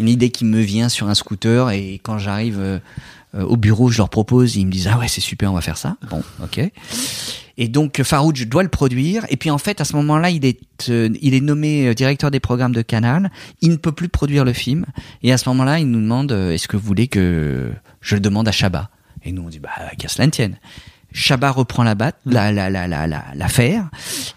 Une 0.00 0.08
idée 0.08 0.30
qui 0.30 0.44
me 0.44 0.60
vient 0.60 0.88
sur 0.88 1.08
un 1.08 1.14
scooter 1.14 1.70
et 1.70 2.00
quand 2.02 2.18
j'arrive 2.18 2.80
au 3.34 3.56
bureau, 3.56 3.90
je 3.90 3.98
leur 3.98 4.08
propose, 4.08 4.56
ils 4.56 4.66
me 4.66 4.72
disent 4.72 4.88
ah 4.92 4.98
ouais 4.98 5.08
c'est 5.08 5.20
super, 5.20 5.52
on 5.52 5.54
va 5.54 5.60
faire 5.60 5.76
ça. 5.76 5.96
Bon, 6.10 6.22
ok. 6.42 6.60
Et 7.60 7.68
donc 7.68 8.02
Farouj 8.02 8.48
doit 8.48 8.62
le 8.62 8.70
produire. 8.70 9.26
Et 9.28 9.36
puis 9.36 9.50
en 9.50 9.58
fait, 9.58 9.80
à 9.80 9.84
ce 9.84 9.94
moment-là, 9.96 10.30
il 10.30 10.46
est, 10.46 10.88
euh, 10.88 11.10
il 11.20 11.34
est 11.34 11.42
nommé 11.42 11.88
euh, 11.88 11.94
directeur 11.94 12.30
des 12.30 12.40
programmes 12.40 12.72
de 12.72 12.80
Canal. 12.80 13.30
Il 13.60 13.70
ne 13.70 13.76
peut 13.76 13.92
plus 13.92 14.08
produire 14.08 14.46
le 14.46 14.54
film. 14.54 14.86
Et 15.22 15.30
à 15.30 15.36
ce 15.38 15.48
moment-là, 15.50 15.78
il 15.78 15.90
nous 15.90 16.00
demande 16.00 16.32
euh, 16.32 16.52
est-ce 16.52 16.68
que 16.68 16.78
vous 16.78 16.86
voulez 16.86 17.06
que 17.06 17.70
je 18.00 18.14
le 18.14 18.20
demande 18.20 18.48
à 18.48 18.52
Chabat? 18.52 18.88
Et 19.24 19.32
nous 19.32 19.42
on 19.42 19.48
dit 19.48 19.58
bah 19.58 19.70
qu'à 19.98 20.08
cela 20.08 20.24
ne 20.26 20.30
tienne. 20.30 20.58
Chabat 21.12 21.50
reprend 21.50 21.82
la 21.82 21.94
batte, 21.94 22.16
la 22.24 22.52
la 22.52 22.70
la 22.70 22.86
la 22.86 23.06
la 23.06 23.24
l'affaire. 23.34 23.90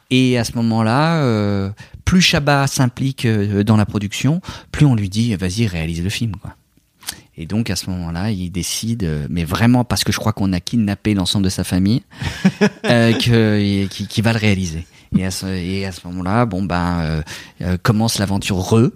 Et 0.09 0.37
à 0.37 0.43
ce 0.43 0.53
moment-là, 0.55 1.23
euh, 1.23 1.69
plus 2.03 2.21
Chabat 2.21 2.67
s'implique 2.67 3.25
euh, 3.25 3.63
dans 3.63 3.77
la 3.77 3.85
production, 3.85 4.41
plus 4.71 4.85
on 4.85 4.95
lui 4.95 5.07
dit 5.07 5.35
vas-y 5.35 5.67
réalise 5.67 6.03
le 6.03 6.09
film 6.09 6.35
quoi. 6.35 6.55
Et 7.35 7.45
donc 7.47 7.69
à 7.69 7.75
ce 7.75 7.89
moment-là, 7.89 8.29
il 8.31 8.51
décide, 8.51 9.03
euh, 9.03 9.25
mais 9.29 9.43
vraiment 9.43 9.83
parce 9.83 10.03
que 10.03 10.11
je 10.11 10.19
crois 10.19 10.33
qu'on 10.33 10.53
a 10.53 10.59
kidnappé 10.59 11.13
l'ensemble 11.15 11.45
de 11.45 11.49
sa 11.49 11.63
famille, 11.63 12.03
euh, 12.85 13.13
que 13.13 13.85
qui, 13.87 14.07
qui 14.07 14.21
va 14.21 14.33
le 14.33 14.39
réaliser. 14.39 14.85
Et 15.17 15.25
à 15.25 15.31
ce, 15.31 15.45
et 15.47 15.85
à 15.85 15.91
ce 15.91 16.05
moment-là, 16.07 16.45
bon 16.45 16.63
ben 16.63 16.99
euh, 17.01 17.21
euh, 17.61 17.77
commence 17.81 18.17
l'aventure 18.19 18.57
re, 18.57 18.89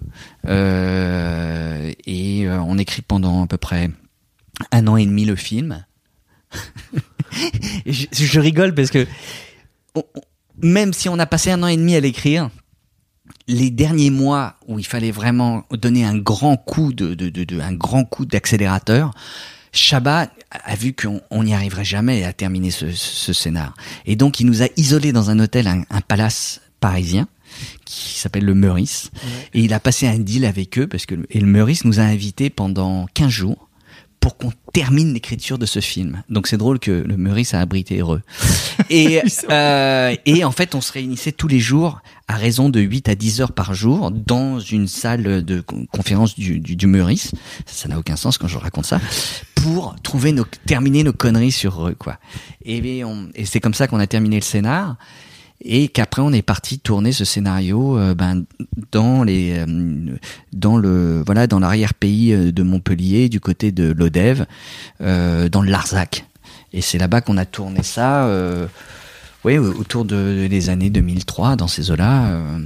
et 2.06 2.46
on 2.48 2.78
écrit 2.78 3.02
pendant 3.02 3.44
à 3.44 3.46
peu 3.46 3.56
près 3.56 3.90
un 4.72 4.86
an 4.88 4.96
et 4.96 5.06
demi 5.06 5.24
le 5.24 5.36
film. 5.36 5.84
Je, 7.86 8.06
je 8.10 8.40
rigole 8.40 8.74
parce 8.74 8.90
que 8.90 9.06
on- 9.94 10.04
même 10.62 10.92
si 10.94 11.08
on 11.10 11.18
a 11.18 11.26
passé 11.26 11.50
un 11.52 11.62
an 11.62 11.66
et 11.66 11.76
demi 11.76 11.94
à 11.94 12.00
l'écrire, 12.00 12.48
les 13.46 13.70
derniers 13.70 14.10
mois 14.10 14.54
où 14.66 14.78
il 14.78 14.86
fallait 14.86 15.10
vraiment 15.10 15.64
donner 15.72 16.04
un 16.04 16.16
grand 16.16 16.56
coup 16.56 16.92
de, 16.92 17.14
de, 17.14 17.28
de, 17.28 17.44
de- 17.44 17.60
un 17.60 17.72
grand 17.72 18.04
coup 18.04 18.26
d'accélérateur, 18.26 19.12
Chabat 19.72 20.30
a 20.50 20.74
vu 20.76 20.94
qu'on 20.94 21.20
on 21.30 21.44
n'y 21.44 21.54
arriverait 21.54 21.84
jamais 21.84 22.24
à 22.24 22.32
terminer 22.32 22.70
ce, 22.70 22.90
ce 22.90 23.32
scénar. 23.32 23.74
Et 24.06 24.16
donc 24.16 24.40
il 24.40 24.46
nous 24.46 24.62
a 24.62 24.66
isolés 24.76 25.12
dans 25.12 25.30
un 25.30 25.38
hôtel, 25.38 25.66
un, 25.68 25.82
un 25.90 26.00
palace 26.00 26.60
parisien 26.80 27.28
qui 27.84 28.18
s'appelle 28.18 28.44
le 28.44 28.54
Meurice. 28.54 29.10
Et 29.54 29.60
il 29.60 29.72
a 29.74 29.80
passé 29.80 30.06
un 30.06 30.18
deal 30.18 30.44
avec 30.44 30.78
eux 30.78 30.86
parce 30.86 31.06
que 31.06 31.14
et 31.30 31.40
le 31.40 31.46
Meurice 31.46 31.84
nous 31.84 32.00
a 32.00 32.04
invités 32.04 32.50
pendant 32.50 33.06
15 33.14 33.28
jours 33.28 33.67
pour 34.20 34.36
qu'on 34.36 34.52
termine 34.72 35.14
l'écriture 35.14 35.58
de 35.58 35.66
ce 35.66 35.80
film. 35.80 36.22
Donc 36.28 36.46
c'est 36.48 36.56
drôle 36.56 36.78
que 36.78 36.90
le 36.90 37.16
Meurice 37.16 37.54
a 37.54 37.60
abrité 37.60 37.98
heureux. 37.98 38.22
Et, 38.90 39.20
euh, 39.50 40.14
et 40.26 40.44
en 40.44 40.50
fait, 40.52 40.74
on 40.74 40.80
se 40.80 40.92
réunissait 40.92 41.32
tous 41.32 41.48
les 41.48 41.60
jours 41.60 42.00
à 42.26 42.34
raison 42.36 42.68
de 42.68 42.80
8 42.80 43.08
à 43.08 43.14
10 43.14 43.40
heures 43.40 43.52
par 43.52 43.74
jour 43.74 44.10
dans 44.10 44.60
une 44.60 44.86
salle 44.86 45.44
de 45.44 45.60
con- 45.60 45.86
conférence 45.90 46.34
du, 46.34 46.60
du, 46.60 46.76
du 46.76 46.86
Meurice. 46.86 47.32
Ça 47.66 47.88
n'a 47.88 47.98
aucun 47.98 48.16
sens 48.16 48.38
quand 48.38 48.48
je 48.48 48.58
raconte 48.58 48.86
ça. 48.86 49.00
Pour 49.54 49.96
trouver 50.02 50.32
nos, 50.32 50.44
terminer 50.66 51.04
nos 51.04 51.12
conneries 51.12 51.52
sur 51.52 51.88
eux, 51.88 51.94
quoi. 51.98 52.18
Et, 52.64 53.02
et 53.34 53.44
c'est 53.46 53.60
comme 53.60 53.74
ça 53.74 53.86
qu'on 53.86 53.98
a 53.98 54.06
terminé 54.06 54.36
le 54.36 54.42
scénar 54.42 54.96
et 55.62 55.88
qu'après 55.88 56.22
on 56.22 56.32
est 56.32 56.42
parti 56.42 56.78
tourner 56.78 57.12
ce 57.12 57.24
scénario 57.24 57.98
euh, 57.98 58.14
ben 58.14 58.44
dans 58.92 59.22
les 59.22 59.58
euh, 59.58 60.16
dans 60.52 60.76
le 60.76 61.22
voilà 61.24 61.46
dans 61.46 61.58
l'arrière 61.58 61.94
pays 61.94 62.52
de 62.52 62.62
Montpellier 62.62 63.28
du 63.28 63.40
côté 63.40 63.72
de 63.72 63.92
l'Odève 63.92 64.46
euh, 65.00 65.48
dans 65.48 65.62
le 65.62 65.70
Larzac. 65.70 66.24
Et 66.72 66.80
c'est 66.80 66.98
là-bas 66.98 67.20
qu'on 67.22 67.36
a 67.38 67.46
tourné 67.46 67.82
ça 67.82 68.26
euh, 68.26 68.66
oui 69.44 69.58
autour 69.58 70.04
de 70.04 70.46
des 70.48 70.70
années 70.70 70.90
2003 70.90 71.56
dans 71.56 71.68
ces 71.68 71.90
eaux-là 71.90 72.26
euh, 72.26 72.58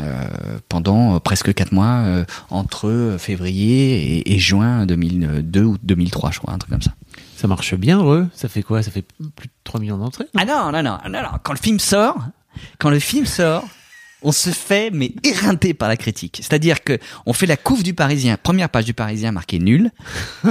euh, 0.00 0.58
pendant 0.68 1.20
presque 1.20 1.52
quatre 1.52 1.72
mois 1.72 2.02
euh, 2.04 2.24
entre 2.50 3.16
février 3.18 4.18
et, 4.18 4.34
et 4.34 4.38
juin 4.38 4.86
2002 4.86 5.62
ou 5.62 5.76
2003 5.82 6.30
je 6.30 6.38
crois 6.38 6.54
un 6.54 6.58
truc 6.58 6.70
comme 6.70 6.82
ça 6.82 6.92
Ça 7.36 7.48
marche 7.48 7.74
bien, 7.74 7.98
Re 8.00 8.26
Ça 8.34 8.48
fait 8.48 8.62
quoi? 8.62 8.82
Ça 8.82 8.90
fait 8.90 9.02
plus 9.02 9.48
de 9.48 9.52
3 9.64 9.80
millions 9.80 9.98
d'entrées 9.98 10.26
Ah 10.36 10.44
non, 10.44 10.70
non, 10.72 10.82
non, 10.82 10.98
non, 11.08 11.22
non. 11.22 11.38
Quand 11.42 11.52
le 11.52 11.58
film 11.58 11.78
sort, 11.78 12.18
quand 12.78 12.90
le 12.90 12.98
film 13.00 13.26
sort, 13.26 13.64
on 14.22 14.32
se 14.32 14.50
fait 14.50 14.90
mais 14.92 15.12
éreinté 15.22 15.74
par 15.74 15.88
la 15.88 15.96
critique. 15.96 16.40
C'est-à-dire 16.42 16.82
que 16.82 16.98
on 17.26 17.32
fait 17.32 17.46
la 17.46 17.56
couve 17.56 17.82
du 17.82 17.94
Parisien, 17.94 18.36
première 18.36 18.70
page 18.70 18.84
du 18.84 18.94
Parisien 18.94 19.32
marquée 19.32 19.58
nul. 19.58 19.90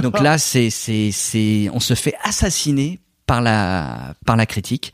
Donc 0.01 0.19
là, 0.19 0.37
c'est 0.37 0.69
c'est 0.69 1.11
c'est 1.11 1.69
on 1.73 1.79
se 1.79 1.95
fait 1.95 2.15
assassiner 2.23 2.99
par 3.25 3.41
la 3.41 4.15
par 4.25 4.35
la 4.35 4.45
critique 4.45 4.93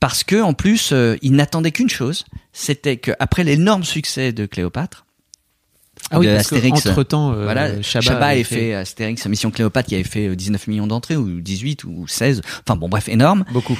parce 0.00 0.22
que 0.22 0.40
en 0.42 0.52
plus, 0.52 0.92
euh, 0.92 1.16
ils 1.22 1.32
n'attendaient 1.32 1.72
qu'une 1.72 1.88
chose, 1.88 2.24
c'était 2.52 2.98
qu'après 2.98 3.42
l'énorme 3.42 3.84
succès 3.84 4.32
de 4.32 4.46
Cléopâtre, 4.46 5.03
Ah 6.10 6.18
oui, 6.18 6.26
de 6.26 6.32
parce 6.34 6.52
Astérix. 6.52 6.86
entre 6.86 7.02
temps, 7.02 7.32
voilà, 7.32 7.82
Chabat, 7.82 8.02
Chabat, 8.04 8.26
avait 8.26 8.34
avait 8.34 8.44
fait 8.44 8.74
Astérix, 8.74 9.26
Mission 9.26 9.50
Cléopâtre, 9.50 9.88
qui 9.88 9.94
avait 9.94 10.04
fait 10.04 10.28
euh, 10.28 10.36
19 10.36 10.66
millions 10.68 10.86
d'entrées, 10.86 11.16
ou 11.16 11.40
18, 11.40 11.84
ou 11.84 12.06
16, 12.06 12.42
enfin 12.66 12.76
bon, 12.76 12.88
bref, 12.88 13.08
énorme. 13.08 13.44
beaucoup. 13.52 13.78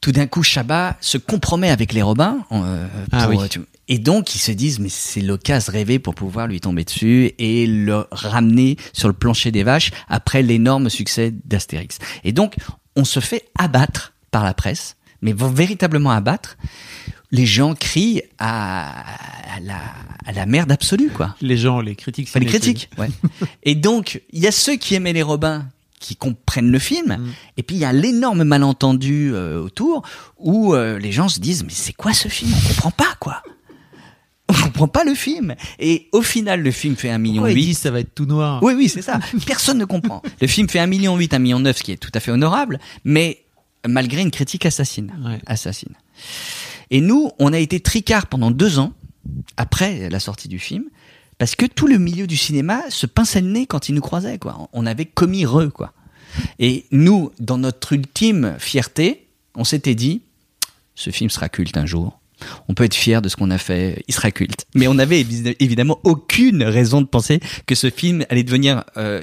Tout 0.00 0.12
d'un 0.12 0.26
coup, 0.26 0.42
Chabat 0.44 0.96
se 1.00 1.18
compromet 1.18 1.70
avec 1.70 1.92
les 1.92 2.02
Robins. 2.02 2.38
euh, 2.52 2.86
Ah 3.10 3.22
pour, 3.26 3.30
oui. 3.30 3.44
euh, 3.44 3.48
tu- 3.48 3.60
Et 3.88 3.98
donc, 3.98 4.34
ils 4.34 4.38
se 4.38 4.52
disent, 4.52 4.78
mais 4.78 4.88
c'est 4.88 5.20
l'occasion 5.20 5.72
rêvée 5.72 5.98
pour 5.98 6.14
pouvoir 6.14 6.46
lui 6.46 6.60
tomber 6.60 6.84
dessus 6.84 7.32
et 7.38 7.66
le 7.66 8.06
ramener 8.12 8.76
sur 8.92 9.08
le 9.08 9.14
plancher 9.14 9.50
des 9.50 9.64
vaches 9.64 9.90
après 10.08 10.42
l'énorme 10.42 10.88
succès 10.88 11.32
d'Astérix. 11.44 11.98
Et 12.22 12.30
donc, 12.32 12.54
on 12.96 13.04
se 13.04 13.18
fait 13.18 13.46
abattre 13.58 14.12
par 14.30 14.44
la 14.44 14.54
presse, 14.54 14.96
mais 15.20 15.32
véritablement 15.36 16.10
abattre. 16.12 16.56
Les 17.30 17.44
gens 17.46 17.74
crient 17.74 18.22
à, 18.38 18.88
à 19.56 19.60
la, 19.60 19.78
à 20.24 20.32
la 20.32 20.46
merde 20.46 20.72
absolue, 20.72 21.10
quoi. 21.10 21.34
Les 21.42 21.56
gens, 21.58 21.80
les 21.80 21.94
critiques. 21.94 22.28
Enfin, 22.30 22.40
les 22.40 22.46
critiques, 22.46 22.88
ouais. 22.98 23.08
Et 23.64 23.74
donc, 23.74 24.22
il 24.32 24.40
y 24.40 24.46
a 24.46 24.52
ceux 24.52 24.76
qui 24.76 24.94
aimaient 24.94 25.12
les 25.12 25.22
Robins 25.22 25.66
qui 26.00 26.14
comprennent 26.16 26.70
le 26.70 26.78
film, 26.78 27.16
Mm. 27.18 27.28
et 27.56 27.62
puis 27.64 27.74
il 27.76 27.80
y 27.80 27.84
a 27.84 27.92
l'énorme 27.92 28.44
malentendu 28.44 29.32
euh, 29.34 29.60
autour 29.60 30.02
où 30.38 30.72
euh, 30.74 30.96
les 30.98 31.10
gens 31.10 31.28
se 31.28 31.40
disent 31.40 31.64
mais 31.64 31.72
c'est 31.72 31.92
quoi 31.92 32.12
ce 32.12 32.28
film? 32.28 32.52
On 32.54 32.68
comprend 32.68 32.90
pas 32.92 33.14
quoi. 33.18 33.42
On 34.48 34.54
comprend 34.54 34.88
pas 34.88 35.04
le 35.04 35.14
film. 35.14 35.54
Et 35.80 36.08
au 36.12 36.22
final, 36.22 36.62
le 36.62 36.70
film 36.70 36.94
fait 36.96 37.10
un 37.10 37.18
million 37.18 37.44
huit. 37.46 37.74
ça 37.74 37.90
va 37.90 38.00
être 38.00 38.14
tout 38.14 38.24
noir? 38.26 38.62
Oui, 38.62 38.72
oui, 38.74 38.88
c'est 38.88 39.02
ça. 39.02 39.18
Personne 39.44 39.76
ne 39.76 39.84
comprend. 39.84 40.22
Le 40.40 40.46
film 40.46 40.68
fait 40.70 40.78
un 40.78 40.86
million 40.86 41.16
huit, 41.16 41.34
un 41.34 41.38
million 41.40 41.58
neuf, 41.58 41.78
ce 41.78 41.82
qui 41.82 41.92
est 41.92 41.96
tout 41.98 42.12
à 42.14 42.20
fait 42.20 42.30
honorable, 42.30 42.78
mais 43.04 43.42
malgré 43.86 44.22
une 44.22 44.30
critique 44.30 44.64
assassine. 44.64 45.12
Ouais. 45.22 45.40
Assassine. 45.46 45.92
Et 46.90 47.00
nous, 47.00 47.30
on 47.38 47.52
a 47.52 47.58
été 47.58 47.80
tricard 47.80 48.26
pendant 48.26 48.50
deux 48.50 48.78
ans, 48.78 48.92
après 49.56 50.08
la 50.10 50.20
sortie 50.20 50.48
du 50.48 50.58
film, 50.58 50.84
parce 51.38 51.54
que 51.54 51.66
tout 51.66 51.86
le 51.86 51.98
milieu 51.98 52.26
du 52.26 52.36
cinéma 52.36 52.82
se 52.88 53.06
pinçait 53.06 53.40
le 53.40 53.48
nez 53.48 53.66
quand 53.66 53.88
il 53.88 53.94
nous 53.94 54.00
croisait, 54.00 54.38
quoi. 54.38 54.68
On 54.72 54.86
avait 54.86 55.04
commis 55.04 55.44
re, 55.46 55.70
quoi. 55.72 55.92
Et 56.58 56.86
nous, 56.90 57.30
dans 57.38 57.58
notre 57.58 57.92
ultime 57.92 58.56
fierté, 58.58 59.26
on 59.54 59.64
s'était 59.64 59.94
dit, 59.94 60.22
ce 60.94 61.10
film 61.10 61.30
sera 61.30 61.48
culte 61.48 61.76
un 61.76 61.86
jour. 61.86 62.18
On 62.68 62.74
peut 62.74 62.84
être 62.84 62.94
fier 62.94 63.20
de 63.20 63.28
ce 63.28 63.36
qu'on 63.36 63.50
a 63.50 63.58
fait, 63.58 64.02
il 64.08 64.14
sera 64.14 64.30
culte. 64.30 64.66
Mais 64.74 64.86
on 64.88 64.94
n'avait 64.94 65.22
évi- 65.22 65.56
évidemment 65.58 65.98
aucune 66.04 66.62
raison 66.62 67.00
de 67.00 67.06
penser 67.06 67.40
que 67.66 67.74
ce 67.74 67.90
film 67.90 68.24
allait 68.30 68.44
devenir, 68.44 68.84
euh, 68.96 69.22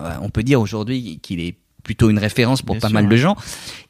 on 0.00 0.30
peut 0.30 0.42
dire 0.42 0.60
aujourd'hui 0.60 1.20
qu'il 1.22 1.40
est 1.40 1.56
plutôt 1.82 2.10
une 2.10 2.18
référence 2.18 2.62
pour 2.62 2.74
Bien 2.76 2.80
pas 2.80 2.88
sûr, 2.88 2.94
mal 2.94 3.08
de 3.08 3.16
gens. 3.16 3.36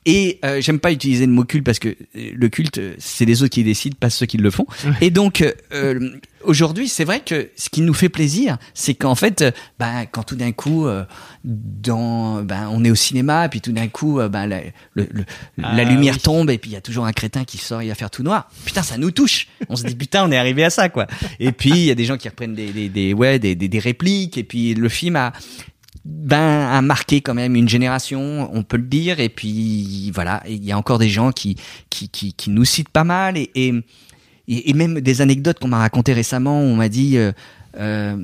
Et 0.07 0.39
euh, 0.47 0.61
j'aime 0.63 0.79
pas 0.81 0.93
utiliser 0.93 1.27
le 1.27 1.33
mot 1.33 1.45
culte 1.45 1.65
parce 1.65 1.79
que 1.79 1.89
euh, 1.89 1.95
le 2.35 2.49
culte, 2.49 2.81
c'est 2.99 3.27
les 3.27 3.43
autres 3.43 3.53
qui 3.53 3.63
décident, 3.65 3.97
pas 4.01 4.09
ceux 4.11 4.25
qui 4.27 4.39
le 4.39 4.51
font. 4.51 4.67
Et 5.03 5.11
donc 5.11 5.43
euh, 5.43 5.53
euh, 5.75 6.11
aujourd'hui, 6.43 6.89
c'est 6.89 7.05
vrai 7.05 7.21
que 7.21 7.51
ce 7.57 7.69
qui 7.69 7.83
nous 7.83 7.93
fait 7.93 8.09
plaisir, 8.09 8.57
c'est 8.73 8.95
qu'en 8.95 9.15
fait, 9.15 9.43
euh, 9.43 9.51
ben, 9.79 10.07
quand 10.11 10.23
tout 10.23 10.37
d'un 10.37 10.53
coup, 10.53 10.87
euh, 10.87 11.05
dans, 11.45 12.43
ben, 12.43 12.69
on 12.73 12.83
est 12.85 12.91
au 12.91 12.95
cinéma, 12.95 13.49
puis 13.49 13.61
tout 13.61 13.73
d'un 13.73 13.89
coup, 13.89 14.19
ben, 14.31 14.47
la, 14.47 14.61
le- 14.95 15.09
le- 15.11 15.25
Ah, 15.63 15.75
la 15.77 15.85
lumière 15.85 16.15
oui. 16.15 16.21
tombe, 16.21 16.51
et 16.51 16.57
puis 16.59 16.71
il 16.71 16.75
y 16.75 16.77
a 16.77 16.81
toujours 16.81 17.05
un 17.07 17.13
crétin 17.13 17.45
qui 17.45 17.59
sort, 17.59 17.83
il 17.83 17.89
va 17.89 17.95
faire 17.95 18.11
tout 18.11 18.23
noir. 18.23 18.49
Putain, 18.65 18.83
ça 18.83 18.97
nous 18.97 19.11
touche. 19.11 19.49
On 19.69 19.77
se 19.77 19.85
dit 19.85 19.95
putain, 19.95 20.25
on 20.27 20.33
est 20.33 20.37
arrivé 20.39 20.65
à 20.65 20.71
ça, 20.71 20.89
quoi. 20.89 21.07
Et 21.39 21.53
puis 21.53 21.71
il 21.71 21.85
y 21.85 21.91
a 21.91 21.95
des 21.95 22.05
gens 22.07 22.17
qui 22.17 22.29
reprennent 22.29 22.55
des, 22.55 22.73
des, 22.73 22.89
des 22.89 23.13
ouais, 23.13 23.39
des, 23.39 23.55
des 23.55 23.79
répliques, 23.79 24.39
et 24.39 24.45
puis 24.45 24.75
le 24.75 24.89
film 24.89 25.17
a 25.17 25.33
ben 26.05 26.69
a 26.71 26.81
marqué 26.81 27.21
quand 27.21 27.35
même 27.35 27.57
une 27.57 27.69
génération, 27.69 28.49
on 28.53 28.63
peut 28.63 28.79
le 28.79 28.85
dire. 28.85 29.21
Et 29.21 29.29
puis 29.29 30.11
voilà, 30.13 30.43
il 30.49 30.65
y 30.65 30.73
a 30.73 30.79
encore 30.79 30.99
des 30.99 31.09
gens 31.09 31.33
qui 31.33 31.57
qui 31.91 32.09
qui, 32.09 32.51
nous 32.51 32.65
citent 32.65 32.89
pas 32.89 33.05
mal 33.05 33.37
et 33.37 33.75
et, 34.49 34.73
même 34.73 35.01
des 35.01 35.21
anecdotes 35.21 35.59
qu'on 35.59 35.69
m'a 35.69 35.79
racontées 35.79 36.13
récemment. 36.13 36.61
On 36.61 36.75
m'a 36.77 36.89
dit 36.89 37.17
euh, 37.19 37.33
euh, 37.79 38.17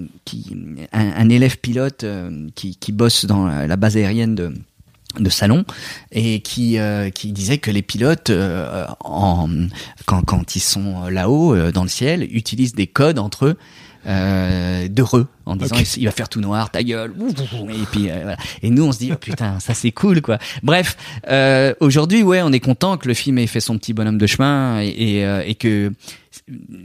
un, 0.93 1.29
élève 1.29 1.59
pilote 1.59 2.05
euh, 2.05 2.49
qui 2.55 2.77
qui 2.77 2.93
bosse 2.93 3.27
dans 3.27 3.47
la, 3.47 3.77
base 3.77 3.97
aérienne 3.97 4.35
de 4.35 4.55
de 5.19 5.31
salon 5.31 5.65
et 6.13 6.41
qui 6.41 6.79
qui 7.15 7.33
disait 7.33 7.57
que 7.57 7.71
les 7.71 7.81
pilotes 7.81 8.31
en 9.01 9.49
quand 10.05 10.23
quand 10.23 10.57
ils 10.57 10.61
sont 10.61 11.09
là-haut 11.09 11.71
dans 11.73 11.85
le 11.85 11.89
ciel 11.89 12.23
utilisent 12.37 12.75
des 12.75 12.87
codes 12.87 13.19
entre 13.19 13.47
eux 13.47 13.57
euh, 14.07 14.89
d'heureux 14.89 15.27
en 15.47 15.57
disant 15.57 15.75
il 15.97 16.05
va 16.05 16.11
faire 16.13 16.29
tout 16.29 16.41
noir 16.41 16.71
ta 16.71 16.83
gueule 16.83 17.13
et 17.71 17.87
puis 17.91 18.09
euh, 18.11 18.21
voilà. 18.23 18.37
et 18.63 18.71
nous 18.71 18.85
on 18.85 18.93
se 18.93 18.99
dit 18.99 19.11
oh, 19.13 19.17
putain 19.17 19.59
ça 19.61 19.75
c'est 19.75 19.91
cool 19.93 20.23
quoi 20.23 20.39
bref 20.63 20.97
euh, 21.29 21.75
aujourd'hui 21.81 22.23
ouais 22.23 22.41
on 22.43 22.53
est 22.53 22.61
content 22.61 22.97
que 22.99 23.09
le 23.09 23.15
film 23.15 23.39
ait 23.39 23.47
fait 23.47 23.61
son 23.61 23.77
petit 23.79 23.93
bonhomme 23.93 24.19
de 24.19 24.27
chemin 24.27 24.81
et, 24.81 24.89
et, 25.19 25.25
euh, 25.25 25.43
et 25.45 25.55
que 25.57 25.93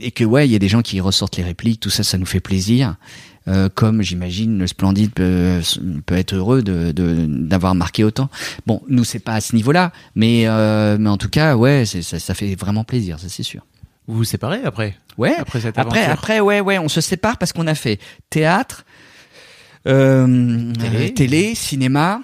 et 0.00 0.10
que 0.10 0.24
ouais 0.24 0.48
il 0.48 0.52
y 0.52 0.56
a 0.56 0.58
des 0.58 0.68
gens 0.68 0.82
qui 0.82 1.00
ressortent 1.00 1.36
les 1.36 1.44
répliques 1.44 1.80
tout 1.80 1.90
ça 1.90 2.02
ça 2.02 2.18
nous 2.18 2.26
fait 2.26 2.40
plaisir 2.40 2.96
euh, 3.48 3.68
comme 3.74 4.02
j'imagine 4.02 4.56
le 4.58 4.66
Splendide 4.68 5.10
peut, 5.12 5.60
peut 6.06 6.16
être 6.16 6.32
heureux 6.34 6.62
de 6.62 6.92
de- 6.92 7.26
d'avoir 7.26 7.74
marqué 7.74 8.04
autant. 8.04 8.30
Bon, 8.68 8.82
nous 8.88 9.02
c'est 9.02 9.18
pas 9.18 9.32
à 9.34 9.40
ce 9.40 9.56
niveau-là, 9.56 9.90
mais 10.14 10.44
euh, 10.46 10.96
mais 10.96 11.08
en 11.10 11.16
tout 11.16 11.28
cas, 11.28 11.56
ouais, 11.56 11.84
ça, 11.84 12.20
ça 12.20 12.34
fait 12.34 12.54
vraiment 12.54 12.84
plaisir, 12.84 13.18
ça 13.18 13.28
c'est 13.28 13.42
sûr. 13.42 13.62
Vous 14.12 14.18
vous 14.18 14.24
séparez 14.24 14.60
après 14.64 14.94
Ouais. 15.16 15.34
Après 15.38 15.60
cette 15.60 15.78
Après, 15.78 16.00
aventure 16.00 16.12
après, 16.12 16.40
ouais, 16.40 16.60
ouais, 16.60 16.78
on 16.78 16.88
se 16.88 17.00
sépare 17.00 17.38
parce 17.38 17.52
qu'on 17.54 17.66
a 17.66 17.74
fait 17.74 17.98
théâtre, 18.28 18.84
euh, 19.86 20.72
Télé. 20.74 21.06
euh, 21.10 21.14
télé, 21.14 21.54
cinéma. 21.54 22.20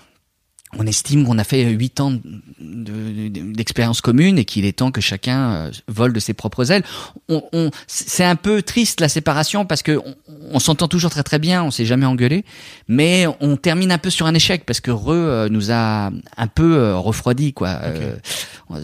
On 0.76 0.86
estime 0.86 1.24
qu'on 1.26 1.38
a 1.38 1.44
fait 1.44 1.64
huit 1.70 1.98
ans 2.00 2.10
de- 2.10 2.20
de- 2.60 3.52
d'expérience 3.54 4.02
commune 4.02 4.36
et 4.38 4.44
qu'il 4.44 4.66
est 4.66 4.72
temps 4.76 4.90
que 4.90 5.00
chacun 5.00 5.50
euh, 5.50 5.70
vole 5.88 6.12
de 6.12 6.20
ses 6.20 6.34
propres 6.34 6.70
ailes. 6.70 6.82
On, 7.30 7.42
on- 7.54 7.70
c'est 7.86 8.24
un 8.24 8.36
peu 8.36 8.60
triste 8.60 9.00
la 9.00 9.08
séparation 9.08 9.64
parce 9.64 9.82
que 9.82 9.96
on, 9.98 10.14
on 10.52 10.58
s'entend 10.58 10.86
toujours 10.86 11.10
très 11.10 11.22
très 11.22 11.38
bien, 11.38 11.64
on 11.64 11.70
s'est 11.70 11.86
jamais 11.86 12.04
engueulé, 12.04 12.44
mais 12.86 13.26
on 13.40 13.56
termine 13.56 13.90
un 13.92 13.98
peu 13.98 14.10
sur 14.10 14.26
un 14.26 14.34
échec 14.34 14.64
parce 14.66 14.80
que 14.80 14.90
Re 14.90 15.08
euh, 15.10 15.48
nous 15.48 15.70
a 15.70 16.10
un 16.36 16.46
peu 16.46 16.76
euh, 16.76 16.98
refroidi 16.98 17.54
quoi. 17.54 17.68
Euh, 17.84 18.16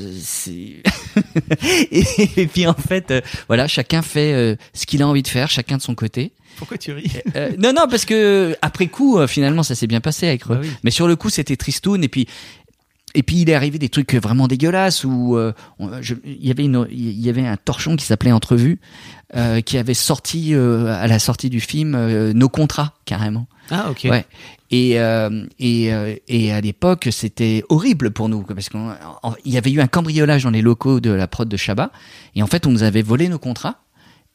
et, 1.91 2.47
puis 2.47 2.67
en 2.67 2.75
fait, 2.75 3.13
voilà, 3.49 3.67
chacun 3.69 4.01
fait 4.01 4.57
ce 4.73 4.87
qu'il 4.87 5.03
a 5.03 5.07
envie 5.09 5.23
de 5.23 5.29
faire, 5.29 5.51
chacun 5.51 5.77
de 5.77 5.83
son 5.83 5.95
côté. 5.95 6.33
Pourquoi 6.57 6.79
tu 6.79 6.93
ris 6.93 7.11
Euh, 7.37 7.51
non, 7.59 7.73
non, 7.73 7.87
parce 7.91 8.05
que 8.05 8.57
après 8.63 8.87
coup, 8.89 9.19
euh, 9.19 9.27
finalement, 9.27 9.63
ça 9.63 9.75
s'est 9.75 9.87
bien 9.87 10.01
passé 10.01 10.29
avec. 10.29 10.47
Bah 10.47 10.59
oui. 10.61 10.69
Mais 10.83 10.91
sur 10.91 11.07
le 11.09 11.17
coup, 11.17 11.31
c'était 11.31 11.57
tristoun. 11.57 12.03
Et 12.05 12.09
puis, 12.09 12.27
et 13.17 13.23
puis, 13.23 13.37
il 13.43 13.51
est 13.51 13.55
arrivé 13.55 13.79
des 13.79 13.89
trucs 13.89 14.15
vraiment 14.15 14.49
dégueulasses 14.49 15.05
où 15.05 15.37
euh, 15.37 15.53
je- 16.01 16.15
il 16.25 16.45
y 16.47 16.51
avait 16.51 16.65
une, 16.65 16.87
il 16.91 17.21
y 17.21 17.29
avait 17.29 17.47
un 17.47 17.57
torchon 17.57 17.95
qui 17.97 18.05
s'appelait 18.05 18.33
Entrevue, 18.33 18.81
euh, 19.37 19.61
qui 19.61 19.79
avait 19.79 19.95
sorti 19.95 20.53
euh, 20.55 20.87
à 20.93 21.07
la 21.07 21.19
sortie 21.21 21.49
du 21.51 21.61
film 21.61 21.95
euh, 21.95 22.33
nos 22.33 22.49
contrats 22.49 22.95
carrément. 23.05 23.47
Ah 23.71 23.89
ok. 23.91 24.07
Ouais. 24.11 24.27
Et 24.71 24.99
euh, 24.99 25.47
et 25.61 25.95
euh, 25.95 26.17
et 26.27 26.53
à 26.53 26.61
l'époque, 26.61 27.09
c'était 27.13 27.63
horrible 27.69 28.11
pour 28.11 28.29
nous 28.29 28.43
parce 28.43 28.69
qu'il 28.69 28.81
y 29.47 29.57
avait 29.57 29.71
eu 29.71 29.81
un 29.81 29.87
cambriolage 29.87 30.43
dans 30.43 30.51
les 30.51 30.61
locaux 30.63 30.99
de 30.99 31.11
la 31.11 31.29
prod 31.29 31.49
de 31.49 31.57
Chabat. 31.57 31.91
Et 32.35 32.43
en 32.43 32.47
fait, 32.49 32.67
on 32.67 32.71
nous 32.73 32.83
avait 32.83 33.03
volé 33.03 33.29
nos 33.29 33.39
contrats. 33.39 33.84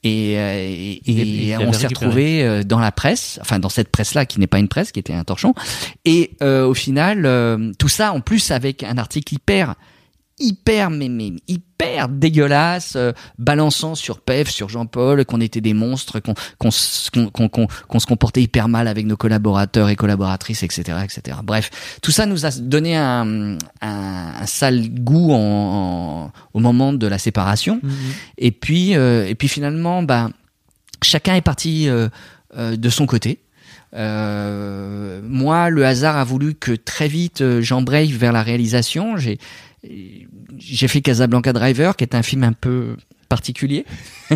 Et, 0.04 0.38
euh, 0.38 0.54
et, 0.56 1.02
Et 1.06 1.50
et 1.50 1.58
on 1.58 1.74
s'est 1.74 1.88
retrouvé 1.88 2.43
euh, 2.43 2.64
dans 2.64 2.80
la 2.80 2.91
presse, 2.91 3.38
enfin 3.41 3.60
dans 3.60 3.68
cette 3.68 3.89
presse-là 3.89 4.26
qui 4.26 4.39
n'est 4.39 4.47
pas 4.47 4.60
une 4.60 4.70
presse, 4.70 4.93
qui 4.93 5.00
était 5.00 5.14
un 5.14 5.26
torchon. 5.26 5.54
Et 6.06 6.32
euh, 6.41 6.66
au 6.66 6.74
final, 6.74 7.26
euh, 7.26 7.72
tout 7.78 7.89
ça 7.89 8.14
en 8.14 8.22
plus 8.22 8.52
avec 8.52 8.84
un 8.84 8.97
article 8.97 9.34
hyper, 9.34 9.76
hyper, 10.40 10.90
mais, 10.90 11.10
mais 11.10 11.34
hyper 11.48 12.10
dégueulasse, 12.10 12.94
euh, 12.96 13.12
balançant 13.38 13.96
sur 13.96 14.20
Pef, 14.20 14.50
sur 14.50 14.70
Jean-Paul, 14.70 15.26
qu'on 15.26 15.42
était 15.42 15.62
des 15.62 15.74
monstres, 15.74 16.20
qu'on 16.20 16.34
qu'on 16.58 16.72
se- 16.72 17.10
qu'on 17.12 17.48
qu'on- 17.50 18.00
se 18.00 18.06
comportait 18.06 18.42
hyper 18.42 18.68
mal 18.68 18.88
avec 18.88 19.06
nos 19.06 19.18
collaborateurs 19.18 19.90
et 19.90 19.96
collaboratrices, 19.96 20.64
etc., 20.64 20.98
etc. 21.04 21.38
Bref, 21.44 21.70
tout 22.02 22.12
ça 22.12 22.26
nous 22.26 22.46
a 22.46 22.52
donné 22.52 22.96
un, 22.98 23.58
un, 23.82 24.34
un 24.42 24.46
sale 24.46 24.90
goût 24.90 25.32
en, 25.34 25.38
en- 25.38 26.32
au 26.54 26.60
moment 26.60 26.94
de 26.94 27.08
la 27.08 27.18
séparation. 27.18 27.80
Mhm. 27.84 27.92
Et 28.38 28.52
puis, 28.52 28.96
euh, 28.96 29.28
et 29.28 29.36
puis 29.36 29.48
finalement, 29.48 30.04
bah, 30.04 30.30
chacun 31.04 31.36
est 31.36 31.42
parti 31.42 31.88
euh, 31.90 32.10
euh, 32.58 32.76
de 32.76 32.90
son 32.90 33.06
côté. 33.06 33.40
Euh, 33.96 35.20
moi, 35.24 35.70
le 35.70 35.86
hasard 35.86 36.18
a 36.18 36.24
voulu 36.24 36.54
que 36.56 36.72
très 36.74 37.08
vite 37.08 37.42
euh, 37.42 37.62
j'embraye 37.62 38.12
vers 38.12 38.32
la 38.32 38.44
réalisation. 38.44 39.18
J'ai 39.18 39.40
j'ai 39.84 40.88
fait 40.88 41.02
Casablanca 41.02 41.54
Driver, 41.54 41.96
qui 41.96 42.04
est 42.04 42.16
un 42.16 42.24
film 42.24 42.44
un 42.44 42.54
peu 42.54 42.96
particulier, 43.30 43.86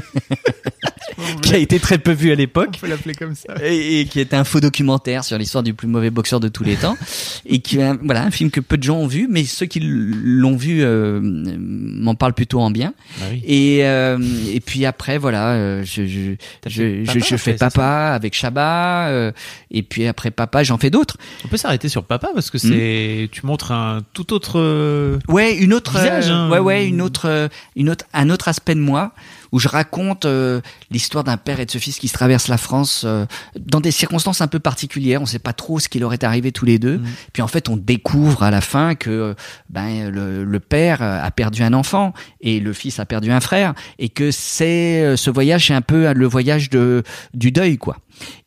qui 1.42 1.54
a 1.54 1.58
été 1.58 1.80
très 1.80 1.98
peu 1.98 2.12
vu 2.12 2.32
à 2.32 2.36
l'époque 2.36 2.70
On 2.78 2.80
peut 2.80 2.88
l'appeler 2.88 3.14
comme 3.14 3.36
ça. 3.36 3.56
et, 3.64 4.02
et 4.02 4.06
qui 4.06 4.20
est 4.20 4.34
un 4.34 4.44
faux 4.44 4.60
documentaire 4.60 5.24
sur 5.24 5.38
l'histoire 5.38 5.64
du 5.64 5.74
plus 5.74 5.88
mauvais 5.88 6.10
boxeur 6.10 6.40
de 6.40 6.48
tous 6.48 6.64
les 6.64 6.76
temps 6.76 6.98
et 7.46 7.60
qui 7.60 7.78
est 7.80 7.84
un- 7.84 7.98
voilà 8.04 8.24
un 8.24 8.32
film 8.32 8.50
que 8.52 8.60
peu 8.60 8.78
de 8.78 8.84
gens 8.84 8.98
ont 8.98 9.08
vu 9.08 9.28
mais 9.30 9.44
ceux 9.44 9.66
qui 9.66 9.80
l'ont 9.82 10.56
vu 10.56 10.80
euh, 10.84 11.20
m'en 11.24 12.16
parlent 12.16 12.34
plutôt 12.34 12.60
en 12.62 12.72
bien 12.72 12.94
Bah 13.20 13.26
oui. 13.32 13.44
et 13.46 13.86
euh, 13.86 14.18
et 14.52 14.60
puis 14.60 14.86
après 14.86 15.18
voilà 15.18 15.54
euh, 15.54 15.84
je 15.86 16.06
je 16.08 16.36
je, 16.68 17.38
fais 17.38 17.54
papa 17.54 18.12
avec 18.14 18.34
Chabat 18.34 19.08
euh, 19.10 19.32
et 19.72 19.84
puis 19.84 20.08
après 20.08 20.32
papa 20.32 20.64
j'en 20.64 20.78
fais 20.78 20.90
d'autres 20.90 21.18
On 21.46 21.48
peut 21.48 21.58
s'arrêter 21.58 21.90
sur 21.90 22.04
papa 22.04 22.30
parce 22.34 22.50
que 22.50 22.58
c'est 22.58 23.30
tu 23.32 23.46
montres 23.46 23.72
un 23.72 24.02
tout 24.14 24.34
autre. 24.34 25.20
Ouais, 25.28 25.56
une 25.58 25.74
autre, 25.74 25.92
Visage, 25.98 26.30
euh, 26.30 26.34
hein. 26.34 26.50
ouais, 26.50 26.60
ouais, 26.60 26.88
une 26.88 27.02
autre, 27.02 27.50
une 27.76 27.90
autre, 27.90 28.06
un 28.14 28.30
autre 28.30 28.48
aspect 28.48 28.76
de 28.76 28.80
moi 28.84 29.14
où 29.52 29.60
je 29.60 29.68
raconte 29.68 30.26
euh, 30.26 30.62
l'histoire 30.90 31.24
d'un 31.24 31.38
père 31.38 31.60
et 31.60 31.66
de 31.66 31.72
ce 31.72 31.78
fils 31.78 32.00
qui 32.00 32.08
se 32.08 32.14
traversent 32.14 32.48
la 32.48 32.58
France 32.58 33.04
euh, 33.06 33.26
dans 33.58 33.82
des 33.82 33.92
circonstances 33.92 34.42
un 34.42 34.48
peu 34.48 34.60
particulières. 34.60 35.22
On 35.22 35.28
sait 35.28 35.40
pas 35.40 35.54
trop 35.54 35.80
ce 35.80 35.88
qui 35.90 36.00
leur 36.00 36.12
est 36.12 36.24
arrivé 36.24 36.52
tous 36.52 36.66
les 36.66 36.80
deux. 36.80 36.98
Mhm. 36.98 37.06
Puis 37.34 37.42
en 37.44 37.48
fait, 37.48 37.70
on 37.70 37.78
découvre 37.78 38.42
à 38.42 38.50
la 38.50 38.62
fin 38.62 38.96
que 38.96 39.10
euh, 39.10 39.34
ben 39.70 40.10
le, 40.10 40.44
le 40.44 40.60
père 40.60 41.04
a 41.04 41.30
perdu 41.30 41.62
un 41.62 41.74
enfant 41.74 42.14
et 42.42 42.60
le 42.60 42.74
fils 42.74 43.00
a 43.00 43.06
perdu 43.06 43.32
un 43.32 43.42
frère 43.42 43.76
et 44.00 44.10
que 44.10 44.32
c'est 44.32 45.16
ce 45.16 45.30
voyage, 45.30 45.68
c'est 45.68 45.74
un 45.74 45.82
peu 45.82 46.12
le 46.14 46.26
voyage 46.26 46.70
de 46.70 47.04
du 47.34 47.52
deuil, 47.52 47.78
quoi. 47.78 47.98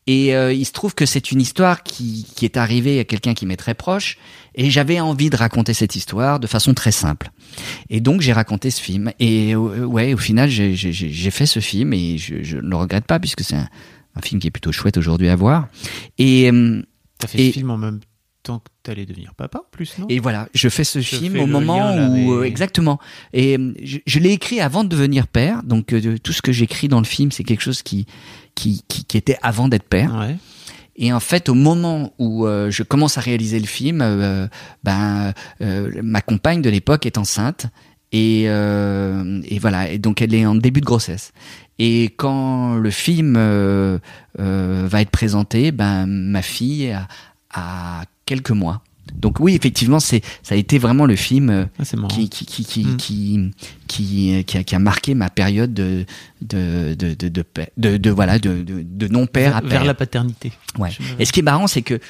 Et 0.09 0.35
euh, 0.37 0.53
il 0.53 0.65
se 0.65 0.73
trouve 0.73 0.95
que 0.95 1.05
c'est 1.05 1.33
une 1.33 1.41
histoire 1.41 1.83
qui, 1.83 2.27
qui 2.37 2.45
est 2.45 2.57
arrivée 2.57 3.01
à 3.01 3.05
quelqu'un 3.05 3.35
qui 3.35 3.45
m'est 3.47 3.57
très 3.57 3.75
proche, 3.75 4.19
et 4.55 4.71
j'avais 4.71 5.01
envie 5.01 5.31
de 5.31 5.37
raconter 5.37 5.75
cette 5.75 5.97
histoire 5.97 6.39
de 6.41 6.47
façon 6.47 6.75
très 6.75 6.93
simple. 6.93 7.31
Et 7.91 8.01
donc 8.01 8.21
j'ai 8.21 8.33
raconté 8.33 8.71
ce 8.71 8.81
film, 8.81 9.11
et 9.19 9.55
euh, 9.55 9.85
ouais, 9.85 10.15
au 10.15 10.19
final 10.19 10.49
j'ai 10.49 11.31
fait 11.31 11.47
ce 11.47 11.59
film, 11.61 11.93
et 11.93 12.19
je, 12.19 12.43
je 12.43 12.57
ne 12.59 12.69
le 12.69 12.77
regrette 12.77 13.07
pas 13.07 13.19
puisque 13.19 13.43
c'est 13.43 13.57
un, 13.57 13.69
un 14.15 14.21
film 14.21 14.41
qui 14.41 14.47
est 14.47 14.51
plutôt 14.53 14.71
chouette 14.73 14.97
aujourd'hui 14.97 15.29
à 15.29 15.35
voir. 15.37 15.69
Et 16.19 16.51
euh, 16.53 16.83
T'as 17.19 17.27
fait 17.29 17.39
Et- 17.43 17.49
ce 17.49 17.53
film 17.55 17.71
en 17.71 17.79
même 17.79 18.01
temps 18.47 18.61
que 18.61 18.71
t'allais 18.83 19.07
devenir 19.07 19.35
papa, 19.35 19.61
plus 19.71 19.99
non? 19.99 20.07
Et 20.09 20.19
voilà, 20.19 20.49
je 20.55 20.69
fais 20.69 20.85
ce 20.85 21.01
Je 21.01 21.17
film 21.17 21.33
fais 21.35 21.41
au 21.41 21.47
moment 21.47 21.79
lien, 21.79 21.97
là, 21.97 22.09
où 22.09 22.13
mais- 22.15 22.31
euh, 22.31 22.43
exactement. 22.45 22.99
Et 23.33 23.57
euh, 23.59 23.73
je, 23.83 23.99
je 24.07 24.19
l'ai 24.19 24.31
écrit 24.33 24.61
avant 24.61 24.85
de 24.85 24.89
devenir 24.89 25.27
père, 25.27 25.63
donc 25.63 25.93
euh, 25.93 26.17
tout 26.23 26.33
ce 26.33 26.43
que 26.43 26.53
j'écris 26.53 26.89
dans 26.89 26.99
le 27.01 27.05
film, 27.07 27.31
c'est 27.33 27.45
quelque 27.45 27.63
chose 27.63 27.83
qui 27.83 28.07
qui, 28.55 28.83
qui 28.89 29.05
qui 29.05 29.17
était 29.17 29.39
avant 29.43 29.69
d'être 29.69 29.89
père. 29.89 30.15
Ouais. 30.19 30.37
Et 30.99 31.13
en 31.13 31.21
fait, 31.21 31.49
au 31.51 31.55
moment 31.55 32.15
où 32.19 32.47
euh, 32.47 32.71
je 32.71 32.83
commence 32.83 33.19
à 33.19 33.21
réaliser 33.21 33.59
le 33.61 33.67
film, 33.67 34.01
euh, 34.03 34.47
ben 34.83 35.35
ma 35.61 36.21
compagne 36.23 36.63
de 36.63 36.71
l'époque 36.71 37.05
est 37.05 37.19
enceinte 37.19 37.67
et, 38.13 38.45
et 38.45 39.59
voilà. 39.59 39.91
Et 39.91 39.99
donc 39.99 40.23
elle 40.23 40.33
est 40.35 40.47
en 40.47 40.55
début 40.55 40.81
de 40.81 40.87
grossesse. 40.87 41.33
Et 41.79 42.05
quand 42.17 42.77
le 42.77 42.91
film 42.91 43.35
va 44.39 45.01
être 45.03 45.11
présenté, 45.11 45.71
ben 45.73 46.07
ma 46.07 46.41
fille 46.41 46.91
a, 46.93 47.09
a 47.53 48.05
quelques 48.27 48.51
mois. 48.51 48.83
Donc 49.15 49.39
oui, 49.39 49.55
effectivement, 49.55 50.01
c'est 50.01 50.21
ça 50.43 50.57
a 50.57 50.59
été 50.59 50.79
vraiment 50.79 51.07
le 51.07 51.15
film 51.17 51.49
euh, 51.49 51.65
Ah, 51.79 51.85
qui 52.09 52.29
qui 52.29 52.45
qui 52.45 52.65
qui, 52.65 53.39
Mm. 53.39 53.51
qui, 53.87 54.45
qui, 54.45 54.75
a, 54.75 54.79
marqué 54.81 55.15
ma 55.15 55.31
période 55.31 55.73
de 55.73 56.05
de 56.43 56.95
de 56.95 57.15
de 57.15 57.97
de, 57.97 58.11
voilà 58.11 58.39
de, 58.39 59.09
non 59.09 59.27
père 59.27 59.57
à 59.57 59.61
père. 59.61 59.71
vers 59.71 59.85
la 59.85 59.95
paternité. 59.95 60.53
Ouais. 60.79 60.91
Et 61.19 61.25
ce 61.25 61.33
qui 61.33 61.41
est 61.41 61.45
marrant, 61.45 61.69
c'est 61.69 61.83
que 61.83 62.01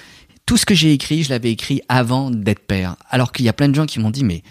tout 0.47 0.57
ce 0.57 0.65
que 0.65 0.75
j'ai 0.75 0.93
écrit, 0.93 1.23
je 1.23 1.29
l'avais 1.31 1.51
écrit 1.53 1.83
avant 1.89 2.31
d'être 2.31 2.61
père. 2.67 2.97
Alors 3.11 3.31
qu'il 3.33 3.45
y 3.45 3.49
a 3.49 3.53
plein 3.53 3.69
de 3.69 3.75
gens 3.75 3.85
qui 3.87 4.01
m'ont 4.01 4.11
dit, 4.11 4.25
mais 4.25 4.43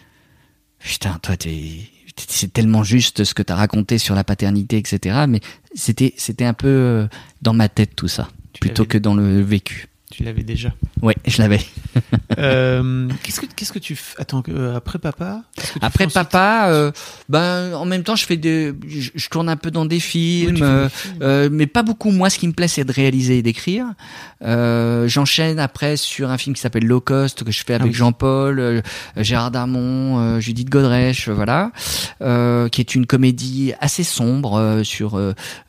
putain, 0.80 1.18
toi, 1.24 1.36
t'es, 1.38 1.90
c'est 2.28 2.54
tellement 2.54 2.84
juste 2.84 3.24
ce 3.24 3.34
que 3.34 3.42
t'as 3.42 3.56
raconté 3.56 3.98
sur 3.98 4.14
la 4.14 4.24
paternité, 4.24 4.78
etc. 4.78 5.26
Mais 5.28 5.40
c'était, 5.74 6.14
c'était 6.18 6.46
un 6.46 6.54
peu 6.54 6.68
euh, 6.68 7.08
dans 7.42 7.54
ma 7.54 7.70
tête 7.70 7.96
tout 7.96 8.08
ça, 8.08 8.30
Tu 8.54 8.60
plutôt 8.60 8.86
que 8.86 8.98
dans 8.98 9.16
le 9.16 9.42
vécu. 9.42 9.88
Tu 10.16 10.24
l'avais 10.24 10.44
déjà. 10.44 10.70
Ouais, 11.02 11.18
je 11.28 11.42
l'avais. 11.42 11.60
Euh, 12.38 13.10
qu'est-ce 13.24 13.42
que 13.42 13.48
qu'est-ce 13.54 13.74
que 13.74 13.80
tu 13.80 13.98
fais 13.98 14.16
Attends, 14.18 14.42
euh, 14.48 14.74
après 14.74 14.98
papa 14.98 15.42
Après 15.82 16.08
papa, 16.08 16.70
euh, 16.70 16.94
ben 17.28 17.74
en 17.74 17.84
même 17.84 18.04
temps, 18.04 18.16
je 18.16 18.26
fais 18.26 18.38
des, 18.38 18.74
je, 18.88 19.10
je 19.14 19.30
tourne 19.30 19.50
un 19.50 19.58
peu 19.58 19.72
dans 19.72 19.84
des 19.84 19.98
Oui, 19.98 20.00
films. 20.00 20.90
mais 21.52 21.68
pas 21.68 21.84
beaucoup. 21.84 22.12
Moi, 22.12 22.30
ce 22.30 22.40
qui 22.40 22.48
me 22.48 22.54
plaît, 22.54 22.70
c'est 22.70 22.86
de 22.86 22.94
réaliser 22.94 23.40
et 23.40 23.42
d'écrire. 23.42 23.88
J'enchaîne 24.42 25.60
après 25.60 25.98
sur 25.98 26.30
un 26.30 26.38
film 26.38 26.56
qui 26.56 26.62
s'appelle 26.62 26.86
Low 26.86 27.02
Cost 27.02 27.44
que 27.44 27.52
je 27.52 27.66
fais 27.66 27.74
avec 27.74 27.88
oui. 27.88 27.94
Jean-Paul, 27.94 28.84
Gérard 29.18 29.52
Darmon, 29.52 30.40
Judith 30.40 30.70
Godrèche, 30.70 31.28
voilà, 31.28 31.72
qui 32.22 32.82
est 32.82 32.96
une 32.96 33.06
comédie 33.06 33.74
assez 33.82 34.06
sombre 34.06 34.80
sur, 34.84 35.20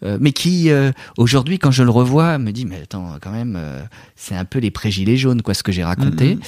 mais 0.02 0.30
qui 0.30 0.70
aujourd'hui, 1.18 1.58
quand 1.58 1.72
je 1.72 1.82
le 1.82 1.90
revois, 1.90 2.38
me 2.38 2.52
dit 2.52 2.64
mais 2.64 2.82
attends, 2.82 3.16
quand 3.20 3.32
même, 3.32 3.58
c'est 4.14 4.35
un 4.36 4.44
peu 4.44 4.58
les 4.58 4.70
pré-gilets 4.70 5.16
jaunes, 5.16 5.42
quoi, 5.42 5.54
ce 5.54 5.62
que 5.62 5.72
j'ai 5.72 5.82
raconté. 5.84 6.34
Mhm. 6.36 6.40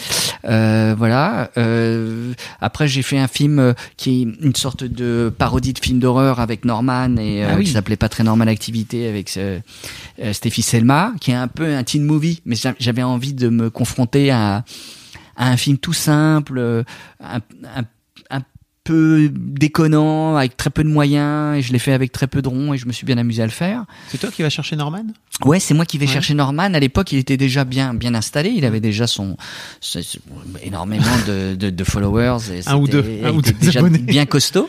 Euh, 0.47 0.95
voilà. 0.97 1.51
Euh, 1.57 2.32
après, 2.61 2.86
j'ai 2.89 3.03
fait 3.03 3.18
un 3.18 3.28
film 3.28 3.59
euh, 3.59 3.72
qui 3.97 4.11
est 4.22 4.22
une 4.45 4.55
sorte 4.55 4.84
de 4.84 5.32
parodie 5.36 5.72
de 5.72 5.78
film 5.78 5.99
d'horreur 5.99 6.41
avec 6.41 6.64
Norman 6.64 7.16
et 7.16 7.45
euh, 7.45 7.49
Ah 7.53 7.57
oui. 7.57 7.64
qui 7.64 7.70
s'appelait 7.72 7.97
pas 7.97 8.09
très 8.09 8.24
normal 8.24 8.49
activité 8.49 9.09
avec 9.09 9.36
euh, 9.36 9.59
euh, 10.22 10.32
Stéphie 10.32 10.62
Selma, 10.62 11.12
qui 11.20 11.30
est 11.32 11.34
un 11.34 11.49
peu 11.49 11.74
un 11.74 11.82
teen 11.82 12.05
movie, 12.05 12.41
mais 12.45 12.55
j'a- 12.57 12.74
j'avais 12.78 13.03
envie 13.03 13.34
de 13.34 13.49
me 13.49 13.70
confronter 13.70 14.30
à, 14.30 14.64
à 15.36 15.51
un 15.51 15.57
film 15.57 15.78
tout 15.78 15.93
simple, 15.93 16.84
un 17.20 17.82
peu 18.93 19.30
déconnant, 19.32 20.36
avec 20.36 20.57
très 20.57 20.70
peu 20.70 20.82
de 20.82 20.89
moyens, 20.89 21.57
et 21.59 21.62
je 21.62 21.72
l'ai 21.72 21.78
fait 21.78 21.93
avec 21.93 22.11
très 22.12 22.26
peu 22.26 22.43
de 22.43 22.49
ronds, 22.49 22.72
et 22.74 22.78
je 22.78 22.86
me 22.86 22.93
suis 22.93 23.05
bien 23.07 23.18
amusé 23.18 23.43
à 23.43 23.47
le 23.47 23.53
faire. 23.53 23.84
C'est 24.09 24.18
toi 24.18 24.30
qui 24.30 24.43
vas 24.43 24.51
chercher 24.51 24.76
Norman? 24.76 25.05
Ouais, 25.45 25.61
c'est 25.61 25.74
moi 25.74 25.84
qui 25.84 25.99
vais 25.99 26.07
Ouais. 26.07 26.12
chercher 26.12 26.34
Norman. 26.34 26.74
À 26.74 26.80
l'époque, 26.80 27.12
il 27.12 27.18
était 27.18 27.36
déjà 27.36 27.64
bien 27.64 27.95
bien 27.95 28.12
installé. 28.14 28.51
Il 28.51 28.64
avait 28.64 28.80
déjà 28.80 29.07
son, 29.07 29.36
son- 29.80 30.03
son- 30.03 30.18
énormément 30.64 31.05
de, 31.28 31.55
de, 31.55 31.70
de 31.70 31.84
followers. 31.84 32.39
Et 32.53 32.61
Un 32.68 32.76
ou 32.76 32.89
deux, 32.89 33.05
un 33.22 33.30
ou 33.32 33.41
deux 33.41 33.53
déjà 33.53 33.78
abonnés. 33.78 33.99
bien 33.99 34.26
costaud. 34.26 34.68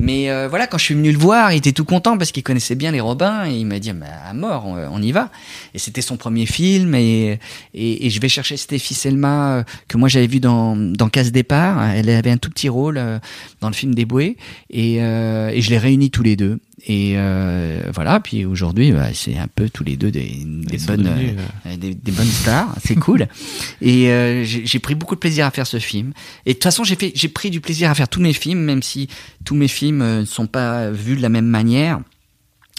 Mais 0.00 0.28
euh, 0.28 0.48
voilà, 0.48 0.66
quand 0.66 0.76
je 0.78 0.84
suis 0.84 0.94
venu 0.94 1.12
le 1.12 1.18
voir, 1.18 1.52
il 1.52 1.58
était 1.58 1.70
tout 1.70 1.84
content 1.84 2.18
parce 2.18 2.32
qu'il 2.32 2.42
connaissait 2.42 2.74
bien 2.74 2.90
les 2.90 3.00
Robins 3.00 3.46
et 3.46 3.52
il 3.60 3.64
m'a 3.66 3.78
dit 3.78 3.92
bah, 3.92 4.06
à 4.28 4.32
mort, 4.34 4.66
on, 4.66 4.76
on 4.90 5.00
y 5.02 5.12
va. 5.12 5.30
Et 5.74 5.78
c'était 5.78 6.02
son 6.02 6.16
premier 6.16 6.46
film 6.46 6.96
et, 6.96 7.38
et 7.74 8.06
et 8.06 8.10
je 8.10 8.20
vais 8.20 8.28
chercher 8.28 8.56
Stéphie 8.56 8.94
Selma 8.94 9.58
euh, 9.58 9.62
que 9.86 9.98
moi 9.98 10.08
j'avais 10.08 10.26
vu 10.26 10.40
dans 10.40 10.74
dans 10.76 11.08
Casse 11.08 11.30
départ. 11.30 11.80
Elle 11.94 12.10
avait 12.10 12.32
un 12.32 12.38
tout 12.38 12.50
petit 12.50 12.68
rôle 12.68 12.98
euh, 12.98 13.18
dans 13.60 13.68
le 13.68 13.74
film 13.74 13.94
des 13.94 14.04
Bouées 14.04 14.36
et 14.70 15.02
euh, 15.02 15.50
et 15.50 15.60
je 15.60 15.70
les 15.70 15.78
réunis 15.78 16.10
tous 16.10 16.22
les 16.22 16.36
deux. 16.36 16.58
Et 16.86 17.14
euh, 17.16 17.82
voilà, 17.92 18.20
puis 18.20 18.44
aujourd'hui, 18.44 18.92
bah, 18.92 19.08
c'est 19.12 19.36
un 19.36 19.48
peu 19.48 19.68
tous 19.68 19.82
les 19.82 19.96
deux 19.96 20.12
des, 20.12 20.42
des 20.44 20.78
bonnes, 20.86 21.02
devenus, 21.02 21.34
euh, 21.66 21.76
des, 21.76 21.94
des 21.94 22.12
bonnes 22.12 22.26
stars, 22.26 22.76
c'est 22.84 22.94
cool. 22.94 23.26
Et 23.82 24.10
euh, 24.10 24.44
j'ai 24.44 24.78
pris 24.78 24.94
beaucoup 24.94 25.16
de 25.16 25.20
plaisir 25.20 25.46
à 25.46 25.50
faire 25.50 25.66
ce 25.66 25.78
film. 25.78 26.12
Et 26.46 26.50
de 26.50 26.54
toute 26.54 26.64
façon, 26.64 26.84
j'ai 26.84 26.94
fait, 26.94 27.12
j'ai 27.14 27.28
pris 27.28 27.50
du 27.50 27.60
plaisir 27.60 27.90
à 27.90 27.94
faire 27.94 28.08
tous 28.08 28.20
mes 28.20 28.32
films, 28.32 28.60
même 28.60 28.82
si 28.82 29.08
tous 29.44 29.56
mes 29.56 29.68
films 29.68 30.02
euh, 30.02 30.20
ne 30.20 30.24
sont 30.24 30.46
pas 30.46 30.90
vus 30.90 31.16
de 31.16 31.22
la 31.22 31.28
même 31.28 31.46
manière. 31.46 32.00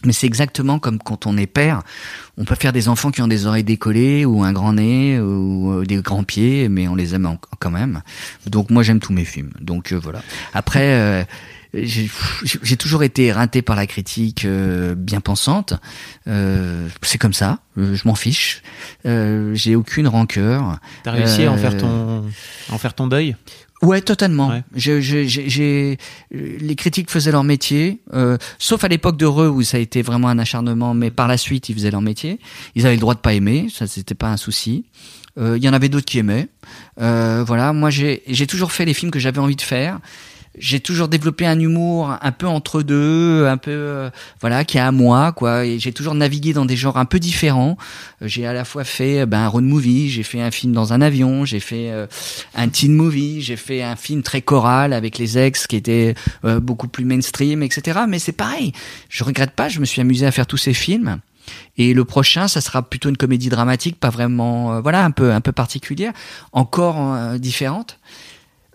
Mais 0.06 0.14
c'est 0.14 0.28
exactement 0.28 0.80
comme 0.80 0.97
quand 0.97 1.26
on 1.26 1.36
est 1.36 1.47
père. 1.47 1.84
On 2.38 2.45
peut 2.45 2.56
faire 2.56 2.72
des 2.72 2.88
enfants 2.88 3.12
qui 3.12 3.22
ont 3.22 3.28
des 3.28 3.45
oreilles 3.45 3.66
décollées 3.66 4.24
ou 4.24 4.43
un 4.43 4.54
grand 4.54 4.74
nez 4.74 5.20
ou 5.20 5.74
euh, 5.74 5.86
des 5.86 5.97
grands 5.97 6.24
pieds, 6.24 6.70
mais 6.70 6.88
on 6.88 6.95
les 6.95 7.16
aime 7.16 7.38
quand 7.60 7.72
même. 7.72 8.02
Donc 8.45 8.70
moi 8.70 8.82
j'aime 8.82 9.00
tous 9.00 9.12
mes 9.12 9.26
films. 9.26 9.52
Donc 9.60 9.91
euh, 9.91 10.00
voilà. 10.02 10.22
Après, 10.54 10.93
euh, 10.93 11.24
j'ai 11.74 12.78
toujours 12.78 13.04
été 13.04 13.26
éreinté 13.26 13.62
par 13.62 13.76
la 13.76 13.86
critique 13.88 14.45
euh, 14.45 14.95
bien 14.95 15.20
pensante. 15.20 15.74
Euh, 16.28 16.88
c'est 17.02 17.18
comme 17.18 17.34
ça. 17.34 17.60
Je 17.78 18.08
m'en 18.08 18.16
fiche. 18.16 18.64
Euh, 19.06 19.54
j'ai 19.54 19.76
aucune 19.76 20.08
rancœur. 20.08 20.80
T'as 21.04 21.12
réussi 21.12 21.43
à 21.43 21.52
en 21.52 21.58
faire 21.58 21.78
ton, 21.78 22.26
à 22.70 22.74
en 22.74 22.78
faire 22.78 22.93
ton 22.93 23.08
deuil? 23.08 23.36
Ouais, 23.82 24.02
totalement. 24.02 24.50
Ouais. 24.50 24.64
Je- 24.76 25.00
je- 25.00 25.24
j'ai- 25.26 25.50
j'ai- 25.50 25.98
les 26.32 26.76
critiques 26.76 27.10
faisaient 27.10 27.32
leur 27.32 27.44
métier, 27.46 28.00
euh, 28.14 28.38
sauf 28.58 28.84
à 28.84 28.88
l'époque 28.90 29.16
de 29.18 29.26
Re 29.26 29.50
où 29.56 29.62
ça 29.64 29.78
a 29.78 29.80
été 29.80 30.02
vraiment 30.02 30.28
un 30.28 30.38
acharnement, 30.40 30.94
mais 30.94 31.12
par 31.12 31.28
la 31.28 31.38
suite 31.38 31.70
ils 31.70 31.76
faisaient 31.76 31.92
leur 31.92 32.02
métier. 32.02 32.40
Ils 32.76 32.86
avaient 32.86 32.96
le 32.96 33.02
droit 33.02 33.14
de 33.16 33.20
pas 33.20 33.34
aimer, 33.34 33.68
ça 33.74 33.88
c'était 33.88 34.16
pas 34.16 34.28
un 34.30 34.38
souci. 34.38 34.86
Euh, 35.38 35.58
Il 35.58 35.64
y 35.64 35.70
en 35.70 35.74
avait 35.74 35.88
d'autres 35.88 36.06
qui 36.06 36.20
aimaient. 36.20 36.50
Euh, 37.00 37.44
voilà, 37.48 37.72
moi 37.72 37.90
j'ai 37.90 38.24
j'ai 38.28 38.48
toujours 38.48 38.72
fait 38.74 38.84
les 38.84 38.94
films 38.94 39.12
que 39.12 39.20
j'avais 39.20 39.40
envie 39.40 39.56
de 39.56 39.62
faire. 39.62 40.00
J'ai 40.58 40.80
toujours 40.80 41.08
développé 41.08 41.45
un 41.45 41.60
humour 41.60 42.18
un 42.22 42.32
peu 42.32 42.47
entre 42.47 42.82
deux, 42.82 43.45
un 43.47 43.58
peu 43.58 43.72
euh, 43.72 44.10
voilà, 44.41 44.66
qui 44.66 44.78
est 44.78 44.82
à 44.82 44.91
moi 44.91 45.32
quoi. 45.32 45.64
J'ai 45.78 45.93
toujours 45.93 46.16
navigué 46.16 46.54
dans 46.54 46.66
des 46.66 46.76
genres 46.76 46.97
un 46.97 47.06
peu 47.06 47.20
différents. 47.20 47.78
Euh, 48.22 48.28
J'ai 48.28 48.45
à 48.47 48.54
la 48.54 48.66
fois 48.66 48.84
fait 48.84 49.22
euh, 49.22 49.26
ben, 49.26 49.39
un 49.39 49.47
road 49.47 49.64
movie, 49.64 50.10
j'ai 50.10 50.24
fait 50.24 50.41
un 50.41 50.52
film 50.52 50.74
dans 50.74 50.91
un 50.91 51.02
avion, 51.02 51.45
j'ai 51.45 51.60
fait 51.60 51.91
euh, 51.91 52.08
un 52.56 52.68
teen 52.68 52.93
movie, 52.93 53.41
j'ai 53.41 53.56
fait 53.56 53.84
un 53.84 53.95
film 53.95 54.24
très 54.24 54.41
choral 54.41 54.91
avec 54.91 55.18
les 55.18 55.38
ex 55.38 55.68
qui 55.68 55.76
était 55.76 56.16
euh, 56.43 56.60
beaucoup 56.60 56.88
plus 56.88 57.06
mainstream, 57.06 57.62
etc. 57.62 58.00
Mais 58.08 58.18
c'est 58.20 58.32
pareil, 58.32 58.74
je 59.08 59.24
regrette 59.24 59.52
pas, 59.52 59.70
je 59.70 59.80
me 59.80 59.86
suis 59.86 60.02
amusé 60.02 60.26
à 60.26 60.32
faire 60.32 60.47
tous 60.47 60.58
ces 60.58 60.74
films. 60.74 61.20
Et 61.78 61.93
le 61.93 62.06
prochain, 62.06 62.47
ça 62.47 62.60
sera 62.62 62.82
plutôt 62.84 63.10
une 63.10 63.18
comédie 63.18 63.50
dramatique, 63.50 64.00
pas 64.00 64.10
vraiment, 64.10 64.82
voilà, 64.82 65.04
un 65.04 65.10
peu, 65.10 65.32
un 65.32 65.41
peu 65.41 65.52
particulière, 65.52 66.14
encore 66.52 67.39
différente. 67.39 67.97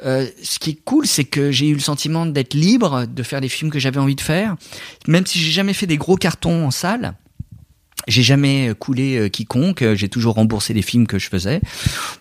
Euh, 0.04 0.26
ce 0.42 0.58
qui 0.58 0.70
est 0.70 0.78
cool, 0.84 1.06
c'est 1.06 1.24
que 1.24 1.50
j'ai 1.50 1.68
eu 1.68 1.74
le 1.74 1.80
sentiment 1.80 2.26
d'être 2.26 2.54
libre, 2.54 3.06
de 3.06 3.22
faire 3.22 3.40
les 3.40 3.48
films 3.48 3.70
que 3.70 3.78
j'avais 3.78 4.00
envie 4.00 4.14
de 4.14 4.20
faire, 4.20 4.56
même 5.08 5.24
si 5.24 5.38
j'ai 5.38 5.50
jamais 5.50 5.72
fait 5.72 5.86
des 5.86 5.96
gros 5.96 6.16
cartons 6.16 6.66
en 6.66 6.70
salle. 6.70 7.14
J'ai 8.06 8.22
jamais 8.22 8.68
euh, 8.68 8.74
coulé 8.74 9.16
euh, 9.16 9.28
quiconque, 9.28 9.82
euh, 9.82 9.94
j'ai 9.94 10.08
toujours 10.08 10.34
remboursé 10.34 10.74
les 10.74 10.82
films 10.82 11.06
que 11.06 11.18
je 11.18 11.28
faisais. 11.28 11.60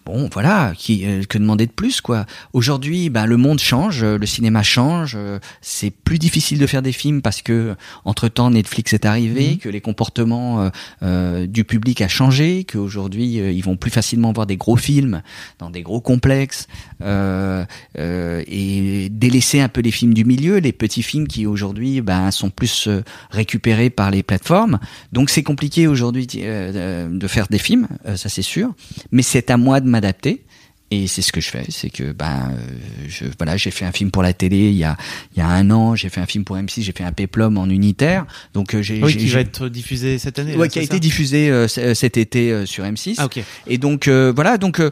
Bon, 0.06 0.30
voilà, 0.32 0.74
qui, 0.78 1.06
que 1.28 1.38
demander 1.38 1.66
de 1.66 1.72
plus, 1.72 2.02
quoi? 2.02 2.26
Aujourd'hui, 2.54 3.10
ben, 3.10 3.26
le 3.26 3.38
monde 3.38 3.60
change, 3.60 4.04
le 4.04 4.26
cinéma 4.26 4.64
change, 4.64 5.18
c'est 5.62 5.92
plus 5.92 6.20
difficile 6.20 6.60
de 6.60 6.68
faire 6.68 6.82
des 6.82 6.92
films 6.92 7.22
parce 7.22 7.42
que, 7.42 7.76
entre 8.06 8.28
temps, 8.28 8.50
Netflix 8.52 8.94
est 8.94 9.06
arrivé, 9.06 9.52
Mhm. 9.52 9.58
que 9.58 9.70
les 9.70 9.82
comportements 9.82 10.62
euh, 10.62 10.70
euh, 11.04 11.48
du 11.48 11.64
public 11.64 12.02
a 12.02 12.08
changé, 12.08 12.66
qu'aujourd'hui, 12.66 13.40
euh, 13.40 13.52
ils 13.52 13.64
vont 13.64 13.76
plus 13.78 13.92
facilement 13.92 14.32
voir 14.34 14.46
des 14.46 14.58
gros 14.58 14.76
films 14.78 15.22
dans 15.60 15.70
des 15.70 15.82
gros 15.82 16.02
complexes, 16.02 16.68
euh, 17.02 17.66
euh, 17.98 18.44
et 18.48 19.10
délaisser 19.10 19.60
un 19.62 19.70
peu 19.70 19.82
les 19.82 19.92
films 19.92 20.14
du 20.14 20.26
milieu, 20.26 20.58
les 20.58 20.72
petits 20.74 21.04
films 21.04 21.28
qui 21.28 21.46
aujourd'hui, 21.46 22.02
ben, 22.02 22.32
sont 22.32 22.50
plus 22.50 22.90
récupérés 23.32 23.90
par 23.90 24.12
les 24.12 24.24
plateformes. 24.24 24.80
Donc 25.12 25.30
c'est 25.30 25.44
compliqué 25.44 25.73
aujourd'hui 25.82 26.28
euh, 26.38 27.08
de 27.10 27.28
faire 27.28 27.48
des 27.48 27.58
films, 27.58 27.88
euh, 28.06 28.16
ça 28.16 28.30
c'est 28.30 28.42
sûr. 28.42 28.74
Mais 29.12 29.22
c'est 29.22 29.50
à 29.50 29.58
moi 29.58 29.80
de 29.80 29.88
m'adapter. 29.88 30.44
Et 30.96 31.08
c'est 31.08 31.24
ce 31.24 31.32
que 31.32 31.42
je 31.42 31.50
fais, 31.50 31.66
c'est 31.70 31.90
que 31.90 32.12
ben 32.12 32.52
euh, 32.52 33.06
je 33.08 33.26
voilà 33.40 33.58
j'ai 33.58 33.72
fait 33.72 33.84
un 33.86 33.92
film 33.92 34.12
pour 34.12 34.22
la 34.22 34.32
télé 34.34 34.70
il 34.70 34.76
y 34.76 34.84
a 34.84 34.96
il 35.36 35.40
y 35.40 35.42
a 35.42 35.48
un 35.48 35.72
an, 35.72 35.96
j'ai 35.96 36.10
fait 36.10 36.22
un 36.22 36.28
film 36.28 36.44
pour 36.44 36.56
M6, 36.56 36.84
j'ai 36.84 36.92
fait 36.92 37.04
un 37.04 37.12
péplum 37.12 37.58
en 37.58 37.68
unitaire, 37.68 38.26
donc 38.54 38.76
euh, 38.76 38.82
j'ai 38.84 39.02
Oui, 39.04 39.18
qui 39.18 39.28
va 39.30 39.40
être 39.40 39.70
diffusé 39.70 40.20
cette 40.20 40.38
année. 40.38 40.54
ouais, 40.56 40.66
là, 40.66 40.68
qui 40.68 40.78
a 40.78 40.84
été 40.84 41.00
diffusé 41.00 41.50
euh, 41.50 41.68
c- 41.68 41.96
cet 41.96 42.18
été 42.18 42.52
euh, 42.52 42.66
sur 42.68 42.84
M6. 42.84 43.16
Ah, 43.18 43.26
ok. 43.26 43.42
Et 43.66 43.78
donc 43.80 44.08
euh, 44.08 44.32
voilà, 44.36 44.60
donc 44.60 44.80
euh, 44.80 44.92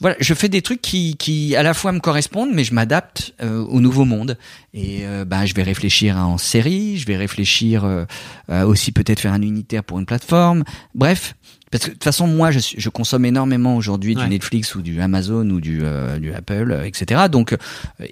voilà, 0.00 0.16
je 0.20 0.32
fais 0.32 0.48
des 0.48 0.62
trucs 0.62 0.80
qui, 0.80 1.16
qui 1.18 1.54
à 1.54 1.62
la 1.62 1.74
fois 1.74 1.92
me 1.92 2.00
correspondent, 2.00 2.52
mais 2.54 2.64
je 2.64 2.72
m'adapte 2.72 3.34
euh, 3.42 3.62
au 3.64 3.80
nouveau 3.80 4.06
monde. 4.06 4.38
Et 4.72 5.00
euh, 5.02 5.26
ben 5.26 5.44
je 5.44 5.52
vais 5.54 5.62
réfléchir 5.64 6.16
en 6.16 6.38
série, 6.38 6.96
je 6.96 7.06
vais 7.06 7.16
réfléchir 7.18 7.84
euh, 7.84 8.04
euh, 8.48 8.64
aussi 8.64 8.90
peut-être 8.92 9.20
faire 9.20 9.34
un 9.34 9.42
unitaire 9.42 9.84
pour 9.84 9.98
une 9.98 10.06
plateforme. 10.06 10.64
Bref, 10.94 11.34
parce 11.72 11.84
que 11.84 11.88
de 11.88 11.94
toute 11.94 12.04
façon 12.04 12.28
moi 12.28 12.52
je, 12.52 12.60
je 12.76 12.88
consomme 12.88 13.24
énormément 13.24 13.74
aujourd'hui 13.76 14.14
Ouais. 14.14 14.22
du 14.22 14.28
Netflix 14.30 14.76
ou 14.76 14.82
du 14.82 15.00
Amazon 15.00 15.48
ou 15.50 15.60
du 15.60 15.80
euh, 15.82 16.18
du 16.20 16.32
Apple, 16.32 16.70
euh, 16.70 16.84
etc. 16.84 17.22
Donc 17.30 17.52
euh, 17.54 17.56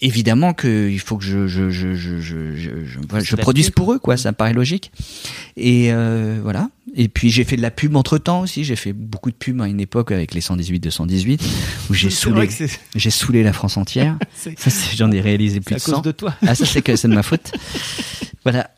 évidemment 0.01 0.53
que 0.55 0.89
il 0.91 0.99
faut 0.99 1.17
que 1.17 1.25
je 1.25 1.47
je 1.47 1.71
je 1.71 1.95
je 1.95 2.21
je, 2.21 2.57
je, 2.57 2.71
je- 2.85 2.99
voilà, 3.09 3.23
je 3.23 3.31
S'adapter, 3.31 3.37
produise 3.43 3.71
pour 3.71 3.93
eux 3.93 3.99
quoi, 4.01 4.17
ça 4.17 4.31
me 4.33 4.35
paraît 4.37 4.53
logique. 4.55 4.91
Et 5.57 5.93
euh, 5.93 6.41
voilà. 6.43 6.71
Et 6.97 7.07
puis 7.09 7.31
j'ai 7.31 7.45
fait 7.45 7.57
de 7.57 7.63
la 7.63 7.71
pub 7.71 7.95
entre 7.95 8.19
temps 8.19 8.41
aussi. 8.41 8.65
J'ai 8.65 8.75
fait 8.75 8.93
beaucoup 8.93 9.31
de 9.31 9.37
pubs 9.37 9.61
à 9.61 9.69
une 9.69 9.79
époque 9.79 10.11
avec 10.11 10.35
les 10.35 10.41
118 10.41 10.81
218 10.81 11.41
où 11.91 11.95
j'ai 11.95 12.11
saoulé, 12.11 12.49
j'ai 12.97 13.11
saoulé 13.11 13.43
la 13.45 13.53
France 13.53 13.77
entière. 13.77 14.17
j'en 14.97 15.13
ai 15.13 15.21
réalisé 15.21 15.61
plus 15.61 15.75
c'est 15.79 15.91
de 15.91 15.93
à 15.93 15.97
100. 15.97 16.03
cause 16.03 16.03
de 16.03 16.13
toi. 16.13 16.35
Ah 16.47 16.55
ça 16.57 16.65
c'est 16.67 16.83
que 16.83 16.97
c'est 16.97 17.09
de 17.09 17.15
ma 17.15 17.23
faute. 17.23 17.53
voilà. 18.43 18.71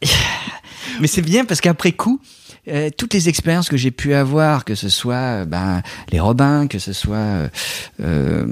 Mais 1.01 1.07
c'est 1.07 1.23
bien 1.23 1.45
parce 1.45 1.61
qu'après 1.61 1.93
coup, 1.93 2.21
euh, 2.69 2.91
toutes 2.97 3.15
les 3.15 3.29
expériences 3.29 3.69
que 3.69 3.77
j'ai 3.77 3.91
pu 3.91 4.15
avoir, 4.15 4.65
que 4.65 4.75
ce 4.75 4.89
soit 4.89 5.15
euh, 5.15 5.45
ben, 5.45 5.83
les 6.13 6.21
Robins, 6.21 6.67
que 6.69 6.79
ce 6.79 6.93
soit 6.93 7.17
euh, 7.17 7.49
euh, 8.01 8.47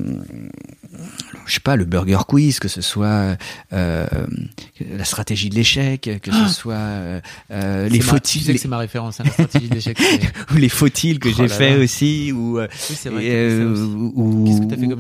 je 1.47 1.55
sais 1.55 1.61
pas 1.61 1.77
le 1.77 1.85
Burger 1.85 2.19
Quiz, 2.27 2.59
que 2.59 2.69
ce 2.69 2.81
soit 2.81 3.37
euh, 3.73 4.07
la 4.81 5.05
stratégie 5.05 5.49
de 5.49 5.55
l'échec, 5.55 6.11
que 6.23 6.33
ce 6.33 6.49
soit 6.49 6.75
euh, 6.75 7.21
euh, 7.53 7.89
les 7.89 8.01
faut-il, 8.01 8.43
sais 8.45 8.53
que 8.55 8.59
c'est 8.61 8.69
ma 8.69 8.79
référence 8.79 9.21
à 9.21 9.25
la 9.25 9.31
stratégie 9.31 9.69
d'échec. 9.69 9.97
c'est- 9.99 10.21
ou 10.55 10.57
les 10.57 10.69
faut-il 10.69 11.19
que 11.19 11.29
Oh 11.29 11.35
j'ai 11.37 11.49
fait 11.49 11.77
là. 11.77 11.83
aussi, 11.85 12.33
ou 12.33 12.59
Oui, 12.59 12.67
vrai. 13.11 13.25
et, 13.25 13.59
ou, 13.65 14.45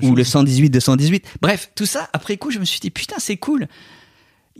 ou 0.02 0.14
le 0.14 0.24
118 0.24 0.70
218. 0.70 1.24
Bref, 1.42 1.70
tout 1.74 1.86
ça, 1.86 2.08
après 2.12 2.36
coup, 2.36 2.50
je 2.50 2.58
me 2.58 2.64
suis 2.64 2.80
dit, 2.80 2.90
putain, 2.90 3.16
c'est 3.18 3.36
cool. 3.36 3.66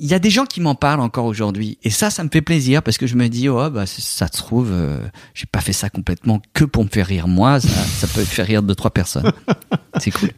Il 0.03 0.09
y 0.09 0.15
a 0.15 0.19
des 0.19 0.31
gens 0.31 0.47
qui 0.47 0.61
m'en 0.63 0.75
parlent 0.75 1.01
encore 1.01 1.27
aujourd'hui. 1.27 1.77
Et 1.85 1.91
ça, 1.91 2.09
ça 2.11 2.25
me 2.25 2.31
fait 2.33 2.41
plaisir 2.41 2.83
parce 2.83 2.97
que 2.97 3.07
je 3.07 3.17
me 3.17 3.29
dis, 3.29 3.49
oh, 3.51 3.69
bah, 3.71 3.85
ça 3.87 4.27
se 4.27 4.33
trouve, 4.37 4.71
euh, 4.73 4.99
j'ai 5.35 5.45
pas 5.47 5.61
fait 5.61 5.75
ça 5.75 5.91
complètement 5.91 6.41
que 6.55 6.65
pour 6.65 6.83
me 6.85 6.89
faire 6.89 7.07
rire 7.07 7.29
moi. 7.29 7.61
Ça, 7.61 7.69
ça 7.69 8.07
peut 8.07 8.25
faire 8.25 8.47
rire 8.47 8.63
deux, 8.63 8.75
trois 8.75 8.91
personnes. 8.91 9.31
C'est 9.99 10.11
cool. 10.13 10.31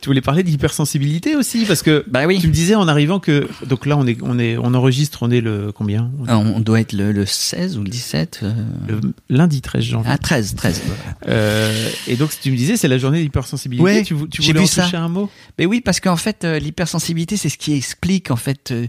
Tu 0.00 0.08
voulais 0.08 0.20
parler 0.20 0.42
d'hypersensibilité 0.42 1.34
aussi 1.36 1.64
parce 1.66 1.82
que 1.82 2.04
Bah 2.08 2.26
oui. 2.26 2.38
tu 2.40 2.46
me 2.46 2.52
disais 2.52 2.76
en 2.76 2.86
arrivant 2.88 3.18
que 3.18 3.48
donc 3.66 3.84
là 3.84 3.96
on 3.96 4.06
est 4.06 4.16
on 4.22 4.38
est 4.38 4.56
on 4.56 4.72
enregistre 4.72 5.24
on 5.24 5.30
est 5.32 5.40
le 5.40 5.72
combien? 5.72 6.10
On 6.28 6.60
doit 6.60 6.80
être 6.80 6.92
le, 6.92 7.10
le 7.10 7.26
16 7.26 7.76
ou 7.76 7.82
le 7.82 7.88
17. 7.90 8.40
euh, 8.44 8.52
le 8.88 9.00
lundi 9.28 9.60
13 9.62 9.82
janvier. 9.82 10.10
Ah, 10.14 10.16
13, 10.18 10.54
13. 10.54 10.82
Euh, 11.28 11.90
et 12.06 12.16
donc 12.16 12.30
tu 12.40 12.50
me 12.50 12.56
disais 12.56 12.76
c'est 12.76 12.88
la 12.88 12.98
journée 12.98 13.20
d'hypersensibilité. 13.22 13.82
Ouais, 13.84 14.02
tu, 14.02 14.14
tu 14.30 14.42
voulais 14.42 14.60
en 14.60 14.66
ça. 14.66 14.84
toucher 14.84 14.96
un 14.96 15.08
mot? 15.08 15.28
Mais 15.58 15.66
oui, 15.66 15.80
parce 15.80 16.00
qu'en 16.00 16.16
fait, 16.16 16.44
euh, 16.44 16.58
l'hypersensibilité, 16.58 17.36
c'est 17.36 17.48
ce 17.50 17.58
qui 17.58 17.74
explique 17.74 18.30
en 18.30 18.36
fait 18.36 18.70
euh, 18.70 18.86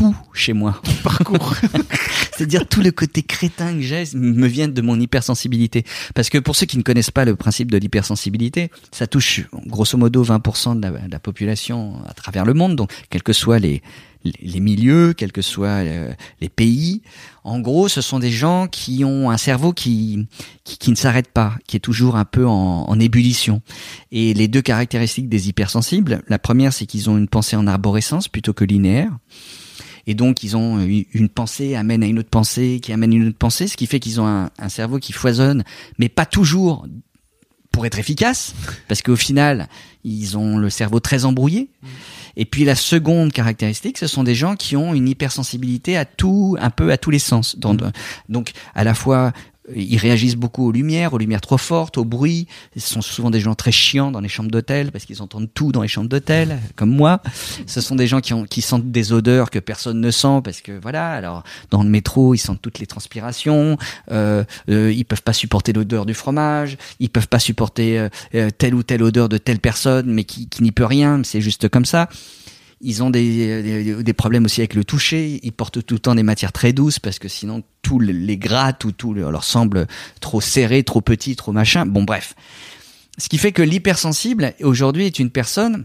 tout 0.00 0.16
chez 0.32 0.54
moi. 0.54 0.80
parcours. 1.04 1.54
C'est-à-dire 2.36 2.66
tout 2.66 2.80
le 2.80 2.90
côté 2.90 3.22
crétin 3.22 3.74
que 3.74 3.82
j'ai 3.82 4.04
me 4.14 4.46
vient 4.46 4.68
de 4.68 4.80
mon 4.80 4.98
hypersensibilité. 4.98 5.84
Parce 6.14 6.30
que 6.30 6.38
pour 6.38 6.56
ceux 6.56 6.64
qui 6.64 6.78
ne 6.78 6.82
connaissent 6.82 7.10
pas 7.10 7.26
le 7.26 7.36
principe 7.36 7.70
de 7.70 7.76
l'hypersensibilité, 7.76 8.70
ça 8.92 9.06
touche 9.06 9.42
grosso 9.66 9.98
modo 9.98 10.24
20% 10.24 10.76
de 10.76 10.82
la, 10.82 10.90
de 10.90 11.12
la 11.12 11.20
population 11.20 11.96
à 12.08 12.14
travers 12.14 12.46
le 12.46 12.54
monde, 12.54 12.76
donc 12.76 12.90
quels 13.10 13.22
que 13.22 13.34
soient 13.34 13.58
les, 13.58 13.82
les, 14.24 14.32
les 14.40 14.60
milieux, 14.60 15.12
quels 15.12 15.32
que 15.32 15.42
soient 15.42 15.84
euh, 15.84 16.12
les 16.40 16.48
pays. 16.48 17.02
En 17.44 17.60
gros, 17.60 17.88
ce 17.88 18.00
sont 18.00 18.18
des 18.18 18.30
gens 18.30 18.68
qui 18.68 19.04
ont 19.04 19.30
un 19.30 19.36
cerveau 19.36 19.74
qui, 19.74 20.26
qui, 20.64 20.78
qui 20.78 20.90
ne 20.90 20.96
s'arrête 20.96 21.28
pas, 21.28 21.56
qui 21.66 21.76
est 21.76 21.80
toujours 21.80 22.16
un 22.16 22.24
peu 22.24 22.46
en, 22.46 22.86
en 22.88 23.00
ébullition. 23.00 23.60
Et 24.12 24.32
les 24.32 24.48
deux 24.48 24.62
caractéristiques 24.62 25.28
des 25.28 25.50
hypersensibles, 25.50 26.22
la 26.26 26.38
première, 26.38 26.72
c'est 26.72 26.86
qu'ils 26.86 27.10
ont 27.10 27.18
une 27.18 27.28
pensée 27.28 27.56
en 27.56 27.66
arborescence 27.66 28.28
plutôt 28.28 28.54
que 28.54 28.64
linéaire. 28.64 29.12
Et 30.06 30.14
donc, 30.14 30.42
ils 30.42 30.56
ont 30.56 30.78
une 30.80 31.28
pensée 31.28 31.74
amène 31.74 32.02
à 32.02 32.06
une 32.06 32.18
autre 32.18 32.28
pensée, 32.30 32.80
qui 32.82 32.92
amène 32.92 33.12
à 33.12 33.16
une 33.16 33.28
autre 33.28 33.38
pensée, 33.38 33.66
ce 33.68 33.76
qui 33.76 33.86
fait 33.86 34.00
qu'ils 34.00 34.20
ont 34.20 34.26
un, 34.26 34.50
un 34.58 34.68
cerveau 34.68 34.98
qui 34.98 35.12
foisonne, 35.12 35.64
mais 35.98 36.08
pas 36.08 36.26
toujours 36.26 36.86
pour 37.72 37.86
être 37.86 37.98
efficace, 38.00 38.52
parce 38.88 39.00
qu'au 39.00 39.14
final, 39.14 39.68
ils 40.02 40.36
ont 40.36 40.56
le 40.58 40.70
cerveau 40.70 40.98
très 40.98 41.24
embrouillé. 41.24 41.70
Et 42.36 42.44
puis 42.44 42.64
la 42.64 42.74
seconde 42.74 43.32
caractéristique, 43.32 43.98
ce 43.98 44.06
sont 44.08 44.24
des 44.24 44.34
gens 44.34 44.56
qui 44.56 44.76
ont 44.76 44.92
une 44.94 45.08
hypersensibilité 45.08 45.96
à 45.96 46.04
tout, 46.04 46.56
un 46.60 46.70
peu 46.70 46.90
à 46.90 46.96
tous 46.98 47.10
les 47.10 47.18
sens. 47.20 47.56
Dans- 47.58 47.76
donc 48.28 48.52
à 48.74 48.82
la 48.82 48.94
fois, 48.94 49.32
ils 49.74 49.98
réagissent 49.98 50.36
beaucoup 50.36 50.66
aux 50.66 50.72
lumières, 50.72 51.14
aux 51.14 51.18
lumières 51.18 51.40
trop 51.40 51.58
fortes, 51.58 51.98
au 51.98 52.04
bruit. 52.04 52.46
Ce 52.76 52.94
sont 52.94 53.02
souvent 53.02 53.30
des 53.30 53.40
gens 53.40 53.54
très 53.54 53.72
chiants 53.72 54.10
dans 54.10 54.20
les 54.20 54.28
chambres 54.28 54.50
d'hôtel 54.50 54.92
parce 54.92 55.04
qu'ils 55.04 55.22
entendent 55.22 55.48
tout 55.52 55.72
dans 55.72 55.82
les 55.82 55.88
chambres 55.88 56.08
d'hôtel, 56.08 56.58
comme 56.76 56.90
moi. 56.90 57.22
Ce 57.66 57.80
sont 57.80 57.96
des 57.96 58.06
gens 58.06 58.20
qui, 58.20 58.34
ont, 58.34 58.44
qui 58.44 58.62
sentent 58.62 58.90
des 58.90 59.12
odeurs 59.12 59.50
que 59.50 59.58
personne 59.58 60.00
ne 60.00 60.10
sent 60.10 60.40
parce 60.44 60.60
que 60.60 60.72
voilà. 60.80 61.10
Alors 61.10 61.44
dans 61.70 61.82
le 61.82 61.88
métro, 61.88 62.34
ils 62.34 62.38
sentent 62.38 62.62
toutes 62.62 62.78
les 62.78 62.86
transpirations. 62.86 63.76
Euh, 64.10 64.44
euh, 64.68 64.92
ils 64.92 65.04
peuvent 65.04 65.22
pas 65.22 65.32
supporter 65.32 65.72
l'odeur 65.72 66.06
du 66.06 66.14
fromage. 66.14 66.76
Ils 66.98 67.10
peuvent 67.10 67.28
pas 67.28 67.38
supporter 67.38 67.98
euh, 67.98 68.08
euh, 68.34 68.50
telle 68.50 68.74
ou 68.74 68.82
telle 68.82 69.02
odeur 69.02 69.28
de 69.28 69.38
telle 69.38 69.58
personne, 69.58 70.12
mais 70.12 70.24
qui, 70.24 70.48
qui 70.48 70.62
n'y 70.62 70.72
peut 70.72 70.84
rien. 70.84 71.22
C'est 71.24 71.40
juste 71.40 71.68
comme 71.68 71.84
ça. 71.84 72.08
Ils 72.82 73.02
ont 73.02 73.10
des, 73.10 74.02
des, 74.02 74.12
problèmes 74.14 74.46
aussi 74.46 74.62
avec 74.62 74.74
le 74.74 74.84
toucher. 74.84 75.38
Ils 75.42 75.52
portent 75.52 75.84
tout 75.84 75.94
le 75.94 76.00
temps 76.00 76.14
des 76.14 76.22
matières 76.22 76.52
très 76.52 76.72
douces 76.72 76.98
parce 76.98 77.18
que 77.18 77.28
sinon 77.28 77.62
tous 77.82 77.98
les 77.98 78.38
gras, 78.38 78.72
tout, 78.72 78.92
tout 78.92 79.12
leur 79.12 79.44
semble 79.44 79.86
trop 80.20 80.40
serré, 80.40 80.82
trop 80.82 81.02
petit, 81.02 81.36
trop 81.36 81.52
machin. 81.52 81.84
Bon, 81.84 82.04
bref. 82.04 82.34
Ce 83.18 83.28
qui 83.28 83.36
fait 83.36 83.52
que 83.52 83.60
l'hypersensible 83.60 84.54
aujourd'hui 84.62 85.04
est 85.04 85.18
une 85.18 85.30
personne 85.30 85.84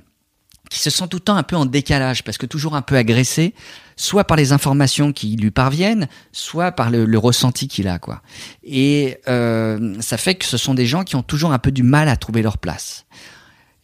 qui 0.69 0.79
se 0.79 0.89
sent 0.89 1.07
tout 1.09 1.17
le 1.17 1.23
temps 1.23 1.35
un 1.35 1.43
peu 1.43 1.55
en 1.55 1.65
décalage 1.65 2.23
parce 2.23 2.37
que 2.37 2.45
toujours 2.45 2.75
un 2.75 2.81
peu 2.81 2.95
agressé, 2.95 3.53
soit 3.95 4.23
par 4.23 4.37
les 4.37 4.51
informations 4.51 5.13
qui 5.13 5.35
lui 5.35 5.51
parviennent, 5.51 6.07
soit 6.31 6.71
par 6.71 6.89
le, 6.89 7.05
le 7.05 7.17
ressenti 7.17 7.67
qu'il 7.67 7.87
a, 7.87 7.99
quoi. 7.99 8.21
Et 8.63 9.17
euh, 9.27 9.95
ça 9.99 10.17
fait 10.17 10.35
que 10.35 10.45
ce 10.45 10.57
sont 10.57 10.73
des 10.73 10.85
gens 10.85 11.03
qui 11.03 11.15
ont 11.15 11.23
toujours 11.23 11.51
un 11.51 11.59
peu 11.59 11.71
du 11.71 11.83
mal 11.83 12.09
à 12.09 12.17
trouver 12.17 12.41
leur 12.41 12.57
place. 12.57 13.05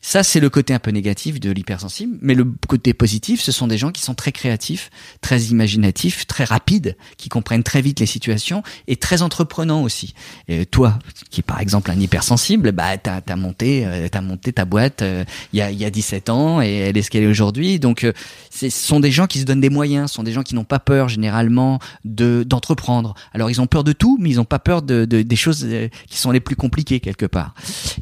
Ça, 0.04 0.24
c'est 0.24 0.40
le 0.40 0.50
côté 0.50 0.74
un 0.74 0.80
peu 0.80 0.90
négatif 0.90 1.40
de 1.40 1.52
l'hypersensible. 1.52 2.18
Mais 2.22 2.34
le 2.34 2.46
côté 2.68 2.94
positif, 2.94 3.40
ce 3.42 3.52
sont 3.52 3.68
des 3.68 3.78
gens 3.78 3.92
qui 3.92 4.02
sont 4.02 4.16
très 4.16 4.32
créatifs, 4.32 4.90
très 5.22 5.40
imaginatifs, 5.44 6.26
très 6.26 6.44
rapides, 6.44 6.98
qui 7.18 7.30
comprennent 7.30 7.62
très 7.64 7.82
vite 7.82 8.00
les 8.00 8.08
situations 8.08 8.64
et 8.88 8.96
très 8.96 9.22
entreprenants 9.22 9.84
aussi. 9.84 10.16
Et 10.48 10.66
toi, 10.66 10.98
qui 11.30 11.42
est 11.42 11.44
par 11.44 11.60
exemple 11.62 11.92
un 11.92 12.00
hypersensible, 12.00 12.72
bah, 12.72 12.98
t'as 12.98 13.22
as 13.28 13.36
monté, 13.36 13.86
euh, 13.86 14.08
t'as 14.12 14.22
monté 14.22 14.52
ta 14.54 14.66
boîte 14.66 15.04
euh, 15.04 15.24
il 15.54 15.60
y, 15.60 15.62
a, 15.62 15.70
y 15.72 15.86
a 15.86 15.92
17 15.92 16.30
ans 16.32 16.62
et 16.64 16.72
elle 16.78 16.98
est 16.98 17.04
ce 17.04 17.12
qu'elle 17.12 17.24
est 17.24 17.28
aujourd'hui. 17.28 17.80
Donc, 17.80 18.04
euh, 18.04 18.12
ce 18.50 18.70
sont 18.72 19.00
des 19.00 19.12
gens 19.12 19.28
qui 19.28 19.40
se 19.40 19.46
donnent 19.46 19.62
des 19.62 19.70
moyens, 19.70 20.10
ce 20.10 20.16
sont 20.16 20.24
des 20.24 20.32
gens 20.34 20.44
qui 20.44 20.56
n'ont 20.56 20.64
pas 20.64 20.80
peur 20.80 21.10
généralement 21.10 21.78
de 22.06 22.44
d'entreprendre. 22.44 23.14
Alors, 23.34 23.52
ils 23.52 23.62
ont 23.62 23.68
peur 23.68 23.84
de 23.84 23.94
tout, 23.94 24.18
mais 24.20 24.32
ils 24.32 24.38
n'ont 24.38 24.46
pas 24.46 24.60
peur 24.60 24.82
de, 24.82 25.06
de- 25.06 25.22
des 25.22 25.36
choses 25.36 25.64
euh, 25.64 25.90
qui 26.10 26.18
sont 26.18 26.32
les 26.32 26.40
plus 26.40 26.56
compliquées 26.56 27.00
quelque 27.00 27.28
part. 27.28 27.54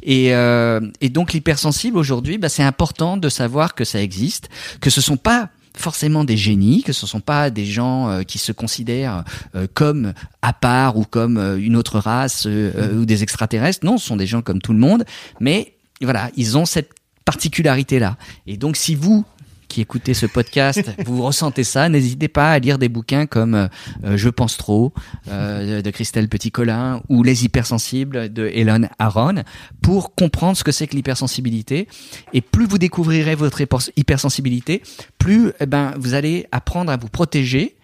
Et, 0.02 0.28
et 0.30 1.08
donc 1.10 1.32
l'hypersensible 1.34 1.89
aujourd'hui, 1.98 2.38
bah, 2.38 2.48
c'est 2.48 2.62
important 2.62 3.16
de 3.16 3.28
savoir 3.28 3.74
que 3.74 3.84
ça 3.84 4.02
existe, 4.02 4.48
que 4.80 4.90
ce 4.90 5.00
sont 5.00 5.16
pas 5.16 5.50
forcément 5.76 6.24
des 6.24 6.36
génies, 6.36 6.82
que 6.82 6.92
ce 6.92 7.06
sont 7.06 7.20
pas 7.20 7.50
des 7.50 7.64
gens 7.64 8.08
euh, 8.08 8.22
qui 8.22 8.38
se 8.38 8.52
considèrent 8.52 9.24
euh, 9.54 9.66
comme 9.72 10.12
à 10.42 10.52
part 10.52 10.96
ou 10.96 11.04
comme 11.04 11.38
euh, 11.38 11.58
une 11.58 11.76
autre 11.76 11.98
race 11.98 12.44
euh, 12.46 13.00
ou 13.00 13.06
des 13.06 13.22
extraterrestres. 13.22 13.84
Non, 13.84 13.98
ce 13.98 14.06
sont 14.06 14.16
des 14.16 14.26
gens 14.26 14.42
comme 14.42 14.60
tout 14.60 14.72
le 14.72 14.78
monde, 14.78 15.04
mais 15.38 15.74
voilà, 16.02 16.30
ils 16.36 16.58
ont 16.58 16.66
cette 16.66 16.90
particularité 17.24 17.98
là. 17.98 18.16
Et 18.46 18.56
donc 18.56 18.76
si 18.76 18.94
vous 18.94 19.24
qui 19.70 19.80
écoutez 19.80 20.14
ce 20.14 20.26
podcast, 20.26 20.90
vous 21.06 21.22
ressentez 21.22 21.62
ça, 21.62 21.88
n'hésitez 21.88 22.26
pas 22.26 22.50
à 22.50 22.58
lire 22.58 22.76
des 22.76 22.88
bouquins 22.88 23.26
comme 23.26 23.54
euh, 23.54 23.68
euh, 24.04 24.16
Je 24.16 24.28
pense 24.28 24.56
trop 24.56 24.92
euh, 25.28 25.80
de 25.80 25.90
Christelle 25.90 26.28
Petit-Colin 26.28 27.00
ou 27.08 27.22
Les 27.22 27.44
hypersensibles 27.44 28.32
de 28.32 28.48
Helen 28.48 28.90
Aron 28.98 29.44
pour 29.80 30.16
comprendre 30.16 30.56
ce 30.56 30.64
que 30.64 30.72
c'est 30.72 30.88
que 30.88 30.96
l'hypersensibilité. 30.96 31.86
Et 32.32 32.40
plus 32.40 32.66
vous 32.66 32.78
découvrirez 32.78 33.36
votre 33.36 33.60
hyper- 33.60 33.90
hypersensibilité, 33.96 34.82
plus 35.18 35.52
eh 35.60 35.66
ben, 35.66 35.94
vous 35.96 36.14
allez 36.14 36.46
apprendre 36.50 36.90
à 36.90 36.96
vous 36.96 37.08
protéger 37.08 37.76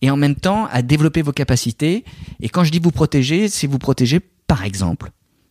et 0.00 0.10
en 0.10 0.16
même 0.16 0.36
temps 0.36 0.68
à 0.70 0.82
développer 0.82 1.22
vos 1.22 1.32
capacités. 1.32 2.04
Et 2.40 2.48
quand 2.48 2.62
je 2.62 2.70
dis 2.70 2.78
vous 2.78 2.92
protéger, 2.92 3.48
c'est 3.48 3.66
vous 3.66 3.78
protéger, 3.80 4.20
par 4.46 4.62
exemple, 4.64 5.10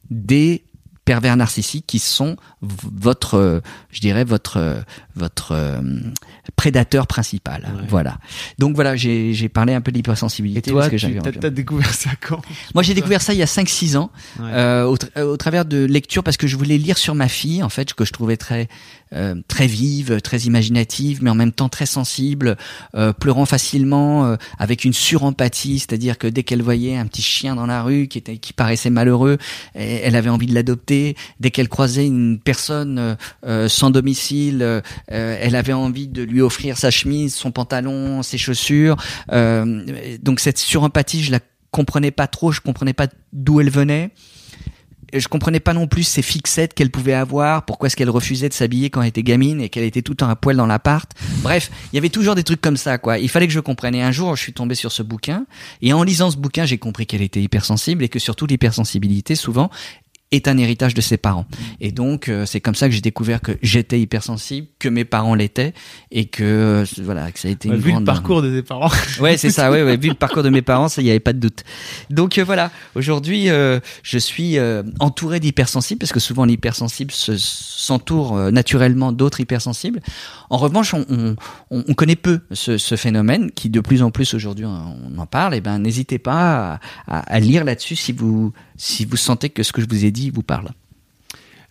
des 0.10 0.64
pervers 1.12 1.36
narcissiques 1.36 1.86
qui 1.88 2.00
sont 2.00 2.38
votre, 2.62 3.36
euh, 3.36 3.60
je 3.92 4.00
dirais 4.00 4.24
votre 4.24 4.56
euh, 4.58 4.82
votre 5.16 5.52
euh, 5.52 5.82
prédateur 6.56 7.06
principal. 7.06 7.64
Ouais. 7.64 7.86
Voilà. 7.90 8.18
Donc 8.60 8.76
voilà, 8.76 8.96
j'ai 8.96 9.50
parlé 9.50 9.74
un 9.74 9.82
peu 9.82 9.92
de 9.92 9.98
l'hypersensibilité 9.98 10.72
toi, 10.72 10.88
parce 10.90 10.92
que 11.02 11.08
tu 11.30 11.40
t'as 11.40 11.50
découvert 11.50 11.94
ça 11.94 12.12
quand? 12.26 12.42
Moi, 12.74 12.84
j'ai 12.84 12.94
découvert 12.94 13.22
ça 13.22 13.34
il 13.34 13.40
y 13.40 13.44
a 13.44 13.46
5-6 13.46 13.98
ans, 13.98 14.10
Ouais. 14.40 14.50
euh, 14.54 14.86
au, 14.86 14.96
tra- 14.96 15.22
au 15.24 15.36
travers 15.36 15.66
de 15.66 15.84
lectures, 15.84 16.24
parce 16.24 16.38
que 16.38 16.48
je 16.48 16.56
voulais 16.56 16.78
lire 16.78 16.98
sur 16.98 17.14
ma 17.14 17.28
fille, 17.28 17.62
en 17.62 17.70
fait, 17.70 17.94
que 17.94 18.06
je 18.06 18.14
trouvais 18.14 18.38
très 18.38 18.70
euh, 19.14 19.36
très 19.48 19.68
vive, 19.68 20.22
très 20.22 20.40
imaginative, 20.40 21.20
mais 21.22 21.30
en 21.30 21.36
même 21.36 21.52
temps 21.52 21.70
très 21.70 21.86
sensible, 21.86 22.58
euh, 22.96 23.14
pleurant 23.14 23.46
facilement, 23.46 24.26
euh, 24.26 24.36
avec 24.60 24.86
une 24.86 24.94
surempathie, 24.94 25.80
c'est-à-dire 25.80 26.18
que 26.18 26.28
dès 26.28 26.44
qu'elle 26.44 26.62
voyait 26.62 26.98
un 26.98 27.06
petit 27.06 27.22
chien 27.22 27.56
dans 27.56 27.66
la 27.66 27.84
rue 27.84 28.08
qui 28.08 28.18
était 28.18 28.38
qui 28.38 28.54
paraissait 28.54 28.90
malheureux, 28.90 29.38
eh, 29.76 30.02
elle 30.04 30.16
avait 30.16 30.30
envie 30.30 30.48
de 30.48 30.54
l'adopter. 30.54 31.16
Dès 31.40 31.52
qu'elle 31.52 31.70
croisait 31.70 32.06
une 32.06 32.40
personne 32.40 33.00
euh, 33.00 33.16
euh, 33.46 33.70
sans 33.70 33.90
domicile, 33.90 34.82
elle 35.08 35.56
avait 35.56 35.74
envie 35.74 36.08
de 36.08 36.24
lui 36.24 36.42
offrir 36.42 36.78
sa 36.78 36.92
chemise, 36.92 37.36
son 37.36 37.52
pantalon, 37.52 38.24
ses 38.24 38.38
chaussures. 38.38 38.96
Donc 39.30 40.40
cette 40.40 40.58
surempathie, 40.58 41.24
je 41.24 41.32
la 41.32 41.40
comprenais 41.72 42.12
pas 42.12 42.28
trop, 42.28 42.52
je 42.52 42.62
comprenais 42.62 42.94
pas 42.94 43.08
d'où 43.34 43.60
elle 43.62 43.70
venait. 43.70 44.12
Je 45.14 45.28
comprenais 45.28 45.60
pas 45.60 45.74
non 45.74 45.88
plus 45.88 46.04
ces 46.04 46.22
fixettes 46.22 46.74
qu'elle 46.74 46.92
pouvait 46.92 47.14
avoir, 47.14 47.66
pourquoi 47.66 47.88
est-ce 47.88 47.96
qu'elle 47.96 48.10
refusait 48.10 48.50
de 48.50 48.54
s'habiller 48.54 48.90
quand 48.90 49.02
elle 49.02 49.10
était 49.10 49.24
gamine 49.24 49.62
et 49.62 49.70
qu'elle 49.70 49.84
était 49.84 50.02
tout 50.02 50.14
le 50.14 50.18
temps 50.18 50.30
à 50.30 50.36
poil 50.36 50.56
dans 50.56 50.66
l'appart. 50.66 51.10
Bref, 51.44 51.72
il 51.92 51.96
y 51.96 52.00
avait 52.00 52.10
toujours 52.10 52.36
des 52.36 52.44
trucs 52.44 52.62
comme 52.62 52.78
ça, 52.78 52.98
quoi. 52.98 53.18
Il 53.18 53.30
fallait 53.30 53.48
que 53.48 53.54
je 53.54 53.60
comprenne. 53.60 53.96
Et 53.96 54.02
un 54.02 54.12
jour, 54.12 54.36
je 54.36 54.42
suis 54.42 54.54
tombé 54.54 54.76
sur 54.76 54.92
ce 54.92 55.04
bouquin, 55.04 55.46
et 55.82 55.94
en 55.94 56.04
lisant 56.04 56.32
ce 56.32 56.38
bouquin, 56.38 56.66
j'ai 56.66 56.78
compris 56.78 57.06
qu'elle 57.06 57.22
était 57.22 57.42
hypersensible 57.42 58.04
et 58.04 58.10
que 58.10 58.20
surtout 58.20 58.46
l'hypersensibilité, 58.46 59.36
souvent, 59.36 59.70
est 60.32 60.48
un 60.48 60.58
héritage 60.58 60.94
de 60.94 61.02
ses 61.02 61.18
parents. 61.18 61.46
Et 61.80 61.92
donc, 61.92 62.30
euh, 62.30 62.46
c'est 62.46 62.62
comme 62.62 62.76
ça 62.76 62.88
que 62.88 62.94
j'ai 62.96 63.02
découvert 63.02 63.42
que 63.42 63.52
j'étais 63.62 64.00
hypersensible, 64.00 64.68
que 64.80 64.88
mes 64.90 65.04
parents 65.06 65.36
l'étaient, 65.36 65.74
et 66.12 66.26
que, 66.26 66.44
euh, 66.44 66.86
voilà, 67.04 67.32
que 67.32 67.40
ça 67.40 67.48
a 67.50 67.52
été 67.52 67.68
Ouais, 67.70 67.76
une 67.76 67.82
Vu 67.82 67.90
grande... 67.92 68.02
le 68.02 68.06
parcours 68.06 68.42
de 68.42 68.50
tes 68.50 68.64
parents. 68.64 68.90
Ouais, 69.20 69.38
c'est 69.38 69.50
ça. 69.50 69.70
Ouais, 69.72 69.84
ouais. 69.84 69.98
Vu 69.98 70.10
le 70.10 70.16
parcours 70.16 70.44
de 70.44 70.50
mes 70.50 70.62
parents, 70.62 70.88
il 70.98 71.04
n'y 71.04 71.10
avait 71.10 71.20
pas 71.20 71.34
de 71.34 71.40
doute. 71.40 71.64
Donc 72.10 72.38
euh, 72.38 72.44
voilà. 72.44 72.72
Aujourd'hui, 72.96 73.50
euh, 73.50 73.80
je 74.04 74.18
suis 74.18 74.58
euh, 74.58 74.84
entouré 75.00 75.40
d'hypersensibles 75.40 76.00
parce 76.00 76.14
que 76.14 76.20
souvent 76.20 76.46
l'hypersensible 76.46 77.12
se- 77.12 77.38
s'entoure 77.38 78.38
naturellement 78.52 79.12
d'autres 79.12 79.40
hypersensibles. 79.42 80.00
En 80.50 80.58
revanche, 80.58 80.94
on, 80.94 81.06
on, 81.10 81.36
on- 81.72 81.84
on 81.88 81.94
connaît 81.94 82.16
peu 82.16 82.40
ce, 82.52 82.78
ce 82.78 82.96
phénomène 82.96 83.52
qui 83.52 83.70
de 83.70 83.80
plus 83.80 84.02
en 84.04 84.12
plus 84.12 84.34
aujourd'hui 84.34 84.66
on 84.66 84.72
on 85.14 85.18
en 85.18 85.26
parle. 85.26 85.56
Et 85.56 85.62
ben, 85.62 85.80
n'hésitez 85.80 86.20
pas 86.20 86.74
à, 87.08 87.18
à- 87.18 87.20
à 87.36 87.40
lire 87.40 87.64
là-dessus 87.66 87.96
si 87.96 88.12
vous 88.12 88.54
si 88.78 89.06
vous 89.06 89.18
sentez 89.18 89.50
que 89.50 89.64
ce 89.64 89.72
que 89.74 89.82
je 89.82 89.88
vous 89.90 90.06
ai 90.06 90.12
dit 90.12 90.21
vous 90.30 90.44
parle. 90.44 90.70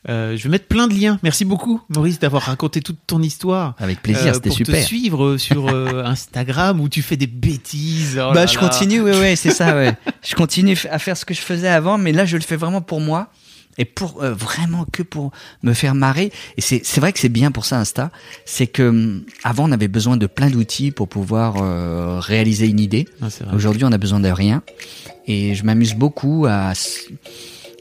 Euh, 0.08 0.34
je 0.36 0.44
vais 0.44 0.48
mettre 0.48 0.66
plein 0.66 0.88
de 0.88 0.94
liens. 0.94 1.18
Merci 1.22 1.44
beaucoup, 1.44 1.82
Maurice, 1.90 2.18
d'avoir 2.18 2.44
raconté 2.44 2.80
toute 2.80 2.96
ton 3.06 3.20
histoire. 3.20 3.74
Avec 3.78 4.00
plaisir, 4.00 4.28
Euh, 4.28 4.32
c'était 4.32 4.48
pour 4.48 4.56
super. 4.56 4.74
te 4.76 4.80
suivre 4.80 5.36
sur 5.36 5.68
euh, 5.68 6.02
Instagram 6.06 6.80
où 6.80 6.88
tu 6.88 7.02
fais 7.02 7.16
des 7.18 7.26
bêtises. 7.26 8.18
Oh 8.18 8.32
bah, 8.32 8.40
là 8.40 8.46
je 8.46 8.54
là. 8.58 8.60
continue, 8.68 9.02
ouais, 9.02 9.18
ouais, 9.18 9.36
c'est 9.36 9.50
ça, 9.50 9.76
ouais. 9.76 9.92
je 10.22 10.34
continue 10.34 10.78
à 10.90 10.98
faire 10.98 11.18
ce 11.18 11.26
que 11.26 11.34
je 11.34 11.42
faisais 11.42 11.68
avant, 11.68 11.98
mais 11.98 12.12
là, 12.12 12.24
je 12.24 12.36
le 12.38 12.42
fais 12.42 12.56
vraiment 12.56 12.80
pour 12.80 13.00
moi 13.00 13.30
et 13.76 13.84
pour 13.84 14.22
euh, 14.22 14.32
vraiment 14.32 14.86
que 14.90 15.02
pour 15.02 15.32
me 15.62 15.74
faire 15.74 15.94
marrer. 15.94 16.32
Et 16.56 16.62
c'est 16.62 16.80
c'est 16.82 17.00
vrai 17.00 17.12
que 17.12 17.18
c'est 17.18 17.28
bien 17.28 17.50
pour 17.50 17.66
ça 17.66 17.78
Insta, 17.78 18.10
c'est 18.46 18.66
que 18.66 18.82
hum, 18.88 19.22
avant 19.44 19.68
on 19.68 19.72
avait 19.72 19.86
besoin 19.88 20.16
de 20.16 20.26
plein 20.26 20.48
d'outils 20.48 20.92
pour 20.92 21.08
pouvoir 21.08 21.56
euh, 21.60 22.18
réaliser 22.20 22.66
une 22.68 22.80
idée. 22.80 23.06
Ah. 23.20 23.26
Aujourd'hui, 23.54 23.84
on 23.84 23.92
a 23.92 23.98
besoin 23.98 24.20
de 24.20 24.30
rien. 24.30 24.62
Et 25.26 25.54
je 25.54 25.62
m'amuse 25.64 25.94
beaucoup 25.94 26.46
à, 26.48 26.72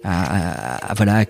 à, 0.04 0.24
à- 0.24 0.92
à- 0.92 0.94
voilà. 0.94 1.26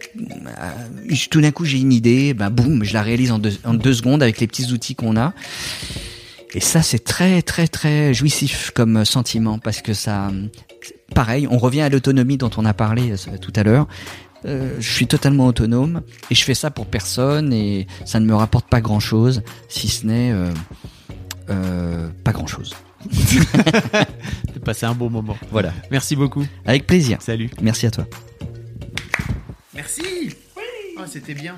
tout 1.29 1.41
d'un 1.41 1.51
coup, 1.51 1.65
j'ai 1.65 1.79
une 1.79 1.93
idée, 1.93 2.33
ben 2.33 2.49
boum, 2.49 2.83
je 2.83 2.93
la 2.93 3.01
réalise 3.01 3.31
en 3.31 3.39
deux, 3.39 3.57
en 3.65 3.73
deux 3.73 3.93
secondes 3.93 4.21
avec 4.23 4.39
les 4.39 4.47
petits 4.47 4.71
outils 4.71 4.95
qu'on 4.95 5.17
a. 5.17 5.33
Et 6.53 6.59
ça, 6.59 6.81
c'est 6.81 7.03
très, 7.03 7.41
très, 7.41 7.67
très 7.67 8.13
jouissif 8.13 8.71
comme 8.73 9.05
sentiment 9.05 9.59
parce 9.59 9.81
que 9.81 9.93
ça, 9.93 10.31
pareil, 11.13 11.47
on 11.49 11.57
revient 11.57 11.81
à 11.81 11.89
l'autonomie 11.89 12.37
dont 12.37 12.49
on 12.57 12.65
a 12.65 12.73
parlé 12.73 13.11
euh, 13.11 13.37
tout 13.39 13.53
à 13.55 13.63
l'heure. 13.63 13.87
Euh, 14.45 14.75
je 14.79 14.89
suis 14.89 15.05
totalement 15.05 15.47
autonome 15.47 16.01
et 16.31 16.35
je 16.35 16.43
fais 16.43 16.53
ça 16.53 16.71
pour 16.71 16.85
personne 16.85 17.51
et 17.53 17.87
ça 18.05 18.19
ne 18.19 18.25
me 18.25 18.33
rapporte 18.33 18.67
pas 18.69 18.79
grand 18.81 18.99
chose, 19.01 19.43
si 19.67 19.89
ce 19.89 20.05
n'est 20.07 20.31
euh, 20.31 20.49
euh, 21.49 22.07
pas 22.23 22.31
grand 22.31 22.47
chose. 22.47 22.73
T'as 23.51 24.59
passé 24.65 24.85
un 24.85 24.93
bon 24.95 25.09
moment. 25.09 25.37
Voilà. 25.51 25.73
Merci 25.91 26.15
beaucoup. 26.15 26.45
Avec 26.65 26.87
plaisir. 26.87 27.17
Salut. 27.21 27.49
Merci 27.61 27.85
à 27.85 27.91
toi. 27.91 28.05
Merci. 29.79 30.35
Oh, 30.97 31.05
c'était 31.07 31.33
bien. 31.33 31.57